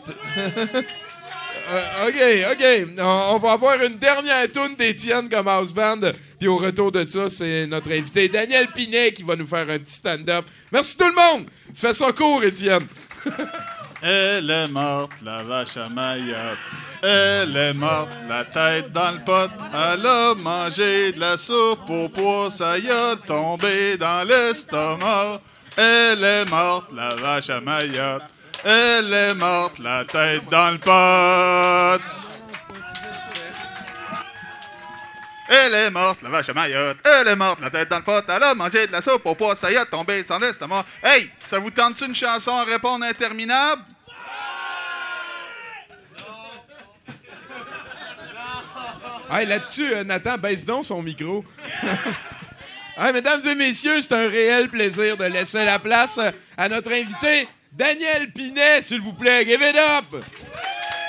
Euh, 1.69 2.09
OK, 2.09 2.53
OK. 2.53 2.95
On, 3.01 3.39
va 3.39 3.53
avoir 3.53 3.83
une 3.83 3.97
dernière 3.97 4.51
tune 4.51 4.77
d'Étienne 4.77 5.29
comme 5.29 5.49
house 5.49 5.73
band. 5.73 6.01
Puis 6.39 6.49
au 6.49 6.59
retour 6.59 6.93
de 6.93 7.07
ça, 7.07 7.29
c'est 7.29 7.67
notre 7.67 7.91
invité 7.91 8.29
Daniel 8.29 8.69
Pinet 8.69 9.13
qui 9.13 9.23
va 9.23 9.37
nous 9.37 9.47
faire 9.47 9.69
un 9.69 9.79
petit 9.79 9.95
stand-up. 9.95 10.45
Merci 10.71 10.97
tout 10.97 11.09
le 11.09 11.15
monde. 11.15 11.47
Fais 11.75 11.95
ça 11.95 12.13
court, 12.13 12.45
Étienne. 12.45 12.87
Elle 14.03 14.51
est 14.51 14.69
morte, 14.69 15.13
la 15.25 15.43
vache 15.43 15.77
à 15.77 15.89
Mayotte. 15.89 16.59
Elle 17.03 17.57
est 17.57 17.73
morte, 17.73 18.11
la 18.29 18.45
tête 18.45 18.93
dans 18.93 19.13
le 19.13 19.19
pot. 19.25 19.51
Elle 19.73 20.07
a 20.07 20.35
mangé 20.35 21.13
de 21.13 21.21
la 21.21 21.37
soupe 21.39 21.89
au 21.89 22.09
pois, 22.09 22.51
ça 22.51 22.79
y 22.79 22.87
dans 23.99 24.29
l'estomac. 24.29 25.41
Elle 25.77 26.23
est 26.23 26.45
morte, 26.47 26.87
la 26.93 27.15
vache 27.15 27.51
à 27.51 27.61
Mayotte. 27.61 28.23
Elle 28.69 29.13
est 29.13 29.35
morte, 29.35 29.79
la 29.79 30.05
tête 30.05 30.43
dans 30.51 30.73
le 30.73 30.79
pot. 30.79 32.05
Elle 35.49 35.73
est 35.73 35.91
morte, 35.91 36.21
la 36.21 36.29
vache 36.31 36.49
à 36.49 36.53
Mayotte. 36.53 36.99
Elle 37.05 37.29
est 37.29 37.37
morte, 37.37 37.61
la 37.61 37.71
tête 37.71 37.89
dans 37.89 37.99
le 37.99 38.03
pot. 38.03 38.25
Elle 38.27 38.43
a 38.43 38.57
mangé 38.57 38.89
de 38.89 38.91
la 38.91 39.01
soupe 39.01 39.25
au 39.25 39.37
pois, 39.37 39.55
ça 39.55 39.71
y 39.71 39.77
a 39.77 39.87
tombé 39.87 40.25
dans 40.25 40.41
l'estomac. 40.41 40.85
Hey, 41.01 41.31
ça 41.45 41.61
vous 41.61 41.71
tente 41.71 42.01
une 42.01 42.15
chanson 42.17 42.57
à 42.57 42.65
répondre 42.65 43.05
interminable? 43.05 43.83
Hey, 49.31 49.47
là-dessus, 49.47 49.93
euh, 49.93 50.03
Nathan, 50.03 50.39
baisse 50.39 50.67
donc 50.67 50.85
son 50.85 51.03
micro. 51.03 51.45
Hey, 52.99 53.13
mesdames 53.13 53.43
et 53.47 53.55
messieurs, 53.55 54.01
c'est 54.01 54.15
un 54.15 54.27
réel 54.27 54.71
plaisir 54.71 55.19
de 55.19 55.25
laisser 55.25 55.67
la 55.67 55.79
place 55.79 56.17
euh, 56.17 56.31
à 56.57 56.67
notre 56.71 56.91
invité, 56.91 57.47
Daniel 57.73 58.31
Pinet, 58.35 58.83
s'il 58.83 59.01
vous 59.01 59.13
plaît. 59.13 59.45
Give 59.45 59.61
it 59.63 59.77
up! 59.77 60.25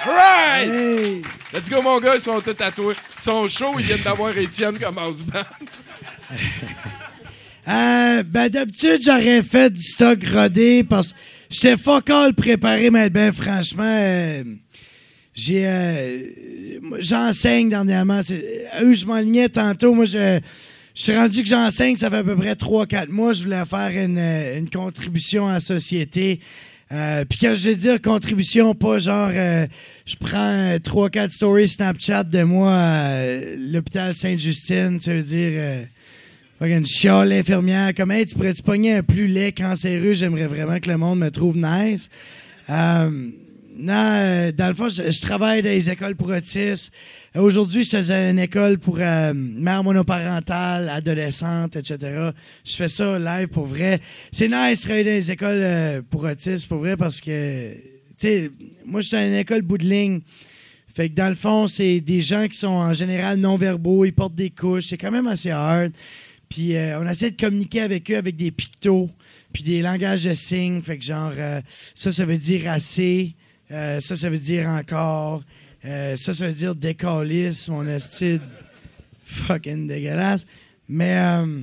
All 0.06 0.14
right! 0.14 1.24
Let's 1.54 1.70
go, 1.70 1.82
mon 1.82 2.00
gars, 2.00 2.16
ils 2.16 2.22
sont 2.22 2.40
tous 2.42 2.54
tatoués. 2.54 2.96
Ils 3.18 3.22
sont 3.22 3.48
chauds, 3.48 3.80
ils 3.80 3.86
viennent 3.86 4.02
d'avoir 4.02 4.38
Étienne 4.38 4.78
comme 4.80 4.98
house 4.98 5.22
band. 5.22 5.42
Euh, 7.70 8.24
ben, 8.24 8.48
d'habitude, 8.48 9.02
j'aurais 9.04 9.44
fait 9.44 9.70
du 9.70 9.82
stock 9.82 10.20
rodé 10.34 10.86
parce 10.86 11.12
que 11.12 11.18
j'étais 11.50 11.76
fuck 11.76 12.10
all 12.10 12.34
préparé, 12.34 12.90
mais 12.90 13.10
ben, 13.10 13.34
franchement, 13.34 13.84
euh, 13.84 14.46
j'ai, 15.34 15.68
euh, 15.68 16.20
j'enseigne 17.00 17.68
dernièrement. 17.68 18.22
Eux, 18.82 18.94
je 18.94 19.06
m'enlignais 19.06 19.50
tantôt. 19.50 19.94
Moi, 19.94 20.06
je, 20.06 20.40
je 20.98 21.04
suis 21.04 21.16
rendu 21.16 21.44
que 21.44 21.48
j'enseigne, 21.48 21.96
ça 21.96 22.10
fait 22.10 22.18
à 22.18 22.24
peu 22.24 22.36
près 22.36 22.56
3-4 22.56 23.10
mois. 23.10 23.32
Je 23.32 23.44
voulais 23.44 23.64
faire 23.66 23.92
une, 24.04 24.18
euh, 24.18 24.58
une 24.58 24.68
contribution 24.68 25.48
à 25.48 25.54
la 25.54 25.60
société. 25.60 26.40
Euh, 26.92 27.24
Puis 27.24 27.38
quand 27.38 27.54
je 27.54 27.70
veux 27.70 27.76
dire 27.76 28.02
contribution, 28.02 28.74
pas 28.74 28.98
genre 28.98 29.30
euh, 29.32 29.68
je 30.08 30.16
prends 30.16 30.76
3-4 30.78 31.30
stories 31.30 31.68
Snapchat 31.68 32.24
de 32.24 32.42
moi 32.42 32.74
à 32.74 33.26
l'hôpital 33.60 34.16
Sainte-Justine, 34.16 34.98
tu 34.98 35.12
veux 35.12 35.22
dire 35.22 35.52
euh, 35.54 35.84
fucking 36.58 36.86
chiale 36.86 37.30
l'infirmière 37.30 37.94
comme 37.94 38.10
hey, 38.10 38.26
tu 38.26 38.34
pourrais-tu 38.34 38.64
pogner 38.64 38.96
un 38.96 39.04
plus 39.04 39.28
laid 39.28 39.52
cancéreux, 39.52 40.14
j'aimerais 40.14 40.48
vraiment 40.48 40.80
que 40.80 40.90
le 40.90 40.98
monde 40.98 41.20
me 41.20 41.30
trouve 41.30 41.58
nice. 41.58 42.10
Non, 43.80 43.94
euh, 43.94 44.52
dans 44.52 44.70
le 44.70 44.74
fond, 44.74 44.90
je, 44.90 45.22
travaille 45.22 45.62
dans 45.62 45.70
les 45.70 45.88
écoles 45.88 46.16
pour 46.16 46.30
autistes. 46.30 46.92
Euh, 47.36 47.42
Aujourd'hui, 47.42 47.84
je 47.84 48.30
une 48.32 48.40
école 48.40 48.80
pour 48.80 48.98
euh, 49.00 49.34
mère 49.36 49.84
monoparentale, 49.84 50.90
adolescente, 50.90 51.76
etc. 51.76 52.32
Je 52.66 52.76
fais 52.76 52.88
ça 52.88 53.20
live 53.20 53.50
pour 53.50 53.68
vrai. 53.68 54.02
C'est 54.32 54.48
nice 54.48 54.80
de 54.80 54.84
travailler 54.84 55.04
dans 55.04 55.12
les 55.12 55.32
écoles 55.32 56.04
pour 56.10 56.24
autistes, 56.24 56.68
pour 56.68 56.80
vrai, 56.80 56.98
parce 56.98 57.22
que, 57.22 57.72
tu 57.74 57.80
sais, 58.18 58.52
moi, 58.84 59.02
je 59.02 59.10
suis 59.10 59.18
une 59.18 59.36
école 59.36 59.62
bout 59.62 59.78
de 59.78 59.86
ligne. 59.86 60.22
Fait 60.96 61.10
que 61.10 61.14
dans 61.14 61.30
le 61.30 61.36
fond, 61.36 61.68
c'est 61.68 62.00
des 62.02 62.22
gens 62.22 62.48
qui 62.48 62.58
sont 62.58 62.68
en 62.68 62.94
général 62.94 63.38
non-verbaux, 63.38 64.06
ils 64.06 64.14
portent 64.14 64.34
des 64.34 64.50
couches, 64.50 64.88
c'est 64.88 64.98
quand 64.98 65.12
même 65.12 65.28
assez 65.28 65.52
hard. 65.52 65.92
Puis 66.50 66.74
on 67.00 67.08
essaie 67.08 67.30
de 67.30 67.40
communiquer 67.40 67.82
avec 67.82 68.10
eux 68.10 68.18
avec 68.18 68.36
des 68.36 68.50
pictos, 68.50 69.08
puis 69.54 69.62
des 69.62 69.84
langages 69.84 70.24
de 70.24 70.34
signes. 70.34 70.82
Fait 70.82 70.98
que 70.98 71.06
genre, 71.06 71.34
ça, 71.94 72.12
ça 72.12 72.26
veut 72.26 72.38
dire 72.38 72.72
assez. 72.72 73.36
Euh, 73.72 74.00
ça, 74.00 74.16
ça 74.16 74.30
veut 74.30 74.38
dire 74.38 74.68
encore. 74.68 75.44
Euh, 75.86 76.16
ça, 76.16 76.34
ça 76.34 76.48
veut 76.48 76.54
dire 76.54 76.74
décalisse, 76.76 77.68
mon 77.70 77.86
esti 77.88 78.34
de 78.34 78.42
fucking 79.26 79.88
dégueulasse. 79.88 80.46
Mais, 80.88 81.18
euh, 81.18 81.62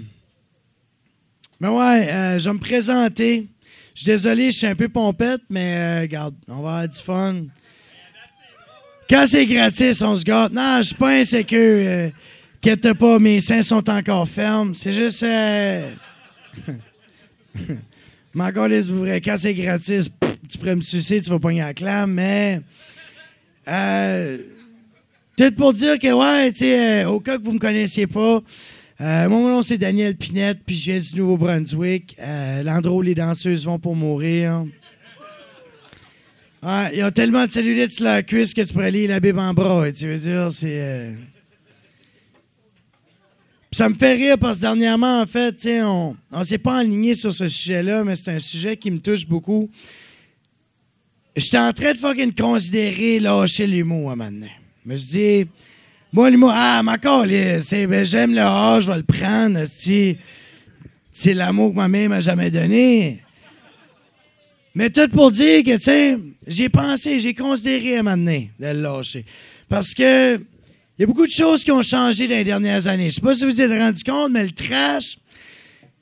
mais 1.60 1.68
ouais, 1.68 2.38
je 2.38 2.44
vais 2.44 2.52
me 2.52 2.58
présenter. 2.58 3.46
Je 3.94 4.00
suis 4.00 4.06
désolé, 4.06 4.50
je 4.50 4.58
suis 4.58 4.66
un 4.66 4.74
peu 4.74 4.88
pompette, 4.88 5.42
mais 5.48 6.00
regarde, 6.00 6.34
on 6.48 6.54
va 6.54 6.58
avoir 6.58 6.88
du 6.88 6.98
fun. 6.98 7.44
Quand 9.08 9.24
c'est 9.26 9.46
gratis, 9.46 10.02
on 10.02 10.16
se 10.16 10.24
gâte. 10.24 10.52
Non, 10.52 10.78
je 10.78 10.88
suis 10.88 10.94
pas 10.94 11.10
insécure. 11.10 12.10
Inquiète 12.56 12.92
pas, 12.94 13.18
mes 13.18 13.40
seins 13.40 13.62
sont 13.62 13.88
encore 13.88 14.28
fermes. 14.28 14.74
C'est 14.74 14.92
juste. 14.92 15.24
euh, 18.36 18.40
encore 18.40 18.68
les 18.68 18.82
vrai, 18.82 19.20
quand 19.20 19.36
c'est 19.36 19.54
gratis, 19.54 20.10
tu 20.48 20.58
pourrais 20.58 20.76
me 20.76 20.80
sucer, 20.80 21.20
tu 21.20 21.30
vas 21.30 21.38
pogner 21.38 21.60
la 21.60 21.74
clame, 21.74 22.12
mais. 22.12 22.60
Euh, 23.66 24.38
tout 25.36 25.52
pour 25.52 25.72
dire 25.72 25.98
que, 25.98 26.12
ouais, 26.12 26.52
tu 26.52 26.64
euh, 26.64 27.08
au 27.08 27.20
cas 27.20 27.38
que 27.38 27.42
vous 27.42 27.52
me 27.52 27.58
connaissiez 27.58 28.06
pas, 28.06 28.42
euh, 29.00 29.28
mon 29.28 29.48
nom, 29.48 29.62
c'est 29.62 29.78
Daniel 29.78 30.14
Pinette, 30.16 30.60
puis 30.64 30.76
je 30.76 30.92
viens 30.92 31.00
du 31.00 31.16
Nouveau-Brunswick. 31.16 32.16
Euh, 32.20 32.62
L'endroit 32.62 32.96
où 32.96 33.02
les 33.02 33.14
danseuses 33.14 33.64
vont 33.64 33.78
pour 33.78 33.96
mourir. 33.96 34.64
Ouais, 36.62 36.96
ils 36.96 37.04
ont 37.04 37.10
tellement 37.10 37.44
de 37.46 37.50
cellulite 37.50 37.90
sur 37.90 38.04
leur 38.04 38.24
cuisse 38.24 38.54
que 38.54 38.62
tu 38.62 38.72
pourrais 38.72 38.90
lire 38.90 39.10
la 39.10 39.20
Bible 39.20 39.40
en 39.40 39.52
bras. 39.52 39.90
Tu 39.92 40.06
veux 40.06 40.16
dire, 40.16 40.52
c'est. 40.52 41.14
Ça 43.74 43.88
me 43.88 43.94
fait 43.94 44.14
rire 44.14 44.38
parce 44.38 44.58
que 44.58 44.62
dernièrement, 44.62 45.20
en 45.20 45.26
fait, 45.26 45.66
on 45.82 46.14
ne 46.32 46.44
s'est 46.44 46.58
pas 46.58 46.78
aligné 46.78 47.16
sur 47.16 47.32
ce 47.32 47.48
sujet-là, 47.48 48.04
mais 48.04 48.14
c'est 48.14 48.30
un 48.30 48.38
sujet 48.38 48.76
qui 48.76 48.88
me 48.88 49.00
touche 49.00 49.26
beaucoup. 49.26 49.68
J'étais 51.34 51.58
en 51.58 51.72
train 51.72 51.92
de 51.92 51.98
fucking 51.98 52.32
considérer 52.32 53.18
lâcher 53.18 53.66
l'humour 53.66 54.12
à 54.12 54.16
moment 54.16 54.30
donné. 54.30 54.52
Je 54.86 54.94
dit, 54.94 55.50
moi, 56.12 56.30
l'humour, 56.30 56.52
ah, 56.54 56.84
ma 56.84 56.98
c'est, 57.60 57.88
ben, 57.88 58.04
j'aime 58.04 58.32
le 58.32 58.42
A, 58.42 58.78
je 58.78 58.88
vais 58.88 58.98
le 58.98 59.02
prendre. 59.02 59.58
C'est 61.10 61.34
l'amour 61.34 61.72
que 61.72 61.76
ma 61.76 61.88
mère 61.88 62.10
m'a 62.10 62.20
jamais 62.20 62.52
donné. 62.52 63.22
Mais 64.76 64.90
tout 64.90 65.08
pour 65.08 65.32
dire 65.32 65.64
que, 65.64 65.76
tu 65.76 65.82
sais, 65.82 66.16
j'ai 66.46 66.68
pensé, 66.68 67.18
j'ai 67.18 67.34
considéré 67.34 67.96
à 67.96 68.02
donné 68.04 68.52
de 68.60 68.66
le 68.66 68.82
lâcher. 68.82 69.24
Parce 69.68 69.94
que 69.94 70.40
il 70.96 71.02
y 71.02 71.04
a 71.04 71.06
beaucoup 71.06 71.26
de 71.26 71.32
choses 71.32 71.64
qui 71.64 71.72
ont 71.72 71.82
changé 71.82 72.28
dans 72.28 72.36
les 72.36 72.44
dernières 72.44 72.86
années. 72.86 73.10
Je 73.10 73.16
sais 73.16 73.20
pas 73.20 73.34
si 73.34 73.44
vous 73.44 73.50
vous 73.50 73.60
êtes 73.60 73.70
rendu 73.70 74.04
compte, 74.04 74.30
mais 74.30 74.44
le 74.44 74.52
trash 74.52 75.18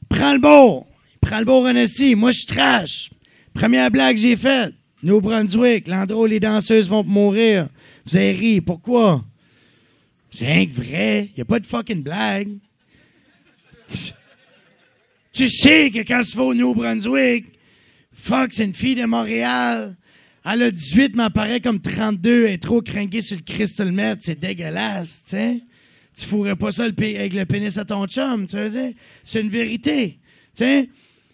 prend 0.09 0.35
le 0.35 0.39
beau. 0.39 0.86
Il 1.14 1.27
prend 1.27 1.39
le 1.39 1.44
beau 1.44 1.66
en. 1.66 2.16
Moi, 2.16 2.31
je 2.31 2.36
suis 2.36 2.47
trash. 2.47 3.10
Première 3.55 3.90
blague 3.90 4.16
que 4.16 4.23
j'ai 4.23 4.36
faite. 4.36 4.74
New 5.02 5.20
Brunswick, 5.20 5.89
l'endroit 5.89 6.23
où 6.23 6.27
les 6.27 6.40
danseuses 6.40 6.89
vont 6.89 7.02
mourir. 7.05 7.69
Vous 8.05 8.16
avez 8.16 8.32
ri. 8.32 8.60
Pourquoi? 8.60 9.24
C'est 10.31 10.47
rien 10.47 10.66
vrai. 10.70 11.28
Il 11.31 11.35
n'y 11.36 11.43
a 11.43 11.44
pas 11.44 11.59
de 11.59 11.66
fucking 11.66 12.02
blague. 12.02 12.59
Tu 15.32 15.48
sais 15.48 15.90
que 15.90 16.01
quand 16.01 16.23
tu 16.23 16.36
vas 16.36 16.44
au 16.44 16.55
New 16.55 16.74
Brunswick, 16.74 17.47
fuck, 18.12 18.52
c'est 18.52 18.64
une 18.64 18.74
fille 18.74 18.94
de 18.94 19.06
Montréal. 19.06 19.97
Elle 20.44 20.62
a 20.62 20.70
18, 20.70 21.14
mais 21.14 21.24
elle 21.24 21.31
paraît 21.31 21.60
comme 21.60 21.81
32. 21.81 22.47
Elle 22.47 22.52
est 22.52 22.62
trop 22.62 22.82
craquée 22.82 23.23
sur 23.23 23.36
le 23.36 23.43
crystal 23.43 23.93
meth. 23.93 24.19
C'est 24.23 24.39
dégueulasse, 24.39 25.23
tu 25.24 25.31
sais. 25.36 25.60
Tu 26.14 26.27
fourrais 26.27 26.56
pas 26.56 26.73
ça 26.73 26.85
avec 26.85 27.32
le 27.32 27.44
pénis 27.44 27.78
à 27.78 27.85
ton 27.85 28.06
chum, 28.06 28.47
tu 28.47 28.56
veux 28.56 28.69
dire? 28.69 28.93
C'est 29.24 29.40
une 29.40 29.48
vérité, 29.48 30.19
tu 30.55 30.64
sais. 30.64 30.89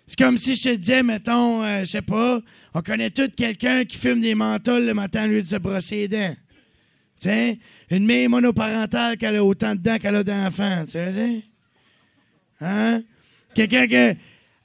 C'est 0.06 0.18
comme 0.18 0.38
si 0.38 0.54
je 0.54 0.70
te 0.70 0.74
disais, 0.74 1.02
mettons, 1.02 1.62
euh, 1.62 1.80
je 1.80 1.84
sais 1.84 2.02
pas, 2.02 2.40
on 2.72 2.80
connaît 2.80 3.10
tous 3.10 3.28
quelqu'un 3.36 3.84
qui 3.84 3.98
fume 3.98 4.20
des 4.20 4.34
menthols 4.34 4.86
le 4.86 4.94
matin 4.94 5.26
au 5.26 5.28
lieu 5.28 5.42
de 5.42 5.46
se 5.46 5.56
brosser 5.56 5.96
les 5.96 6.08
dents. 6.08 6.36
Tu 7.20 7.28
sais, 7.28 7.58
une 7.90 8.06
mère 8.06 8.30
monoparentale 8.30 9.16
qui 9.18 9.26
a 9.26 9.44
autant 9.44 9.74
de 9.74 9.80
dents 9.80 9.98
qu'elle 9.98 10.16
a 10.16 10.24
d'enfants, 10.24 10.84
tu 10.88 10.98
veux 10.98 11.10
dire? 11.10 11.42
Hein? 12.60 13.02
Quelqu'un 13.54 13.86
qui 13.86 14.18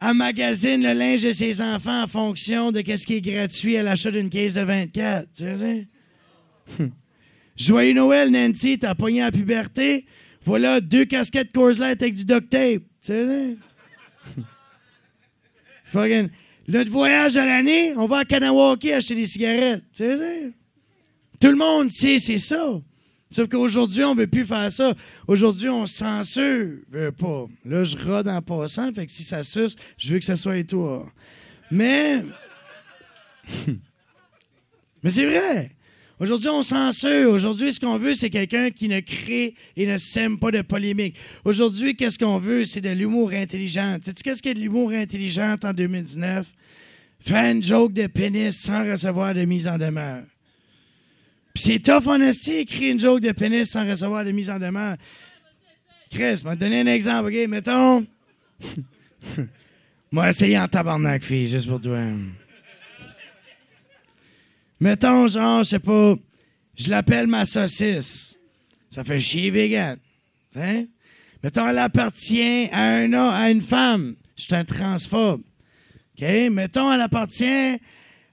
emmagasine 0.03 0.83
le 0.83 0.93
linge 0.93 1.23
de 1.23 1.31
ses 1.31 1.61
enfants 1.61 2.03
en 2.03 2.07
fonction 2.07 2.71
de 2.71 2.79
ce 2.79 3.05
qui 3.05 3.15
est 3.15 3.21
gratuit 3.21 3.77
à 3.77 3.83
l'achat 3.83 4.11
d'une 4.11 4.29
caisse 4.29 4.55
de 4.55 4.61
24. 4.61 5.27
Tu 5.35 5.45
veux 5.45 5.57
dire? 5.57 5.85
Hum. 6.79 6.91
Joyeux 7.55 7.93
Noël, 7.93 8.31
Nancy, 8.31 8.79
t'as 8.79 8.95
pogné 8.95 9.21
à 9.21 9.25
la 9.25 9.31
puberté. 9.31 10.05
Voilà 10.43 10.81
deux 10.81 11.05
casquettes 11.05 11.51
Coors 11.51 11.79
Light 11.79 12.01
avec 12.01 12.15
du 12.15 12.25
duct 12.25 12.49
tape. 12.49 12.83
Tu. 13.01 13.57
Fucking. 15.85 16.29
Notre 16.67 16.91
voyage 16.91 17.37
à 17.37 17.45
l'année, 17.45 17.93
on 17.97 18.07
va 18.07 18.19
à 18.19 18.25
Kanawaki 18.25 18.91
acheter 18.93 19.15
des 19.15 19.27
cigarettes. 19.27 19.83
Tu? 19.93 20.05
Tout 21.39 21.49
le 21.49 21.55
monde 21.55 21.91
sait, 21.91 22.19
c'est 22.19 22.37
ça. 22.37 22.81
Sauf 23.33 23.49
qu'aujourd'hui, 23.49 24.03
on 24.03 24.13
veut 24.13 24.27
plus 24.27 24.45
faire 24.45 24.71
ça. 24.71 24.93
Aujourd'hui, 25.27 25.67
on 25.67 25.87
censure. 25.87 26.77
Veut 26.91 27.11
pas. 27.11 27.47
Là, 27.65 27.83
je 27.83 27.97
rode 27.97 28.27
en 28.27 28.41
passant, 28.43 28.93
fait 28.93 29.07
que 29.07 29.11
si 29.11 29.23
ça 29.23 29.41
suce, 29.41 29.75
je 29.97 30.13
veux 30.13 30.19
que 30.19 30.25
ça 30.25 30.35
soit 30.35 30.63
toi. 30.63 31.11
Mais. 31.71 32.23
Mais 35.03 35.09
c'est 35.09 35.25
vrai. 35.25 35.71
Aujourd'hui, 36.19 36.49
on 36.49 36.61
censure. 36.61 37.31
Aujourd'hui, 37.31 37.73
ce 37.73 37.79
qu'on 37.79 37.97
veut, 37.97 38.13
c'est 38.13 38.29
quelqu'un 38.29 38.69
qui 38.69 38.87
ne 38.87 38.99
crée 38.99 39.55
et 39.75 39.87
ne 39.87 39.97
sème 39.97 40.37
pas 40.37 40.51
de 40.51 40.61
polémique. 40.61 41.15
Aujourd'hui, 41.43 41.95
qu'est-ce 41.95 42.19
qu'on 42.19 42.37
veut? 42.37 42.65
C'est 42.65 42.81
de 42.81 42.91
l'humour 42.91 43.31
intelligent. 43.31 43.97
Sais-tu 44.01 44.21
qu'est-ce 44.21 44.43
qu'il 44.43 44.51
y 44.51 44.51
a 44.51 44.55
de 44.55 44.59
l'humour 44.59 44.91
intelligent 44.91 45.55
en 45.63 45.73
2019? 45.73 46.47
Faire 47.19 47.51
une 47.51 47.63
joke 47.63 47.93
de 47.93 48.05
pénis 48.05 48.55
sans 48.55 48.89
recevoir 48.89 49.33
de 49.33 49.43
mise 49.43 49.67
en 49.67 49.77
demeure. 49.77 50.23
C'est 51.55 51.79
tough 51.79 52.07
en 52.07 52.19
esti, 52.19 52.51
écrire 52.59 52.93
une 52.93 52.99
joke 52.99 53.21
de 53.21 53.31
pénis 53.31 53.69
sans 53.69 53.87
recevoir 53.87 54.25
de 54.25 54.31
mise 54.31 54.49
en 54.49 54.57
demeure? 54.57 54.97
Chris, 56.09 56.41
m'a 56.43 56.55
donné 56.55 56.81
un 56.81 56.87
exemple, 56.87 57.29
OK? 57.29 57.47
Mettons. 57.47 58.05
Moi, 60.11 60.29
essayer 60.29 60.57
en 60.59 60.67
tabarnak, 60.67 61.21
fille, 61.21 61.47
juste 61.47 61.67
pour 61.67 61.79
toi. 61.79 61.99
Mettons, 64.79 65.27
genre, 65.27 65.63
je 65.63 65.69
sais 65.69 65.79
pas, 65.79 66.15
je 66.75 66.89
l'appelle 66.89 67.27
ma 67.27 67.45
saucisse. 67.45 68.35
Ça 68.89 69.03
fait 69.03 69.19
chier 69.19 69.51
vegan. 69.51 69.97
Hein? 70.55 70.85
Mettons, 71.43 71.67
elle 71.67 71.79
appartient 71.79 72.69
à 72.71 72.81
un 72.81 73.13
homme, 73.13 73.33
à 73.33 73.49
une 73.51 73.61
femme. 73.61 74.15
Je 74.35 74.43
suis 74.43 74.55
un 74.55 74.65
transphobe. 74.65 75.41
OK? 76.17 76.27
Mettons, 76.51 76.91
elle 76.91 77.01
appartient 77.01 77.79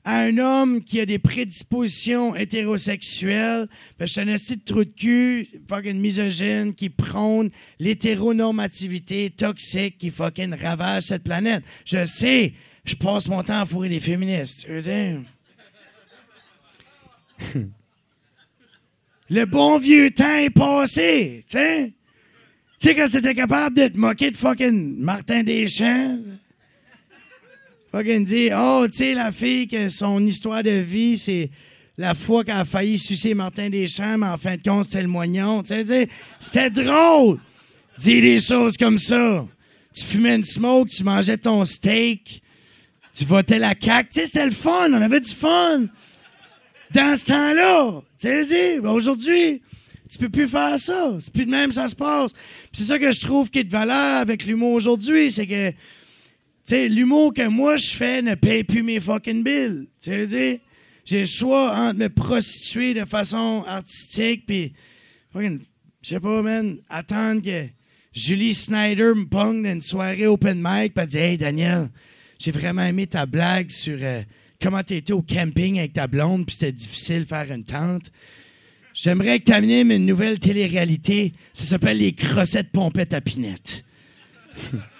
à 0.05 0.21
un 0.21 0.39
homme 0.39 0.83
qui 0.83 1.01
a 1.01 1.07
des 1.07 1.19
prédispositions 1.19 2.35
hétérosexuelles. 2.35 3.69
Ben, 3.99 4.07
je 4.07 4.13
suis 4.13 4.21
un 4.21 4.29
esti 4.29 4.57
de 4.57 4.65
trou 4.65 4.85
de 4.85 4.91
cul, 4.91 5.49
fucking 5.69 6.01
misogyne, 6.01 6.75
qui 6.75 6.89
prône 6.89 7.51
l'hétéronormativité 7.79 9.31
toxique 9.31 9.99
qui 9.99 10.11
fucking 10.11 10.55
ravage 10.55 11.05
cette 11.05 11.25
planète. 11.25 11.63
Je 11.85 12.07
sais, 12.07 12.55
je 12.85 12.95
passe 12.97 13.29
mon 13.29 13.43
temps 13.43 13.61
à 13.61 13.67
fourrer 13.67 13.89
des 13.89 14.01
féministes. 14.01 14.65
Tu 14.67 14.73
veux 14.73 14.81
dire? 14.81 15.21
Le 19.31 19.45
bon 19.45 19.79
vieux 19.79 20.11
temps 20.11 20.37
est 20.37 20.51
passé, 20.51 21.45
tu 21.49 21.57
sais? 21.57 21.93
Tu 22.81 22.89
sais, 22.89 22.95
quand 22.97 23.07
c'était 23.09 23.35
capable 23.35 23.77
de 23.77 23.89
te 23.89 23.97
moquer 23.97 24.31
de 24.31 24.37
fucking 24.37 24.97
Martin 24.99 25.45
Deschamps, 25.45 26.19
fucking 27.91 28.25
dire, 28.25 28.57
oh, 28.59 28.87
tu 28.87 28.99
sais, 28.99 29.15
la 29.15 29.33
fille, 29.33 29.67
que 29.67 29.89
son 29.89 30.25
histoire 30.25 30.63
de 30.63 30.71
vie, 30.71 31.19
c'est 31.19 31.51
la 31.99 32.15
fois 32.15 32.45
qu'elle 32.45 32.57
a 32.57 32.65
failli 32.65 32.99
sucer 32.99 33.35
Martin 33.35 33.69
Deschamps, 33.69 34.19
mais 34.19 34.27
en 34.27 34.39
fin 34.39 34.57
de 34.57 34.63
compte, 34.63 34.85
c'était 34.87 35.03
le 35.03 35.09
moignon. 35.09 35.63
Tu 35.63 35.85
sais, 35.85 36.09
c'était 36.39 36.71
drôle, 36.71 37.39
dire 37.99 38.23
des 38.23 38.41
choses 38.41 38.77
comme 38.77 38.99
ça. 38.99 39.47
Tu 39.95 40.05
fumais 40.05 40.37
une 40.37 40.45
smoke, 40.45 40.89
tu 40.89 41.03
mangeais 41.03 41.37
ton 41.37 41.65
steak, 41.65 42.43
tu 43.13 43.25
votais 43.25 43.59
la 43.59 43.75
CAQ. 43.79 44.09
Tu 44.09 44.21
sais, 44.21 44.27
c'était 44.27 44.47
le 44.47 44.53
fun, 44.53 44.93
on 44.93 45.03
avait 45.03 45.21
du 45.21 45.35
fun 45.35 45.87
dans 46.93 47.17
ce 47.17 47.27
temps-là. 47.27 48.01
Tu 48.21 48.47
sais, 48.47 48.81
ben 48.81 48.91
aujourd'hui, 48.91 49.61
tu 50.09 50.19
peux 50.19 50.29
plus 50.29 50.49
faire 50.49 50.79
ça. 50.79 51.17
C'est 51.19 51.33
plus 51.33 51.45
de 51.45 51.51
même, 51.51 51.73
ça 51.73 51.89
se 51.89 51.97
passe. 51.97 52.33
C'est 52.73 52.85
ça 52.85 52.99
que 52.99 53.11
je 53.11 53.21
trouve 53.21 53.51
qui 53.51 53.61
est 53.61 53.65
de 53.65 53.71
valeur 53.71 54.21
avec 54.21 54.45
l'humour 54.45 54.73
aujourd'hui, 54.73 55.33
c'est 55.33 55.47
que, 55.47 55.73
sais, 56.75 56.89
l'humour 56.89 57.35
que 57.35 57.47
moi 57.49 57.77
je 57.77 57.91
fais 57.91 58.23
ne 58.23 58.35
paye 58.35 58.65
plus 58.65 58.83
mes 58.83 59.01
fucking 59.01 59.45
bills. 59.45 59.89
Tu 60.01 60.11
sais, 60.11 60.27
dire, 60.27 60.59
j'ai 61.05 61.21
le 61.21 61.27
choix 61.27 61.75
entre 61.77 61.99
me 61.99 62.09
prostituer 62.09 62.95
de 62.95 63.05
façon 63.05 63.65
artistique, 63.67 64.47
puis, 64.47 64.73
fucking, 65.33 65.61
je 66.03 66.09
sais 66.09 66.21
pas, 66.21 66.43
man, 66.43 66.79
attendre 66.89 67.43
que 67.43 67.67
Julie 68.13 68.55
Snyder 68.55 69.13
me 69.15 69.25
dans 69.25 69.53
une 69.53 69.83
soirée 69.83 70.27
open 70.27 70.59
mic, 70.63 70.95
puis 70.95 71.03
elle 71.03 71.07
dit, 71.07 71.19
hey, 71.19 71.39
Daniel, 71.39 71.89
j'ai 72.39 72.51
vraiment 72.51 72.85
aimé 72.85 73.07
ta 73.07 73.27
blague 73.27 73.71
sur 73.71 73.99
euh, 74.01 74.23
comment 74.61 74.83
tu 74.83 74.95
étais 74.95 75.13
au 75.13 75.23
camping 75.23 75.79
avec 75.79 75.93
ta 75.93 76.07
blonde, 76.07 76.47
puis 76.47 76.57
c'était 76.57 76.73
difficile 76.73 77.21
de 77.21 77.29
faire 77.29 77.51
une 77.53 77.65
tente. 77.65 78.11
J'aimerais 78.95 79.41
que 79.41 79.45
tu 79.45 79.53
animes 79.53 79.93
une 79.93 80.07
nouvelle 80.07 80.39
télé-réalité. 80.39 81.33
Ça 81.53 81.65
s'appelle 81.65 81.99
Les 81.99 82.13
crossettes 82.13 82.71
pompettes 82.71 83.15
à 83.15 83.21
pinette. 83.21 83.85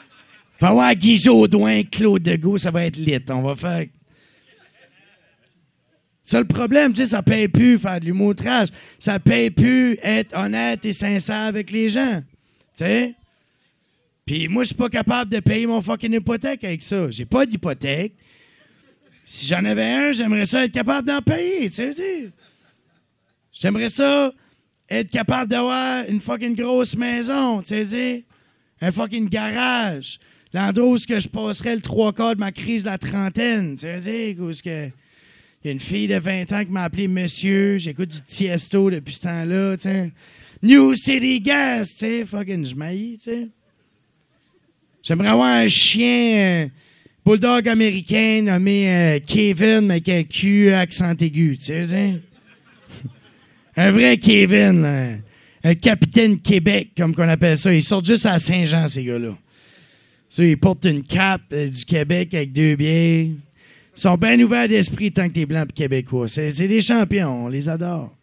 va 0.61 0.73
voir 0.73 0.95
Guy 0.95 1.17
Jodoin, 1.17 1.83
Claude 1.85 2.23
Degault, 2.23 2.59
ça 2.59 2.71
va 2.71 2.85
être 2.85 2.97
lit. 2.97 3.19
On 3.31 3.43
va 3.43 3.55
faire. 3.55 3.87
Ça, 6.23 6.39
le 6.39 6.47
problème, 6.47 6.93
tu 6.93 6.99
sais, 6.99 7.07
ça 7.07 7.23
paye 7.23 7.49
plus 7.49 7.79
faire 7.79 7.99
de 7.99 8.05
l'humour 8.05 8.35
trash. 8.37 8.69
Ça 8.99 9.19
paye 9.19 9.51
plus 9.51 9.99
être 10.03 10.37
honnête 10.39 10.85
et 10.85 10.93
sincère 10.93 11.47
avec 11.47 11.71
les 11.71 11.89
gens. 11.89 12.23
Tu 12.77 12.85
sais? 12.85 13.15
Puis 14.27 14.47
moi, 14.47 14.63
je 14.63 14.69
suis 14.69 14.77
pas 14.77 14.89
capable 14.89 15.31
de 15.31 15.41
payer 15.41 15.67
mon 15.67 15.83
fucking 15.83 16.15
hypothèque 16.15 16.63
avec 16.63 16.83
ça. 16.83 17.11
J'ai 17.11 17.25
pas 17.25 17.47
d'hypothèque. 17.47 18.15
Si 19.25 19.47
j'en 19.47 19.65
avais 19.65 19.85
un, 19.85 20.13
j'aimerais 20.13 20.47
ça 20.47 20.65
être 20.65 20.73
capable 20.73 21.09
d'en 21.09 21.21
payer, 21.21 21.69
tu 21.71 21.93
sais. 21.93 22.31
J'aimerais 23.53 23.89
ça 23.89 24.33
être 24.89 25.11
capable 25.11 25.51
d'avoir 25.51 26.05
une 26.09 26.21
fucking 26.21 26.55
grosse 26.55 26.97
maison, 26.97 27.63
tu 27.63 27.87
sais, 27.87 28.25
un 28.81 28.91
fucking 28.91 29.29
garage, 29.29 30.19
L'endroit 30.53 30.89
où 30.89 30.97
que 30.97 31.19
je 31.19 31.29
passerais 31.29 31.77
le 31.77 31.81
trois 31.81 32.13
quarts 32.13 32.35
de 32.35 32.41
ma 32.41 32.51
crise 32.51 32.83
de 32.83 32.89
la 32.89 32.99
trentaine. 32.99 33.77
Tu 33.77 33.87
veux 33.87 34.01
dire. 34.01 34.93
Il 35.63 35.67
y 35.67 35.69
a 35.69 35.73
une 35.73 35.81
fille 35.81 36.09
de 36.09 36.17
20 36.17 36.53
ans 36.53 36.65
qui 36.65 36.71
m'a 36.73 36.85
appelé 36.85 37.07
monsieur. 37.07 37.77
J'écoute 37.77 38.09
du 38.09 38.23
Tiesto 38.23 38.91
depuis 38.91 39.15
ce 39.15 39.23
temps-là, 39.23 39.77
tu. 39.77 39.89
New 40.63 40.95
City 40.95 41.41
Gas, 41.41 41.91
tu 41.91 41.99
sais. 41.99 42.25
Fucking, 42.25 42.65
je 42.65 42.75
tu 42.75 43.19
sais. 43.21 43.49
J'aimerais 45.03 45.29
avoir 45.29 45.55
un 45.55 45.69
chien 45.69 46.65
euh, 46.65 46.69
bulldog 47.25 47.69
américain 47.69 48.43
nommé 48.43 48.91
euh, 48.91 49.19
Kevin, 49.27 49.91
avec 49.91 50.09
un 50.09 50.23
Q 50.25 50.73
accent 50.73 51.15
aigu, 51.21 51.57
tu 51.59 51.87
sais. 51.87 52.21
un 53.77 53.91
vrai 53.91 54.19
Kevin, 54.19 55.21
un 55.63 55.75
capitaine 55.75 56.39
Québec, 56.39 56.91
comme 56.97 57.15
qu'on 57.15 57.29
appelle 57.29 57.57
ça. 57.57 57.73
Ils 57.73 57.83
sortent 57.83 58.07
juste 58.07 58.27
à 58.27 58.39
Saint-Jean, 58.39 58.89
ces 58.89 59.05
gars-là. 59.05 59.37
Ils 60.39 60.59
portent 60.59 60.85
une 60.85 61.03
cape 61.03 61.43
euh, 61.53 61.69
du 61.69 61.85
Québec 61.85 62.35
avec 62.35 62.53
deux 62.53 62.77
bières. 62.77 63.27
Ils 63.27 63.37
sont 63.95 64.17
bien 64.17 64.41
ouverts 64.41 64.69
d'esprit 64.69 65.13
tant 65.13 65.29
que 65.29 65.35
t'es 65.35 65.47
blanc 65.47 65.65
et 65.69 65.73
québécois. 65.73 66.29
C'est 66.29 66.51
c'est 66.51 66.69
des 66.69 66.81
champions, 66.81 67.47
on 67.47 67.49
les 67.49 67.69
adore. 67.69 68.15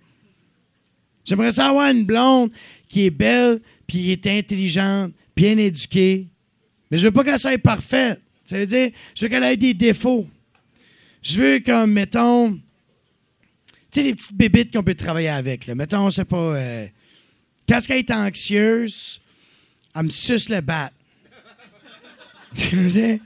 J'aimerais 1.25 1.51
ça 1.51 1.67
avoir 1.67 1.91
une 1.91 2.05
blonde 2.05 2.51
qui 2.87 3.05
est 3.05 3.09
belle, 3.09 3.59
puis 3.85 3.97
qui 3.99 4.11
est 4.13 4.27
intelligente, 4.27 5.11
bien 5.35 5.57
éduquée. 5.57 6.27
Mais 6.89 6.97
je 6.97 7.05
veux 7.05 7.11
pas 7.11 7.23
qu'elle 7.23 7.37
soit 7.37 7.57
parfaite. 7.57 8.21
Ça 8.45 8.57
veut 8.57 8.65
dire, 8.65 8.91
je 9.13 9.25
veux 9.25 9.29
qu'elle 9.29 9.43
ait 9.43 9.57
des 9.57 9.73
défauts. 9.73 10.25
Je 11.21 11.41
veux 11.41 11.59
comme, 11.59 11.91
mettons, 11.91 12.53
tu 12.53 12.61
sais, 13.91 14.03
les 14.03 14.15
petites 14.15 14.33
bébites 14.37 14.73
qu'on 14.73 14.83
peut 14.83 14.95
travailler 14.95 15.27
avec. 15.27 15.67
Là. 15.67 15.75
Mettons, 15.75 16.09
je 16.09 16.15
sais 16.15 16.25
pas, 16.25 16.37
euh, 16.37 16.87
quand 17.67 17.79
elle 17.89 17.97
est 17.97 18.11
anxieuse, 18.11 19.19
elle 19.93 20.03
me 20.03 20.09
suce 20.09 20.47
le 20.47 20.61
bat. 20.61 20.91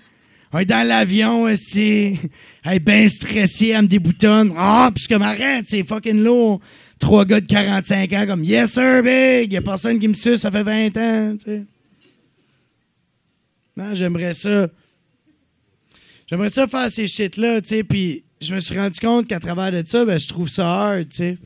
On 0.53 0.59
est 0.59 0.65
dans 0.65 0.85
l'avion 0.85 1.43
aussi. 1.43 2.19
Elle 2.63 2.73
est 2.73 2.79
bien 2.79 3.07
stressée, 3.07 3.69
elle 3.69 3.83
me 3.83 3.87
déboutonne. 3.87 4.53
Ah, 4.57 4.91
puis 4.93 5.07
comme 5.07 5.21
arrête, 5.21 5.65
c'est 5.67 5.83
fucking 5.83 6.21
lourd. 6.23 6.59
Trois 6.99 7.25
gars 7.25 7.39
de 7.41 7.47
45 7.47 8.13
ans 8.13 8.25
comme 8.27 8.43
Yes 8.43 8.73
sir, 8.73 9.01
big! 9.01 9.51
Y 9.53 9.57
a 9.57 9.61
personne 9.61 9.99
qui 9.99 10.07
me 10.07 10.13
suce, 10.13 10.41
ça 10.41 10.51
fait 10.51 10.63
20 10.63 10.97
ans, 10.97 11.37
tu 11.37 11.45
sais. 11.45 11.63
Non, 13.75 13.95
j'aimerais 13.95 14.33
ça. 14.33 14.67
J'aimerais 16.27 16.49
ça 16.49 16.67
faire 16.67 16.89
ces 16.91 17.07
shit-là, 17.07 17.61
tu 17.61 17.69
sais, 17.69 17.83
puis 17.83 18.23
je 18.39 18.53
me 18.53 18.59
suis 18.59 18.77
rendu 18.77 18.99
compte 18.99 19.27
qu'à 19.27 19.39
travers 19.39 19.71
de 19.71 19.83
ça, 19.85 20.05
ben, 20.05 20.19
je 20.19 20.27
trouve 20.27 20.49
ça 20.49 20.67
hard, 20.67 21.09
tu 21.09 21.15
sais. 21.15 21.37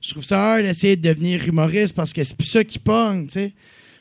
Je 0.00 0.10
trouve 0.10 0.24
ça 0.24 0.54
hard 0.54 0.62
d'essayer 0.62 0.96
de 0.96 1.02
devenir 1.02 1.46
humoriste 1.46 1.94
parce 1.94 2.12
que 2.12 2.24
c'est 2.24 2.36
plus 2.36 2.46
ça 2.46 2.64
qui 2.64 2.78
pogne, 2.78 3.26
tu 3.26 3.32
sais. 3.32 3.52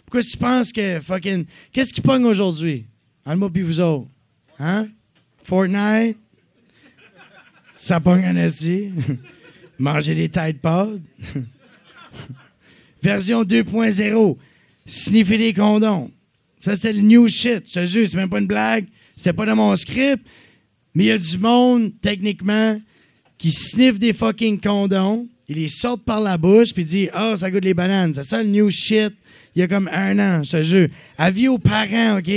Pourquoi 0.06 0.22
tu 0.24 0.38
penses 0.38 0.72
que 0.72 0.99
fucking. 0.99 1.45
Qu'est-ce 1.74 1.94
qui 1.94 2.02
pogne 2.02 2.26
aujourd'hui? 2.26 2.86
En 3.26 3.38
moi 3.38 3.49
puis 3.49 3.61
vous 3.61 3.80
autres. 3.80 4.07
Hein? 4.60 4.88
Fortnite? 5.43 6.18
Ça 7.72 7.99
pogne. 7.99 8.23
Manger 9.80 10.15
des 10.15 10.30
Tide 10.30 10.60
Pods? 10.61 11.02
Version 13.02 13.43
2.0. 13.43 14.38
Sniffer 14.85 15.38
des 15.38 15.53
condoms. 15.53 16.11
Ça, 16.60 16.76
c'est 16.76 16.93
le 16.93 17.02
new 17.02 17.27
shit. 17.27 17.68
Je 17.68 17.73
te 17.73 17.85
jure, 17.85 18.07
c'est 18.07 18.18
même 18.18 18.30
pas 18.30 18.39
une 18.39 18.48
blague. 18.48 18.85
C'est 19.15 19.34
pas 19.34 19.45
dans 19.45 19.56
mon 19.56 19.76
script. 19.76 20.23
Mais 20.93 21.06
il 21.06 21.07
y 21.07 21.11
a 21.11 21.18
du 21.18 21.38
monde, 21.38 21.91
techniquement, 22.02 22.80
qui 23.38 23.52
sniffe 23.52 23.98
des 23.98 24.14
fucking 24.14 24.60
condoms. 24.60 25.27
Ils 25.48 25.57
les 25.57 25.69
sortent 25.69 26.03
par 26.03 26.22
la 26.22 26.38
bouche, 26.38 26.73
puis 26.73 26.85
dit 26.85 27.10
Ah, 27.14 27.35
ça 27.35 27.49
goûte 27.49 27.64
les 27.64 27.73
bananes. 27.73 28.14
C'est 28.14 28.23
ça 28.23 28.43
le 28.43 28.49
new 28.49 28.69
shit. 28.69 29.14
Il 29.56 29.60
y 29.60 29.64
a 29.64 29.68
comme 29.68 29.90
un 29.91 30.18
an, 30.19 30.44
je 30.44 30.52
te 30.52 30.64
jure. 30.64 30.88
Avis 31.18 31.48
aux 31.48 31.60
parents, 31.60 32.19
OK? 32.19 32.32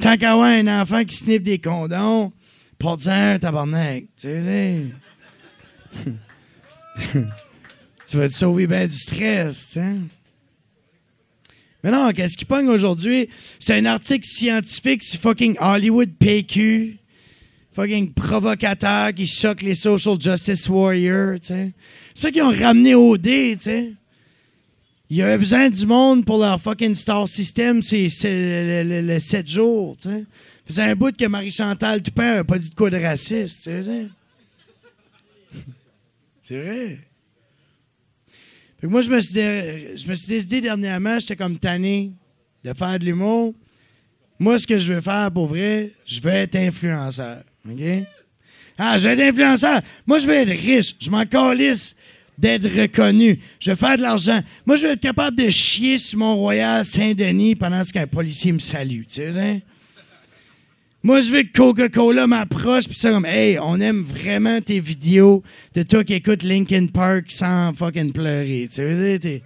Tant 0.00 0.16
qu'à 0.16 0.32
avoir 0.32 0.48
un 0.48 0.80
enfant 0.80 1.04
qui 1.04 1.14
sniffe 1.14 1.42
des 1.42 1.58
condoms, 1.58 2.32
porte-en 2.78 3.34
un, 3.34 3.38
tabarnak. 3.38 4.04
Tu 4.16 4.42
sais. 4.42 4.80
tu 8.06 8.16
vas 8.16 8.28
te 8.28 8.34
sauver 8.34 8.66
bien 8.66 8.86
du 8.86 8.96
stress, 8.96 9.66
tu 9.66 9.72
sais. 9.74 9.94
Mais 11.82 11.90
non, 11.90 12.10
qu'est-ce 12.12 12.38
qui 12.38 12.46
pogne 12.46 12.68
aujourd'hui? 12.68 13.28
C'est 13.60 13.76
un 13.76 13.84
article 13.84 14.26
scientifique 14.26 15.02
sur 15.02 15.20
fucking 15.20 15.56
Hollywood 15.60 16.14
PQ. 16.18 16.96
Fucking 17.74 18.14
provocateur 18.14 19.12
qui 19.12 19.26
choque 19.26 19.60
les 19.60 19.74
social 19.74 20.18
justice 20.18 20.66
warriors, 20.68 21.40
tu 21.40 21.48
sais. 21.48 21.72
C'est 22.14 22.22
ça 22.22 22.30
qu'ils 22.30 22.42
ont 22.42 22.56
ramené 22.56 22.94
au 22.94 23.18
dé, 23.18 23.54
tu 23.58 23.64
sais. 23.64 23.92
Il 25.10 25.16
y 25.18 25.22
avait 25.22 25.38
besoin 25.38 25.68
du 25.68 25.86
monde 25.86 26.24
pour 26.24 26.38
leur 26.38 26.60
fucking 26.60 26.94
star 26.94 27.28
system, 27.28 27.82
c'est 27.82 28.08
le, 28.24 28.82
le- 29.02 29.06
le 29.14 29.20
7 29.20 29.46
jours, 29.46 29.96
tu 30.00 30.08
sais. 30.68 30.82
Un 30.82 30.94
bout 30.96 31.14
que 31.14 31.26
Marie-Chantal 31.26 32.02
Toupin 32.02 32.36
n'a 32.36 32.44
pas 32.44 32.58
dit 32.58 32.70
de 32.70 32.74
quoi 32.74 32.88
de 32.88 32.96
raciste, 32.96 33.64
tu 33.64 33.82
sais. 33.82 34.06
C'est 36.42 36.58
vrai. 36.58 36.98
Fait 38.80 38.86
que 38.86 38.92
moi, 38.92 39.00
je 39.02 39.10
me, 39.10 39.20
suis 39.20 39.34
dé- 39.34 39.94
décidé 40.26 40.60
dernièrement, 40.62 41.18
j'étais 41.18 41.36
comme 41.36 41.58
tanné 41.58 42.12
de 42.64 42.72
faire 42.72 42.98
de 42.98 43.04
l'humour. 43.04 43.54
Moi, 44.38 44.58
ce 44.58 44.66
que 44.66 44.78
je 44.78 44.92
veux 44.94 45.00
faire 45.00 45.30
pour 45.30 45.46
vrai, 45.46 45.92
je 46.06 46.20
veux 46.20 46.30
être 46.32 46.56
influenceur. 46.56 47.42
OK? 47.68 47.80
Ah, 48.76 48.98
je 48.98 49.06
veux 49.06 49.14
être 49.14 49.20
influenceur. 49.32 49.80
Moi, 50.06 50.18
je 50.18 50.26
veux 50.26 50.34
être 50.34 50.48
riche. 50.50 50.96
Je 51.00 51.08
m'en 51.10 51.24
calisse 51.24 51.94
d'être 52.38 52.64
reconnu. 52.64 53.38
Je 53.60 53.70
veux 53.70 53.76
faire 53.76 53.96
de 53.96 54.02
l'argent. 54.02 54.40
Moi, 54.66 54.76
je 54.76 54.86
veux 54.86 54.92
être 54.92 55.00
capable 55.00 55.36
de 55.36 55.50
chier 55.50 55.98
sur 55.98 56.18
Mont-Royal 56.18 56.84
Saint-Denis 56.84 57.54
pendant 57.54 57.84
ce 57.84 57.92
qu'un 57.92 58.06
policier 58.06 58.52
me 58.52 58.58
salue. 58.58 59.02
Tu 59.08 59.32
sais, 59.32 59.40
hein? 59.40 59.60
Moi, 61.04 61.20
je 61.20 61.32
veux 61.32 61.42
que 61.42 61.52
Coca-Cola 61.52 62.26
m'approche 62.26 62.86
puis 62.86 62.94
ça 62.94 63.10
comme, 63.10 63.26
hey, 63.26 63.58
on 63.58 63.78
aime 63.78 64.02
vraiment 64.02 64.62
tes 64.62 64.80
vidéos 64.80 65.42
de 65.74 65.82
toi 65.82 66.02
qui 66.02 66.14
écoute 66.14 66.42
Linkin 66.42 66.86
Park 66.86 67.26
sans 67.28 67.74
fucking 67.74 68.14
pleurer. 68.14 68.68
Tu 68.70 68.76
sais, 68.76 69.42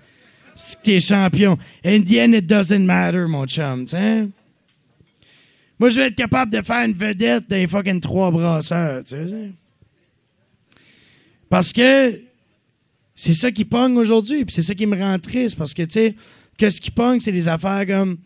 t'es, 0.84 1.00
champion. 1.00 1.58
In 1.84 2.02
the 2.02 2.20
end, 2.20 2.32
it 2.32 2.46
doesn't 2.46 2.86
matter, 2.86 3.26
mon 3.26 3.44
chum, 3.44 3.86
tu 3.86 3.96
sais. 3.96 4.28
Moi, 5.80 5.88
je 5.88 6.00
veux 6.00 6.06
être 6.06 6.14
capable 6.14 6.52
de 6.52 6.62
faire 6.62 6.86
une 6.86 6.94
vedette 6.94 7.48
des 7.48 7.66
fucking 7.66 8.00
trois 8.00 8.30
brasseurs, 8.30 9.02
tu 9.02 9.16
sais. 9.16 9.50
Parce 11.50 11.72
que 11.72 12.27
c'est 13.20 13.34
ça 13.34 13.50
qui 13.50 13.64
pogne 13.64 13.96
aujourd'hui, 13.96 14.44
puis 14.44 14.54
c'est 14.54 14.62
ça 14.62 14.76
qui 14.76 14.86
me 14.86 14.96
rend 14.96 15.18
triste, 15.18 15.58
parce 15.58 15.74
que, 15.74 15.82
tu 15.82 15.94
sais, 15.94 16.14
qu'est-ce 16.56 16.80
qui 16.80 16.92
pogne, 16.92 17.18
c'est 17.18 17.32
des 17.32 17.48
affaires 17.48 17.84
comme 17.84 18.16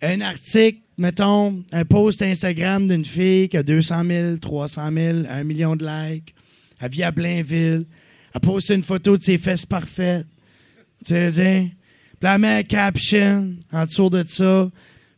un 0.00 0.20
article, 0.20 0.78
mettons, 0.96 1.64
un 1.72 1.84
post 1.84 2.22
Instagram 2.22 2.86
d'une 2.86 3.04
fille 3.04 3.48
qui 3.48 3.56
a 3.56 3.64
200 3.64 4.04
000, 4.04 4.36
300 4.36 4.90
000, 4.94 5.18
1 5.28 5.42
million 5.42 5.74
de 5.74 5.84
likes, 5.84 6.36
elle 6.80 6.88
vit 6.88 7.02
à 7.02 7.10
Blainville, 7.10 7.84
elle 8.32 8.40
poste 8.40 8.68
une 8.68 8.84
photo 8.84 9.16
de 9.16 9.22
ses 9.24 9.38
fesses 9.38 9.66
parfaites, 9.66 10.28
tu 11.04 11.14
sais. 11.32 11.72
Puis 12.20 12.30
elle 12.32 12.40
met 12.40 12.58
un 12.58 12.62
caption 12.62 13.56
en 13.72 13.86
dessous 13.86 14.08
de 14.08 14.22
ça, 14.24 14.70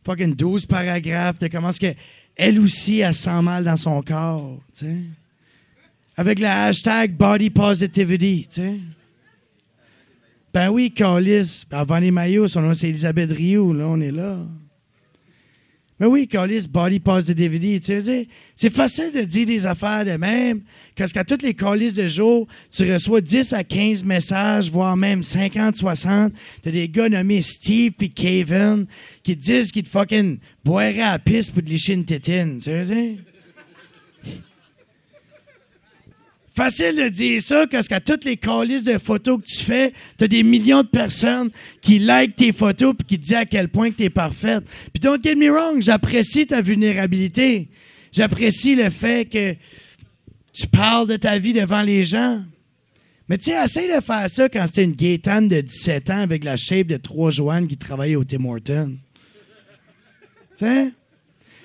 fucking 0.03 0.35
12 0.35 0.65
paragraphes 0.65 1.37
de 1.37 1.47
comment 1.47 1.69
est-ce 1.69 1.79
que 1.79 1.93
elle 2.35 2.59
aussi, 2.59 3.01
elle 3.01 3.13
se 3.13 3.23
sent 3.23 3.41
mal 3.43 3.65
dans 3.65 3.77
son 3.77 4.01
corps, 4.01 4.59
tu 4.73 4.85
sais. 4.85 4.97
Avec 6.17 6.39
le 6.39 6.47
hashtag 6.47 7.15
body 7.15 7.51
positivity, 7.51 8.47
tu 8.49 8.61
sais. 8.61 8.73
Ben 10.53 10.69
oui, 10.69 10.91
Calis. 10.91 11.65
Avant 11.71 11.99
les 11.99 12.11
maillots, 12.11 12.47
son 12.47 12.61
nom 12.61 12.73
c'est 12.73 12.89
Elisabeth 12.89 13.31
Rioux, 13.31 13.73
là, 13.73 13.85
on 13.87 13.99
est 14.01 14.11
là. 14.11 14.37
Mais 16.01 16.07
oui, 16.07 16.27
Calis, 16.27 16.67
body 16.67 16.99
positivity, 16.99 17.79
tu 17.79 18.01
sais, 18.01 18.27
c'est 18.55 18.71
facile 18.71 19.11
de 19.13 19.21
dire 19.21 19.45
des 19.45 19.67
affaires 19.67 20.03
de 20.03 20.17
même, 20.17 20.61
parce 20.95 21.13
qu'à 21.13 21.23
toutes 21.23 21.43
les 21.43 21.53
Calis 21.53 21.93
de 21.93 22.07
jour, 22.07 22.47
tu 22.71 22.91
reçois 22.91 23.21
10 23.21 23.53
à 23.53 23.63
15 23.63 24.03
messages, 24.03 24.71
voire 24.71 24.97
même 24.97 25.21
50, 25.21 25.75
60, 25.75 26.33
de 26.63 26.71
des 26.71 26.89
gars 26.89 27.07
nommés 27.07 27.43
Steve 27.43 27.91
puis 27.95 28.09
Kevin, 28.09 28.87
qui 29.21 29.35
disent 29.35 29.71
qu'ils 29.71 29.83
te 29.83 29.89
fucking 29.89 30.39
boiraient 30.65 31.01
à 31.01 31.11
la 31.11 31.19
piste 31.19 31.53
pour 31.53 31.61
te 31.63 31.69
lécher 31.69 31.93
une 31.93 32.05
tétine, 32.05 32.57
tu 32.57 32.63
sais, 32.71 32.83
dire. 32.83 33.17
Facile 36.63 36.95
de 36.95 37.09
dire 37.09 37.41
ça 37.41 37.65
parce 37.65 37.87
qu'à 37.87 37.99
toutes 37.99 38.23
les 38.23 38.37
calices 38.37 38.83
de 38.83 38.99
photos 38.99 39.39
que 39.41 39.47
tu 39.47 39.63
fais, 39.63 39.93
t'as 40.15 40.27
des 40.27 40.43
millions 40.43 40.83
de 40.83 40.87
personnes 40.87 41.49
qui 41.81 41.97
likent 41.97 42.35
tes 42.35 42.51
photos 42.51 42.93
puis 42.95 43.07
qui 43.07 43.17
te 43.17 43.23
disent 43.23 43.33
à 43.33 43.45
quel 43.47 43.67
point 43.67 43.89
que 43.89 43.95
t'es 43.95 44.11
parfaite. 44.11 44.63
Puis 44.93 44.99
don't 44.99 45.17
get 45.23 45.33
me 45.33 45.49
wrong, 45.49 45.81
j'apprécie 45.81 46.45
ta 46.45 46.61
vulnérabilité. 46.61 47.67
J'apprécie 48.11 48.75
le 48.75 48.91
fait 48.91 49.27
que 49.27 49.55
tu 50.53 50.67
parles 50.67 51.07
de 51.07 51.15
ta 51.15 51.39
vie 51.39 51.53
devant 51.53 51.81
les 51.81 52.03
gens. 52.03 52.43
Mais 53.27 53.39
tu 53.39 53.45
sais, 53.45 53.65
essaye 53.65 53.87
de 53.87 53.99
faire 53.99 54.29
ça 54.29 54.47
quand 54.47 54.67
c'était 54.67 54.83
une 54.83 54.91
Gaétane 54.91 55.49
de 55.49 55.61
17 55.61 56.11
ans 56.11 56.21
avec 56.21 56.43
la 56.43 56.57
shape 56.57 56.85
de 56.85 56.97
trois 56.97 57.31
Joannes 57.31 57.67
qui 57.67 57.77
travaillait 57.77 58.17
au 58.17 58.23
Tim 58.23 58.45
Hortons. 58.45 58.97
Tu 60.59 60.65
sais? 60.67 60.91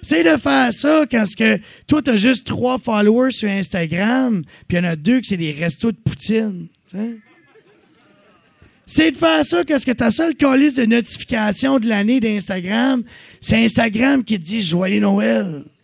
Essaye 0.02 0.24
de 0.24 0.36
faire 0.36 0.72
ça 0.72 1.04
quand 1.10 1.26
ce 1.26 1.36
que 1.36 1.58
toi, 1.86 2.00
t'as 2.02 2.16
juste 2.16 2.46
trois 2.46 2.78
followers 2.78 3.32
sur 3.32 3.48
Instagram, 3.48 4.42
puis 4.68 4.76
il 4.76 4.84
y 4.84 4.86
en 4.86 4.90
a 4.90 4.96
deux 4.96 5.20
que 5.20 5.26
c'est 5.26 5.36
des 5.36 5.52
restos 5.52 5.92
de 5.92 5.96
poutine. 5.96 6.68
c'est 8.86 9.10
de 9.10 9.16
faire 9.16 9.44
ça 9.44 9.64
parce 9.64 9.84
que 9.84 9.90
ta 9.92 10.10
seule 10.10 10.34
calice 10.34 10.74
de 10.74 10.84
notification 10.84 11.78
de 11.78 11.88
l'année 11.88 12.20
d'Instagram, 12.20 13.02
c'est 13.40 13.64
Instagram 13.64 14.22
qui 14.22 14.38
dit 14.38 14.62
Joyeux 14.62 15.00
Noël. 15.00 15.64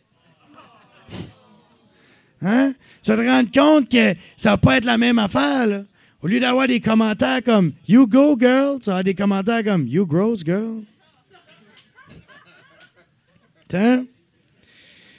Hein? 2.44 2.74
Tu 3.02 3.10
vas 3.12 3.16
te 3.16 3.28
rendre 3.28 3.50
compte 3.52 3.88
que 3.88 4.16
ça 4.36 4.50
va 4.50 4.56
pas 4.56 4.76
être 4.76 4.84
la 4.84 4.98
même 4.98 5.18
affaire. 5.20 5.84
Au 6.22 6.26
lieu 6.28 6.38
d'avoir 6.38 6.68
des 6.68 6.80
commentaires 6.80 7.42
comme 7.44 7.72
You 7.88 8.06
go, 8.06 8.36
girl, 8.38 8.78
tu 8.78 8.86
vas 8.86 8.92
avoir 8.92 9.04
des 9.04 9.14
commentaires 9.14 9.64
comme 9.64 9.86
You 9.88 10.06
gross, 10.06 10.44
girl. 10.44 10.82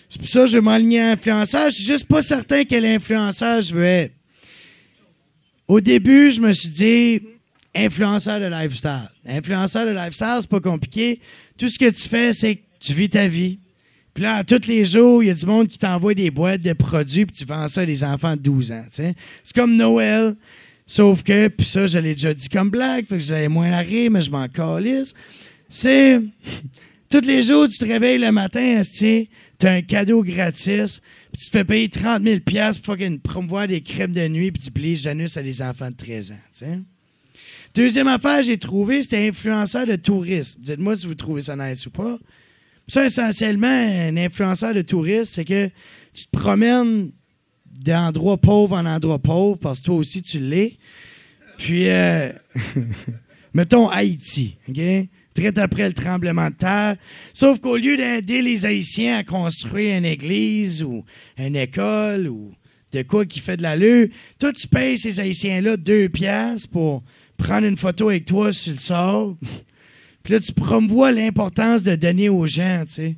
C'est 0.09 0.19
pour 0.19 0.29
ça 0.29 0.41
que 0.41 0.47
je 0.47 0.57
vais 0.57 0.61
m'aligner 0.61 1.01
à 1.01 1.11
influenceur. 1.11 1.69
Je 1.69 1.75
suis 1.75 1.85
juste 1.85 2.07
pas 2.07 2.21
certain 2.21 2.63
quel 2.65 2.85
influenceur 2.85 3.61
je 3.61 3.73
veux 3.73 3.85
être. 3.85 4.13
Au 5.67 5.81
début, 5.81 6.31
je 6.31 6.39
me 6.39 6.53
suis 6.53 6.69
dit 6.69 7.21
influenceur 7.73 8.39
de 8.39 8.45
lifestyle. 8.45 9.09
Influenceur 9.25 9.85
de 9.85 9.91
lifestyle, 9.91 10.37
c'est 10.41 10.49
pas 10.49 10.59
compliqué. 10.59 11.19
Tout 11.57 11.69
ce 11.69 11.79
que 11.79 11.89
tu 11.89 12.07
fais, 12.07 12.33
c'est 12.33 12.57
que 12.57 12.61
tu 12.79 12.93
vis 12.93 13.09
ta 13.09 13.27
vie. 13.27 13.59
Puis 14.13 14.23
là, 14.23 14.43
tous 14.43 14.67
les 14.67 14.85
jours, 14.85 15.23
il 15.23 15.27
y 15.27 15.29
a 15.29 15.33
du 15.33 15.45
monde 15.45 15.67
qui 15.67 15.79
t'envoie 15.79 16.13
des 16.13 16.29
boîtes 16.29 16.61
de 16.61 16.73
produits, 16.73 17.25
puis 17.25 17.35
tu 17.35 17.45
vends 17.45 17.67
ça 17.67 17.81
à 17.81 17.85
des 17.85 18.03
enfants 18.03 18.35
de 18.35 18.41
12 18.41 18.71
ans. 18.71 18.85
C'est 18.91 19.15
comme 19.55 19.75
Noël, 19.75 20.35
sauf 20.85 21.23
que, 21.23 21.47
puis 21.47 21.65
ça, 21.65 21.87
je 21.87 21.97
l'ai 21.97 22.13
déjà 22.13 22.33
dit 22.33 22.47
comme 22.49 22.69
blague, 22.69 23.07
fait 23.07 23.17
que 23.17 23.23
j'avais 23.23 23.47
moins 23.47 23.75
rire, 23.77 24.11
mais 24.11 24.21
je 24.21 24.29
m'en 24.29 24.47
calisse. 24.47 25.15
C'est. 25.69 26.21
Tous 27.13 27.21
les 27.21 27.43
jours, 27.43 27.67
tu 27.67 27.77
te 27.77 27.85
réveilles 27.85 28.17
le 28.17 28.31
matin, 28.31 28.81
tu 28.81 29.27
as 29.61 29.69
un 29.69 29.83
cadeau 29.83 30.23
gratis, 30.23 30.99
puis 31.31 31.39
tu 31.39 31.45
te 31.45 31.51
fais 31.51 31.63
payer 31.63 31.87
30 31.87 32.23
000 32.23 32.39
pour 32.39 32.83
fucking 32.83 33.19
promouvoir 33.19 33.67
des 33.67 33.81
crèmes 33.81 34.13
de 34.13 34.27
nuit, 34.27 34.51
puis 34.51 34.63
tu 34.63 34.71
plies 34.71 34.95
Janus 34.95 35.37
à 35.37 35.43
des 35.43 35.61
enfants 35.61 35.91
de 35.91 35.95
13 35.95 36.31
ans. 36.31 36.81
Deuxième 37.75 38.07
affaire, 38.07 38.41
j'ai 38.41 38.57
trouvé, 38.57 39.03
c'était 39.03 39.27
influenceur 39.27 39.85
de 39.85 39.95
tourisme. 39.95 40.61
Dites-moi 40.63 40.95
si 40.95 41.05
vous 41.05 41.13
trouvez 41.13 41.43
ça 41.43 41.55
nice 41.55 41.85
ou 41.85 41.91
pas. 41.91 42.17
Ça, 42.87 43.05
essentiellement, 43.05 43.67
un 43.67 44.17
influenceur 44.17 44.73
de 44.73 44.81
tourisme, 44.81 45.25
c'est 45.25 45.45
que 45.45 45.69
tu 46.15 46.25
te 46.25 46.31
promènes 46.31 47.11
d'endroit 47.79 48.37
pauvre 48.37 48.75
en 48.75 48.87
endroit 48.87 49.19
pauvre, 49.19 49.59
parce 49.59 49.81
que 49.81 49.85
toi 49.85 49.95
aussi, 49.97 50.23
tu 50.23 50.39
l'es. 50.39 50.79
Puis, 51.59 51.89
euh, 51.89 52.31
mettons 53.53 53.87
Haïti, 53.87 54.55
OK? 54.67 54.79
Très 55.33 55.57
après 55.57 55.87
le 55.87 55.93
tremblement 55.93 56.49
de 56.49 56.55
terre. 56.55 56.95
Sauf 57.33 57.59
qu'au 57.59 57.77
lieu 57.77 57.97
d'aider 57.97 58.41
les 58.41 58.65
Haïtiens 58.65 59.17
à 59.17 59.23
construire 59.23 59.97
une 59.97 60.05
église 60.05 60.83
ou 60.83 61.03
une 61.37 61.55
école 61.55 62.27
ou 62.27 62.51
de 62.91 63.01
quoi 63.01 63.25
qui 63.25 63.39
fait 63.39 63.57
de 63.57 63.63
l'allure, 63.63 64.07
toi, 64.39 64.53
tu 64.53 64.67
payes 64.67 64.97
ces 64.97 65.19
Haïtiens-là 65.19 65.77
deux 65.77 66.09
piastres 66.09 66.69
pour 66.69 67.03
prendre 67.37 67.65
une 67.65 67.77
photo 67.77 68.09
avec 68.09 68.25
toi 68.25 68.53
sur 68.53 68.73
le 68.73 68.79
sort. 68.79 69.35
Puis 70.23 70.33
là, 70.33 70.39
tu 70.39 70.53
promouvois 70.53 71.11
l'importance 71.11 71.83
de 71.83 71.95
donner 71.95 72.29
aux 72.29 72.47
gens, 72.47 72.83
tu 72.87 72.93
sais, 72.93 73.15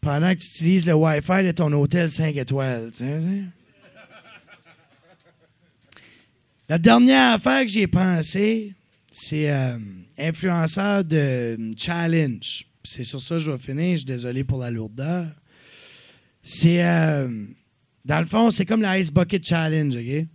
pendant 0.00 0.32
que 0.32 0.40
tu 0.40 0.46
utilises 0.46 0.86
le 0.86 0.94
Wi-Fi 0.94 1.42
de 1.42 1.50
ton 1.50 1.72
hôtel 1.72 2.10
5 2.10 2.36
étoiles, 2.36 2.90
tu 2.92 2.98
sais. 2.98 3.42
La 6.68 6.78
dernière 6.78 7.34
affaire 7.34 7.62
que 7.62 7.68
j'ai 7.68 7.86
pensé, 7.86 8.75
c'est 9.18 9.50
euh, 9.50 9.78
influenceur 10.18 11.02
de 11.02 11.56
challenge. 11.74 12.66
C'est 12.84 13.02
sur 13.02 13.18
ça 13.18 13.36
que 13.36 13.40
je 13.40 13.50
vais 13.50 13.56
finir. 13.56 13.92
Je 13.92 13.96
suis 13.96 14.04
désolé 14.04 14.44
pour 14.44 14.58
la 14.58 14.70
lourdeur. 14.70 15.28
C'est, 16.42 16.84
euh, 16.84 17.26
dans 18.04 18.20
le 18.20 18.26
fond, 18.26 18.50
c'est 18.50 18.66
comme 18.66 18.82
la 18.82 18.98
Ice 18.98 19.10
Bucket 19.10 19.42
Challenge, 19.42 19.96
OK? 19.96 20.26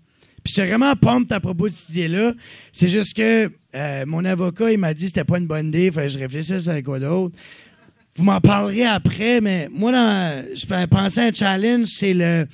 Puis 0.44 0.54
j'étais 0.56 0.68
vraiment 0.68 0.96
pumped 0.96 1.32
à 1.32 1.40
propos 1.40 1.70
de 1.70 1.74
cette 1.76 1.90
idée-là. 1.92 2.34
C'est 2.74 2.90
juste 2.90 3.16
que 3.16 3.52
euh, 3.76 4.06
mon 4.08 4.26
avocat, 4.26 4.72
il 4.72 4.80
m'a 4.80 4.96
dit 4.96 5.04
que 5.04 5.10
c'était 5.10 5.26
pas 5.26 5.38
une 5.38 5.46
bonne 5.46 5.68
idée, 5.68 5.86
il 5.86 5.92
fallait 5.92 6.08
que 6.08 6.14
je 6.14 6.20
réfléchisse 6.20 6.68
à 6.68 6.82
quoi 6.82 7.00
d'autre. 7.00 7.38
Vous 8.16 8.24
m'en 8.24 8.42
parlerez 8.42 8.86
après, 8.86 9.42
mais 9.42 9.70
moi, 9.72 9.92
dans, 9.92 10.44
je 10.56 10.86
pensais 10.88 11.22
à 11.22 11.26
un 11.26 11.34
challenge, 11.34 11.88
c'est 11.88 12.16
le 12.16 12.48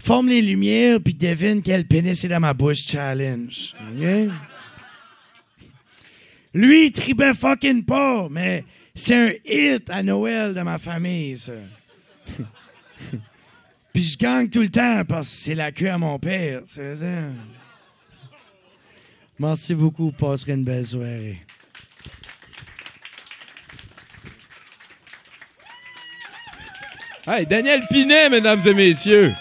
forme 0.00 0.30
les 0.30 0.40
lumières 0.40 0.98
puis 1.04 1.12
devine 1.12 1.60
quel 1.60 1.86
pénis 1.86 2.24
est 2.24 2.28
dans 2.28 2.40
ma 2.40 2.54
bouche 2.54 2.86
challenge. 2.86 3.74
OK? 3.94 4.32
Lui, 6.54 6.86
il 6.86 6.92
tripait 6.92 7.34
fucking 7.34 7.84
pas, 7.84 8.28
mais 8.30 8.64
c'est 8.94 9.14
un 9.16 9.32
hit 9.44 9.90
à 9.90 10.02
Noël 10.04 10.54
de 10.54 10.60
ma 10.62 10.78
famille, 10.78 11.36
ça. 11.36 11.52
Puis 13.92 14.02
je 14.02 14.16
gagne 14.18 14.48
tout 14.48 14.60
le 14.60 14.70
temps 14.70 15.02
parce 15.06 15.28
que 15.28 15.34
c'est 15.34 15.54
la 15.54 15.72
queue 15.72 15.90
à 15.90 15.98
mon 15.98 16.18
père. 16.18 16.62
tu 16.62 16.74
sais. 16.74 17.22
Merci 19.38 19.74
beaucoup. 19.74 20.12
Passerez 20.12 20.52
une 20.52 20.64
belle 20.64 20.86
soirée. 20.86 21.40
Hey, 27.26 27.46
Daniel 27.46 27.86
Pinet, 27.90 28.28
mesdames 28.28 28.60
et 28.66 28.74
messieurs. 28.74 29.34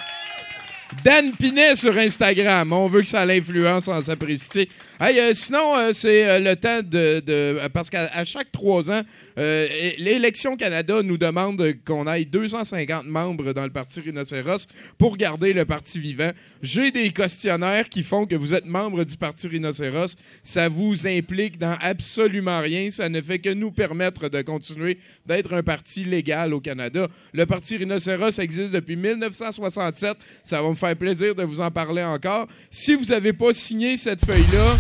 Dan 1.03 1.31
Pinet 1.33 1.75
sur 1.75 1.97
Instagram. 1.97 2.71
On 2.71 2.87
veut 2.87 3.01
que 3.01 3.07
ça 3.07 3.25
l'influence 3.25 3.87
en 3.87 4.01
s'apprécier. 4.01 4.69
Hey, 5.05 5.19
euh, 5.19 5.33
sinon, 5.33 5.75
euh, 5.75 5.89
c'est 5.91 6.29
euh, 6.29 6.39
le 6.39 6.55
temps 6.55 6.79
de. 6.81 7.19
de- 7.19 7.57
parce 7.73 7.89
qu'à 7.89 8.23
chaque 8.23 8.49
trois 8.53 8.89
ans, 8.89 9.01
l'Élection 9.35 10.55
Canada 10.55 11.01
nous 11.03 11.17
demande 11.17 11.61
qu'on 11.85 12.07
aille 12.07 12.25
250 12.25 13.07
membres 13.07 13.51
dans 13.51 13.63
le 13.65 13.69
Parti 13.69 13.99
Rhinocéros 13.99 14.67
pour 14.97 15.17
garder 15.17 15.51
le 15.51 15.65
parti 15.65 15.99
vivant. 15.99 16.29
J'ai 16.61 16.91
des 16.91 17.09
questionnaires 17.11 17.89
qui 17.89 18.01
font 18.01 18.25
que 18.25 18.35
vous 18.35 18.53
êtes 18.53 18.65
membre 18.65 19.03
du 19.03 19.17
Parti 19.17 19.49
Rhinocéros. 19.49 20.15
Ça 20.41 20.69
vous 20.69 21.05
implique 21.05 21.57
dans 21.57 21.75
absolument 21.81 22.61
rien. 22.61 22.89
Ça 22.89 23.09
ne 23.09 23.19
fait 23.21 23.39
que 23.39 23.49
nous 23.53 23.71
permettre 23.71 24.29
de 24.29 24.41
continuer 24.41 24.97
d'être 25.25 25.51
un 25.53 25.63
parti 25.63 26.05
légal 26.05 26.53
au 26.53 26.61
Canada. 26.61 27.09
Le 27.33 27.45
Parti 27.45 27.75
Rhinocéros 27.75 28.39
existe 28.39 28.73
depuis 28.73 28.95
1967. 28.95 30.15
Ça 30.45 30.61
va 30.61 30.69
me 30.69 30.75
faire 30.75 30.95
plaisir 30.95 31.35
de 31.35 31.43
vous 31.43 31.59
en 31.59 31.71
parler 31.71 32.03
encore. 32.03 32.47
Si 32.69 32.95
vous 32.95 33.05
n'avez 33.05 33.33
pas 33.33 33.51
signé 33.51 33.97
cette 33.97 34.23
feuille-là, 34.23 34.77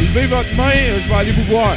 levez 0.00 0.26
votre 0.26 0.54
main, 0.54 0.70
euh, 0.70 1.00
je 1.00 1.08
vais 1.08 1.14
aller 1.14 1.32
vous 1.32 1.44
voir. 1.44 1.76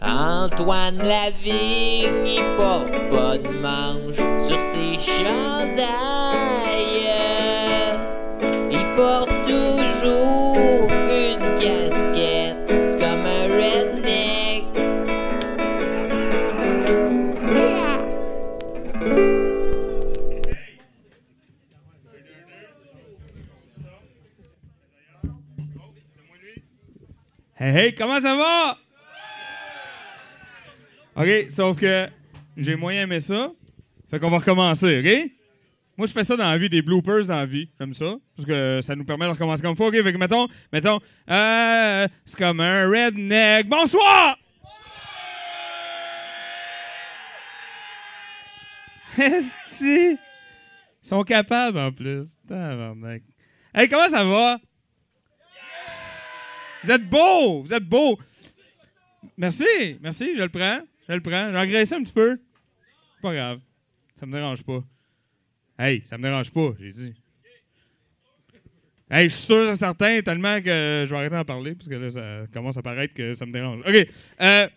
Antoine 0.00 0.98
Lavigne, 0.98 2.26
il 2.26 2.42
porte 2.56 2.92
pas 3.10 3.38
de 3.38 3.48
manche 3.48 4.16
sur 4.38 4.60
ses 4.60 4.98
chandails. 4.98 5.94
Il 8.70 8.84
porte 8.94 9.33
Hey, 27.64 27.72
hey, 27.74 27.94
comment 27.94 28.20
ça 28.20 28.36
va? 28.36 28.76
OK, 31.16 31.50
sauf 31.50 31.78
que 31.78 32.08
j'ai 32.58 32.76
moyen 32.76 33.04
aimé 33.04 33.20
ça. 33.20 33.52
Fait 34.10 34.20
qu'on 34.20 34.28
va 34.28 34.36
recommencer, 34.36 34.98
OK? 34.98 35.30
Moi, 35.96 36.06
je 36.06 36.12
fais 36.12 36.24
ça 36.24 36.36
dans 36.36 36.50
la 36.50 36.58
vie, 36.58 36.68
des 36.68 36.82
bloopers 36.82 37.24
dans 37.24 37.36
la 37.36 37.46
vie. 37.46 37.70
J'aime 37.80 37.94
ça. 37.94 38.16
Parce 38.36 38.46
que 38.46 38.80
ça 38.82 38.94
nous 38.94 39.06
permet 39.06 39.24
de 39.24 39.30
recommencer 39.30 39.62
comme 39.62 39.78
faut. 39.78 39.86
OK, 39.86 39.94
fait 39.94 40.12
que 40.12 40.18
mettons, 40.18 40.46
mettons, 40.74 41.00
euh, 41.30 42.06
c'est 42.26 42.36
comme 42.36 42.60
un 42.60 42.86
redneck. 42.86 43.66
Bonsoir! 43.66 44.36
Esti! 49.16 50.18
Ils 50.18 50.18
sont 51.00 51.22
capables 51.22 51.78
en 51.78 51.90
plus. 51.90 52.36
Hey, 53.74 53.88
comment 53.88 54.10
ça 54.10 54.22
va? 54.22 54.58
Vous 56.84 56.90
êtes 56.90 57.08
beau! 57.08 57.62
Vous 57.62 57.72
êtes 57.72 57.84
beau! 57.84 58.18
Merci, 59.38 59.64
merci, 60.02 60.36
je 60.36 60.42
le 60.42 60.48
prends. 60.48 60.80
Je 61.08 61.14
le 61.14 61.20
prends. 61.20 61.50
J'ai 61.50 61.56
engraissé 61.56 61.94
un 61.94 62.02
petit 62.02 62.12
peu. 62.12 62.38
Pas 63.22 63.34
grave. 63.34 63.60
Ça 64.18 64.26
me 64.26 64.32
dérange 64.32 64.62
pas. 64.62 64.82
Hey, 65.78 66.02
ça 66.04 66.18
me 66.18 66.22
dérange 66.22 66.50
pas, 66.50 66.72
j'ai 66.78 66.90
dit. 66.90 67.14
Hey, 69.10 69.28
je 69.28 69.34
suis 69.34 69.44
sûr 69.44 69.70
et 69.70 69.76
certain, 69.76 70.20
tellement 70.20 70.60
que 70.60 71.04
je 71.06 71.10
vais 71.10 71.16
arrêter 71.16 71.34
d'en 71.34 71.44
parler, 71.44 71.74
parce 71.74 71.88
que 71.88 71.94
là, 71.94 72.10
ça 72.10 72.46
commence 72.52 72.76
à 72.76 72.82
paraître 72.82 73.14
que 73.14 73.34
ça 73.34 73.44
me 73.46 73.52
dérange. 73.52 73.80
OK. 73.80 74.08
Euh, 74.40 74.68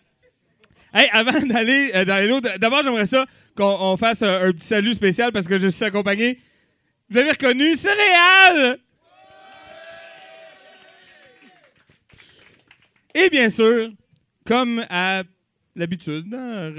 hey, 0.94 1.08
avant 1.12 1.40
d'aller 1.46 1.90
euh, 1.94 2.04
dans 2.04 2.18
les 2.18 2.26
lots, 2.26 2.40
d'abord, 2.40 2.82
j'aimerais 2.82 3.06
ça 3.06 3.26
qu'on 3.54 3.76
on 3.80 3.96
fasse 3.96 4.22
un, 4.22 4.48
un 4.48 4.52
petit 4.52 4.66
salut 4.66 4.94
spécial 4.94 5.30
parce 5.30 5.46
que 5.46 5.58
je 5.58 5.68
suis 5.68 5.84
accompagné. 5.84 6.40
Vous 7.10 7.18
avez 7.18 7.30
reconnu 7.30 7.74
Céréales! 7.74 8.78
Et 13.14 13.30
bien 13.30 13.50
sûr, 13.50 13.90
comme 14.44 14.84
à 14.88 15.22
l'habitude. 15.74 16.32
hein, 16.34 16.72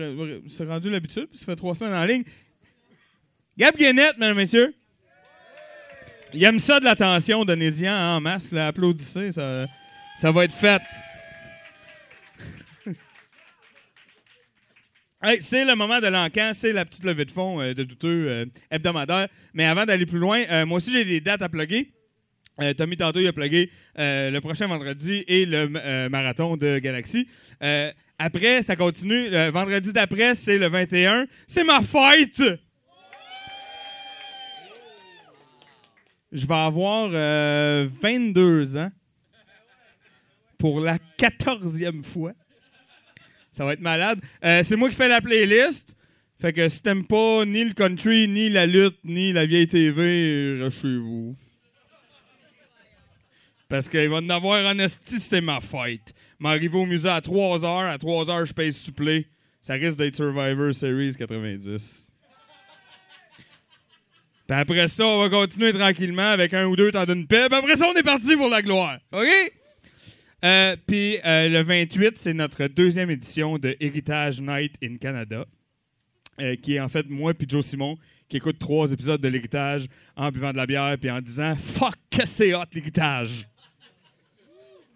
C'est 0.47 0.65
rendu 0.65 0.89
l'habitude, 0.89 1.27
puis 1.29 1.37
ça 1.39 1.45
fait 1.45 1.55
trois 1.55 1.75
semaines 1.75 1.93
en 1.93 2.05
ligne. 2.05 2.23
Gab 3.57 3.75
Guénette, 3.75 4.17
mesdames 4.17 4.37
et 4.37 4.41
messieurs. 4.41 4.73
Il 6.33 6.43
aime 6.43 6.59
ça 6.59 6.79
de 6.79 6.85
l'attention, 6.85 7.43
donnez-y 7.43 7.89
en 7.89 8.21
masse. 8.21 8.53
applaudissez, 8.53 9.31
ça, 9.31 9.65
ça 10.15 10.31
va 10.31 10.43
être 10.43 10.53
fait. 10.53 10.81
C'est 15.41 15.65
le 15.65 15.75
moment 15.75 15.99
de 15.99 16.07
l'encan, 16.07 16.51
c'est 16.53 16.71
la 16.71 16.85
petite 16.85 17.03
levée 17.03 17.25
de 17.25 17.31
fonds 17.31 17.59
euh, 17.59 17.73
de 17.73 17.83
douteux 17.83 18.27
euh, 18.29 18.45
hebdomadaire. 18.71 19.27
Mais 19.53 19.65
avant 19.65 19.85
d'aller 19.85 20.05
plus 20.05 20.19
loin, 20.19 20.43
euh, 20.49 20.65
moi 20.65 20.77
aussi 20.77 20.93
j'ai 20.93 21.03
des 21.03 21.19
dates 21.19 21.41
à 21.41 21.49
plugger. 21.49 21.91
Euh, 22.61 22.73
Tommy 22.73 22.97
tantôt 22.97 23.19
il 23.19 23.27
a 23.27 23.33
plugué 23.33 23.69
euh, 23.97 24.31
le 24.31 24.41
prochain 24.41 24.67
vendredi 24.67 25.23
et 25.27 25.45
le 25.45 25.71
euh, 25.75 26.09
marathon 26.09 26.57
de 26.57 26.79
Galaxy. 26.79 27.27
Après, 28.21 28.63
ça 28.63 28.75
continue. 28.75 29.29
Vendredi 29.51 29.93
d'après, 29.93 30.35
c'est 30.35 30.57
le 30.57 30.67
21. 30.67 31.25
C'est 31.47 31.63
ma 31.63 31.81
fête! 31.81 32.43
Je 36.31 36.45
vais 36.45 36.55
avoir 36.55 37.09
euh, 37.11 37.87
22 38.01 38.77
ans 38.77 38.91
pour 40.57 40.81
la 40.81 40.97
14e 41.17 42.03
fois. 42.03 42.33
Ça 43.51 43.65
va 43.65 43.73
être 43.73 43.79
malade. 43.79 44.19
C'est 44.43 44.75
moi 44.75 44.89
qui 44.89 44.95
fais 44.95 45.07
la 45.07 45.21
playlist. 45.21 45.95
Fait 46.39 46.53
que 46.53 46.69
si 46.69 46.81
t'aimes 46.81 47.05
pas 47.05 47.45
ni 47.45 47.63
le 47.63 47.73
country, 47.73 48.27
ni 48.27 48.49
la 48.49 48.65
lutte, 48.65 48.99
ni 49.03 49.33
la 49.33 49.45
vieille 49.45 49.67
TV, 49.67 50.59
reste 50.61 50.81
chez 50.81 50.97
vous. 50.97 51.35
Parce 53.69 53.87
qu'il 53.87 54.09
va 54.09 54.17
en 54.17 54.29
avoir 54.29 54.65
en 54.65 54.77
esti, 54.79 55.19
c'est 55.19 55.41
ma 55.41 55.61
fête. 55.61 56.13
M'arriver 56.39 56.77
au 56.77 56.85
musée 56.85 57.07
à 57.09 57.21
3 57.21 57.63
heures. 57.63 57.89
À 57.91 57.97
3 57.99 58.29
heures, 58.31 58.45
je 58.45 58.53
paye 58.53 58.73
supplé. 58.73 59.27
Ça 59.61 59.73
risque 59.75 59.97
d'être 59.99 60.15
Survivor 60.15 60.73
Series 60.73 61.15
90. 61.15 62.11
Puis 64.47 64.57
après 64.57 64.87
ça, 64.87 65.05
on 65.05 65.19
va 65.21 65.29
continuer 65.29 65.71
tranquillement 65.71 66.31
avec 66.31 66.53
un 66.55 66.65
ou 66.65 66.75
deux 66.75 66.91
temps 66.91 67.05
d'une 67.05 67.27
paix. 67.27 67.45
Puis 67.47 67.57
après 67.59 67.75
ça, 67.75 67.85
on 67.87 67.93
est 67.93 68.03
parti 68.03 68.35
pour 68.35 68.49
la 68.49 68.61
gloire. 68.63 68.97
OK? 69.11 69.27
Euh, 70.43 70.75
Puis 70.87 71.17
euh, 71.23 71.49
le 71.49 71.61
28, 71.61 72.17
c'est 72.17 72.33
notre 72.33 72.65
deuxième 72.67 73.11
édition 73.11 73.59
de 73.59 73.75
Héritage 73.79 74.41
Night 74.41 74.75
in 74.83 74.95
Canada. 74.97 75.45
euh, 76.41 76.55
qui 76.55 76.75
est 76.75 76.79
en 76.79 76.87
fait 76.89 77.07
moi 77.09 77.33
puis 77.33 77.45
Joe 77.49 77.63
Simon 77.65 77.97
qui 78.29 78.37
écoute 78.37 78.57
trois 78.57 78.89
épisodes 78.91 79.19
de 79.19 79.27
l'héritage 79.27 79.87
en 80.15 80.31
buvant 80.31 80.51
de 80.53 80.57
la 80.57 80.65
bière 80.65 80.95
puis 80.99 81.11
en 81.11 81.19
disant 81.19 81.53
fuck 81.55 81.95
que 82.09 82.25
c'est 82.25 82.53
hot 82.55 82.63
l'héritage. 82.73 83.47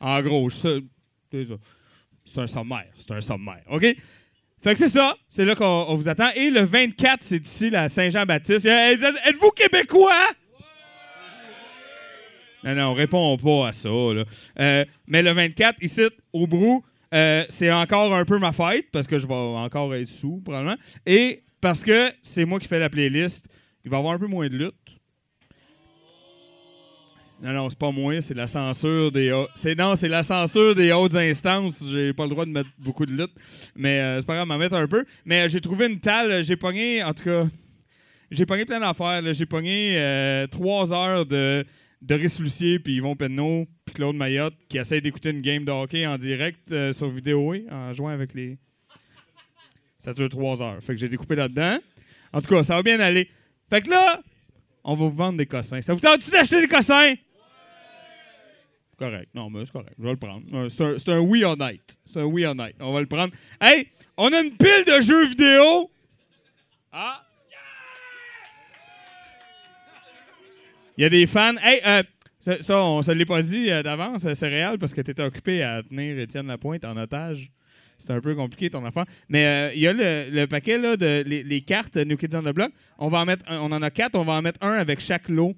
En 0.03 0.21
gros, 0.21 0.49
c'est 0.49 0.81
un 2.37 2.45
sommaire, 2.47 2.91
c'est 2.97 3.11
un 3.11 3.21
sommaire, 3.21 3.63
ok? 3.69 3.95
Fait 4.61 4.73
que 4.73 4.79
c'est 4.79 4.89
ça, 4.89 5.15
c'est 5.29 5.45
là 5.45 5.55
qu'on 5.55 5.65
on 5.65 5.95
vous 5.95 6.09
attend. 6.09 6.29
Et 6.35 6.49
le 6.49 6.61
24, 6.61 7.23
c'est 7.23 7.39
d'ici 7.39 7.69
la 7.69 7.87
Saint-Jean-Baptiste. 7.87 8.65
Êtes-vous 8.65 9.51
québécois? 9.51 10.27
Non, 12.65 12.75
non, 12.75 12.83
on 12.89 12.93
répond 12.93 13.37
pas 13.37 13.69
à 13.69 13.71
ça. 13.71 13.89
là. 13.89 14.25
Euh, 14.59 14.85
mais 15.07 15.21
le 15.21 15.31
24, 15.31 15.81
ici, 15.81 16.01
au 16.33 16.47
Brou, 16.47 16.83
euh, 17.13 17.45
c'est 17.47 17.71
encore 17.71 18.13
un 18.13 18.25
peu 18.25 18.39
ma 18.39 18.51
fête, 18.51 18.91
parce 18.91 19.07
que 19.07 19.19
je 19.19 19.27
vais 19.27 19.33
encore 19.33 19.95
être 19.95 20.07
sous, 20.09 20.41
probablement. 20.43 20.77
Et 21.05 21.43
parce 21.61 21.83
que 21.83 22.11
c'est 22.21 22.43
moi 22.43 22.59
qui 22.59 22.67
fais 22.67 22.79
la 22.79 22.89
playlist, 22.89 23.47
il 23.85 23.91
va 23.91 23.97
y 23.97 23.99
avoir 23.99 24.15
un 24.15 24.19
peu 24.19 24.27
moins 24.27 24.47
de 24.49 24.57
lutte. 24.57 24.75
Non, 27.43 27.51
non, 27.51 27.69
c'est 27.69 27.77
pas 27.77 27.91
moi, 27.91 28.21
c'est 28.21 28.33
la 28.33 28.47
censure 28.47 29.11
des 29.11 29.45
c'est 29.53 29.77
non, 29.77 29.97
c'est 29.97 30.07
la 30.07 30.23
censure 30.23 30.73
des 30.75 30.93
hautes 30.93 31.15
instances. 31.15 31.83
J'ai 31.91 32.13
pas 32.13 32.23
le 32.23 32.29
droit 32.29 32.45
de 32.45 32.51
mettre 32.51 32.69
beaucoup 32.77 33.05
de 33.05 33.11
lutte, 33.11 33.33
mais 33.75 33.99
euh, 33.99 34.21
c'est 34.21 34.25
pas 34.25 34.35
grave, 34.35 34.47
m'en 34.47 34.57
mettre 34.57 34.75
un 34.75 34.87
peu. 34.87 35.03
Mais 35.25 35.41
euh, 35.41 35.49
j'ai 35.49 35.59
trouvé 35.59 35.87
une 35.87 35.99
talle, 35.99 36.41
j'ai 36.45 36.55
pogné, 36.55 37.03
en 37.03 37.13
tout 37.13 37.25
cas, 37.25 37.45
j'ai 38.31 38.45
pogné 38.45 38.63
plein 38.63 38.79
d'affaires. 38.79 39.21
J'ai 39.33 39.45
pogné 39.45 39.97
euh, 39.97 40.47
trois 40.47 40.93
heures 40.93 41.25
de 41.25 41.65
Doris 42.01 42.39
Lucier, 42.39 42.79
puis 42.79 42.95
Yvon 42.95 43.15
Penneau, 43.15 43.67
puis 43.85 43.93
Claude 43.93 44.15
Mayotte, 44.15 44.55
qui 44.69 44.77
essayent 44.77 45.01
d'écouter 45.01 45.31
une 45.31 45.41
game 45.41 45.65
de 45.65 45.71
hockey 45.71 46.07
en 46.07 46.17
direct 46.17 46.71
euh, 46.71 46.93
sur 46.93 47.09
vidéo, 47.09 47.53
en 47.69 47.91
jouant 47.93 48.09
avec 48.09 48.33
les. 48.33 48.57
Ça 49.99 50.13
dure 50.13 50.29
trois 50.29 50.61
heures. 50.61 50.81
Fait 50.81 50.93
que 50.93 50.99
j'ai 50.99 51.09
découpé 51.09 51.35
là-dedans. 51.35 51.77
En 52.31 52.41
tout 52.41 52.47
cas, 52.47 52.63
ça 52.63 52.75
va 52.75 52.83
bien 52.83 52.99
aller. 53.01 53.29
Fait 53.69 53.81
que 53.81 53.89
là, 53.89 54.21
on 54.83 54.95
va 54.95 55.05
vous 55.05 55.11
vendre 55.15 55.37
des 55.37 55.45
cossins. 55.45 55.81
Ça 55.81 55.93
vous 55.93 55.99
tente-tu 55.99 56.31
d'acheter 56.31 56.61
des 56.61 56.67
cossins? 56.67 57.13
Correct. 59.03 59.29
Non, 59.33 59.49
mais 59.49 59.65
c'est 59.65 59.71
correct. 59.73 59.93
Je 59.99 60.03
vais 60.03 60.11
le 60.11 60.17
prendre. 60.17 60.43
Euh, 60.53 60.69
C'est 60.69 61.09
un, 61.11 61.15
un 61.15 61.19
oui 61.19 61.43
honnête. 61.43 61.97
C'est 62.05 62.19
un 62.19 62.23
oui 62.25 62.45
honnête. 62.45 62.75
On 62.79 62.93
va 62.93 63.01
le 63.01 63.05
prendre. 63.05 63.33
Hey, 63.59 63.87
on 64.15 64.31
a 64.31 64.39
une 64.39 64.51
pile 64.55 64.85
de 64.87 65.01
jeux 65.01 65.27
vidéo. 65.27 65.91
Ah! 66.91 67.21
Il 70.97 71.01
y 71.01 71.05
a 71.05 71.09
des 71.09 71.25
fans. 71.27 71.55
Hey, 71.61 71.81
euh, 71.85 72.03
ça, 72.61 72.81
on 72.83 73.01
se 73.01 73.11
l'est 73.11 73.25
pas 73.25 73.41
dit 73.41 73.69
euh, 73.71 73.81
d'avance, 73.83 74.23
euh, 74.25 74.33
c'est 74.35 74.47
réel, 74.47 74.77
parce 74.77 74.93
que 74.93 75.01
tu 75.01 75.11
étais 75.11 75.23
occupé 75.23 75.63
à 75.63 75.81
tenir 75.81 76.17
Étienne 76.19 76.47
Lapointe 76.47 76.85
en 76.85 76.95
otage. 76.97 77.49
C'est 77.97 78.11
un 78.11 78.21
peu 78.21 78.35
compliqué 78.35 78.69
ton 78.69 78.85
affaire. 78.85 79.05
Mais 79.29 79.71
il 79.75 79.81
y 79.81 79.87
a 79.87 79.93
le, 79.93 80.45
paquet 80.45 80.77
là, 80.77 80.95
de 80.97 81.23
les, 81.25 81.43
les 81.43 81.61
cartes 81.61 81.95
New 81.97 82.15
Kids 82.17 82.35
on 82.35 82.41
the 82.43 82.53
Block. 82.53 82.71
On 82.99 83.07
va 83.09 83.19
en 83.19 83.25
mettre 83.25 83.49
un- 83.51 83.59
on 83.59 83.71
en 83.71 83.81
a 83.81 83.89
quatre, 83.91 84.15
on 84.15 84.23
va 84.23 84.33
en 84.33 84.41
mettre 84.41 84.59
un 84.63 84.73
avec 84.73 84.99
chaque 84.99 85.29
lot. 85.29 85.55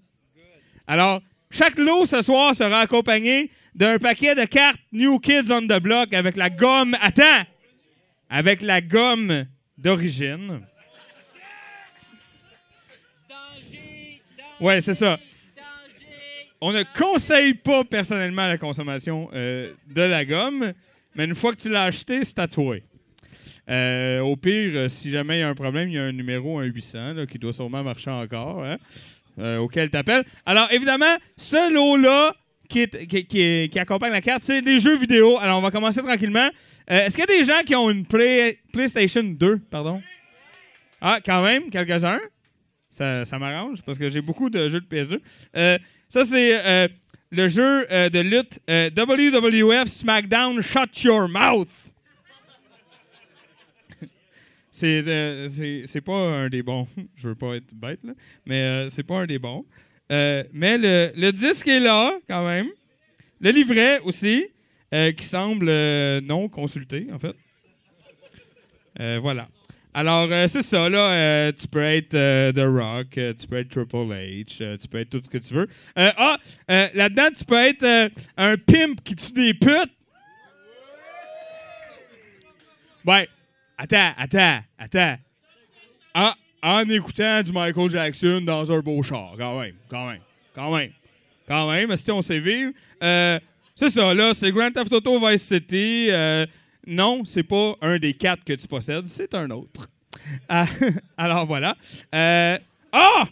Alors, 0.87 1.21
chaque 1.55 1.79
lot 1.79 2.05
ce 2.05 2.21
soir 2.21 2.53
sera 2.53 2.81
accompagné 2.81 3.49
d'un 3.73 3.97
paquet 3.97 4.35
de 4.35 4.43
cartes 4.43 4.81
New 4.91 5.19
Kids 5.19 5.49
on 5.51 5.61
the 5.61 5.79
Block 5.79 6.13
avec 6.13 6.35
la 6.35 6.49
gomme. 6.49 6.97
Attends! 6.99 7.45
Avec 8.29 8.61
la 8.61 8.81
gomme 8.81 9.45
d'origine. 9.77 10.61
Ouais, 14.59 14.81
c'est 14.81 14.93
ça. 14.93 15.17
On 16.59 16.73
ne 16.73 16.83
conseille 16.97 17.53
pas 17.53 17.85
personnellement 17.85 18.47
la 18.47 18.57
consommation 18.57 19.29
euh, 19.33 19.71
de 19.87 20.01
la 20.01 20.25
gomme, 20.25 20.73
mais 21.15 21.23
une 21.23 21.35
fois 21.35 21.55
que 21.55 21.61
tu 21.61 21.69
l'as 21.69 21.83
acheté, 21.83 22.25
c'est 22.25 22.39
à 22.39 22.49
toi. 22.49 22.75
Euh, 23.69 24.19
au 24.19 24.35
pire, 24.35 24.71
euh, 24.75 24.89
si 24.89 25.09
jamais 25.09 25.37
il 25.37 25.39
y 25.39 25.43
a 25.43 25.49
un 25.49 25.55
problème, 25.55 25.89
il 25.89 25.95
y 25.95 25.99
a 25.99 26.03
un 26.03 26.11
numéro, 26.11 26.59
un 26.59 26.65
800, 26.65 27.13
là, 27.13 27.25
qui 27.25 27.39
doit 27.39 27.53
sûrement 27.53 27.83
marcher 27.83 28.11
encore, 28.11 28.63
hein, 28.63 28.77
euh, 29.39 29.57
auquel 29.57 29.89
tu 29.89 29.97
appelles. 29.97 30.23
Alors, 30.45 30.67
évidemment, 30.71 31.15
ce 31.37 31.71
lot-là 31.71 32.33
qui, 32.69 33.79
accompagne 33.79 34.11
la 34.11 34.21
carte, 34.21 34.43
c'est 34.43 34.61
des 34.61 34.79
jeux 34.79 34.97
vidéo. 34.97 35.37
Alors, 35.39 35.59
on 35.59 35.61
va 35.61 35.71
commencer 35.71 36.01
tranquillement. 36.01 36.49
Euh, 36.91 37.05
Est-ce 37.05 37.15
qu'il 37.17 37.25
y 37.29 37.33
a 37.33 37.37
des 37.39 37.43
gens 37.43 37.61
qui 37.65 37.75
ont 37.75 37.89
une 37.89 38.05
Play- 38.05 38.59
PlayStation 38.73 39.23
2, 39.23 39.59
pardon? 39.69 40.01
Ah, 41.01 41.19
quand 41.25 41.43
même, 41.43 41.69
quelques-uns. 41.69 42.19
Ça, 42.89 43.25
ça 43.25 43.37
m'arrange 43.37 43.81
parce 43.85 43.97
que 43.99 44.09
j'ai 44.09 44.21
beaucoup 44.21 44.49
de 44.49 44.69
jeux 44.69 44.79
de 44.81 44.85
PS2. 44.87 45.19
Euh, 45.57 45.77
ça, 46.07 46.23
c'est 46.25 46.89
le 47.31 47.49
jeu 47.49 47.85
de 47.89 48.19
lutte 48.19 48.59
WWF 48.69 49.87
SmackDown 49.87 50.61
Shut 50.61 51.03
Your 51.03 51.27
Mouth. 51.27 51.67
C'est, 54.75 55.07
euh, 55.07 55.47
c'est, 55.47 55.83
c'est 55.85 56.01
pas 56.01 56.17
un 56.17 56.49
des 56.49 56.61
bons. 56.61 56.85
Je 57.15 57.29
veux 57.29 57.35
pas 57.35 57.55
être 57.55 57.73
bête, 57.73 58.01
là. 58.03 58.11
Mais 58.45 58.59
euh, 58.59 58.89
c'est 58.89 59.03
pas 59.03 59.19
un 59.19 59.25
des 59.25 59.39
bons. 59.39 59.65
Euh, 60.11 60.43
mais 60.51 60.77
le, 60.77 61.11
le 61.15 61.31
disque 61.31 61.69
est 61.69 61.79
là, 61.79 62.11
quand 62.27 62.45
même. 62.45 62.67
Le 63.39 63.51
livret 63.51 64.01
aussi, 64.01 64.45
qui 65.17 65.25
semble 65.25 65.69
non 66.21 66.47
consulté, 66.47 67.07
en 67.11 67.19
fait. 67.19 67.35
Voilà. 69.19 69.49
Alors, 69.93 70.29
c'est 70.49 70.61
ça, 70.61 70.89
là. 70.89 71.51
tu 71.51 71.67
peux 71.67 71.83
être 71.83 72.11
The 72.51 72.65
Rock, 72.65 73.09
tu 73.11 73.47
peux 73.47 73.57
être 73.57 73.69
Triple 73.69 74.13
H, 74.13 74.77
tu 74.77 74.87
peux 74.87 74.99
être 74.99 75.09
tout 75.09 75.21
ce 75.23 75.29
que 75.29 75.37
tu 75.37 75.53
veux. 75.53 75.67
Ah, 75.97 76.37
là-dedans, 76.67 77.27
tu 77.37 77.43
peux 77.43 77.61
être 77.61 78.11
un 78.37 78.55
pimp 78.57 79.03
qui 79.03 79.15
tue 79.15 79.33
des 79.33 79.53
putes. 79.53 79.91
Ouais. 83.05 83.27
Attends, 83.77 84.13
attends, 84.17 84.59
attends. 84.77 85.17
En, 86.13 86.31
en 86.63 86.89
écoutant 86.89 87.43
du 87.43 87.51
Michael 87.51 87.89
Jackson 87.91 88.41
dans 88.43 88.71
un 88.71 88.79
beau 88.79 89.01
char, 89.03 89.33
quand 89.37 89.59
même, 89.59 89.75
quand 89.89 90.07
même, 90.07 90.21
quand 90.53 90.75
même, 90.75 90.91
quand 91.47 91.69
même, 91.71 91.95
si 91.97 92.11
on 92.11 92.21
sait 92.21 92.39
vivre? 92.39 92.71
Euh, 93.03 93.39
c'est 93.75 93.89
ça, 93.89 94.13
là, 94.13 94.33
c'est 94.33 94.51
Grand 94.51 94.71
Theft 94.71 94.93
Auto 94.93 95.19
Vice 95.27 95.43
City. 95.43 96.07
Euh, 96.09 96.45
non, 96.87 97.25
c'est 97.25 97.43
pas 97.43 97.75
un 97.81 97.97
des 97.99 98.13
quatre 98.13 98.43
que 98.45 98.53
tu 98.53 98.67
possèdes, 98.67 99.07
c'est 99.07 99.33
un 99.35 99.49
autre. 99.51 99.89
Ah, 100.47 100.65
alors 101.17 101.45
voilà. 101.45 101.75
Euh, 102.13 102.57
Ah! 102.93 103.27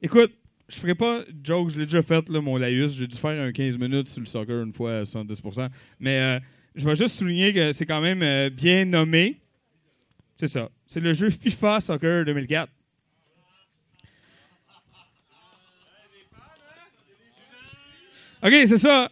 Écoute, 0.00 0.32
je 0.68 0.76
ferai 0.76 0.94
pas 0.94 1.20
joke, 1.44 1.70
je 1.70 1.78
l'ai 1.80 1.86
déjà 1.86 2.02
fait, 2.02 2.28
là, 2.28 2.40
mon 2.40 2.56
laïus. 2.56 2.92
J'ai 2.92 3.06
dû 3.06 3.16
faire 3.16 3.42
un 3.42 3.52
15 3.52 3.76
minutes 3.78 4.08
sur 4.08 4.20
le 4.20 4.26
soccer 4.26 4.62
une 4.62 4.72
fois 4.72 4.98
à 4.98 5.02
70%. 5.02 5.68
Mais 6.00 6.40
je 6.74 6.88
vais 6.88 6.96
juste 6.96 7.16
souligner 7.16 7.52
que 7.52 7.72
c'est 7.72 7.86
quand 7.86 8.00
même 8.00 8.22
euh, 8.22 8.50
bien 8.50 8.84
nommé. 8.84 9.40
C'est 10.36 10.48
ça. 10.48 10.70
C'est 10.86 11.00
le 11.00 11.14
jeu 11.14 11.30
FIFA 11.30 11.80
Soccer 11.80 12.24
2004. 12.24 12.70
OK, 18.44 18.52
c'est 18.66 18.78
ça. 18.78 19.10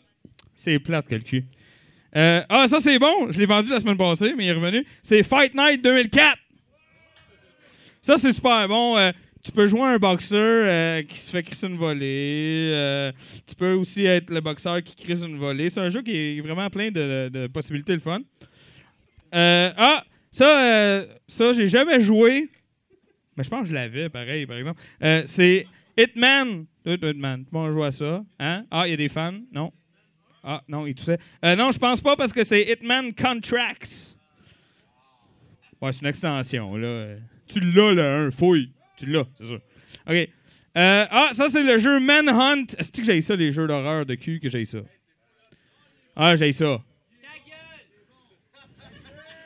C'est 0.57 0.79
plate 0.81 1.07
que 1.07 1.15
le 1.15 1.21
cul. 1.21 1.45
Euh, 2.17 2.43
ah, 2.49 2.67
ça, 2.67 2.81
c'est 2.81 2.99
bon. 2.99 3.31
Je 3.31 3.39
l'ai 3.39 3.47
vendu 3.47 3.71
la 3.71 3.79
semaine 3.79 3.97
passée, 3.97 4.35
mais 4.37 4.47
il 4.47 4.49
est 4.49 4.53
revenu. 4.53 4.85
C'est 5.03 5.23
Fight 5.23 5.55
Night 5.55 5.83
2004. 5.83 6.37
Ça, 8.03 8.19
c'est 8.19 8.33
super 8.33 8.67
bon. 8.67 8.97
Euh, 8.97 9.13
tu 9.43 9.53
peux 9.53 9.67
jouer 9.67 9.83
un 9.83 9.99
boxeur 9.99 10.65
euh, 10.67 11.03
qui 11.03 11.19
se 11.19 11.31
fait 11.31 11.43
crisser 11.43 11.67
une 11.67 11.77
volée. 11.77 12.71
Euh, 12.75 13.13
tu 13.47 13.55
peux 13.55 13.73
aussi 13.73 14.05
être 14.05 14.31
le 14.31 14.41
boxeur 14.41 14.83
qui 14.83 14.95
crisse 14.95 15.23
une 15.23 15.39
volée. 15.39 15.71
C'est 15.71 15.81
un 15.81 15.91
jeu 15.91 16.03
qui 16.03 16.15
est 16.15 16.41
vraiment 16.41 16.69
plein 16.69 16.91
de, 16.91 17.31
de 17.33 17.47
possibilités 17.47 17.95
le 17.95 18.01
fun. 18.01 18.21
Euh, 19.35 19.71
ah, 19.77 20.05
ça, 20.31 21.05
ça 21.27 21.53
j'ai 21.53 21.69
jamais 21.69 22.01
joué. 22.01 22.51
Mais 23.37 23.45
je 23.45 23.49
pense 23.49 23.63
que 23.63 23.69
je 23.69 23.75
l'avais, 23.75 24.09
pareil, 24.11 24.47
par 24.47 24.59
exemple. 24.59 24.81
C'est 25.27 25.67
Hitman. 25.97 26.67
Hitman. 26.85 27.45
Monde 27.51 27.73
joue 27.73 27.85
à 27.85 27.91
ça. 27.91 28.23
Hein? 28.39 28.65
Ah, 28.71 28.87
il 28.87 28.91
y 28.91 28.95
a 28.95 28.97
des 28.97 29.09
fans? 29.09 29.39
Non? 29.53 29.73
Ah, 30.43 30.63
non, 30.69 30.87
il 30.87 30.95
toussait. 30.95 31.19
Non, 31.43 31.73
je 31.73 31.79
pense 31.79 32.01
pas 32.03 32.17
parce 32.17 32.33
que 32.33 32.45
c'est 32.45 32.63
Hitman 32.63 33.15
Contracts. 33.15 34.17
Ouais, 35.81 35.93
c'est 35.93 36.03
une 36.03 36.09
extension, 36.09 36.77
là. 36.77 37.15
Tu 37.47 37.61
l'as, 37.61 37.93
le 37.93 38.03
1, 38.27 38.31
fouille. 38.31 38.71
Tu 39.01 39.07
l'as, 39.07 39.25
c'est 39.35 39.47
sûr. 39.47 39.61
OK. 40.07 40.15
Euh, 40.77 41.07
ah, 41.11 41.31
ça, 41.33 41.49
c'est 41.49 41.63
le 41.63 41.79
jeu 41.79 41.99
Manhunt. 41.99 42.67
Est-ce 42.77 42.93
que 42.93 43.03
j'ai 43.03 43.23
ça, 43.23 43.35
les 43.35 43.51
jeux 43.51 43.67
d'horreur 43.67 44.05
de 44.05 44.15
cul, 44.15 44.41
que 44.41 44.51
j'ai 44.51 44.67
ça? 44.67 44.81
Ah, 46.15 46.37
j'ai 46.37 46.53
ça. 46.53 46.83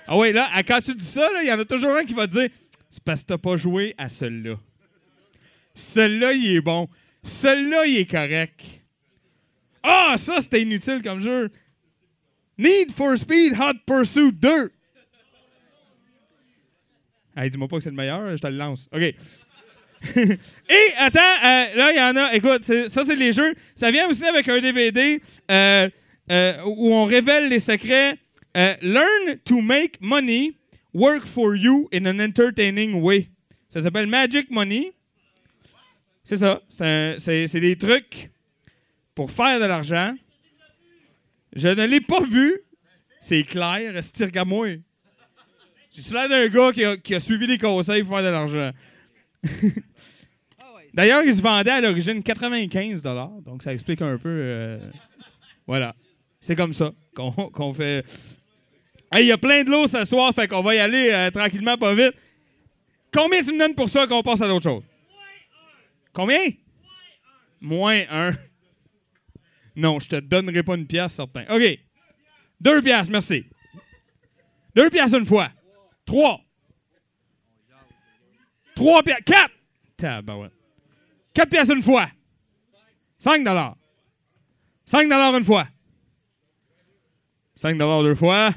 Ah 0.07 0.19
oui, 0.19 0.33
là, 0.33 0.51
quand 0.65 0.81
tu 0.85 0.95
dis 0.95 1.05
ça, 1.05 1.31
il 1.41 1.49
y 1.49 1.53
en 1.53 1.59
a 1.59 1.65
toujours 1.65 1.97
un 1.97 2.05
qui 2.05 2.15
va 2.15 2.27
te 2.27 2.33
dire 2.33 2.49
c'est 2.91 3.03
parce 3.03 3.23
que 3.23 3.29
t'as 3.29 3.39
pas 3.39 3.57
joué 3.57 3.95
à 3.97 4.09
celui-là. 4.09 4.57
Celui-là, 5.75 6.33
il 6.33 6.57
est 6.57 6.61
bon. 6.61 6.89
Celui-là, 7.23 7.87
il 7.87 7.99
est 7.99 8.11
correct. 8.11 8.63
Ah, 9.83 10.17
ça, 10.19 10.41
c'était 10.41 10.63
inutile 10.63 11.01
comme 11.03 11.21
jeu. 11.21 11.51
Need 12.59 12.91
for 12.93 13.17
Speed 13.17 13.55
Hot 13.59 13.79
Pursuit 13.87 14.33
2. 14.33 14.73
Hey, 17.37 17.51
dis-moi 17.51 17.67
pas 17.67 17.79
que 17.79 17.83
c'est 17.83 17.91
le 17.91 17.97
meilleur, 17.97 18.37
je 18.37 18.43
te 18.43 18.47
le 18.47 18.57
lance. 18.57 18.89
OK. 18.93 19.15
Et 20.69 20.89
attends, 20.99 21.21
euh, 21.21 21.75
là, 21.77 21.93
il 21.93 21.97
y 21.97 22.01
en 22.01 22.17
a. 22.17 22.35
Écoute, 22.35 22.65
ça, 22.65 23.05
c'est 23.05 23.17
les 23.17 23.33
jeux. 23.33 23.55
Ça 23.75 23.91
vient 23.91 24.09
aussi 24.09 24.25
avec 24.25 24.49
un 24.49 24.61
DVD 24.61 25.21
euh, 25.51 25.89
euh, 26.31 26.63
où 26.65 26.95
on 26.95 27.05
révèle 27.05 27.49
les 27.49 27.59
secrets. 27.59 28.19
Learn 28.55 29.39
to 29.45 29.61
make 29.61 30.01
money 30.01 30.55
work 30.93 31.27
for 31.27 31.57
you 31.57 31.89
in 31.93 32.07
an 32.07 32.21
entertaining 32.21 33.03
way. 33.03 33.29
Ça 33.69 33.83
s'appelle 33.83 34.07
Magic 34.07 34.51
Money. 34.51 34.93
C'est 36.25 36.37
ça. 36.37 36.63
C'est 36.69 37.61
des 37.61 37.77
trucs 37.77 38.31
pour 39.15 39.31
faire 39.31 39.59
de 39.61 39.65
l'argent. 39.65 40.15
Je 41.55 41.69
ne 41.69 41.85
l'ai 41.85 42.01
pas 42.01 42.21
vu. 42.21 42.61
C'est 43.21 43.43
clair. 43.43 43.97
Est-ce 43.97 44.25
l'air 46.13 46.29
d'un 46.29 46.49
gars 46.49 46.97
qui 47.03 47.15
a, 47.15 47.21
suivi 47.21 47.47
les 47.47 47.59
conseils 47.59 48.03
pour 48.03 48.17
faire 48.17 48.25
de 48.25 48.31
l'argent. 48.31 48.71
D'ailleurs, 50.95 51.25
il 51.25 51.35
se 51.35 51.43
vendait 51.43 51.73
à 51.73 51.81
l'origine 51.81 52.23
95 52.23 53.03
donc 53.45 53.63
ça 53.63 53.73
explique 53.75 54.01
un 54.01 54.17
peu. 54.17 54.29
euh, 54.29 54.79
voilà. 55.67 55.95
C'est 56.41 56.55
comme 56.55 56.73
ça 56.73 56.93
qu'on 57.15 57.33
qu'on 57.33 57.75
fait. 57.75 58.05
Hey, 59.11 59.25
il 59.25 59.29
y 59.29 59.33
a 59.33 59.39
plein 59.39 59.65
de 59.65 59.71
l'eau 59.71 59.87
ce 59.89 60.05
soir, 60.05 60.33
fait 60.33 60.47
qu'on 60.47 60.63
va 60.63 60.75
y 60.75 60.79
aller 60.79 61.11
euh, 61.13 61.31
tranquillement, 61.31 61.77
pas 61.77 61.95
vite. 61.95 62.15
Combien 63.13 63.43
tu 63.43 63.53
me 63.53 63.59
donnes 63.59 63.75
pour 63.75 63.89
ça 63.89 64.07
qu'on 64.07 64.23
passe 64.23 64.41
à 64.41 64.47
d'autres 64.49 64.69
choses? 64.71 64.85
Combien? 66.13 66.41
Moins 67.61 68.03
un. 68.11 68.33
Non, 69.75 69.99
je 69.99 70.09
te 70.09 70.17
donnerai 70.17 70.63
pas 70.63 70.77
une 70.77 70.87
pièce, 70.87 71.13
certain. 71.15 71.45
OK. 71.49 71.79
Deux 72.61 72.83
pièces, 72.83 73.11
merci. 73.11 73.45
Deux 74.77 74.91
pièces 74.91 75.13
une 75.13 75.27
fois. 75.27 75.51
Trois. 76.07 76.41
Trois 78.77 79.03
pièces. 79.03 79.23
Quatre. 79.27 79.55
Tabarouette. 79.97 80.54
Quatre 81.35 81.51
pièces 81.51 81.69
une 81.69 81.83
fois. 81.83 82.09
Cinq 83.19 83.45
dollars. 83.45 83.77
Cinq 84.87 85.09
dollars 85.09 85.37
une 85.37 85.45
fois. 85.45 85.67
Cinq 87.55 87.77
dollars 87.77 88.03
deux 88.03 88.15
fois. 88.15 88.51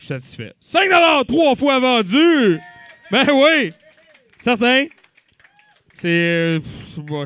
Je 0.00 0.06
suis 0.06 0.08
satisfait. 0.08 0.54
5 0.60 1.26
trois 1.26 1.54
fois 1.54 1.78
vendu! 1.78 2.58
Ben 3.10 3.26
oui! 3.30 3.72
Certain. 4.38 4.86
C'est, 5.92 6.08
euh, 6.08 6.60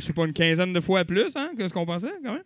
je 0.01 0.05
sais 0.05 0.13
pas, 0.13 0.25
une 0.25 0.33
quinzaine 0.33 0.73
de 0.73 0.81
fois 0.81 1.05
plus, 1.05 1.37
hein, 1.37 1.51
que 1.57 1.69
ce 1.69 1.73
qu'on 1.73 1.87
pensait, 1.87 2.13
quand 2.25 2.33
même. 2.33 2.43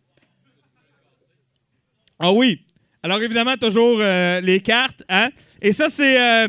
Ah 2.18 2.30
oui. 2.30 2.66
Alors, 3.02 3.22
évidemment, 3.22 3.56
toujours 3.56 3.98
euh, 4.00 4.42
les 4.42 4.60
cartes, 4.60 5.02
hein. 5.08 5.30
Et 5.62 5.72
ça, 5.72 5.88
c'est... 5.88 6.20
euh, 6.20 6.48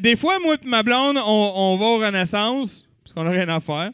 des 0.00 0.16
fois, 0.16 0.38
moi 0.38 0.56
et 0.62 0.66
ma 0.66 0.82
blonde, 0.82 1.16
on, 1.16 1.78
va 1.78 1.86
au 1.86 1.98
Renaissance, 1.98 2.84
parce 3.02 3.14
qu'on 3.14 3.24
n'a 3.24 3.30
rien 3.30 3.48
à 3.48 3.60
faire. 3.60 3.90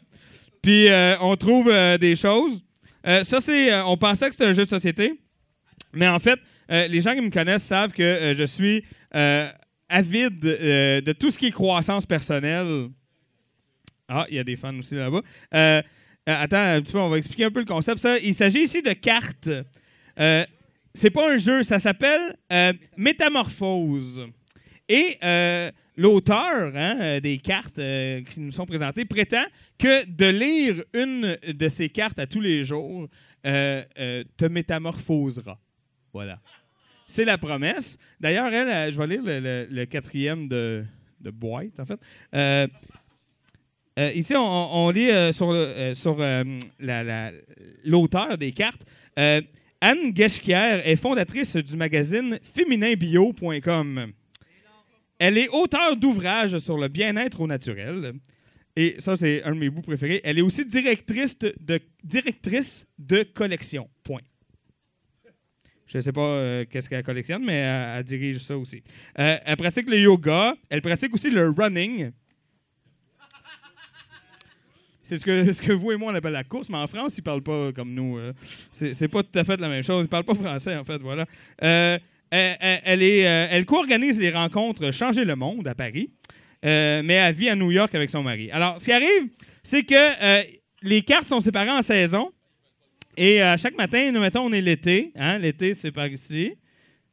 Puis, 0.65 0.89
euh, 0.89 1.15
on 1.19 1.35
trouve 1.35 1.69
euh, 1.69 1.95
des 1.99 2.15
choses. 2.15 2.63
Euh, 3.05 3.23
ça, 3.23 3.39
c'est... 3.39 3.71
on 3.83 3.97
pensait 3.97 4.29
que 4.29 4.31
c'était 4.31 4.49
un 4.49 4.53
jeu 4.53 4.65
de 4.65 4.69
société. 4.71 5.13
Mais 5.93 6.07
en 6.07 6.17
fait, 6.17 6.39
les 6.67 7.03
gens 7.03 7.13
qui 7.13 7.21
me 7.21 7.29
connaissent 7.29 7.65
savent 7.65 7.91
que 7.91 8.33
je 8.35 8.43
suis 8.45 8.83
avide 9.87 10.39
de 10.39 11.11
tout 11.11 11.29
ce 11.29 11.37
qui 11.37 11.47
est 11.47 11.51
croissance 11.51 12.07
personnelle. 12.07 12.87
Ah, 14.07 14.25
il 14.27 14.37
y 14.37 14.39
a 14.39 14.43
des 14.43 14.55
fans 14.55 14.75
aussi 14.75 14.95
là-bas. 14.95 15.21
Attends 16.25 16.57
un 16.57 16.81
petit 16.81 16.93
peu, 16.93 16.99
on 16.99 17.09
va 17.09 17.17
expliquer 17.17 17.45
un 17.45 17.51
peu 17.51 17.59
le 17.59 17.67
concept. 17.67 18.05
Il 18.23 18.33
s'agit 18.33 18.63
ici 18.63 18.81
de 18.81 18.93
cartes. 18.93 19.49
C'est 20.95 21.11
pas 21.11 21.31
un 21.31 21.37
jeu, 21.37 21.61
ça 21.61 21.77
s'appelle 21.77 22.35
Métamorphose. 22.97 24.27
Et 24.89 25.19
l'auteur 25.97 26.71
hein, 26.75 26.97
euh, 26.99 27.19
des 27.19 27.37
cartes 27.37 27.79
euh, 27.79 28.21
qui 28.21 28.41
nous 28.41 28.51
sont 28.51 28.65
présentées 28.65 29.05
prétend 29.05 29.45
que 29.77 30.05
de 30.05 30.25
lire 30.25 30.83
une 30.93 31.37
de 31.47 31.67
ces 31.69 31.89
cartes 31.89 32.19
à 32.19 32.27
tous 32.27 32.41
les 32.41 32.63
jours 32.63 33.07
euh, 33.45 33.83
te 34.37 34.45
métamorphosera. 34.45 35.59
Voilà. 36.13 36.39
C'est 37.07 37.25
la 37.25 37.37
promesse. 37.37 37.97
D'ailleurs, 38.19 38.51
elle, 38.51 38.91
je 38.91 38.97
vais 38.97 39.07
lire 39.07 39.21
le, 39.25 39.85
quatrième 39.85 40.47
de, 40.47 40.83
de 41.21 41.29
boîte, 41.29 41.79
en 41.79 41.85
fait. 41.85 41.99
Ici, 44.15 44.33
on, 44.35 44.89
lit 44.89 45.09
sur, 45.31 45.53
sur 45.93 46.17
la- 46.17 46.43
la- 47.03 47.31
l'auteur 47.83 48.37
des 48.37 48.51
cartes. 48.51 48.81
Anne 49.15 50.15
Geschkier 50.15 50.81
est 50.83 50.95
fondatrice 50.95 51.55
du 51.57 51.77
magazine 51.77 52.39
fémininbio.com. 52.41 54.11
Elle 55.19 55.37
est 55.37 55.49
auteure 55.49 55.95
d'ouvrages 55.95 56.57
sur 56.57 56.77
le 56.77 56.87
bien-être 56.87 57.41
au 57.41 57.47
naturel. 57.47 58.13
Et 58.75 58.95
ça, 58.99 59.15
c'est 59.15 59.41
un 59.43 59.53
de 59.53 59.59
mes 59.59 59.69
bouts 59.69 59.81
préférés. 59.81 60.19
Elle 60.23 60.37
est 60.37 60.41
aussi 60.41 60.65
directrice 60.65 61.37
de, 61.59 63.23
collection. 63.23 63.89
Point. 64.03 64.19
Je 65.87 65.97
ne 65.97 66.01
sais 66.01 66.11
pas 66.11 66.21
euh, 66.21 66.65
qu'est-ce 66.69 66.89
qu'elle 66.89 67.03
collectionne, 67.03 67.45
mais 67.45 67.53
elle, 67.53 68.03
dirige 68.03 68.39
ça 68.39 68.57
aussi. 68.57 68.83
Euh, 69.19 69.37
elle 69.45 69.55
pratique 69.55 69.87
le 69.87 69.99
yoga. 69.99 70.55
Elle 70.69 70.81
pratique 70.81 71.13
aussi 71.13 71.29
le 71.29 71.49
running. 71.49 72.11
C'est 75.03 75.19
ce 75.19 75.61
que, 75.61 75.71
vous 75.71 75.91
et 75.91 75.97
moi, 75.97 76.11
on 76.11 76.15
appelle 76.15 76.33
la 76.33 76.43
course, 76.43 76.67
mais 76.67 76.79
en 76.79 76.87
France, 76.87 77.17
ils 77.19 77.21
parlent 77.21 77.43
pas 77.43 77.71
comme 77.71 77.93
nous. 77.93 78.17
euh. 78.17 78.33
C'est 78.71 79.07
pas 79.07 79.21
tout 79.21 79.37
à 79.37 79.43
fait 79.43 79.57
la 79.57 79.69
même 79.69 79.83
chose. 79.83 80.03
Ils 80.03 80.09
parlent 80.09 80.23
pas 80.23 80.33
français, 80.33 80.75
en 80.75 80.83
fait. 80.83 80.97
Voilà. 80.97 81.25
Euh, 82.35 82.55
est, 82.83 83.25
euh, 83.25 83.47
elle 83.49 83.65
co-organise 83.65 84.19
les 84.19 84.29
rencontres 84.29 84.91
Changer 84.91 85.23
le 85.23 85.35
monde 85.35 85.67
à 85.67 85.75
Paris, 85.75 86.09
euh, 86.65 87.01
mais 87.03 87.13
elle 87.13 87.33
vit 87.33 87.49
à 87.49 87.55
New 87.55 87.71
York 87.71 87.95
avec 87.95 88.09
son 88.09 88.23
mari. 88.23 88.51
Alors, 88.51 88.79
ce 88.79 88.85
qui 88.85 88.91
arrive, 88.91 89.29
c'est 89.63 89.83
que 89.83 89.95
euh, 89.95 90.43
les 90.81 91.01
cartes 91.01 91.27
sont 91.27 91.39
séparées 91.39 91.71
en 91.71 91.81
saisons. 91.81 92.31
Et 93.15 93.41
euh, 93.41 93.55
chaque 93.57 93.77
matin, 93.77 94.11
nous 94.11 94.19
mettons, 94.19 94.41
on 94.41 94.51
est 94.51 94.61
l'été. 94.61 95.11
Hein? 95.15 95.37
L'été, 95.37 95.75
c'est 95.75 95.91
par 95.91 96.07
ici. 96.07 96.53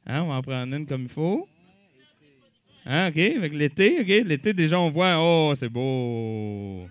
Hein, 0.07 0.23
on 0.23 0.29
va 0.29 0.35
en 0.35 0.43
prendre 0.43 0.75
une 0.75 0.87
comme 0.87 1.05
il 1.05 1.09
faut. 1.09 1.49
Hein, 2.85 3.11
OK? 3.11 3.19
Avec 3.19 3.55
l'été? 3.55 4.03
L'été, 4.25 4.53
déjà, 4.53 4.81
on 4.81 4.91
voit, 4.91 5.17
oh, 5.21 5.53
c'est 5.55 5.69
beau. 5.69 6.89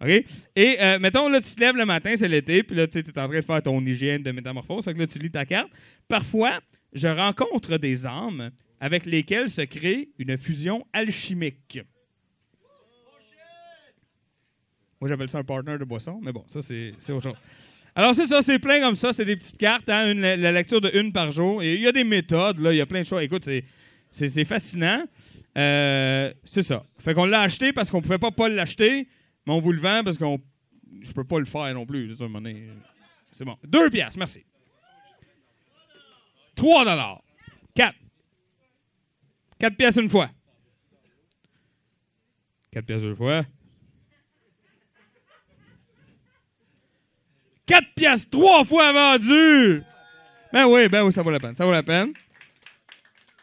OK? 0.00 0.24
Et 0.54 0.76
euh, 0.80 0.98
mettons, 1.00 1.28
là, 1.28 1.40
tu 1.40 1.54
te 1.54 1.60
lèves 1.60 1.76
le 1.76 1.84
matin, 1.84 2.14
c'est 2.16 2.28
l'été, 2.28 2.62
puis 2.62 2.76
là, 2.76 2.86
tu 2.86 2.98
es 2.98 3.08
en 3.08 3.12
train 3.12 3.28
de 3.28 3.40
faire 3.40 3.62
ton 3.62 3.84
hygiène 3.84 4.22
de 4.22 4.30
métamorphose. 4.30 4.84
Fait 4.84 4.94
que 4.94 4.98
là, 5.00 5.06
tu 5.06 5.18
lis 5.18 5.30
ta 5.30 5.44
carte. 5.44 5.70
Parfois, 6.06 6.60
je 6.96 7.08
rencontre 7.08 7.76
des 7.76 8.06
âmes 8.06 8.50
avec 8.80 9.06
lesquelles 9.06 9.50
se 9.50 9.62
crée 9.62 10.08
une 10.18 10.36
fusion 10.36 10.86
alchimique. 10.92 11.80
Moi, 15.00 15.10
j'appelle 15.10 15.28
ça 15.28 15.38
un 15.38 15.44
partner 15.44 15.76
de 15.78 15.84
boisson, 15.84 16.18
mais 16.22 16.32
bon, 16.32 16.44
ça, 16.48 16.62
c'est 16.62 16.94
autre 17.10 17.22
chose. 17.22 17.36
Alors, 17.94 18.14
c'est 18.14 18.26
ça, 18.26 18.40
c'est 18.42 18.58
plein 18.58 18.80
comme 18.80 18.96
ça, 18.96 19.12
c'est 19.12 19.24
des 19.26 19.36
petites 19.36 19.58
cartes, 19.58 19.88
hein, 19.88 20.14
la, 20.14 20.52
lecture 20.52 20.80
de 20.80 20.90
une 20.98 21.12
par 21.12 21.30
jour. 21.32 21.62
Il 21.62 21.80
y 21.80 21.86
a 21.86 21.92
des 21.92 22.04
méthodes, 22.04 22.58
là, 22.58 22.72
il 22.72 22.76
y 22.76 22.80
a 22.80 22.86
plein 22.86 23.00
de 23.00 23.06
choses. 23.06 23.22
Écoute, 23.22 23.44
c'est- 23.44 24.44
fascinant. 24.44 25.04
Euh, 25.56 26.32
c'est 26.44 26.62
ça. 26.62 26.84
Fait 26.98 27.14
qu'on 27.14 27.24
l'a 27.24 27.42
acheté 27.42 27.72
parce 27.72 27.90
qu'on 27.90 28.02
pouvait 28.02 28.18
pas 28.18 28.30
pas 28.30 28.48
l'acheter, 28.48 29.08
mais 29.46 29.52
on 29.52 29.60
vous 29.60 29.72
le 29.72 29.80
vend 29.80 30.02
parce 30.04 30.18
qu'on. 30.18 30.38
Je 31.00 31.12
peux 31.12 31.24
pas 31.24 31.38
le 31.38 31.46
faire 31.46 31.72
non 31.72 31.86
plus. 31.86 32.14
C'est 33.30 33.44
bon. 33.44 33.56
Deux 33.66 33.88
piastres, 33.88 34.18
merci. 34.18 34.44
3 36.56 36.84
dollars. 36.84 37.22
4. 37.74 37.94
4 39.58 39.76
pièces 39.76 39.96
une 39.96 40.08
fois. 40.08 40.30
4 42.72 42.84
pièces 42.84 43.02
deux 43.02 43.14
fois. 43.14 43.44
4 47.66 47.94
pièces 47.94 48.28
trois 48.30 48.64
fois 48.64 48.92
vendu. 48.92 49.82
Ben 50.52 50.66
oui, 50.66 50.88
ben 50.88 51.04
oui, 51.04 51.12
ça 51.12 51.22
vaut 51.22 51.30
la 51.30 51.40
peine. 51.40 51.54
Ça 51.54 51.64
vaut 51.64 51.72
la 51.72 51.82
peine. 51.82 52.12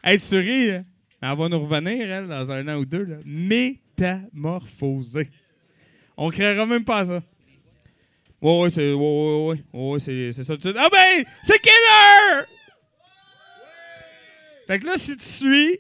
Tu 0.06 0.20
souris, 0.20 0.72
hein? 0.72 0.86
elle 1.22 1.38
va 1.38 1.50
nous 1.50 1.60
revenir, 1.60 2.12
elle, 2.12 2.28
dans 2.28 2.52
un 2.52 2.68
an 2.68 2.76
ou 2.78 2.86
deux. 2.86 3.06
Là. 3.06 3.18
Métamorphosée. 3.26 5.30
On 6.18 6.30
créera 6.30 6.66
même 6.66 6.84
pas 6.84 7.06
ça. 7.06 7.22
Ouais. 8.42 8.70
Ouais, 9.74 10.00
c'est, 10.00 10.34
c'est 10.34 10.44
ça. 10.44 10.54
tout 10.54 10.58
de 10.58 10.64
suite. 10.64 10.76
Ah 10.78 10.90
ben, 10.92 11.24
c'est 11.42 11.60
Killer! 11.60 12.46
Fait 14.74 14.80
que 14.80 14.88
là, 14.88 14.98
si 14.98 15.16
tu 15.16 15.24
suis, 15.24 15.80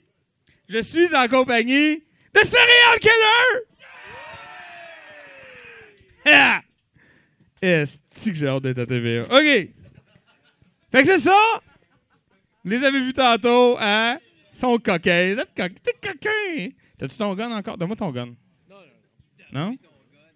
je 0.69 0.79
suis 0.79 1.15
en 1.15 1.27
compagnie 1.27 1.95
de 1.95 2.39
Serial 2.43 2.99
Killer! 3.01 3.63
Est-ce 7.59 8.29
que 8.29 8.35
j'ai 8.35 8.47
hâte 8.47 8.61
d'être 8.61 8.77
à 8.77 8.85
TVA? 8.85 9.23
OK. 9.23 9.31
Fait 9.31 9.71
que 10.91 11.05
c'est 11.05 11.17
ça! 11.17 11.35
Vous 12.63 12.69
les 12.69 12.83
avez 12.83 12.99
vus 12.99 13.13
tantôt, 13.13 13.77
hein? 13.79 14.19
Ils 14.53 14.59
sont 14.59 14.77
coquins. 14.77 15.33
Vous 15.33 15.39
êtes 15.39 15.55
coquins. 15.57 15.73
T'es 15.83 15.93
coquin! 15.93 16.69
T'as-tu 16.99 17.17
ton 17.17 17.33
gun 17.33 17.49
encore? 17.49 17.79
Donne-moi 17.79 17.95
ton 17.95 18.11
gun. 18.11 18.35
Non? 19.51 19.75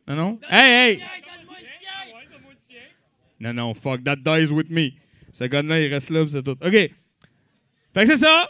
Non, 0.07 0.15
non? 0.15 0.39
Hey, 0.49 0.97
hey! 0.97 1.03
Non, 3.39 3.53
non, 3.53 3.75
fuck, 3.75 4.03
that 4.03 4.15
dies 4.15 4.51
with 4.51 4.71
me. 4.71 4.93
Ce 5.31 5.43
gun-là, 5.43 5.79
il 5.79 5.93
reste 5.93 6.09
là, 6.09 6.25
c'est 6.27 6.41
tout. 6.41 6.57
OK. 6.59 6.91
Fait 7.97 8.05
que 8.05 8.15
c'est 8.15 8.23
ça. 8.23 8.47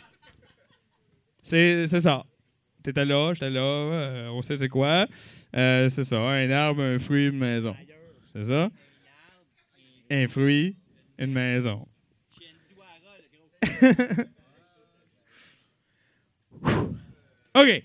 C'est, 1.42 1.88
c'est 1.88 2.02
ça. 2.02 2.26
T'étais 2.84 3.06
là, 3.06 3.34
j'étais 3.34 3.50
là, 3.50 3.62
euh, 3.62 4.28
on 4.28 4.42
sait 4.42 4.58
c'est 4.58 4.68
quoi. 4.68 5.08
Euh, 5.56 5.88
c'est 5.88 6.04
ça, 6.04 6.20
un 6.20 6.52
arbre, 6.52 6.82
un 6.82 7.00
fruit, 7.00 7.28
une 7.28 7.38
maison. 7.38 7.74
C'est 8.34 8.44
ça? 8.44 8.70
Un 10.12 10.28
fruit, 10.28 10.76
une 11.18 11.32
maison. 11.32 11.88
OK. 17.56 17.84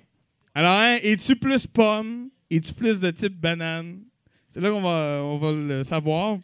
Alors, 0.55 0.81
hein, 0.81 0.97
es-tu 1.01 1.37
plus 1.37 1.65
pomme? 1.69 2.29
Es-tu 2.51 2.75
plus 2.75 2.99
de 2.99 3.13
type 3.13 3.41
banane? 3.41 4.01
C'est 4.49 4.61
là 4.61 4.69
qu'on 4.69 4.83
va, 4.83 5.21
on 5.23 5.39
va 5.39 5.53
le 5.53 5.85
savoir. 5.85 6.39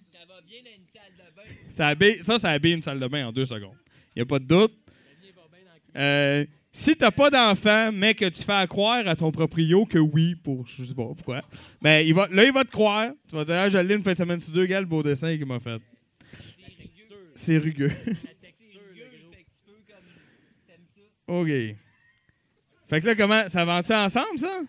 Ça, 1.71 1.89
habille- 1.89 2.23
ça, 2.23 2.39
ça 2.39 2.51
habille 2.51 2.75
une 2.75 2.83
salle 2.83 3.01
de 3.01 3.09
bain 3.09 3.27
en 3.27 3.33
deux 3.33 3.47
secondes. 3.47 3.75
Il 4.15 4.21
n'y 4.21 4.23
a 4.23 4.27
pas 4.27 4.39
de 4.39 4.45
doute. 4.45 4.79
Euh, 5.97 6.45
si 6.71 6.95
tu 6.95 7.03
n'as 7.03 7.11
pas 7.11 7.31
d'enfant, 7.31 7.91
mais 7.93 8.15
que 8.15 8.27
tu 8.27 8.43
fais 8.43 8.53
à 8.53 8.67
croire 8.67 9.07
à 9.07 9.17
ton 9.17 9.33
proprio 9.33 9.85
que 9.85 9.99
oui, 9.99 10.35
pour 10.37 10.67
je 10.67 10.85
sais 10.85 10.95
pas 10.95 11.05
pourquoi, 11.05 11.43
ben, 11.83 12.07
il 12.07 12.15
va, 12.15 12.29
là, 12.31 12.45
il 12.45 12.53
va 12.53 12.65
te 12.65 12.71
croire. 12.71 13.11
Tu 13.29 13.35
vas 13.35 13.45
dire, 13.45 13.55
ah, 13.57 13.71
je 13.71 13.79
l'ai 13.79 13.95
une 13.95 14.03
fin 14.03 14.13
de 14.13 14.19
semaine 14.19 14.39
sur 14.39 14.53
deux, 14.53 14.67
gars, 14.67 14.81
le 14.81 14.87
beau 14.87 15.03
dessin 15.03 15.37
qu'il 15.37 15.47
m'a 15.47 15.61
fait. 15.61 15.81
C'est 17.35 17.59
rugueux. 17.59 17.93
OK. 21.29 21.49
Fait 22.89 23.01
que 23.01 23.07
là, 23.07 23.15
comment. 23.15 23.49
Ça 23.49 23.65
va-tu 23.65 23.93
ensemble, 23.93 24.39
ça? 24.39 24.61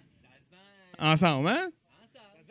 Ensemble, 0.98 1.48
hein? 1.48 1.70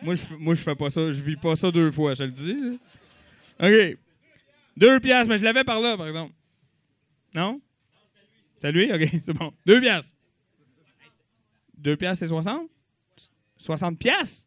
Moi, 0.03 0.15
je, 0.15 0.23
moi, 0.39 0.55
je 0.55 0.62
fais 0.62 0.74
pas 0.74 0.90
ça. 0.90 1.12
Je 1.12 1.20
vis 1.20 1.36
pas 1.36 1.57
ça 1.57 1.70
deux 1.70 1.90
fois, 1.90 2.15
je 2.15 2.24
le 2.24 2.31
dis. 2.31 2.78
OK. 3.61 3.99
Deux 4.77 5.01
piastres, 5.01 5.28
mais 5.28 5.39
je 5.39 5.45
l'avais 5.45 5.65
par 5.65 5.81
là, 5.81 5.97
par 5.97 6.07
exemple. 6.07 6.32
Non? 7.35 7.61
C'est 8.60 8.72
lui? 8.72 8.93
OK, 8.93 9.09
c'est 9.22 9.32
bon. 9.32 9.52
Deux 9.66 9.80
piastres. 9.80 10.16
Deux 11.76 11.97
piastres, 11.97 12.20
c'est 12.20 12.28
60? 12.28 12.68
60 13.56 13.98
piastres? 13.98 14.47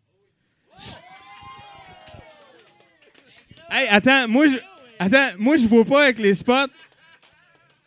Hey, 3.69 3.87
attends, 3.89 4.27
moi, 4.27 4.47
je... 4.47 4.57
Attends, 4.99 5.37
vois 5.67 5.85
pas 5.85 6.03
avec 6.03 6.19
les 6.19 6.33
spots. 6.33 6.67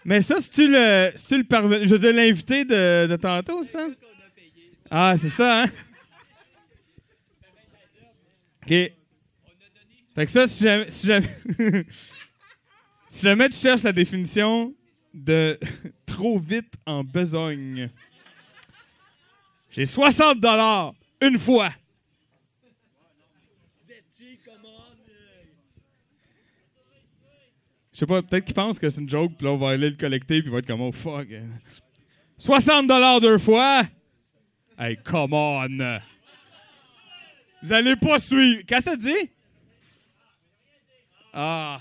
Mais 0.04 0.20
ça, 0.20 0.40
c'est-tu 0.40 0.68
le, 0.68 1.12
c'est-tu 1.14 1.42
le 1.42 1.84
Je 1.84 1.90
veux 1.90 1.98
dire, 1.98 2.12
l'invité 2.12 2.64
de, 2.64 3.06
de 3.06 3.16
tantôt, 3.16 3.62
ça? 3.64 3.86
Ah, 4.90 5.14
c'est 5.16 5.30
ça, 5.30 5.62
hein? 5.64 5.70
OK. 8.62 8.68
Fait 8.68 10.26
que 10.26 10.30
ça, 10.30 10.46
si 10.46 10.62
jamais, 10.62 10.90
si 10.90 11.06
jamais, 11.06 11.28
si 13.06 13.22
jamais 13.22 13.48
tu 13.48 13.58
cherches 13.58 13.82
la 13.82 13.92
définition 13.92 14.74
de 15.14 15.58
trop 16.06 16.38
vite 16.38 16.74
en 16.84 17.04
besogne, 17.04 17.88
j'ai 19.70 19.86
60 19.86 20.40
dollars 20.40 20.94
une 21.22 21.38
fois. 21.38 21.72
Je 27.92 28.00
sais 28.00 28.06
pas, 28.06 28.22
peut-être 28.22 28.44
qu'il 28.44 28.54
pense 28.54 28.80
que 28.80 28.90
c'est 28.90 29.00
une 29.00 29.08
joke, 29.08 29.34
puis 29.38 29.46
là, 29.46 29.52
on 29.52 29.56
va 29.56 29.70
aller 29.70 29.90
le 29.90 29.96
collecter, 29.96 30.40
puis 30.40 30.48
il 30.48 30.52
va 30.52 30.58
être 30.58 30.66
comme, 30.66 30.80
oh 30.80 30.90
fuck. 30.90 31.28
60 32.36 32.88
dollars 32.88 33.20
deux 33.20 33.38
fois? 33.38 33.82
Hey, 34.76 34.96
come 34.96 35.32
on! 35.32 36.00
Vous 37.62 37.72
allez 37.72 37.94
pas 37.94 38.18
suivre. 38.18 38.62
Qu'est-ce 38.66 38.86
que 38.86 38.90
ça 38.90 38.96
dit? 38.96 39.30
Ah. 41.32 41.80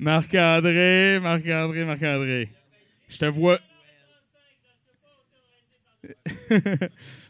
Marc-André, 0.00 1.20
Marc-André, 1.20 1.84
Marc-André. 1.84 2.48
Je 3.06 3.18
te 3.18 3.26
vois. 3.26 3.60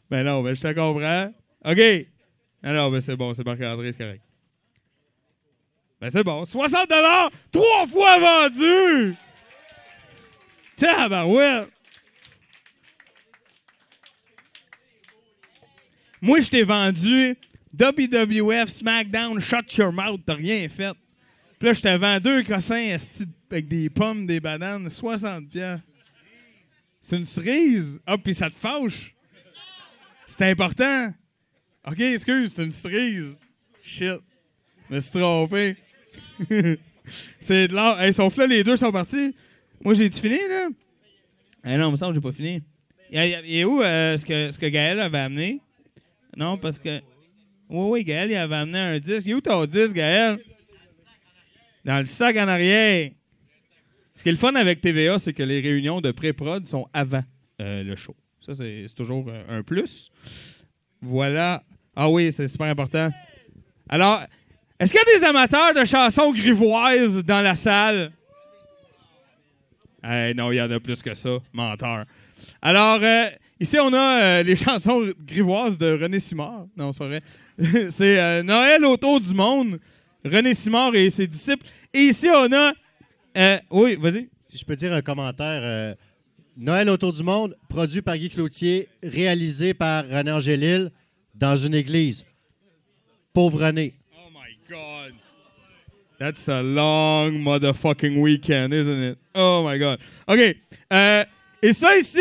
ben 0.08 0.22
non, 0.22 0.40
ben 0.44 0.54
je 0.54 0.60
te 0.60 0.72
comprends. 0.72 1.34
OK. 1.64 2.06
Alors, 2.62 2.92
ben 2.92 3.00
c'est 3.00 3.16
bon, 3.16 3.34
c'est 3.34 3.44
Marc-André, 3.44 3.90
c'est 3.90 3.98
correct. 3.98 4.22
Ben 6.00 6.10
c'est 6.10 6.22
bon. 6.22 6.44
60 6.44 6.88
trois 7.50 7.86
fois 7.88 8.18
vendu! 8.20 9.16
Tabarouette! 10.76 11.68
Moi, 16.22 16.38
je 16.38 16.50
t'ai 16.50 16.62
vendu 16.62 17.36
WWF 17.76 18.68
SmackDown 18.68 19.40
Shut 19.40 19.74
Your 19.76 19.92
Mouth, 19.92 20.20
t'as 20.24 20.34
rien 20.34 20.68
fait. 20.68 20.94
Puis 21.60 21.68
là, 21.68 21.74
je 21.74 21.82
t'ai 21.82 21.98
vendu 21.98 22.22
deux 22.22 22.42
cossins 22.42 22.96
avec 23.50 23.68
des 23.68 23.90
pommes, 23.90 24.26
des 24.26 24.40
bananes, 24.40 24.88
60 24.88 25.46
pièces. 25.50 25.80
C'est 27.02 27.18
une 27.18 27.26
cerise. 27.26 28.00
Ah, 28.06 28.16
puis 28.16 28.32
ça 28.32 28.48
te 28.48 28.54
fâche. 28.54 29.14
C'est 30.26 30.50
important. 30.50 31.12
OK, 31.86 32.00
excuse, 32.00 32.54
c'est 32.54 32.64
une 32.64 32.70
cerise. 32.70 33.46
Shit. 33.82 34.20
Je 34.88 34.94
me 34.94 35.00
suis 35.00 35.10
trompé. 35.10 35.76
c'est 37.40 37.68
de 37.68 37.74
l'art. 37.74 37.98
Sauf 38.14 38.38
là, 38.38 38.46
les 38.46 38.64
deux 38.64 38.78
sont 38.78 38.90
partis. 38.90 39.36
Moi, 39.84 39.92
j'ai-tu 39.92 40.18
fini, 40.18 40.38
là? 40.48 40.68
Eh 41.66 41.76
non, 41.76 41.88
il 41.88 41.92
me 41.92 41.96
semble 41.96 42.14
que 42.14 42.22
j'ai 42.22 42.26
pas 42.26 42.32
fini. 42.32 42.62
Il 43.10 43.18
a 43.62 43.68
où 43.68 43.82
euh, 43.82 44.16
ce, 44.16 44.24
que, 44.24 44.50
ce 44.50 44.58
que 44.58 44.66
Gaël 44.66 44.98
avait 44.98 45.18
amené? 45.18 45.60
Non, 46.34 46.56
parce 46.56 46.78
que. 46.78 47.00
Oui, 47.68 47.90
oui, 47.90 48.04
Gaël, 48.04 48.30
il 48.30 48.36
avait 48.36 48.56
amené 48.56 48.78
un 48.78 48.98
disque. 48.98 49.26
Il 49.26 49.32
est 49.32 49.34
où 49.34 49.42
ton 49.42 49.66
disque, 49.66 49.92
Gaël? 49.92 50.38
Dans 51.84 51.98
le 52.00 52.06
sac 52.06 52.36
en 52.36 52.48
arrière. 52.48 53.10
Ce 54.14 54.22
qui 54.22 54.28
est 54.28 54.32
le 54.32 54.38
fun 54.38 54.54
avec 54.54 54.80
TVA, 54.80 55.18
c'est 55.18 55.32
que 55.32 55.42
les 55.42 55.60
réunions 55.60 56.00
de 56.00 56.10
pré-prod 56.10 56.66
sont 56.66 56.86
avant 56.92 57.22
euh, 57.60 57.82
le 57.82 57.96
show. 57.96 58.14
Ça, 58.40 58.54
c'est 58.54 58.86
toujours 58.94 59.30
un 59.48 59.62
plus. 59.62 60.10
Voilà. 61.00 61.62
Ah 61.96 62.08
oui, 62.10 62.30
c'est 62.32 62.48
super 62.48 62.66
important. 62.66 63.10
Alors, 63.88 64.22
est-ce 64.78 64.92
qu'il 64.92 65.00
y 65.00 65.16
a 65.16 65.18
des 65.18 65.24
amateurs 65.24 65.74
de 65.74 65.84
chansons 65.84 66.32
grivoises 66.32 67.24
dans 67.24 67.40
la 67.40 67.54
salle? 67.54 68.12
Eh 70.04 70.34
non, 70.34 70.52
il 70.52 70.56
y 70.56 70.60
en 70.60 70.70
a 70.70 70.80
plus 70.80 71.02
que 71.02 71.14
ça. 71.14 71.38
Menteur. 71.52 72.04
Alors, 72.60 72.98
euh, 73.02 73.26
ici, 73.58 73.78
on 73.80 73.92
a 73.92 74.22
euh, 74.22 74.42
les 74.42 74.56
chansons 74.64 75.08
grivoises 75.26 75.78
de 75.78 75.98
René 76.00 76.18
Simard. 76.18 76.66
Non, 76.76 76.92
c'est 76.92 76.98
pas 76.98 77.08
vrai. 77.08 77.20
c'est 77.90 78.42
Noël 78.42 78.84
autour 78.84 79.20
du 79.20 79.32
monde, 79.34 79.78
René 80.24 80.54
Simard 80.54 80.94
et 80.94 81.08
ses 81.10 81.26
disciples. 81.26 81.66
Et 81.94 82.00
ici, 82.00 82.28
on 82.28 82.52
a. 82.52 82.72
euh, 83.36 83.58
oui, 83.70 83.96
vas-y. 83.96 84.28
Si 84.44 84.58
je 84.58 84.64
peux 84.64 84.76
dire 84.76 84.92
un 84.92 85.02
commentaire. 85.02 85.60
euh, 85.62 85.94
Noël 86.56 86.90
autour 86.90 87.12
du 87.12 87.22
monde, 87.22 87.56
produit 87.68 88.02
par 88.02 88.18
Guy 88.18 88.28
Cloutier, 88.28 88.88
réalisé 89.02 89.72
par 89.72 90.04
René 90.06 90.30
Angélil 90.32 90.90
dans 91.34 91.56
une 91.56 91.74
église. 91.74 92.26
Pauvre 93.32 93.64
René. 93.64 93.94
God. 94.68 95.14
That's 96.18 96.48
a 96.48 96.62
long 96.62 97.32
motherfucking 97.42 98.20
weekend, 98.20 98.72
isn't 98.74 99.02
it? 99.12 99.18
Oh 99.34 99.64
my 99.66 99.78
God. 99.78 99.98
OK. 100.28 100.56
Euh, 100.92 101.24
et 101.62 101.72
ça 101.72 101.96
ici, 101.96 102.20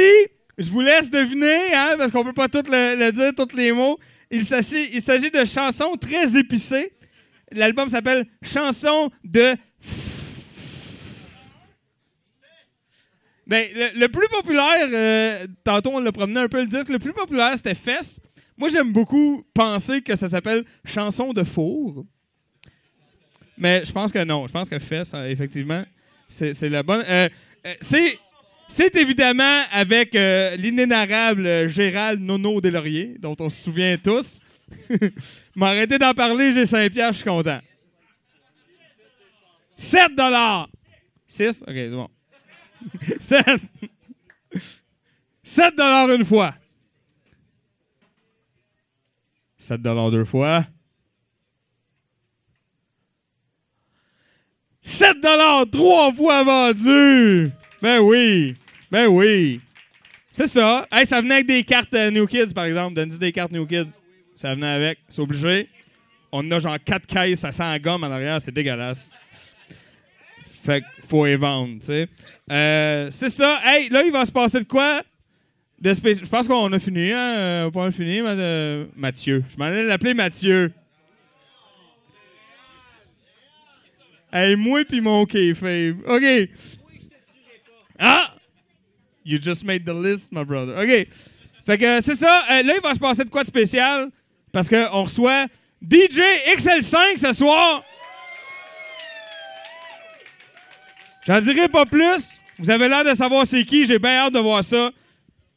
je 0.57 0.69
vous 0.71 0.81
laisse 0.81 1.11
deviner, 1.11 1.73
hein, 1.75 1.95
parce 1.97 2.11
qu'on 2.11 2.23
peut 2.23 2.33
pas 2.33 2.47
tout 2.47 2.63
le, 2.71 2.95
le 2.97 3.11
dire, 3.11 3.31
tous 3.35 3.55
les 3.55 3.71
mots. 3.71 3.99
Il 4.31 4.45
s'agit, 4.45 4.89
il 4.93 5.01
s'agit 5.01 5.29
de 5.31 5.43
chansons 5.43 5.95
très 5.99 6.37
épicées. 6.37 6.93
L'album 7.51 7.89
s'appelle 7.89 8.25
Chanson 8.41 9.11
de. 9.23 9.55
Ben, 13.47 13.65
le, 13.95 14.07
plus 14.07 14.27
populaire, 14.27 14.87
euh, 14.93 15.47
tantôt 15.63 15.91
on 15.93 15.99
l'a 15.99 16.11
promené 16.11 16.41
un 16.41 16.47
peu 16.47 16.61
le 16.61 16.67
disque, 16.67 16.89
le 16.89 16.99
plus 16.99 17.13
populaire 17.13 17.57
c'était 17.57 17.73
Fess. 17.73 18.21
Moi 18.57 18.69
j'aime 18.69 18.91
beaucoup 18.93 19.43
penser 19.55 20.01
que 20.01 20.15
ça 20.15 20.29
s'appelle 20.29 20.63
Chanson 20.85 21.33
de 21.33 21.43
four. 21.43 22.05
Mais 23.59 23.83
je 23.85 23.91
pense 23.91 24.11
que 24.11 24.23
non. 24.23 24.47
Je 24.47 24.53
pense 24.53 24.69
que 24.69 24.79
Fess, 24.79 25.11
euh, 25.13 25.27
effectivement, 25.27 25.83
c'est 26.29 26.69
la 26.69 26.81
bonne. 26.81 27.03
Euh, 27.07 27.29
euh, 27.67 27.73
c'est. 27.81 28.17
C'est 28.71 28.95
évidemment 28.97 29.63
avec 29.71 30.13
l'inénarrable 30.13 31.67
Gérald 31.69 32.21
Nono 32.21 32.61
Deslauriers, 32.61 33.15
dont 33.19 33.35
on 33.39 33.49
se 33.49 33.63
souvient 33.63 33.97
tous. 33.97 34.41
M'arrêter 35.59 35.97
d'en 35.97 36.13
parler, 36.13 36.53
j'ai 36.53 36.65
5 36.65 36.89
piastres, 36.89 37.15
je 37.15 37.17
suis 37.17 37.29
content. 37.29 37.59
7 39.75 40.15
dollars. 40.15 40.69
6? 41.27 41.63
OK, 41.63 41.73
c'est 41.73 41.89
bon. 41.89 42.09
7. 43.19 43.45
7 45.43 45.75
dollars 45.75 46.11
une 46.11 46.23
fois. 46.23 46.55
7 49.57 49.81
dollars 49.81 50.11
deux 50.11 50.23
fois. 50.23 50.65
7 54.79 55.19
dollars 55.19 55.65
trois 55.69 56.13
fois 56.13 56.45
vendu. 56.45 57.51
Ben 57.81 57.99
oui. 57.99 58.55
Ben 58.89 59.07
oui. 59.07 59.59
C'est 60.31 60.47
ça. 60.47 60.87
Hey, 60.89 61.05
ça 61.05 61.19
venait 61.19 61.33
avec 61.33 61.47
des 61.47 61.65
cartes 61.65 61.93
euh, 61.95 62.09
New 62.11 62.27
Kids, 62.27 62.53
par 62.55 62.63
exemple. 62.63 62.95
Donne-nous 62.95 63.17
des 63.17 63.33
cartes 63.33 63.51
New 63.51 63.67
Kids? 63.67 63.89
Ça 64.39 64.55
venait 64.55 64.67
avec. 64.67 64.99
C'est 65.09 65.21
obligé. 65.21 65.67
On 66.31 66.49
a 66.49 66.59
genre 66.61 66.77
4 66.81 67.05
caisses, 67.05 67.39
ça 67.41 67.51
sent 67.51 67.61
la 67.61 67.77
gomme 67.77 68.05
en 68.05 68.07
arrière. 68.09 68.39
C'est 68.39 68.53
dégueulasse. 68.53 69.13
Fait 70.63 70.81
qu'il 70.81 71.03
faut 71.09 71.25
les 71.25 71.35
vendre, 71.35 71.77
tu 71.81 71.87
sais. 71.87 72.07
Euh, 72.49 73.11
c'est 73.11 73.29
ça. 73.29 73.59
Hey, 73.65 73.89
là, 73.89 74.01
il 74.01 74.13
va 74.13 74.25
se 74.25 74.31
passer 74.31 74.59
de 74.61 74.63
quoi? 74.65 75.03
De 75.77 75.93
spéci- 75.93 76.23
Je 76.23 76.29
pense 76.29 76.47
qu'on 76.47 76.71
a 76.71 76.79
fini, 76.79 77.11
hein? 77.11 77.35
Euh, 77.37 77.69
pas 77.71 77.91
fini, 77.91 78.21
mais, 78.21 78.29
euh, 78.37 78.85
Mathieu. 78.95 79.43
Je 79.51 79.57
m'en 79.57 79.65
allais 79.65 79.83
l'appeler 79.83 80.13
Mathieu. 80.13 80.71
Hey, 84.31 84.55
moi 84.55 84.85
puis 84.85 85.01
mon 85.01 85.25
kayfabe. 85.25 85.97
OK. 86.07 86.49
Ah! 87.99 88.35
You 89.25 89.37
just 89.41 89.65
made 89.65 89.83
the 89.85 89.93
list, 89.93 90.31
my 90.31 90.45
brother. 90.45 90.77
OK. 90.77 91.07
Fait 91.65 91.77
que 91.77 91.83
euh, 91.97 92.01
c'est 92.01 92.15
ça. 92.15 92.45
Là, 92.49 92.73
il 92.73 92.81
va 92.81 92.93
se 92.93 92.99
passer 92.99 93.25
de 93.25 93.29
quoi 93.29 93.41
de 93.41 93.47
spécial? 93.47 94.09
Parce 94.51 94.69
qu'on 94.69 95.03
reçoit 95.03 95.45
DJ 95.81 96.19
XL5 96.55 97.17
ce 97.17 97.33
soir. 97.33 97.83
J'en 101.25 101.41
dirai 101.41 101.69
pas 101.69 101.85
plus. 101.85 102.41
Vous 102.57 102.69
avez 102.69 102.89
l'air 102.89 103.03
de 103.03 103.13
savoir 103.13 103.45
c'est 103.45 103.63
qui. 103.63 103.85
J'ai 103.85 103.99
bien 103.99 104.25
hâte 104.25 104.33
de 104.33 104.39
voir 104.39 104.63
ça. 104.63 104.91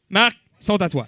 Marc, 0.09 0.37
sont 0.59 0.81
à 0.81 0.89
toi. 0.89 1.07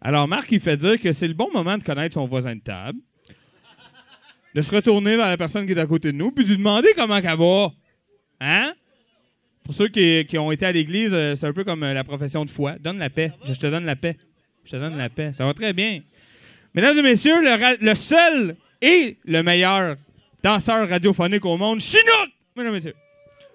Alors, 0.00 0.28
Marc, 0.28 0.50
il 0.52 0.60
fait 0.60 0.76
dire 0.76 0.98
que 0.98 1.12
c'est 1.12 1.28
le 1.28 1.34
bon 1.34 1.50
moment 1.52 1.76
de 1.76 1.82
connaître 1.82 2.14
son 2.14 2.26
voisin 2.26 2.54
de 2.54 2.60
table, 2.60 2.98
de 4.54 4.62
se 4.62 4.74
retourner 4.74 5.16
vers 5.16 5.28
la 5.28 5.36
personne 5.36 5.66
qui 5.66 5.72
est 5.72 5.78
à 5.78 5.86
côté 5.86 6.12
de 6.12 6.16
nous, 6.16 6.30
puis 6.30 6.44
de 6.44 6.50
lui 6.50 6.56
demander 6.56 6.88
comment 6.96 7.16
elle 7.16 7.36
va. 7.36 7.72
Hein? 8.40 8.72
Pour 9.64 9.74
ceux 9.74 9.88
qui, 9.88 10.24
qui 10.26 10.38
ont 10.38 10.50
été 10.50 10.64
à 10.64 10.72
l'église, 10.72 11.12
euh, 11.12 11.36
c'est 11.36 11.46
un 11.46 11.52
peu 11.52 11.64
comme 11.64 11.82
euh, 11.82 11.92
la 11.92 12.02
profession 12.02 12.44
de 12.44 12.50
foi. 12.50 12.78
Donne 12.78 12.98
la 12.98 13.10
paix. 13.10 13.32
Je 13.44 13.52
te 13.52 13.66
donne 13.66 13.84
la 13.84 13.96
paix. 13.96 14.16
Je 14.70 14.76
donne 14.76 14.96
la 14.96 15.08
paix. 15.08 15.32
Ça 15.36 15.44
va 15.44 15.52
très 15.52 15.72
bien. 15.72 16.00
Mesdames 16.74 16.96
et 16.98 17.02
messieurs, 17.02 17.40
le, 17.40 17.94
seul 17.96 18.54
et 18.80 19.16
le 19.24 19.42
meilleur 19.42 19.96
danseur 20.42 20.88
radiophonique 20.88 21.44
au 21.44 21.56
monde, 21.56 21.80
Chinook! 21.80 22.28
Mesdames 22.54 22.72
et 22.72 22.76
messieurs. 22.76 22.94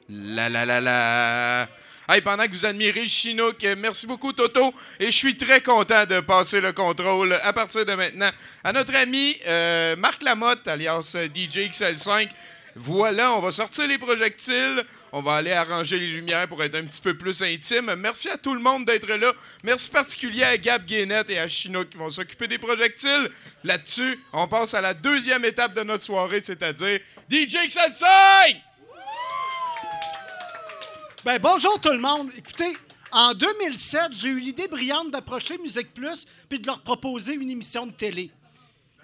La 0.10 0.50
la 0.50 0.66
la 0.66 0.82
la. 0.82 1.70
Hey, 2.10 2.22
pendant 2.22 2.44
que 2.44 2.52
vous 2.52 2.66
admirez 2.66 3.08
Chinook, 3.08 3.66
merci 3.78 4.06
beaucoup 4.06 4.34
Toto 4.34 4.74
et 5.00 5.06
je 5.06 5.12
suis 5.12 5.38
très 5.38 5.62
content 5.62 6.06
de 6.06 6.20
passer 6.20 6.60
le 6.60 6.74
contrôle 6.74 7.34
à 7.42 7.54
partir 7.54 7.86
de 7.86 7.94
maintenant 7.94 8.30
à 8.64 8.74
notre 8.74 8.96
ami 8.96 9.38
euh, 9.48 9.96
Marc 9.96 10.22
Lamotte, 10.22 10.68
alias 10.68 11.16
euh, 11.16 11.26
DJ 11.26 11.70
XL5. 11.70 12.28
Voilà, 12.77 13.34
on 13.38 13.39
va 13.39 13.53
sortir 13.53 13.88
les 13.88 13.97
projectiles, 13.97 14.84
on 15.14 15.22
va 15.22 15.35
aller 15.35 15.53
arranger 15.53 15.97
les 15.97 16.10
lumières 16.10 16.45
pour 16.49 16.61
être 16.61 16.76
un 16.76 16.84
petit 16.84 16.99
peu 16.99 17.18
plus 17.18 17.41
intime. 17.41 17.95
Merci 17.97 18.27
à 18.27 18.38
tout 18.38 18.53
le 18.53 18.60
monde 18.60 18.84
d'être 18.84 19.07
là. 19.07 19.31
Merci 19.64 19.89
particulier 19.89 20.43
à 20.43 20.57
Gab 20.57 20.85
Guénette 20.85 21.30
et 21.30 21.39
à 21.39 21.47
Chinook 21.47 21.89
qui 21.89 21.95
vont 21.95 22.10
s'occuper 22.10 22.49
des 22.49 22.57
projectiles. 22.57 23.31
Là-dessus, 23.64 24.19
on 24.34 24.49
passe 24.49 24.73
à 24.73 24.81
la 24.81 24.93
deuxième 24.93 25.45
étape 25.45 25.73
de 25.73 25.84
notre 25.84 26.03
soirée, 26.03 26.41
c'est-à-dire 26.41 26.99
DJ 27.31 27.56
XL5! 27.65 28.61
Ben, 31.23 31.39
bonjour 31.41 31.80
tout 31.80 31.93
le 31.93 31.99
monde. 31.99 32.30
Écoutez, 32.38 32.76
en 33.14 33.34
2007, 33.34 34.11
j'ai 34.11 34.27
eu 34.27 34.41
l'idée 34.41 34.68
brillante 34.68 35.11
d'approcher 35.11 35.57
Musique 35.60 35.93
Plus 35.93 36.27
puis 36.49 36.60
de 36.60 36.68
leur 36.68 36.81
proposer 36.81 37.35
une 37.35 37.49
émission 37.49 37.88
de 37.88 37.93
télé. 37.93 38.31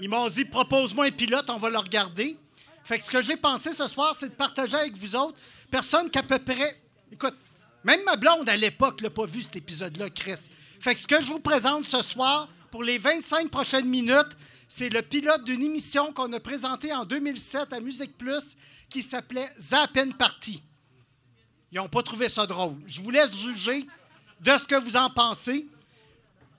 Ils 0.02 0.10
m'ont 0.10 0.27
dit 0.27 0.43
propose-moi 0.43 1.06
un 1.06 1.11
pilote, 1.11 1.49
on 1.49 1.56
va 1.56 1.69
le 1.69 1.77
regarder. 1.77 2.35
Fait 2.84 2.99
que 2.99 3.06
ce 3.06 3.12
que 3.12 3.22
j'ai 3.22 3.38
pensé 3.38 3.72
ce 3.72 3.88
soir, 3.88 4.14
c'est 4.16 4.30
de 4.30 4.34
partager 4.34 4.76
avec 4.76 4.95
vous 4.95 5.16
autres, 5.16 5.38
personne 5.70 6.10
qu'à 6.10 6.24
peu 6.24 6.40
près. 6.40 6.82
Écoute, 7.12 7.36
même 7.84 8.03
ma 8.06 8.16
blonde 8.16 8.49
à 8.49 8.58
l'époque 8.58 9.02
n'a 9.02 9.10
pas 9.10 9.26
vu 9.26 9.41
cet 9.41 9.56
épisode-là, 9.56 10.10
Chris. 10.10 10.49
Fait 10.80 10.94
que 10.94 10.99
ce 10.99 11.08
que 11.08 11.24
je 11.24 11.28
vous 11.28 11.40
présente 11.40 11.86
ce 11.86 12.02
soir, 12.02 12.49
pour 12.72 12.84
les 12.84 12.98
25 12.98 13.49
prochaines 13.49 13.88
minutes, 13.88 14.38
c'est 14.68 14.90
le 14.90 15.02
pilote 15.02 15.44
d'une 15.44 15.62
émission 15.62 16.14
qu'on 16.14 16.32
a 16.34 16.40
présentée 16.40 16.94
en 16.94 17.06
2007 17.06 17.74
à 17.74 17.80
Musique 17.80 18.18
Plus 18.18 18.56
qui 18.90 19.03
s'appelait 19.03 19.49
Zappin 19.60 20.12
Party. 20.12 20.64
Ils 21.72 21.78
n'ont 21.78 21.90
pas 21.90 22.03
trouvé 22.03 22.30
ça 22.30 22.45
drôle. 22.45 22.76
Je 22.88 23.02
vous 23.02 23.12
laisse 23.12 23.36
juger 23.36 23.86
de 24.40 24.52
ce 24.58 24.66
que 24.66 24.76
vous 24.76 24.98
en 24.98 25.10
pensez. 25.10 25.68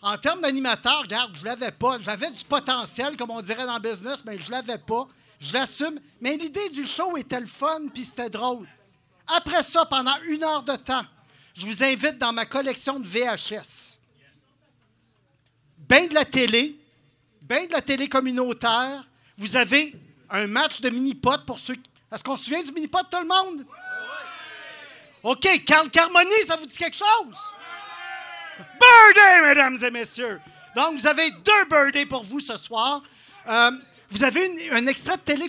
En 0.01 0.16
termes 0.19 0.40
d'animateur, 0.40 1.03
regarde, 1.03 1.36
je 1.36 1.44
l'avais 1.44 1.70
pas. 1.70 1.99
J'avais 2.01 2.31
du 2.31 2.44
potentiel, 2.44 3.16
comme 3.16 3.31
on 3.31 3.40
dirait 3.40 3.66
dans 3.66 3.77
le 3.77 3.90
business, 3.90 4.24
mais 4.24 4.39
je 4.39 4.51
l'avais 4.51 4.78
pas. 4.78 5.07
Je 5.43 5.52
l'assume. 5.52 5.98
Mais 6.20 6.36
l'idée 6.36 6.70
du 6.70 6.86
show 6.86 7.16
était 7.16 7.40
le 7.40 7.47
fun, 7.47 7.89
puis 7.93 8.05
c'était 8.05 8.31
drôle. 8.31 8.69
Après 9.27 9.62
ça, 9.62 9.85
pendant 9.85 10.14
une 10.28 10.44
heure 10.44 10.62
de 10.62 10.77
temps, 10.77 11.05
je 11.55 11.66
vous 11.66 11.82
invite 11.82 12.16
dans 12.19 12.32
ma 12.32 12.47
collection 12.47 13.01
de 13.01 13.06
VHS. 13.06 13.98
Ben 15.89 16.09
de 16.09 16.14
la 16.14 16.24
télé, 16.24 16.78
ben 17.43 17.66
de 17.66 17.73
la 17.73 17.82
télé 17.82 18.09
communautaire. 18.09 19.05
Vous 19.36 19.56
avez 19.56 19.94
un 20.31 20.47
match 20.47 20.81
de 20.81 20.90
mini-pot 20.90 21.44
pour 21.44 21.59
ceux. 21.59 21.74
Est-ce 22.12 22.23
qu'on 22.23 22.36
se 22.36 22.44
souvient 22.44 22.62
du 22.62 22.73
mini-pot, 22.73 23.02
tout 23.10 23.20
le 23.20 23.27
monde? 23.27 23.66
OK, 25.24 25.64
Carl 25.64 25.90
Carmoni, 25.90 26.31
ça 26.47 26.56
vous 26.56 26.66
dit 26.66 26.77
quelque 26.77 26.97
chose? 26.97 27.52
Birthday, 28.59 29.43
mesdames 29.43 29.78
et 29.82 29.90
messieurs. 29.90 30.40
Donc, 30.77 30.98
vous 30.98 31.06
avez 31.06 31.31
deux 31.31 31.64
birthdays 31.69 32.06
pour 32.06 32.23
vous 32.23 32.40
ce 32.40 32.56
soir. 32.56 33.02
Euh, 33.47 33.73
vous 34.12 34.24
avez 34.24 34.70
un 34.72 34.86
extrait 34.86 35.16
de 35.16 35.22
télé 35.22 35.48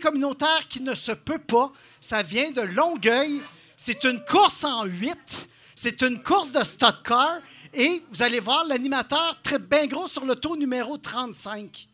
qui 0.70 0.82
ne 0.82 0.96
se 0.96 1.12
peut 1.12 1.40
pas. 1.40 1.72
Ça 2.00 2.24
vient 2.24 2.50
de 2.52 2.62
Longueuil. 2.62 3.42
C'est 3.76 4.06
une 4.06 4.24
course 4.24 4.64
en 4.64 4.86
huit. 4.86 5.50
C'est 5.76 6.02
une 6.02 6.24
course 6.24 6.54
de 6.54 6.64
stock 6.64 6.96
car. 7.04 7.40
Et 7.74 8.02
vous 8.10 8.24
allez 8.24 8.40
voir 8.40 8.66
l'animateur 8.66 9.38
très 9.44 9.60
bien 9.60 9.86
gros 9.88 10.08
sur 10.08 10.26
le 10.26 10.36
taux 10.36 10.56
numéro 10.56 10.98
35. 10.98 11.90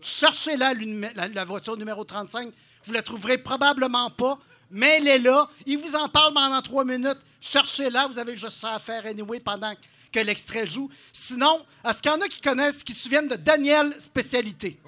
Cherchez 0.00 0.56
la, 0.56 0.72
la 0.72 1.44
voiture 1.44 1.76
numéro 1.76 2.02
35. 2.02 2.50
Vous 2.84 2.92
la 2.94 3.02
trouverez 3.02 3.36
probablement 3.36 4.08
pas, 4.08 4.38
mais 4.70 4.96
elle 4.98 5.08
est 5.08 5.18
là. 5.18 5.50
Il 5.66 5.76
vous 5.76 5.96
en 5.96 6.08
parle 6.08 6.32
pendant 6.32 6.62
trois 6.62 6.84
minutes. 6.86 7.18
Cherchez-la. 7.42 8.06
Vous 8.06 8.18
avez 8.18 8.38
juste 8.38 8.56
ça 8.56 8.74
à 8.74 8.78
faire 8.78 9.04
anyway 9.04 9.40
pendant 9.40 9.74
que 10.10 10.20
l'extrait 10.20 10.66
joue. 10.66 10.88
Sinon, 11.12 11.66
est-ce 11.84 12.00
qu'il 12.00 12.10
y 12.10 12.14
en 12.14 12.20
a 12.22 12.28
qui 12.28 12.40
connaissent, 12.40 12.82
qui 12.82 12.94
se 12.94 13.02
souviennent 13.02 13.28
de 13.28 13.36
Daniel 13.36 13.94
Spécialité? 14.00 14.80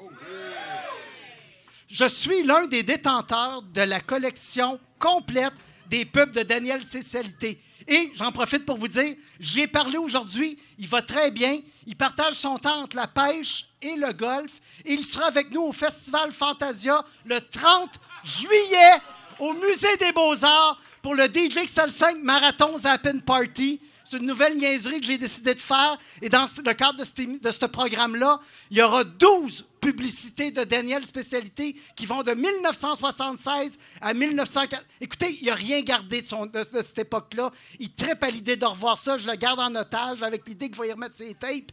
Je 1.89 2.07
suis 2.07 2.43
l'un 2.43 2.67
des 2.67 2.83
détenteurs 2.83 3.63
de 3.63 3.81
la 3.81 4.01
collection 4.01 4.79
complète 4.99 5.55
des 5.89 6.05
pubs 6.05 6.33
de 6.33 6.43
Daniel 6.43 6.83
Spécialité. 6.83 7.61
Et 7.87 8.13
j'en 8.15 8.31
profite 8.31 8.67
pour 8.67 8.77
vous 8.77 8.89
dire, 8.89 9.17
j'y 9.41 9.63
ai 9.63 9.67
parlé 9.67 9.97
aujourd'hui, 9.97 10.59
il 10.79 10.87
va 10.87 11.01
très 11.01 11.31
bien. 11.31 11.59
Il 11.87 11.97
partage 11.97 12.35
son 12.35 12.59
temps 12.59 12.83
entre 12.83 12.97
la 12.97 13.07
pêche 13.07 13.67
et 13.81 13.97
le 13.97 14.13
golf. 14.13 14.53
Et 14.85 14.93
il 14.93 15.05
sera 15.05 15.29
avec 15.29 15.51
nous 15.51 15.63
au 15.63 15.73
Festival 15.73 16.31
Fantasia 16.31 17.03
le 17.25 17.41
30 17.41 17.99
juillet 18.23 19.01
au 19.39 19.55
Musée 19.55 19.97
des 19.99 20.13
Beaux-Arts 20.13 20.79
pour 21.01 21.15
le 21.15 21.25
DJ 21.25 21.65
XL5 21.65 22.23
Marathon 22.23 22.77
Zappin 22.77 23.21
Party. 23.21 23.81
C'est 24.09 24.17
une 24.17 24.27
nouvelle 24.27 24.57
niaiserie 24.57 25.01
que 25.01 25.07
j'ai 25.07 25.19
décidé 25.19 25.55
de 25.55 25.61
faire. 25.61 25.99
Et 26.23 26.31
dans 26.31 26.47
le 26.65 26.73
cadre 26.73 26.99
de, 26.99 27.05
ce 27.51 27.67
programme-là, 27.67 28.41
il 28.71 28.79
y 28.79 28.83
aura 28.83 29.05
12 29.05 29.67
publicités 29.83 30.51
de 30.51 30.65
Daniel 30.65 31.05
Spécialité 31.05 31.77
qui 31.95 32.07
vont 32.07 32.23
de 32.23 32.33
1976 32.33 33.79
à 34.01 34.15
1940. 34.15 34.83
Écoutez, 35.03 35.37
il 35.43 35.49
n'a 35.49 35.55
rien 35.55 35.83
gardé 35.83 36.23
de, 36.23 36.83
cette 36.83 36.99
époque-là. 36.99 37.51
Il 37.79 37.93
tripe 37.93 38.23
à 38.25 38.31
l'idée 38.31 38.57
de 38.57 38.65
revoir 38.65 38.97
ça. 38.97 39.19
Je 39.19 39.29
le 39.29 39.37
garde 39.37 39.61
en 39.61 39.75
otage 39.75 40.23
avec 40.23 40.49
l'idée 40.49 40.71
que 40.71 40.77
je 40.77 40.83
vais 40.83 40.89
y 40.89 40.93
remettre 40.93 41.17
ses 41.17 41.35
tapes. 41.35 41.73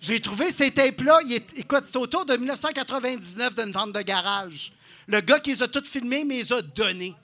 J'ai 0.00 0.20
trouvé 0.20 0.50
ces 0.50 0.72
tapes-là. 0.72 1.20
Écoute, 1.54 1.84
c'était 1.84 1.98
autour 1.98 2.26
de 2.26 2.36
1999 2.36 3.54
d'une 3.54 3.70
vente 3.70 3.92
de 3.92 4.02
garage. 4.02 4.72
Le 5.06 5.20
gars 5.20 5.38
qui 5.38 5.50
les 5.50 5.62
a 5.62 5.68
toutes 5.68 5.86
filmées, 5.86 6.24
mais 6.24 6.38
les 6.38 6.52
a 6.52 6.62
données. 6.62 7.14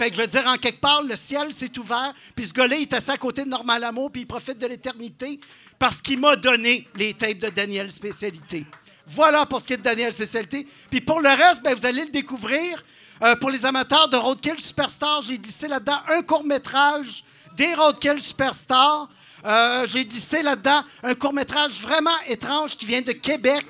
Fait 0.00 0.08
que 0.08 0.16
je 0.16 0.22
veux 0.22 0.26
dire, 0.28 0.46
en 0.46 0.56
quelque 0.56 0.80
part, 0.80 1.02
le 1.02 1.14
ciel 1.14 1.52
s'est 1.52 1.78
ouvert, 1.78 2.14
puis 2.34 2.46
ce 2.46 2.54
gars-là, 2.54 2.74
il 2.76 2.82
est 2.82 2.92
assis 2.94 3.10
à 3.10 3.18
côté 3.18 3.44
de 3.44 3.50
Normal 3.50 3.84
Amour, 3.84 4.10
puis 4.10 4.22
il 4.22 4.26
profite 4.26 4.56
de 4.56 4.66
l'éternité 4.66 5.38
parce 5.78 6.00
qu'il 6.00 6.18
m'a 6.18 6.36
donné 6.36 6.88
les 6.96 7.12
tapes 7.12 7.36
de 7.36 7.50
Daniel 7.50 7.92
Spécialité. 7.92 8.64
Voilà 9.06 9.44
pour 9.44 9.60
ce 9.60 9.66
qui 9.66 9.74
est 9.74 9.76
de 9.76 9.82
Daniel 9.82 10.10
Spécialité. 10.10 10.66
Puis 10.88 11.02
pour 11.02 11.20
le 11.20 11.28
reste, 11.28 11.62
ben, 11.62 11.74
vous 11.74 11.84
allez 11.84 12.06
le 12.06 12.10
découvrir. 12.10 12.82
Euh, 13.22 13.36
pour 13.36 13.50
les 13.50 13.66
amateurs 13.66 14.08
de 14.08 14.16
Roadkill 14.16 14.58
Superstar, 14.58 15.20
j'ai 15.20 15.36
glissé 15.36 15.68
là-dedans 15.68 15.98
un 16.08 16.22
court-métrage 16.22 17.22
des 17.54 17.74
Roadkill 17.74 18.22
Superstar. 18.22 19.06
Euh, 19.44 19.86
j'ai 19.86 20.06
glissé 20.06 20.42
là-dedans 20.42 20.82
un 21.02 21.14
court-métrage 21.14 21.72
vraiment 21.72 22.18
étrange 22.26 22.74
qui 22.74 22.86
vient 22.86 23.02
de 23.02 23.12
Québec. 23.12 23.66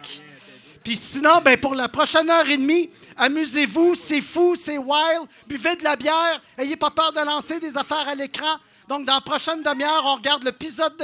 Puis 0.85 0.95
sinon, 0.95 1.41
ben 1.45 1.59
pour 1.59 1.75
la 1.75 1.89
prochaine 1.89 2.31
heure 2.31 2.49
et 2.49 2.57
demie, 2.57 2.89
amusez-vous, 3.21 3.95
c'est 3.95 4.23
fou, 4.23 4.55
c'est 4.57 4.79
wild, 4.79 5.29
buvez 5.47 5.77
de 5.77 5.85
la 5.85 5.95
bière, 5.95 6.41
ayez 6.59 6.77
pas 6.77 6.91
peur 6.91 7.13
de 7.13 7.21
lancer 7.21 7.61
des 7.61 7.77
affaires 7.77 8.09
à 8.09 8.15
l'écran. 8.15 8.57
Donc, 8.89 9.05
dans 9.05 9.15
la 9.15 9.21
prochaine 9.21 9.63
demi-heure, 9.63 10.03
on 10.05 10.17
regarde 10.17 10.43
le, 10.43 10.53
pilote 10.53 11.01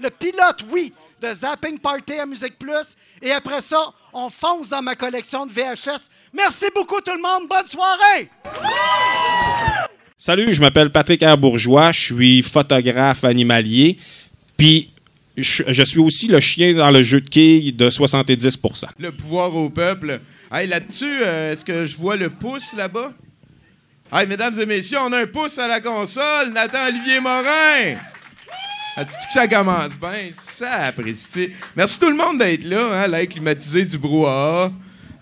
le, 0.00 0.10
pilote, 0.10 0.64
oui, 0.70 0.92
de 1.20 1.32
Zapping 1.32 1.78
Party 1.78 2.14
à 2.14 2.24
Musique 2.24 2.58
Plus. 2.58 2.96
Et 3.20 3.32
après 3.32 3.60
ça, 3.60 3.92
on 4.12 4.30
fonce 4.30 4.70
dans 4.70 4.80
ma 4.80 4.94
collection 4.94 5.44
de 5.44 5.52
VHS. 5.52 6.08
Merci 6.32 6.66
beaucoup 6.74 7.00
tout 7.00 7.12
le 7.14 7.20
monde. 7.20 7.48
Bonne 7.48 7.66
soirée! 7.66 8.30
Salut, 10.16 10.52
je 10.52 10.60
m'appelle 10.62 10.90
Patrick 10.90 11.22
R. 11.22 11.36
Bourgeois, 11.36 11.92
je 11.92 12.00
suis 12.00 12.42
photographe 12.42 13.22
animalier, 13.24 13.98
puis 14.56 14.94
je, 15.36 15.84
suis 15.84 15.98
aussi 15.98 16.28
le 16.28 16.40
chien 16.40 16.74
dans 16.74 16.90
le 16.90 17.02
jeu 17.02 17.20
de 17.20 17.28
quilles 17.28 17.74
de 17.74 17.90
70% 17.90 18.84
Le 18.98 19.12
pouvoir 19.12 19.54
au 19.54 19.68
peuple. 19.68 20.20
Hey, 20.50 20.66
là-dessus, 20.66 21.04
euh, 21.22 21.52
est-ce 21.52 21.64
que 21.64 21.84
je 21.84 21.96
vois 21.96 22.16
le 22.16 22.30
pouce 22.30 22.74
là-bas? 22.74 23.12
Hey, 24.12 24.26
mesdames 24.26 24.58
et 24.58 24.66
messieurs, 24.66 24.98
on 25.04 25.12
a 25.12 25.20
un 25.20 25.26
pouce 25.26 25.58
à 25.58 25.68
la 25.68 25.80
console. 25.80 26.52
Nathan-Olivier 26.54 27.20
Morin. 27.20 27.96
As-tu 28.96 29.12
dit 29.20 29.26
que 29.26 29.32
ça 29.32 29.46
commence 29.46 29.98
bien? 30.00 30.30
Ça 30.32 30.72
apprécie. 30.84 31.50
Merci 31.76 32.00
tout 32.00 32.08
le 32.08 32.16
monde 32.16 32.38
d'être 32.38 32.64
là, 32.64 33.02
hein, 33.02 33.08
l'air 33.08 33.28
climatisé 33.28 33.84
du 33.84 33.98
brouhaha. 33.98 34.72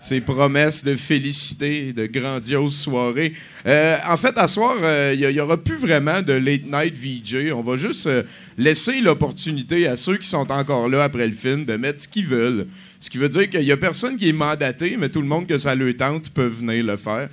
Ces 0.07 0.21
promesses 0.21 0.83
de 0.83 0.95
félicité, 0.95 1.91
de 1.91 2.05
grandioses 2.05 2.77
soirées. 2.77 3.33
Euh, 3.65 3.97
en 4.07 4.17
fait, 4.17 4.37
à 4.37 4.47
soir, 4.47 4.75
il 5.13 5.27
n'y 5.27 5.39
aura 5.39 5.57
plus 5.57 5.77
vraiment 5.77 6.21
de 6.21 6.33
late 6.33 6.65
night 6.71 6.95
VJ. 6.95 7.51
On 7.51 7.63
va 7.63 7.75
juste 7.75 8.05
euh, 8.05 8.21
laisser 8.55 9.01
l'opportunité 9.01 9.87
à 9.87 9.95
ceux 9.95 10.17
qui 10.17 10.27
sont 10.27 10.51
encore 10.51 10.89
là 10.89 11.05
après 11.05 11.27
le 11.27 11.33
film 11.33 11.63
de 11.63 11.75
mettre 11.75 12.01
ce 12.01 12.07
qu'ils 12.07 12.27
veulent. 12.27 12.67
Ce 12.99 13.09
qui 13.09 13.17
veut 13.17 13.29
dire 13.29 13.49
qu'il 13.49 13.61
n'y 13.61 13.71
a 13.71 13.77
personne 13.77 14.15
qui 14.15 14.29
est 14.29 14.33
mandaté, 14.33 14.95
mais 14.95 15.09
tout 15.09 15.21
le 15.21 15.27
monde 15.27 15.47
que 15.47 15.57
ça 15.57 15.73
le 15.73 15.91
tente 15.95 16.29
peut 16.29 16.45
venir 16.45 16.85
le 16.85 16.97
faire. 16.97 17.27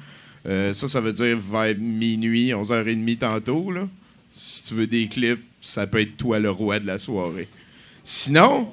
Euh, 0.48 0.72
ça, 0.72 0.88
ça 0.88 1.02
veut 1.02 1.12
dire 1.12 1.38
vers 1.38 1.74
minuit, 1.78 2.52
11h30 2.52 3.18
tantôt. 3.18 3.70
Si 4.32 4.64
tu 4.64 4.74
veux 4.76 4.86
des 4.86 5.08
clips, 5.08 5.44
ça 5.60 5.86
peut 5.86 6.00
être 6.00 6.16
toi 6.16 6.38
le 6.38 6.50
roi 6.50 6.80
de 6.80 6.86
la 6.86 6.98
soirée. 6.98 7.48
Sinon, 8.02 8.72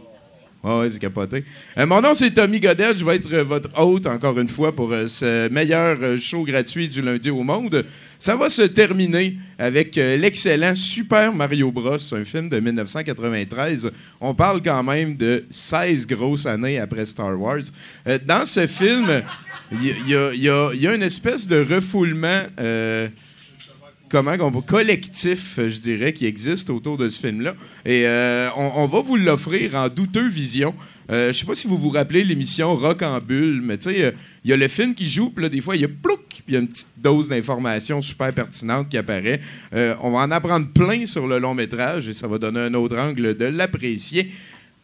ah 0.62 0.80
ouais, 0.80 0.90
c'est 0.90 1.00
capoté. 1.00 1.46
Euh, 1.78 1.86
mon 1.86 2.02
nom, 2.02 2.14
c'est 2.14 2.32
Tommy 2.32 2.60
Godet. 2.60 2.98
Je 2.98 3.06
vais 3.06 3.16
être 3.16 3.32
euh, 3.32 3.46
votre 3.46 3.70
hôte, 3.82 4.06
encore 4.08 4.38
une 4.38 4.50
fois, 4.50 4.76
pour 4.76 4.92
euh, 4.92 5.08
ce 5.08 5.48
meilleur 5.48 5.98
euh, 6.02 6.18
show 6.18 6.44
gratuit 6.44 6.90
du 6.90 7.02
lundi 7.02 7.30
au 7.30 7.44
monde. 7.44 7.86
Ça 8.20 8.36
va 8.36 8.50
se 8.50 8.64
terminer 8.64 9.38
avec 9.58 9.96
l'excellent 9.96 10.76
Super 10.76 11.34
Mario 11.34 11.72
Bros., 11.72 11.96
un 12.14 12.26
film 12.26 12.50
de 12.50 12.60
1993. 12.60 13.90
On 14.20 14.34
parle 14.34 14.62
quand 14.62 14.84
même 14.84 15.16
de 15.16 15.46
16 15.50 16.06
grosses 16.06 16.46
années 16.46 16.80
après 16.80 17.06
Star 17.06 17.40
Wars. 17.40 17.62
Dans 18.26 18.46
ce 18.46 18.68
film, 18.68 19.24
il 19.72 20.10
y 20.10 20.50
a 20.50 20.94
une 20.94 21.04
espèce 21.04 21.48
de 21.48 21.64
refoulement... 21.64 22.44
comment 24.10 24.36
collectif, 24.62 25.60
euh, 25.60 25.70
je 25.70 25.80
dirais, 25.80 26.14
qui 26.14 26.26
existe 26.26 26.70
autour 26.70 26.98
de 26.98 27.10
ce 27.10 27.20
film-là. 27.20 27.56
Et 27.86 28.08
euh, 28.08 28.50
on, 28.56 28.88
va 28.88 29.02
vous 29.02 29.16
l'offrir 29.16 29.76
en 29.76 29.88
douteuse 29.88 30.34
vision. 30.34 30.74
Euh, 31.12 31.32
je 31.32 31.40
sais 31.40 31.46
pas 31.46 31.56
si 31.56 31.68
vous 31.68 31.78
vous 31.78 31.90
rappelez 31.90 32.24
l'émission 32.24 32.76
Rock 32.76 33.02
en 33.02 33.20
bulle, 33.20 33.62
mais 33.64 33.78
tu 33.78 33.90
sais, 33.90 34.04
euh, 34.04 34.12
il 34.44 34.50
y 34.50 34.54
a 34.54 34.58
le 34.58 34.68
film 34.68 34.96
qui 34.96 35.10
joue, 35.10 35.30
puis 35.30 35.44
là, 35.44 35.50
des 35.50 35.62
fois, 35.62 35.76
il 35.76 35.82
y 35.82 35.86
a 35.86 35.90
plouc, 35.90 36.20
puis 36.28 36.44
il 36.50 36.54
y 36.54 36.58
a 36.58 36.60
une 36.60 36.68
petite 36.68 36.94
dose 36.98 37.30
d'information 37.30 38.02
super 38.02 38.34
pertinente 38.34 38.90
qui 38.90 38.98
apparaît. 38.98 39.40
On 40.02 40.12
va 40.12 40.20
en 40.20 40.32
apprendre 40.32 40.68
plein 40.68 41.06
sur 41.06 41.28
le 41.28 41.40
long 41.40 41.54
métrage 41.54 42.10
et 42.10 42.14
ça 42.14 42.28
va 42.28 42.38
donner 42.38 42.60
un 42.62 42.74
autre 42.74 42.98
angle 42.98 43.36
de 43.36 43.46
l'apprécier. 43.46 44.32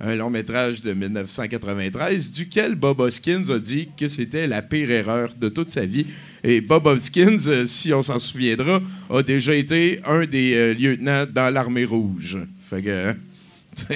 Un 0.02 0.16
long 0.16 0.30
métrage 0.30 0.82
de 0.82 0.94
1993, 0.94 2.32
duquel 2.34 2.76
Bob 2.76 3.00
Hoskins 3.00 3.50
a 3.50 3.60
dit 3.60 3.88
que 3.98 4.10
c'était 4.10 4.46
la 4.46 4.62
pire 4.62 4.92
erreur 4.92 5.30
de 5.40 5.48
toute 5.48 5.70
sa 5.70 5.86
vie. 5.86 6.06
Et 6.44 6.60
Bob 6.60 6.86
Hoskins, 6.88 7.38
euh, 7.48 7.66
si 7.66 7.94
on 7.94 8.04
s'en 8.04 8.20
souviendra, 8.20 8.82
a 9.10 9.24
déjà 9.24 9.56
été 9.56 10.02
un 10.06 10.26
des 10.26 10.54
euh, 10.54 10.74
lieutenants 10.74 11.24
dans 11.34 11.54
l'armée 11.54 11.86
rouge. 11.86 12.38
Fait 12.62 12.82
que, 12.82 13.10
hein, 13.12 13.16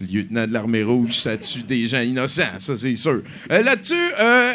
lieutenant 0.00 0.46
de 0.46 0.52
l'armée 0.52 0.82
rouge, 0.82 1.14
ça 1.14 1.38
tue 1.38 1.62
des 1.62 1.86
gens 1.86 2.00
innocents, 2.00 2.58
ça 2.58 2.76
c'est 2.76 2.96
sûr. 2.96 3.22
Euh, 3.50 3.62
Là-dessus, 3.62 3.94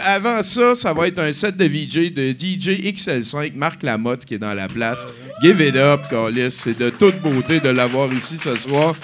avant 0.06 0.44
ça, 0.44 0.76
ça 0.76 0.94
va 0.94 1.08
être 1.08 1.20
un 1.20 1.32
set 1.32 1.58
de 1.58 1.66
VJ 1.66 2.14
de 2.14 2.32
DJ 2.32 2.82
XL5, 2.94 3.56
Marc 3.56 3.82
Lamotte 3.82 4.26
qui 4.26 4.36
est 4.36 4.40
dans 4.40 4.54
la 4.54 4.68
place. 4.68 5.08
Give 5.42 5.60
it 5.60 5.76
up, 5.76 6.02
Carlis. 6.08 6.52
C'est 6.52 6.78
de 6.78 6.92
toute 6.92 7.20
beauté 7.20 7.60
de 7.60 7.70
l'avoir 7.70 8.14
ici 8.14 8.38
ce 8.38 8.56
soir. 8.58 8.96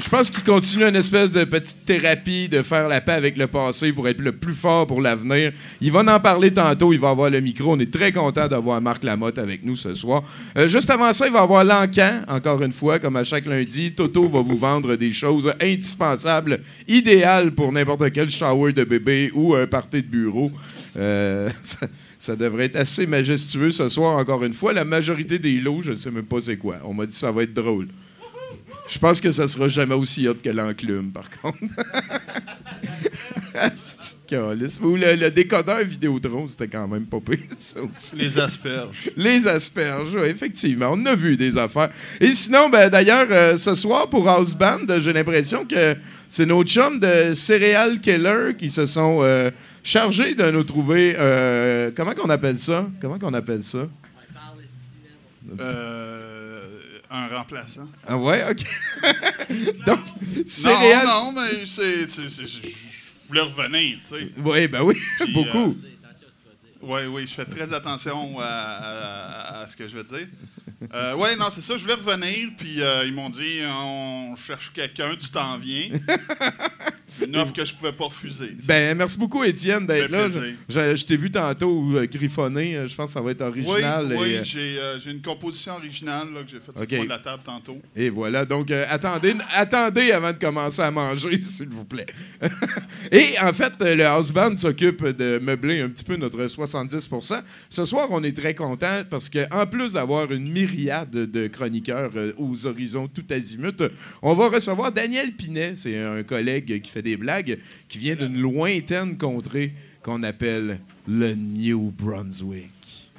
Je 0.00 0.08
pense 0.08 0.30
qu'il 0.30 0.44
continue 0.44 0.84
une 0.84 0.94
espèce 0.94 1.32
de 1.32 1.42
petite 1.42 1.84
thérapie 1.84 2.48
de 2.48 2.62
faire 2.62 2.86
la 2.86 3.00
paix 3.00 3.12
avec 3.12 3.36
le 3.36 3.48
passé 3.48 3.92
pour 3.92 4.06
être 4.06 4.20
le 4.20 4.30
plus 4.30 4.54
fort 4.54 4.86
pour 4.86 5.00
l'avenir. 5.00 5.52
Il 5.80 5.90
va 5.90 6.00
en 6.00 6.20
parler 6.20 6.52
tantôt, 6.52 6.92
il 6.92 7.00
va 7.00 7.10
avoir 7.10 7.30
le 7.30 7.40
micro. 7.40 7.72
On 7.72 7.80
est 7.80 7.92
très 7.92 8.12
content 8.12 8.46
d'avoir 8.46 8.80
Marc 8.80 9.02
Lamotte 9.02 9.38
avec 9.38 9.64
nous 9.64 9.76
ce 9.76 9.94
soir. 9.94 10.22
Euh, 10.56 10.68
juste 10.68 10.88
avant 10.90 11.12
ça, 11.12 11.26
il 11.26 11.32
va 11.32 11.40
avoir 11.40 11.64
l'encan, 11.64 12.22
encore 12.28 12.62
une 12.62 12.72
fois, 12.72 13.00
comme 13.00 13.16
à 13.16 13.24
chaque 13.24 13.46
lundi. 13.46 13.90
Toto 13.90 14.28
va 14.28 14.40
vous 14.40 14.56
vendre 14.56 14.94
des 14.94 15.10
choses 15.10 15.52
indispensables, 15.60 16.60
idéales 16.86 17.50
pour 17.50 17.72
n'importe 17.72 18.12
quel 18.12 18.30
shower 18.30 18.72
de 18.72 18.84
bébé 18.84 19.32
ou 19.34 19.56
un 19.56 19.66
party 19.66 20.02
de 20.02 20.08
bureau. 20.08 20.52
Euh, 20.96 21.50
ça, 21.62 21.88
ça 22.20 22.36
devrait 22.36 22.66
être 22.66 22.76
assez 22.76 23.04
majestueux 23.08 23.72
ce 23.72 23.88
soir, 23.88 24.16
encore 24.16 24.44
une 24.44 24.54
fois. 24.54 24.72
La 24.72 24.84
majorité 24.84 25.40
des 25.40 25.58
lots, 25.58 25.82
je 25.82 25.90
ne 25.90 25.96
sais 25.96 26.12
même 26.12 26.24
pas 26.26 26.40
c'est 26.40 26.56
quoi. 26.56 26.76
On 26.84 26.94
m'a 26.94 27.04
dit 27.04 27.12
que 27.12 27.18
ça 27.18 27.32
va 27.32 27.42
être 27.42 27.54
drôle. 27.54 27.88
Je 28.88 28.98
pense 28.98 29.20
que 29.20 29.30
ça 29.32 29.46
sera 29.46 29.68
jamais 29.68 29.94
aussi 29.94 30.26
hot 30.26 30.36
que 30.42 30.50
l'enclume, 30.50 31.12
par 31.12 31.28
contre. 31.30 31.58
Ou 34.82 34.96
le, 34.96 35.20
le 35.20 35.30
décodeur 35.30 35.80
Vidéotron, 35.80 36.46
c'était 36.46 36.68
quand 36.68 36.86
même 36.86 37.06
pas 37.06 37.20
pire, 37.20 37.38
ça 37.58 37.80
aussi. 37.82 38.16
Les 38.16 38.38
asperges. 38.38 39.10
Les 39.16 39.46
asperges, 39.46 40.14
oui, 40.14 40.28
effectivement. 40.28 40.90
On 40.92 41.06
a 41.06 41.14
vu 41.14 41.36
des 41.36 41.56
affaires. 41.58 41.90
Et 42.20 42.34
sinon, 42.34 42.68
ben, 42.68 42.88
d'ailleurs, 42.88 43.26
euh, 43.30 43.56
ce 43.56 43.74
soir, 43.74 44.08
pour 44.08 44.28
House 44.28 44.54
Band, 44.54 45.00
j'ai 45.00 45.12
l'impression 45.12 45.64
que 45.64 45.96
c'est 46.28 46.46
nos 46.46 46.62
chums 46.62 47.00
de 47.00 47.34
Cereal 47.34 48.00
Killer 48.00 48.54
qui 48.58 48.70
se 48.70 48.86
sont 48.86 49.20
euh, 49.22 49.50
chargés 49.82 50.34
de 50.34 50.50
nous 50.50 50.64
trouver... 50.64 51.14
euh, 51.18 51.90
comment 51.94 52.12
qu'on 52.12 52.30
appelle 52.30 52.58
ça? 52.58 52.86
Comment 53.00 53.18
qu'on 53.18 53.34
appelle 53.34 53.62
ça? 53.62 53.88
Euh, 55.58 56.17
un 57.10 57.28
remplaçant. 57.28 57.88
Ah 58.06 58.16
ouais, 58.16 58.44
OK. 58.50 58.64
Donc, 59.86 60.00
Céréales... 60.46 61.06
Non, 61.06 61.32
non, 61.32 61.40
mais 61.42 61.64
c'est. 61.66 62.08
Je 62.08 63.28
voulais 63.28 63.40
revenir, 63.42 63.98
tu 64.08 64.14
sais. 64.18 64.28
Oui, 64.38 64.68
ben 64.68 64.82
oui, 64.82 64.94
Puis, 65.18 65.32
beaucoup. 65.32 65.76
oui, 66.82 67.00
oui, 67.10 67.26
je 67.26 67.34
fais 67.34 67.44
très 67.44 67.72
attention 67.72 68.38
à, 68.40 68.44
à- 68.46 69.60
à 69.62 69.68
ce 69.68 69.76
que 69.76 69.86
je 69.88 69.96
veux 69.96 70.04
dire. 70.04 70.26
Euh, 70.94 71.14
oui, 71.18 71.30
non, 71.38 71.46
c'est 71.50 71.60
ça, 71.60 71.76
je 71.76 71.82
voulais 71.82 71.94
revenir, 71.94 72.50
puis 72.56 72.80
euh, 72.80 73.04
ils 73.04 73.12
m'ont 73.12 73.30
dit 73.30 73.60
on 73.66 74.36
cherche 74.36 74.72
quelqu'un, 74.72 75.16
tu 75.16 75.28
t'en 75.28 75.58
viens. 75.58 75.88
Une 77.24 77.36
offre 77.36 77.52
que 77.52 77.64
je 77.64 77.74
pouvais 77.74 77.92
pas 77.92 78.04
refuser. 78.04 78.48
tu 78.56 78.62
sais. 78.62 78.66
Ben, 78.68 78.96
merci 78.96 79.18
beaucoup, 79.18 79.42
Étienne, 79.44 79.86
d'être 79.86 80.10
là. 80.10 80.28
Je, 80.28 80.38
je- 80.68 80.96
je 80.96 81.06
t'ai 81.06 81.16
vu 81.16 81.30
tantôt 81.30 81.96
euh, 81.96 82.06
griffonner. 82.06 82.76
euh, 82.76 82.88
Je 82.88 82.94
pense 82.94 83.06
que 83.06 83.12
ça 83.12 83.20
va 83.20 83.30
être 83.30 83.42
original. 83.42 84.06
Oui, 84.10 84.16
oui 84.20 84.34
euh, 84.36 84.44
j'ai 84.44 84.76
euh, 84.78 84.98
une 85.06 85.20
composition 85.22 85.74
originale 85.76 86.28
là, 86.34 86.42
que 86.42 86.50
j'ai 86.50 86.60
faite 86.60 86.70
au 86.70 86.86
coin 86.86 87.04
de 87.04 87.08
la 87.08 87.18
table 87.18 87.42
tantôt. 87.44 87.78
Et 87.96 88.10
voilà, 88.10 88.44
donc 88.44 88.70
attendez, 88.70 89.34
attendez 89.54 90.12
avant 90.12 90.32
de 90.32 90.38
commencer 90.38 90.82
à 90.82 90.90
manger, 90.90 91.40
s'il 91.40 91.68
vous 91.68 91.84
plaît. 91.84 92.06
Et 93.12 93.38
en 93.42 93.52
fait, 93.52 93.72
le 93.80 94.04
house 94.04 94.30
band 94.30 94.56
s'occupe 94.56 95.04
de 95.06 95.38
meubler 95.38 95.80
un 95.80 95.88
petit 95.88 96.04
peu 96.04 96.16
notre 96.16 96.46
70 96.48 97.08
Ce 97.70 97.84
soir, 97.84 98.08
on 98.10 98.22
est 98.22 98.36
très 98.36 98.54
content 98.54 99.02
parce 99.08 99.28
que 99.28 99.40
en 99.54 99.66
plus 99.66 99.94
d'avoir 99.94 100.30
une 100.32 100.50
myriade 100.50 101.10
de 101.10 101.46
chroniqueurs 101.46 102.10
aux 102.36 102.66
horizons 102.66 103.08
tout 103.08 103.24
azimut, 103.30 103.82
on 104.22 104.34
va 104.34 104.48
recevoir 104.48 104.92
Daniel 104.92 105.32
Pinet, 105.32 105.72
c'est 105.74 105.98
un 105.98 106.22
collègue 106.22 106.80
qui 106.82 106.90
fait 106.90 106.97
des 107.02 107.16
blagues, 107.16 107.58
qui 107.88 107.98
vient 107.98 108.16
d'une 108.16 108.38
lointaine 108.38 109.16
contrée 109.16 109.72
qu'on 110.02 110.22
appelle 110.22 110.80
le 111.06 111.34
New 111.34 111.92
Brunswick. 111.96 113.12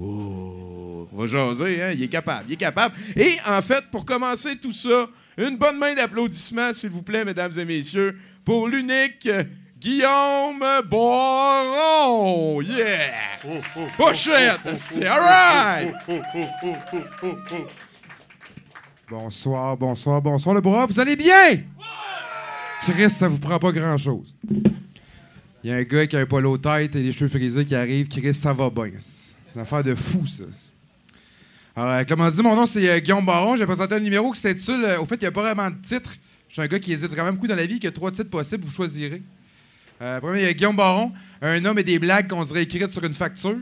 Oh, 0.00 1.06
on 1.12 1.16
va 1.18 1.26
jaser, 1.26 1.82
hein? 1.82 1.92
Il 1.94 2.02
est 2.02 2.08
capable, 2.08 2.46
il 2.48 2.54
est 2.54 2.56
capable. 2.56 2.94
Et 3.14 3.36
en 3.46 3.60
fait, 3.60 3.84
pour 3.90 4.06
commencer 4.06 4.56
tout 4.56 4.72
ça, 4.72 5.08
une 5.36 5.56
bonne 5.56 5.78
main 5.78 5.94
d'applaudissements, 5.94 6.72
s'il 6.72 6.90
vous 6.90 7.02
plaît, 7.02 7.24
mesdames 7.24 7.52
et 7.58 7.64
messieurs, 7.64 8.18
pour 8.44 8.68
l'unique 8.68 9.28
Guillaume 9.78 10.64
Boron! 10.88 12.62
Yeah! 12.62 13.40
Push 13.98 14.28
it! 14.28 14.76
C'est 14.76 15.06
all 15.06 15.20
right! 15.20 15.94
Bonsoir, 19.10 19.76
bonsoir, 19.76 20.22
bonsoir 20.22 20.54
le 20.54 20.60
bras. 20.62 20.86
Vous 20.86 20.98
allez 20.98 21.16
bien? 21.16 21.58
Chris, 22.84 23.10
ça 23.10 23.28
vous 23.28 23.38
prend 23.38 23.58
pas 23.58 23.70
grand-chose. 23.70 24.34
Il 25.62 25.70
y 25.70 25.72
a 25.72 25.76
un 25.76 25.82
gars 25.84 26.06
qui 26.06 26.16
a 26.16 26.20
un 26.20 26.26
polo 26.26 26.58
tête 26.58 26.96
et 26.96 27.02
des 27.02 27.12
cheveux 27.12 27.28
frisés 27.28 27.64
qui 27.64 27.76
arrive. 27.76 28.08
Chris, 28.08 28.34
ça 28.34 28.52
va 28.52 28.68
bien. 28.70 28.90
C'est 28.98 29.54
une 29.54 29.60
affaire 29.60 29.84
de 29.84 29.94
fou, 29.94 30.26
ça. 30.26 30.42
Alors, 31.76 31.90
euh, 31.92 32.04
comme 32.04 32.20
on 32.20 32.30
dit, 32.30 32.42
mon 32.42 32.56
nom, 32.56 32.66
c'est 32.66 32.90
euh, 32.90 32.98
Guillaume 32.98 33.24
Baron. 33.24 33.56
J'ai 33.56 33.66
présenté 33.66 33.94
un 33.94 34.00
numéro 34.00 34.32
qui 34.32 34.40
s'intitule... 34.40 34.84
euh, 34.84 34.98
au 34.98 35.06
fait, 35.06 35.14
il 35.14 35.20
n'y 35.20 35.26
a 35.26 35.30
pas 35.30 35.42
vraiment 35.42 35.70
de 35.70 35.76
titre. 35.76 36.16
Je 36.48 36.54
suis 36.54 36.62
un 36.62 36.66
gars 36.66 36.80
qui 36.80 36.92
hésite 36.92 37.14
quand 37.14 37.24
même 37.24 37.34
beaucoup 37.34 37.46
dans 37.46 37.54
la 37.54 37.64
vie. 37.64 37.76
Il 37.76 37.84
y 37.84 37.86
a 37.86 37.92
trois 37.92 38.10
titres 38.10 38.30
possibles. 38.30 38.64
Vous 38.64 38.72
choisirez. 38.72 39.22
Premier, 40.20 40.40
il 40.40 40.46
y 40.46 40.48
a 40.48 40.52
Guillaume 40.52 40.76
Baron. 40.76 41.12
Un 41.40 41.64
homme 41.64 41.78
et 41.78 41.84
des 41.84 42.00
blagues 42.00 42.26
qu'on 42.26 42.42
dirait 42.42 42.64
écrites 42.64 42.90
sur 42.90 43.04
une 43.04 43.14
facture. 43.14 43.56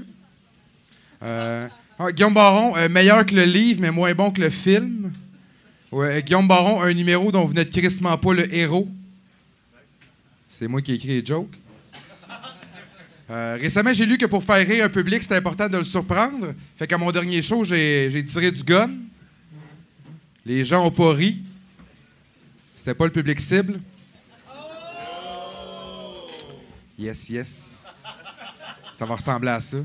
Ah, 1.20 1.68
Guillaume 2.12 2.32
Baron, 2.32 2.74
meilleur 2.88 3.26
que 3.26 3.34
le 3.34 3.44
livre, 3.44 3.82
mais 3.82 3.90
moins 3.90 4.14
bon 4.14 4.30
que 4.30 4.40
le 4.40 4.48
film. 4.48 5.12
Guillaume 5.92 6.48
Baron, 6.48 6.80
un 6.80 6.94
numéro 6.94 7.30
dont 7.30 7.44
vous 7.44 7.52
n'êtes 7.52 7.70
crissement 7.70 8.16
pas 8.16 8.32
le 8.32 8.52
héros. 8.54 8.88
C'est 10.52 10.66
moi 10.66 10.82
qui 10.82 10.90
ai 10.92 10.94
écrit 10.96 11.08
les 11.08 11.24
jokes. 11.24 11.56
Euh, 13.30 13.56
récemment, 13.60 13.94
j'ai 13.94 14.04
lu 14.04 14.18
que 14.18 14.26
pour 14.26 14.42
faire 14.42 14.66
rire 14.66 14.84
un 14.84 14.88
public, 14.88 15.22
c'était 15.22 15.36
important 15.36 15.68
de 15.68 15.78
le 15.78 15.84
surprendre. 15.84 16.52
Fait 16.76 16.88
qu'à 16.88 16.98
mon 16.98 17.12
dernier 17.12 17.40
show, 17.40 17.62
j'ai 17.62 18.24
tiré 18.26 18.50
du 18.50 18.64
gun. 18.64 18.90
Les 20.44 20.64
gens 20.64 20.84
ont 20.84 20.90
pas 20.90 21.12
ri. 21.14 21.40
C'était 22.74 22.94
pas 22.94 23.04
le 23.04 23.12
public 23.12 23.40
cible. 23.40 23.80
Yes, 26.98 27.28
yes. 27.30 27.84
Ça 28.92 29.06
va 29.06 29.14
ressembler 29.14 29.50
à 29.50 29.60
ça. 29.60 29.76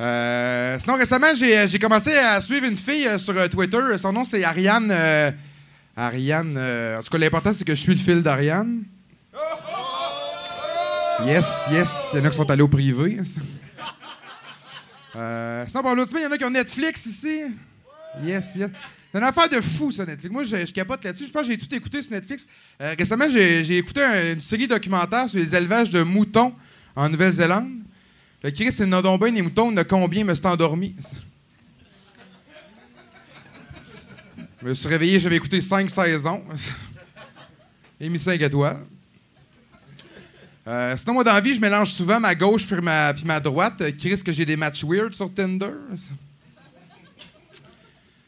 Euh, 0.00 0.78
sinon, 0.78 0.94
récemment, 0.96 1.34
j'ai 1.36 1.66
j'ai 1.68 1.78
commencé 1.80 2.16
à 2.16 2.40
suivre 2.40 2.64
une 2.66 2.76
fille 2.76 3.08
euh, 3.08 3.18
sur 3.18 3.36
euh, 3.36 3.48
Twitter. 3.48 3.98
Son 3.98 4.12
nom, 4.12 4.24
c'est 4.24 4.44
Ariane. 4.44 4.88
euh, 4.92 5.32
Ariane. 5.96 6.54
euh, 6.56 6.98
en 7.00 7.02
tout 7.02 7.10
cas, 7.10 7.18
l'important, 7.18 7.52
c'est 7.52 7.64
que 7.64 7.74
je 7.74 7.80
suis 7.80 7.94
le 7.94 7.98
fil 7.98 8.22
d'Ariane. 8.22 8.84
Yes, 11.24 11.66
yes. 11.72 12.10
Il 12.14 12.18
y 12.18 12.22
en 12.22 12.24
a 12.26 12.30
qui 12.30 12.36
sont 12.36 12.50
allés 12.50 12.62
au 12.62 12.68
privé. 12.68 13.18
Euh, 15.16 15.64
sinon, 15.66 15.82
bon, 15.82 15.94
l'autre 15.94 16.10
semaine, 16.10 16.24
il 16.24 16.26
y 16.26 16.28
en 16.28 16.34
a 16.34 16.38
qui 16.38 16.44
ont 16.44 16.50
Netflix 16.50 17.06
ici. 17.06 17.40
Yes, 18.22 18.54
yes. 18.54 18.70
C'est 19.10 19.18
une 19.18 19.24
affaire 19.24 19.48
de 19.48 19.60
fou, 19.60 19.90
ça, 19.90 20.04
Netflix. 20.04 20.32
Moi, 20.32 20.44
je, 20.44 20.64
je 20.66 20.72
capote 20.72 21.02
là-dessus. 21.02 21.26
Je 21.26 21.32
pense 21.32 21.42
que 21.42 21.48
j'ai 21.48 21.58
tout 21.58 21.74
écouté 21.74 22.02
sur 22.02 22.12
Netflix. 22.12 22.46
Euh, 22.80 22.94
récemment, 22.96 23.24
j'ai 23.28 23.78
écouté 23.78 24.02
un- 24.02 24.34
une 24.34 24.40
série 24.40 24.68
documentaire 24.68 25.28
sur 25.28 25.38
les 25.38 25.54
élevages 25.54 25.90
de 25.90 26.02
moutons 26.02 26.54
en 26.94 27.08
Nouvelle-Zélande. 27.08 27.70
Le 28.42 28.50
Chris, 28.50 28.70
c'est 28.70 28.86
donc 28.88 29.20
bien 29.22 29.32
des 29.32 29.42
moutons. 29.42 29.72
De 29.72 29.82
combien? 29.82 30.24
Me 30.24 30.34
suis 30.34 30.46
endormi? 30.46 30.94
Je 34.62 34.66
me 34.68 34.74
suis 34.74 34.88
réveillé, 34.88 35.18
j'avais 35.18 35.36
écouté 35.36 35.60
cinq 35.62 35.88
saisons. 35.90 36.44
Et 38.00 38.08
mis 38.08 38.18
5 38.18 38.40
étoiles. 38.40 38.84
Euh, 40.68 40.94
sinon, 40.98 41.14
moi, 41.14 41.24
dans 41.24 41.32
la 41.32 41.40
vie, 41.40 41.54
je 41.54 41.60
mélange 41.60 41.90
souvent 41.90 42.20
ma 42.20 42.34
gauche 42.34 42.66
puis 42.66 42.78
ma, 42.82 43.14
puis 43.14 43.24
ma 43.24 43.40
droite. 43.40 43.80
Euh, 43.80 43.90
Chris, 43.90 44.22
que 44.22 44.32
j'ai 44.32 44.44
des 44.44 44.56
matchs 44.56 44.84
weird 44.84 45.14
sur 45.14 45.32
Tinder. 45.32 45.72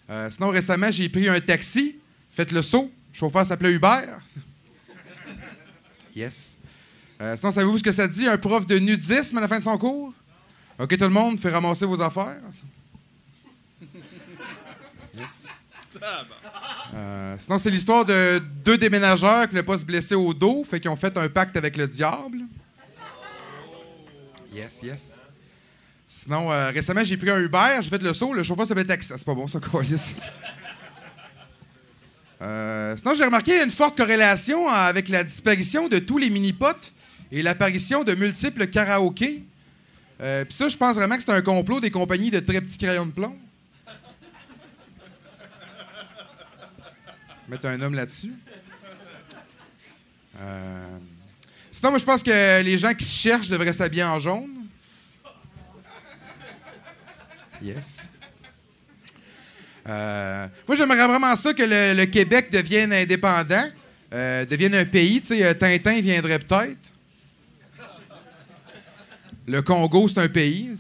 Euh, 0.08 0.30
sinon, 0.30 0.48
récemment, 0.48 0.90
j'ai 0.90 1.10
pris 1.10 1.28
un 1.28 1.38
taxi. 1.38 1.96
Faites 2.32 2.52
le 2.52 2.62
saut. 2.62 2.90
Le 3.12 3.18
chauffeur 3.18 3.44
s'appelait 3.44 3.72
Hubert. 3.72 4.20
Yes. 6.16 6.56
Sinon, 7.36 7.52
savez-vous 7.52 7.76
ce 7.76 7.82
que 7.82 7.92
ça 7.92 8.08
dit, 8.08 8.26
un 8.26 8.38
prof 8.38 8.64
de 8.64 8.78
nudisme 8.78 9.36
à 9.36 9.42
la 9.42 9.48
fin 9.48 9.58
de 9.58 9.64
son 9.64 9.76
cours? 9.76 10.14
OK, 10.78 10.96
tout 10.96 11.04
le 11.04 11.10
monde, 11.10 11.38
fait 11.38 11.50
ramasser 11.50 11.84
vos 11.84 12.00
affaires. 12.00 12.40
Yes. 15.14 15.48
Euh, 16.94 17.36
sinon, 17.39 17.59
c'est 17.59 17.70
l'histoire 17.70 18.05
de 18.05 18.39
deux 18.64 18.78
déménageurs 18.78 19.43
qui 19.43 19.47
ne 19.47 19.51
voulaient 19.51 19.62
pas 19.62 19.78
se 19.78 19.85
blesser 19.85 20.14
au 20.14 20.32
dos, 20.35 20.64
fait 20.64 20.81
qu'ils 20.81 20.90
ont 20.90 20.97
fait 20.97 21.16
un 21.16 21.28
pacte 21.28 21.56
avec 21.56 21.77
le 21.77 21.86
diable. 21.86 22.39
Yes, 24.52 24.81
yes. 24.82 25.18
Sinon, 26.06 26.51
euh, 26.51 26.70
récemment, 26.70 27.05
j'ai 27.05 27.16
pris 27.16 27.31
un 27.31 27.39
Uber, 27.39 27.78
j'ai 27.82 27.89
fait 27.89 28.02
le 28.02 28.12
saut, 28.12 28.32
le 28.32 28.43
chauffeur 28.43 28.66
s'appelait 28.66 28.85
taxi. 28.85 29.12
Ah, 29.12 29.18
C'est 29.18 29.24
pas 29.24 29.35
bon, 29.35 29.47
ça. 29.47 29.60
Euh, 32.43 32.97
sinon, 32.97 33.14
j'ai 33.14 33.24
remarqué 33.24 33.62
une 33.62 33.70
forte 33.70 33.98
corrélation 33.98 34.66
avec 34.66 35.10
la 35.10 35.22
disparition 35.22 35.89
de 35.89 35.98
tous 35.98 36.16
les 36.16 36.31
mini-potes 36.31 36.90
et 37.31 37.43
l'apparition 37.43 38.02
de 38.02 38.14
multiples 38.14 38.66
karaokés. 38.68 39.44
Euh, 40.22 40.47
Puis 40.47 40.55
ça, 40.55 40.70
je 40.70 40.77
pense 40.78 40.94
vraiment 40.94 41.16
que 41.16 41.22
c'est 41.22 41.32
un 41.32 41.43
complot 41.43 41.81
des 41.81 41.90
compagnies 41.90 42.31
de 42.31 42.40
très 42.40 42.62
petits 42.62 42.78
crayons 42.78 43.05
de 43.05 43.12
plomb. 43.12 43.36
Mettre 47.51 47.66
un 47.66 47.82
homme 47.82 47.94
là-dessus. 47.94 48.32
Euh, 50.39 50.98
Sinon, 51.68 51.90
moi, 51.90 51.98
je 51.98 52.05
pense 52.05 52.22
que 52.22 52.62
les 52.62 52.78
gens 52.78 52.94
qui 52.94 53.05
se 53.05 53.18
cherchent 53.20 53.48
devraient 53.48 53.72
s'habiller 53.72 54.05
en 54.05 54.20
jaune. 54.20 54.68
Yes. 57.60 58.09
Euh, 59.89 60.47
moi, 60.68 60.77
j'aimerais 60.77 61.09
vraiment 61.09 61.35
ça 61.35 61.52
que 61.52 61.64
le, 61.64 62.05
Québec 62.05 62.52
devienne 62.52 62.93
indépendant, 62.93 63.68
euh, 64.12 64.44
devienne 64.47 64.77
un 64.77 64.85
pays. 64.85 65.20
Tu 65.20 65.39
sais, 65.39 65.55
Tintin 65.56 66.01
viendrait 66.01 66.39
peut-être. 66.39 66.93
Le 69.48 69.60
Congo, 69.60 70.06
c'est 70.06 70.20
un 70.20 70.28
pays. 70.28 70.70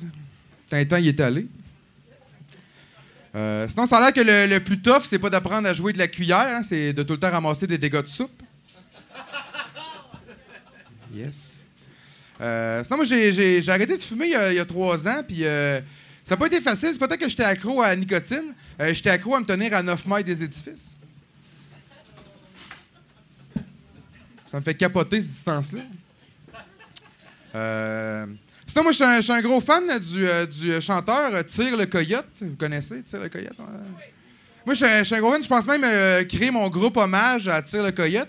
Tintin 0.68 1.00
y 1.00 1.08
est 1.08 1.18
allé. 1.18 1.48
Euh, 3.34 3.68
sinon, 3.68 3.86
ça 3.86 3.98
a 3.98 4.00
l'air 4.00 4.12
que 4.12 4.20
le, 4.20 4.58
plus 4.58 4.80
tough, 4.80 5.02
c'est 5.04 5.18
pas 5.18 5.30
d'apprendre 5.30 5.68
à 5.68 5.74
jouer 5.74 5.92
de 5.92 5.98
la 5.98 6.08
cuillère, 6.08 6.46
hein, 6.48 6.62
c'est 6.62 6.92
de 6.92 7.02
tout 7.02 7.12
le 7.12 7.20
temps 7.20 7.30
ramasser 7.30 7.66
des 7.66 7.78
dégâts 7.78 8.02
de 8.02 8.08
soupe. 8.08 8.42
Yes. 11.14 11.60
Euh, 12.40 12.82
sinon, 12.84 12.96
moi, 12.98 13.04
j'ai, 13.04 13.62
arrêté 13.68 13.96
de 13.96 14.02
fumer 14.02 14.26
il 14.26 14.56
y 14.56 14.58
a, 14.58 14.64
trois 14.64 15.06
ans, 15.06 15.22
puis 15.26 15.44
euh, 15.44 15.80
ça 16.24 16.34
n'a 16.34 16.36
pas 16.36 16.46
été 16.46 16.60
facile. 16.60 16.90
C'est 16.92 16.98
peut-être 16.98 17.20
que 17.20 17.28
j'étais 17.28 17.44
accro 17.44 17.82
à 17.82 17.88
la 17.88 17.96
nicotine. 17.96 18.54
J'étais 18.80 19.10
accro 19.10 19.34
à 19.34 19.40
me 19.40 19.46
tenir 19.46 19.74
à 19.74 19.82
9 19.82 20.06
mètres 20.06 20.26
des 20.26 20.42
édifices. 20.42 20.96
Ça 24.46 24.58
me 24.58 24.62
fait 24.62 24.74
capoter, 24.74 25.20
cette 25.20 25.30
distance-là. 25.30 25.82
Euh, 28.70 28.72
sinon, 28.72 28.82
moi, 28.84 28.92
je 28.92 29.22
suis 29.22 29.32
un, 29.32 29.42
gros 29.42 29.60
fan 29.60 29.84
du, 29.98 30.28
euh, 30.28 30.46
du 30.46 30.80
chanteur 30.80 31.34
euh, 31.34 31.42
Tire 31.42 31.76
le 31.76 31.86
Coyote. 31.86 32.26
Vous 32.40 32.54
connaissez 32.56 33.02
Tire 33.02 33.20
le 33.20 33.28
Coyote? 33.28 33.58
Moi, 34.64 34.74
je 34.74 35.02
suis 35.04 35.14
un- 35.14 35.20
gros 35.20 35.32
fan. 35.32 35.42
Je 35.42 35.48
pense 35.48 35.66
même 35.66 35.82
euh, 35.84 36.22
créer 36.24 36.50
mon 36.52 36.68
groupe 36.68 36.96
hommage 36.96 37.48
à 37.48 37.62
Tire 37.62 37.82
le 37.82 37.90
Coyote. 37.90 38.28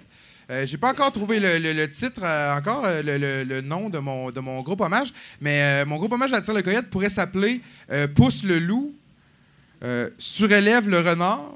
Euh, 0.49 0.65
J'ai 0.65 0.77
pas 0.77 0.89
encore 0.91 1.11
trouvé 1.11 1.39
le, 1.39 1.59
le- 1.59 1.89
titre, 1.91 2.22
euh, 2.23 2.57
encore 2.57 2.84
euh, 2.85 3.01
le, 3.03 3.43
le- 3.43 3.61
nom 3.61 3.89
de 3.89 3.99
mon, 3.99 4.31
de 4.31 4.39
mon 4.39 4.61
groupe 4.61 4.81
hommage, 4.81 5.13
mais 5.39 5.61
euh, 5.61 5.85
mon 5.85 5.97
groupe 5.97 6.11
hommage 6.13 6.34
à 6.34 6.41
Tire 6.41 6.55
le 6.55 6.63
Coyote 6.63 6.89
pourrait 6.89 7.09
s'appeler 7.09 7.61
euh, 7.91 8.07
Pousse 8.07 8.43
le 8.43 8.57
loup, 8.57 8.93
euh, 9.84 10.09
Surélève 10.18 10.89
le 10.89 10.99
renard 11.01 11.53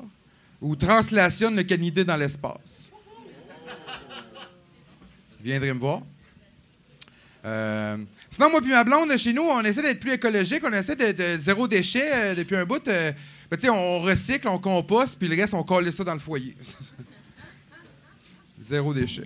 ou 0.61 0.75
Translationne 0.75 1.55
le 1.55 1.63
canidé 1.63 2.03
dans 2.05 2.17
l'espace. 2.17 2.89
Viendrez 5.43 5.73
me 5.73 5.79
voir. 5.79 6.01
Sinon, 8.35 8.49
moi 8.49 8.59
puis 8.59 8.71
ma 8.71 8.83
blonde, 8.83 9.15
chez 9.15 9.31
nous, 9.31 9.43
on 9.43 9.61
essaie 9.61 9.81
d'être 9.81 10.01
plus 10.01 10.11
écologique. 10.11 10.61
On 10.65 10.73
essaie 10.73 10.97
de, 10.97 11.39
zéro 11.39 11.69
déchet 11.69 12.11
euh, 12.13 12.35
depuis 12.35 12.57
un 12.57 12.65
bout. 12.65 12.85
euh, 12.89 13.13
tu 13.53 13.59
sais, 13.61 13.69
on 13.69 14.01
recycle, 14.01 14.49
on 14.49 14.59
composte, 14.59 15.17
puis 15.17 15.29
le 15.29 15.37
reste, 15.37 15.53
on 15.53 15.63
colle 15.63 15.93
ça 15.93 16.03
dans 16.03 16.15
le 16.15 16.19
foyer. 16.19 16.53
zéro 18.61 18.93
déchet. 18.93 19.23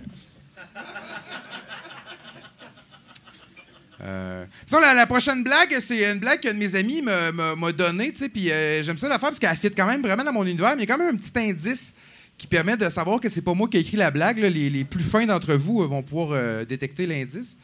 Euh, 4.04 4.46
sinon, 4.68 4.80
la, 4.82 5.08
prochaine 5.08 5.44
blague, 5.44 5.76
c'est 5.82 6.12
une 6.12 6.20
blague 6.20 6.42
qu'un 6.42 6.54
de 6.54 6.60
mes 6.60 6.76
amis 6.76 7.02
m'a- 7.02 7.72
donnée, 7.72 8.12
tu 8.12 8.20
sais, 8.20 8.30
puis 8.30 8.52
euh, 8.52 8.84
j'aime 8.84 9.00
ça 9.00 9.08
la 9.08 9.18
faire 9.18 9.30
parce 9.30 9.40
qu'elle 9.40 9.58
fit 9.58 9.72
quand 9.72 9.88
même 9.88 10.04
vraiment 10.04 10.24
dans 10.24 10.34
mon 10.34 10.46
univers, 10.46 10.76
mais 10.76 10.84
il 10.84 10.88
y 10.88 10.92
a 10.92 10.96
quand 10.96 11.04
même 11.04 11.16
un 11.16 11.18
petit 11.18 11.32
indice 11.36 11.96
qui 12.38 12.46
permet 12.46 12.78
de 12.78 12.88
savoir 12.92 13.20
que 13.20 13.28
c'est 13.28 13.42
pas 13.42 13.56
moi 13.56 13.68
qui 13.68 13.78
ai 13.78 13.80
écrit 13.80 13.98
la 13.98 14.12
blague. 14.12 14.38
Les, 14.38 14.70
les 14.70 14.86
plus 14.86 15.04
fins 15.04 15.26
d'entre 15.26 15.56
vous 15.56 15.82
euh, 15.82 15.88
vont 15.88 16.04
pouvoir 16.04 16.66
détecter 16.68 17.08
l'indice. 17.08 17.58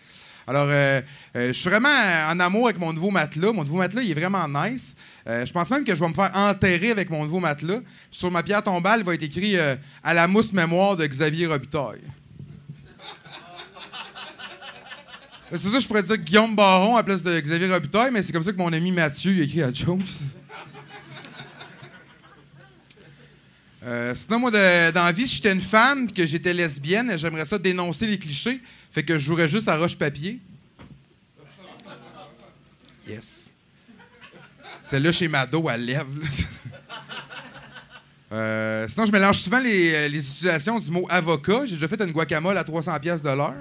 Alors, 0.47 0.67
euh, 0.69 1.01
euh, 1.35 1.47
je 1.47 1.53
suis 1.53 1.69
vraiment 1.69 1.89
en 2.29 2.39
amour 2.39 2.67
avec 2.67 2.79
mon 2.79 2.93
nouveau 2.93 3.09
matelas. 3.09 3.51
Mon 3.51 3.63
nouveau 3.63 3.77
matelas, 3.77 4.03
il 4.03 4.11
est 4.11 4.13
vraiment 4.13 4.47
nice. 4.47 4.95
Euh, 5.27 5.43
je 5.43 5.51
pense 5.51 5.71
même 5.71 5.83
que 5.83 5.95
je 5.95 5.99
vais 5.99 6.07
me 6.07 6.13
faire 6.13 6.29
enterrer 6.35 6.91
avec 6.91 7.09
mon 7.09 7.23
nouveau 7.23 7.39
matelas. 7.39 7.79
Sur 8.11 8.29
ma 8.29 8.43
pierre 8.43 8.63
tombale, 8.63 8.99
il 8.99 9.05
va 9.05 9.15
être 9.15 9.23
écrit 9.23 9.55
À 10.03 10.13
la 10.13 10.27
mousse 10.27 10.53
mémoire 10.53 10.97
de 10.97 11.05
Xavier 11.07 11.47
Robitaille. 11.47 12.01
C'est 15.51 15.69
ça, 15.69 15.79
je 15.79 15.87
pourrais 15.87 16.03
dire 16.03 16.17
Guillaume 16.17 16.55
Baron 16.55 16.95
à 16.95 16.99
la 16.99 17.03
place 17.03 17.23
de 17.23 17.39
Xavier 17.39 17.71
Robitaille, 17.71 18.11
mais 18.11 18.21
c'est 18.21 18.33
comme 18.33 18.43
ça 18.43 18.51
que 18.51 18.57
mon 18.57 18.73
ami 18.73 18.91
Mathieu 18.91 19.39
a 19.39 19.43
écrit 19.43 19.63
à 19.63 19.71
Jones. 19.71 20.03
Sinon, 24.15 24.39
moi, 24.39 24.49
de- 24.49 24.91
dans 24.91 25.05
la 25.05 25.11
vie, 25.11 25.27
si 25.27 25.35
j'étais 25.35 25.53
une 25.53 25.61
femme 25.61 26.07
et 26.09 26.11
que 26.11 26.25
j'étais 26.25 26.53
lesbienne, 26.53 27.13
j'aimerais 27.17 27.45
ça 27.45 27.59
dénoncer 27.59 28.07
les 28.07 28.17
clichés. 28.17 28.59
Fait 28.95 29.03
que 29.03 29.19
je 29.19 29.25
jouerais 29.25 29.49
juste 29.49 29.67
à 29.67 29.75
roche-papier. 29.77 30.39
Yes. 33.05 33.51
Celle-là, 34.81 35.11
chez 35.11 35.27
Mado, 35.27 35.69
elle 35.69 35.83
lève. 35.85 36.07
Euh, 38.31 38.87
sinon, 38.89 39.05
je 39.05 39.11
mélange 39.11 39.37
souvent 39.37 39.59
les, 39.59 40.09
les 40.09 40.27
utilisations 40.27 40.79
du 40.79 40.89
mot 40.91 41.05
avocat. 41.09 41.65
J'ai 41.65 41.75
déjà 41.75 41.87
fait 41.87 42.01
une 42.01 42.11
guacamole 42.11 42.57
à 42.57 42.63
300$ 42.63 42.99
piastres 42.99 43.23
de 43.29 43.33
l'heure. 43.33 43.53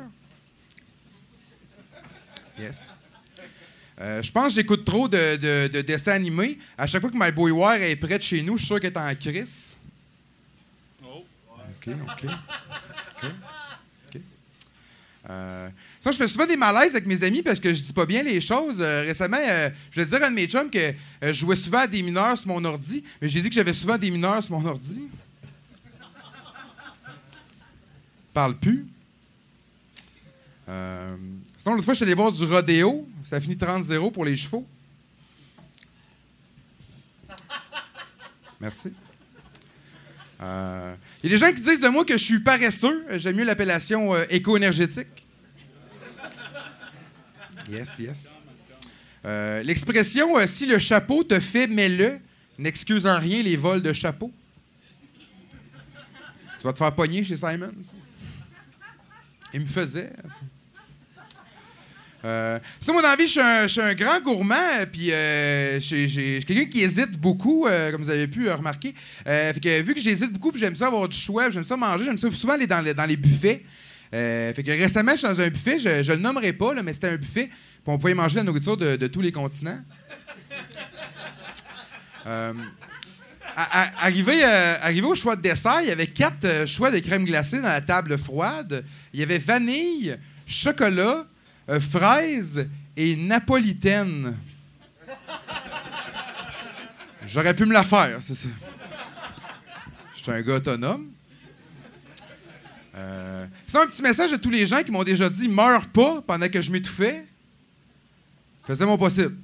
Yes. 2.58 2.96
Euh, 4.00 4.22
je 4.22 4.32
pense 4.32 4.48
que 4.48 4.54
j'écoute 4.54 4.84
trop 4.84 5.06
de, 5.06 5.36
de- 5.36 5.68
de 5.68 5.80
dessins 5.82 6.12
animés. 6.12 6.58
À 6.78 6.86
chaque 6.88 7.02
fois 7.02 7.10
que 7.10 7.16
My 7.16 7.30
Boy 7.30 7.52
War 7.52 7.74
est 7.74 7.94
près 7.96 8.16
de 8.18 8.22
chez 8.22 8.42
nous, 8.42 8.54
je 8.56 8.62
suis 8.62 8.66
sûr 8.68 8.80
qu'elle 8.80 8.92
est 8.92 8.98
en 8.98 9.14
crise. 9.14 9.76
OK. 11.04 11.88
OK. 11.88 12.24
OK. 13.22 13.30
Euh, 15.30 15.70
ça, 16.00 16.12
je 16.12 16.18
fais 16.18 16.28
souvent 16.28 16.46
des 16.46 16.56
malaises 16.56 16.92
avec 16.92 17.06
mes 17.06 17.22
amis 17.22 17.42
parce 17.42 17.58
que 17.58 17.72
je 17.72 17.82
dis 17.82 17.92
pas 17.92 18.06
bien 18.06 18.22
les 18.22 18.40
choses. 18.40 18.76
Euh, 18.80 19.02
récemment, 19.02 19.38
euh, 19.40 19.70
je 19.90 20.00
vais 20.00 20.06
dire 20.06 20.22
à 20.22 20.26
un 20.26 20.30
de 20.30 20.34
mes 20.34 20.46
chums 20.46 20.70
que 20.70 20.92
je 21.22 21.32
jouais 21.32 21.56
souvent 21.56 21.78
à 21.78 21.86
des 21.86 22.02
mineurs 22.02 22.38
sur 22.38 22.48
mon 22.48 22.64
ordi, 22.64 23.02
mais 23.20 23.28
j'ai 23.28 23.40
dit 23.40 23.48
que 23.48 23.54
j'avais 23.54 23.72
souvent 23.72 23.96
des 23.96 24.10
mineurs 24.10 24.42
sur 24.42 24.58
mon 24.58 24.66
ordi. 24.68 25.02
Parle 28.32 28.56
plus. 28.56 28.86
Sinon, 30.66 31.74
l'autre 31.74 31.84
fois, 31.84 31.94
je 31.94 31.98
suis 31.98 32.04
allé 32.04 32.14
voir 32.14 32.32
du 32.32 32.44
rodéo. 32.44 33.06
Ça 33.22 33.36
a 33.36 33.40
fini 33.40 33.54
30-0 33.54 34.12
pour 34.12 34.24
les 34.24 34.36
chevaux. 34.36 34.66
Merci. 38.60 38.92
Euh, 40.40 40.94
Il 41.22 41.30
y 41.30 41.34
a 41.34 41.36
des 41.38 41.44
gens 41.46 41.52
qui 41.52 41.60
disent 41.60 41.80
de 41.80 41.88
moi 41.88 42.04
que 42.04 42.14
je 42.14 42.22
suis 42.22 42.40
paresseux. 42.40 43.04
Euh, 43.10 43.18
J'aime 43.18 43.36
mieux 43.36 43.44
l'appellation 43.44 44.14
euh, 44.14 44.24
éco-énergétique. 44.30 45.26
Yes, 47.70 47.98
yes. 47.98 48.34
Euh, 49.24 49.62
L'expression 49.62 50.36
euh, 50.38 50.46
si 50.46 50.66
le 50.66 50.78
chapeau 50.78 51.24
te 51.24 51.38
fait, 51.40 51.66
mets-le 51.66 52.18
n'excuse 52.58 53.06
en 53.06 53.18
rien 53.18 53.42
les 53.42 53.56
vols 53.56 53.82
de 53.82 53.92
chapeau. 53.92 54.32
Tu 56.58 56.64
vas 56.64 56.72
te 56.72 56.78
faire 56.78 56.94
pogner 56.94 57.24
chez 57.24 57.36
Simons. 57.36 57.72
Il 59.52 59.60
me 59.60 59.66
faisait. 59.66 60.12
ça. 60.28 60.40
Euh, 62.24 62.58
sinon, 62.80 62.94
moi, 62.94 63.02
dans 63.02 63.14
je 63.18 63.26
suis 63.26 63.40
un, 63.40 63.62
je 63.64 63.68
suis 63.68 63.94
grand 63.96 64.20
gourmand, 64.20 64.86
puis 64.90 65.12
euh, 65.12 65.78
j'ai- 65.78 66.08
j'ai 66.08 66.42
quelqu'un 66.42 66.64
qui 66.64 66.82
hésite 66.82 67.18
beaucoup, 67.18 67.66
euh, 67.66 67.90
comme 67.90 68.02
vous 68.02 68.08
avez 68.08 68.26
pu 68.28 68.48
euh, 68.48 68.56
remarquer. 68.56 68.94
Fait 69.24 69.60
que, 69.62 69.82
vu 69.82 69.94
que 69.94 70.00
j'hésite 70.00 70.32
beaucoup, 70.32 70.50
puis 70.50 70.60
j'aime 70.60 70.74
ça 70.74 70.86
avoir 70.86 71.06
du 71.08 71.18
choix, 71.18 71.50
j'aime 71.50 71.64
ça 71.64 71.76
manger, 71.76 72.06
j'aime 72.06 72.16
ça 72.16 72.32
souvent 72.32 72.54
aller 72.54 72.66
dans 72.66 72.80
les, 73.06 73.16
buffets. 73.16 73.62
Fait 74.10 74.62
que 74.64 74.70
récemment, 74.70 75.12
je 75.12 75.18
suis 75.18 75.28
dans 75.28 75.40
un 75.40 75.48
buffet, 75.48 75.78
je, 75.78 76.02
je 76.02 76.12
le 76.12 76.18
nommerai 76.18 76.54
pas, 76.54 76.74
mais 76.82 76.94
c'était 76.94 77.08
un 77.08 77.16
buffet, 77.16 77.48
puis 77.48 77.82
on 77.86 77.98
pouvait 77.98 78.14
manger 78.14 78.36
la 78.36 78.44
nourriture 78.44 78.76
de, 78.78 79.06
tous 79.06 79.20
les 79.20 79.32
continents. 79.32 79.80
Arrivé, 84.00 84.40
au 85.02 85.14
choix 85.14 85.36
de 85.36 85.42
dessert, 85.42 85.80
il 85.82 85.88
y 85.88 85.92
avait 85.92 86.06
quatre 86.06 86.66
choix 86.66 86.90
de 86.90 86.98
crème 87.00 87.26
glacée 87.26 87.60
dans 87.60 87.68
la 87.68 87.82
table 87.82 88.16
froide. 88.16 88.82
Il 89.12 89.20
y 89.20 89.22
avait 89.22 89.38
vanille, 89.38 90.16
chocolat, 90.46 91.26
euh, 91.68 91.80
fraise 91.80 92.68
et 92.96 93.16
napolitaine. 93.16 94.36
J'aurais 97.26 97.54
pu 97.54 97.64
me 97.64 97.72
la 97.72 97.84
faire, 97.84 98.18
c'est 98.20 98.34
ça. 98.34 98.48
Je 100.14 100.18
suis 100.22 100.30
un 100.30 100.42
gars 100.42 100.54
autonome. 100.54 101.10
Euh, 102.94 103.46
sinon, 103.66 103.82
un 103.82 103.86
petit 103.86 104.02
message 104.02 104.32
à 104.32 104.38
tous 104.38 104.50
les 104.50 104.66
gens 104.66 104.82
qui 104.82 104.90
m'ont 104.90 105.02
déjà 105.02 105.28
dit 105.28 105.48
«Meurs 105.48 105.88
pas» 105.88 106.22
pendant 106.26 106.48
que 106.48 106.62
je 106.62 106.70
m'étouffais. 106.70 107.26
Faisais 108.66 108.86
mon 108.86 108.96
possible. 108.96 109.36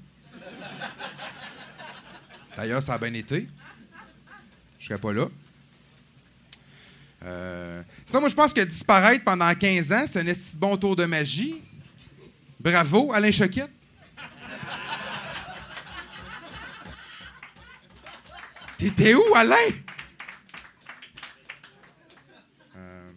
D'ailleurs, 2.56 2.82
ça 2.82 2.94
a 2.94 2.98
bien 2.98 3.12
été. 3.14 3.48
Je 4.78 4.86
serais 4.86 4.98
pas 4.98 5.12
là. 5.12 5.26
Euh, 7.24 7.82
Sinon, 8.06 8.20
moi, 8.20 8.28
je 8.28 8.34
pense 8.34 8.52
que 8.52 8.60
disparaître 8.60 9.24
pendant 9.24 9.52
15 9.54 9.92
ans, 9.92 10.04
c'est 10.10 10.28
un 10.28 10.34
bon 10.54 10.76
tour 10.76 10.96
de 10.96 11.04
magie. 11.04 11.60
Bravo, 12.60 13.12
Alain 13.12 13.32
Choquette. 13.32 13.70
T'étais 18.76 19.14
où, 19.14 19.22
Alain? 19.34 19.56
Euh, 22.76 23.10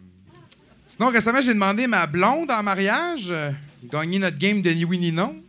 Sinon, 0.86 1.08
récemment, 1.10 1.40
j'ai 1.42 1.54
demandé 1.54 1.86
ma 1.86 2.06
blonde 2.06 2.50
en 2.50 2.62
mariage. 2.62 3.28
euh, 3.30 3.50
gagner 3.84 4.18
notre 4.18 4.38
game 4.38 4.62
de 4.62 4.70
ni 4.70 4.84
oui 4.84 4.98
ni 4.98 5.12
non. 5.12 5.40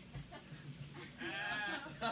De 2.02 2.08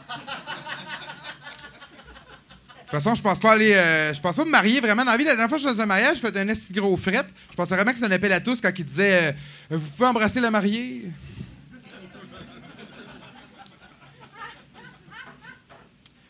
toute 2.99 3.03
façon, 3.03 3.15
je 3.15 3.21
pense 3.23 3.39
pas 3.39 3.53
aller. 3.53 3.73
euh, 3.73 4.13
je 4.13 4.21
pense 4.21 4.35
pas 4.35 4.45
me 4.45 4.51
marier 4.51 4.79
vraiment 4.79 5.03
dans 5.03 5.11
la 5.11 5.17
vie. 5.17 5.23
La 5.23 5.31
dernière 5.31 5.49
fois 5.49 5.57
que 5.57 5.63
je 5.63 5.67
suis 5.67 5.75
dans 5.77 5.81
un 5.83 5.87
mariage, 5.87 6.17
je 6.21 6.27
faisais 6.27 6.39
un 6.41 6.47
esti 6.47 6.73
gros 6.73 6.95
fret. 6.95 7.25
Je 7.49 7.55
pensais 7.55 7.73
vraiment 7.75 7.91
que 7.91 7.97
c'était 7.97 8.11
un 8.11 8.15
appel 8.15 8.31
à 8.33 8.39
tous 8.39 8.61
quand 8.61 8.69
il 8.77 8.85
disait 8.85 9.35
euh, 9.71 9.77
Vous 9.77 9.89
pouvez 9.89 10.07
embrasser 10.09 10.39
le 10.41 10.51
marié. 10.51 11.09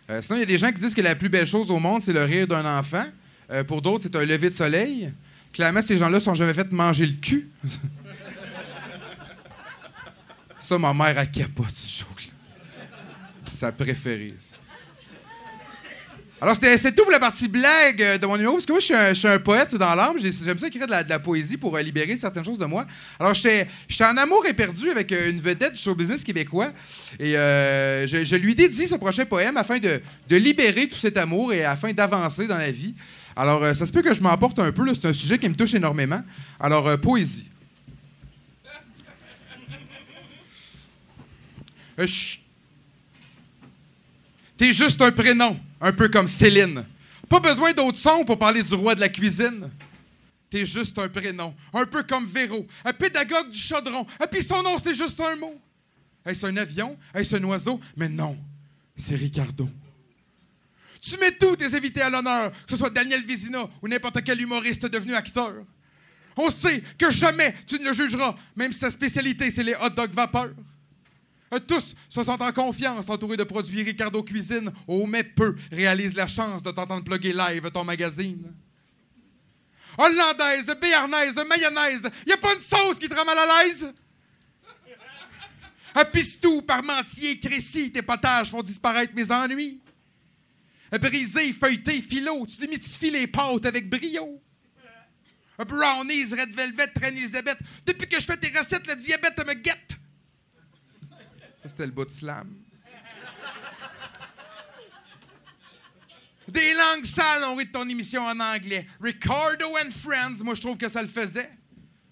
Euh, 0.09 0.21
sinon, 0.21 0.37
il 0.37 0.41
y 0.41 0.43
a 0.43 0.47
des 0.47 0.57
gens 0.57 0.71
qui 0.71 0.79
disent 0.79 0.95
que 0.95 1.01
la 1.01 1.15
plus 1.15 1.29
belle 1.29 1.47
chose 1.47 1.71
au 1.71 1.79
monde, 1.79 2.01
c'est 2.01 2.13
le 2.13 2.23
rire 2.23 2.47
d'un 2.47 2.65
enfant. 2.77 3.05
Euh, 3.51 3.63
pour 3.63 3.81
d'autres, 3.81 4.03
c'est 4.03 4.15
un 4.15 4.25
lever 4.25 4.49
de 4.49 4.55
soleil. 4.55 5.11
Clairement, 5.53 5.81
ces 5.81 5.97
gens-là 5.97 6.19
sont 6.19 6.35
jamais 6.35 6.53
fait 6.53 6.71
manger 6.71 7.05
le 7.05 7.13
cul. 7.13 7.49
ça, 10.57 10.77
ma 10.77 10.93
mère, 10.93 11.17
elle 11.17 11.31
capote 11.31 11.73
ce. 11.73 12.03
C'est 13.49 13.55
sa 13.57 13.71
préférée, 13.71 14.33
ça. 14.39 14.57
Alors, 16.43 16.55
c'était 16.55 16.77
c'est 16.77 16.93
tout 16.93 17.03
pour 17.03 17.11
la 17.13 17.21
partie 17.21 17.47
blague 17.47 18.01
euh, 18.01 18.17
de 18.17 18.25
mon 18.25 18.35
numéro, 18.35 18.55
parce 18.55 18.65
que 18.65 18.73
moi, 18.73 18.81
je 18.81 19.13
suis 19.13 19.27
un, 19.29 19.39
poète 19.39 19.75
dans 19.75 19.95
l'âme. 19.95 20.17
J'ai- 20.19 20.33
J'aime 20.43 20.59
ça 20.59 20.67
écrire 20.67 20.85
de 20.85 20.91
la, 20.91 21.01
de 21.01 21.07
la 21.07 21.19
poésie 21.19 21.55
pour 21.55 21.73
euh, 21.73 21.81
libérer 21.81 22.17
certaines 22.17 22.43
choses 22.43 22.57
de 22.57 22.65
moi. 22.65 22.85
Alors, 23.17 23.33
j'étais 23.33 23.69
en 24.01 24.17
amour 24.17 24.45
éperdu 24.45 24.89
avec 24.89 25.09
euh, 25.13 25.29
une 25.29 25.39
vedette 25.39 25.75
du 25.75 25.79
show 25.79 25.95
business 25.95 26.21
québécois. 26.21 26.73
Et 27.17 27.31
je, 27.31 28.35
lui 28.35 28.55
dédie 28.55 28.87
ce 28.87 28.95
prochain 28.95 29.23
poème 29.23 29.55
afin 29.55 29.79
de, 29.79 30.01
de 30.27 30.35
libérer 30.35 30.89
tout 30.89 30.97
cet 30.97 31.15
amour 31.15 31.53
et 31.53 31.63
afin 31.63 31.93
d'avancer 31.93 32.45
dans 32.45 32.57
la 32.57 32.71
vie. 32.71 32.93
Alors, 33.37 33.65
ça 33.73 33.85
se 33.85 33.93
peut 33.93 34.01
que 34.01 34.13
je 34.13 34.21
m'emporte 34.21 34.59
un 34.59 34.73
peu. 34.73 34.83
C'est 34.93 35.07
un 35.07 35.13
sujet 35.13 35.37
qui 35.37 35.47
me 35.47 35.55
touche 35.55 35.75
énormément. 35.75 36.21
Alors, 36.59 36.99
poésie. 36.99 37.47
T'es 44.57 44.73
juste 44.73 45.01
un 45.01 45.11
prénom, 45.11 45.57
un 45.83 45.91
peu 45.91 46.07
comme 46.07 46.27
Céline. 46.27 46.83
Pas 47.29 47.41
besoin 47.41 47.73
d'autres 47.73 47.97
sons 47.97 48.23
pour 48.25 48.39
parler 48.39 48.63
du 48.63 48.73
roi 48.73 48.95
de 48.95 49.01
la 49.01 49.09
cuisine. 49.09 49.69
T'es 50.49 50.65
juste 50.65 50.97
un 50.97 51.09
prénom, 51.09 51.53
un 51.73 51.85
peu 51.85 52.03
comme 52.03 52.25
Véro, 52.25 52.65
un 52.85 52.93
pédagogue 52.93 53.49
du 53.49 53.59
chaudron. 53.59 54.05
Et 54.23 54.27
puis 54.27 54.43
son 54.43 54.63
nom, 54.63 54.77
c'est 54.79 54.93
juste 54.93 55.19
un 55.19 55.35
mot. 55.35 55.59
Est-ce 56.25 56.45
un 56.45 56.55
avion? 56.55 56.97
Est-ce 57.13 57.35
un 57.35 57.43
oiseau? 57.43 57.81
Mais 57.97 58.07
non, 58.07 58.37
c'est 58.95 59.15
Ricardo. 59.15 59.67
Tu 61.01 61.17
mets 61.17 61.31
tous 61.31 61.57
tes 61.57 61.75
invités 61.75 62.01
à 62.01 62.09
l'honneur, 62.09 62.51
que 62.51 62.69
ce 62.69 62.77
soit 62.77 62.89
Daniel 62.89 63.21
Vézina 63.25 63.67
ou 63.81 63.87
n'importe 63.89 64.23
quel 64.23 64.39
humoriste 64.39 64.85
devenu 64.85 65.13
acteur. 65.15 65.53
On 66.37 66.49
sait 66.49 66.81
que 66.97 67.11
jamais 67.11 67.53
tu 67.67 67.77
ne 67.77 67.85
le 67.87 67.93
jugeras, 67.93 68.35
même 68.55 68.71
si 68.71 68.79
sa 68.79 68.89
spécialité, 68.89 69.51
c'est 69.51 69.63
les 69.63 69.75
hot 69.75 69.89
dogs 69.89 70.13
vapeur. 70.13 70.51
Euh, 71.53 71.59
Tous 71.59 71.95
se 72.09 72.23
sentent 72.23 72.41
en 72.41 72.51
confiance, 72.51 73.09
entourés 73.09 73.37
de 73.37 73.43
produits 73.43 73.83
Ricardo 73.83 74.23
Cuisine, 74.23 74.71
au 74.87 75.05
mais 75.05 75.23
peu 75.23 75.55
réalisent 75.71 76.15
la 76.15 76.27
chance 76.27 76.63
de 76.63 76.71
t'entendre 76.71 77.03
plugger 77.03 77.33
live 77.33 77.69
ton 77.71 77.83
magazine. 77.83 78.53
Hollandaise, 79.97 80.73
béarnaise, 80.81 81.35
mayonnaise, 81.47 82.09
y 82.25 82.31
a 82.31 82.37
pas 82.37 82.55
une 82.55 82.61
sauce 82.61 82.97
qui 82.97 83.07
te 83.07 83.13
rend 83.13 83.25
mal 83.25 83.37
à 83.37 83.63
l'aise? 83.63 83.93
Pistou, 86.11 86.63
parmentier, 86.63 87.37
crécy, 87.39 87.91
tes 87.91 88.01
potages 88.01 88.49
font 88.49 88.63
disparaître 88.63 89.13
mes 89.13 89.31
ennuis. 89.31 89.79
Un 90.91 90.97
brisé, 90.97 91.53
feuilleté, 91.53 92.01
philo, 92.01 92.47
tu 92.47 92.57
démystifies 92.57 93.11
les 93.11 93.27
pâtes 93.27 93.67
avec 93.67 93.87
brio. 93.87 94.41
Un 95.59 95.65
brownies, 95.65 96.31
red 96.31 96.49
velvet, 96.55 96.89
reine 96.95 97.15
Elisabeth. 97.15 97.59
Depuis 97.85 98.07
que 98.07 98.19
je 98.19 98.25
fais 98.25 98.37
tes 98.37 98.57
recettes, 98.57 98.87
le 98.87 98.95
diabète 98.95 99.37
me 99.45 99.53
guette. 99.53 99.97
C'était 101.65 101.85
le 101.85 101.91
bout 101.91 102.05
de 102.05 102.11
slam. 102.11 102.53
Des 106.47 106.73
langues 106.73 107.05
sales 107.05 107.43
ont 107.45 107.55
ri 107.55 107.65
de 107.65 107.71
ton 107.71 107.87
émission 107.87 108.23
en 108.25 108.39
anglais. 108.39 108.85
Ricardo 109.01 109.65
and 109.83 109.91
Friends, 109.91 110.43
moi, 110.43 110.55
je 110.55 110.61
trouve 110.61 110.77
que 110.77 110.89
ça 110.89 111.01
le 111.01 111.07
faisait. 111.07 111.49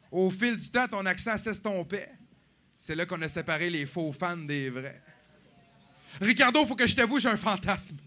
Au 0.09 0.31
fil 0.31 0.57
du 0.57 0.69
temps, 0.69 0.87
ton 0.87 1.05
accent 1.05 1.37
s'estompait. 1.37 2.09
C'est 2.77 2.95
là 2.95 3.05
qu'on 3.05 3.21
a 3.21 3.29
séparé 3.29 3.69
les 3.69 3.85
faux 3.85 4.11
fans 4.11 4.37
des 4.37 4.69
vrais. 4.69 5.01
Ricardo, 6.19 6.65
faut 6.65 6.75
que 6.75 6.87
je 6.87 6.95
t'avoue, 6.95 7.19
j'ai 7.19 7.29
un 7.29 7.37
fantasme. 7.37 7.97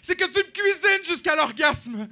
C'est 0.00 0.16
que 0.16 0.24
tu 0.24 0.38
me 0.38 0.50
cuisines 0.50 1.04
jusqu'à 1.04 1.36
l'orgasme. 1.36 2.08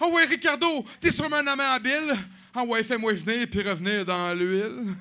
Ah 0.00 0.08
ouais, 0.08 0.24
Ricardo, 0.24 0.84
t'es 1.00 1.10
sûrement 1.10 1.36
un 1.36 1.46
amant 1.46 1.70
habile. 1.72 2.14
Ah 2.54 2.64
ouais, 2.64 2.82
fais-moi 2.82 3.12
venir 3.12 3.46
puis 3.48 3.62
revenir 3.62 4.04
dans 4.04 4.34
l'huile. 4.34 4.94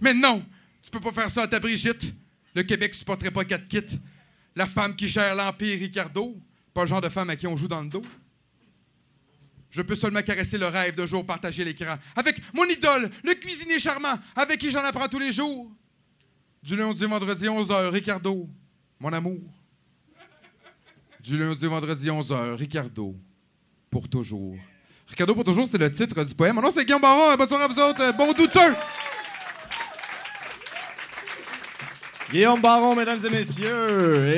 Mais 0.00 0.14
non, 0.14 0.44
tu 0.88 0.98
peux 0.98 1.00
pas 1.00 1.12
faire 1.12 1.30
ça 1.30 1.42
à 1.42 1.46
ta 1.46 1.60
Brigitte. 1.60 2.14
Le 2.54 2.62
Québec 2.62 2.94
supporterait 2.94 3.30
pas 3.30 3.44
te 3.44 3.54
quitte. 3.54 3.98
La 4.56 4.66
femme 4.66 4.96
qui 4.96 5.06
gère 5.06 5.34
l'Empire 5.34 5.78
Ricardo, 5.78 6.34
pas 6.72 6.82
le 6.82 6.88
genre 6.88 7.02
de 7.02 7.10
femme 7.10 7.28
à 7.28 7.36
qui 7.36 7.46
on 7.46 7.58
joue 7.58 7.68
dans 7.68 7.82
le 7.82 7.90
dos. 7.90 8.02
Je 9.70 9.82
peux 9.82 9.94
seulement 9.94 10.22
caresser 10.22 10.56
le 10.56 10.66
rêve 10.66 10.94
de 10.94 11.06
jour 11.06 11.26
partager 11.26 11.62
l'écran 11.62 11.96
avec 12.16 12.40
mon 12.54 12.64
idole, 12.64 13.10
le 13.22 13.34
cuisinier 13.34 13.78
charmant, 13.78 14.18
avec 14.34 14.60
qui 14.60 14.70
j'en 14.70 14.82
apprends 14.82 15.08
tous 15.08 15.18
les 15.18 15.30
jours. 15.30 15.70
Du 16.62 16.74
lundi 16.74 17.04
au 17.04 17.08
vendredi 17.08 17.44
11h, 17.44 17.90
Ricardo, 17.90 18.48
mon 18.98 19.12
amour. 19.12 19.42
Du 21.20 21.36
lundi 21.36 21.66
au 21.66 21.70
vendredi 21.70 22.06
11h, 22.06 22.54
Ricardo, 22.54 23.14
pour 23.90 24.08
toujours. 24.08 24.56
Ricardo 25.06 25.34
pour 25.34 25.44
toujours, 25.44 25.68
c'est 25.68 25.76
le 25.76 25.92
titre 25.92 26.24
du 26.24 26.34
poème. 26.34 26.56
Mon 26.56 26.62
nom, 26.62 26.70
c'est 26.70 26.86
Guillaume 26.86 27.02
Baron. 27.02 27.36
Bonne 27.36 27.48
soirée 27.48 27.64
à 27.64 27.68
vous 27.68 27.78
autres. 27.78 28.16
Bon 28.16 28.32
douteux! 28.32 28.74
Guillaume 32.30 32.60
Baron, 32.60 32.94
mesdames 32.94 33.20
et 33.24 33.30
messieurs. 33.30 34.26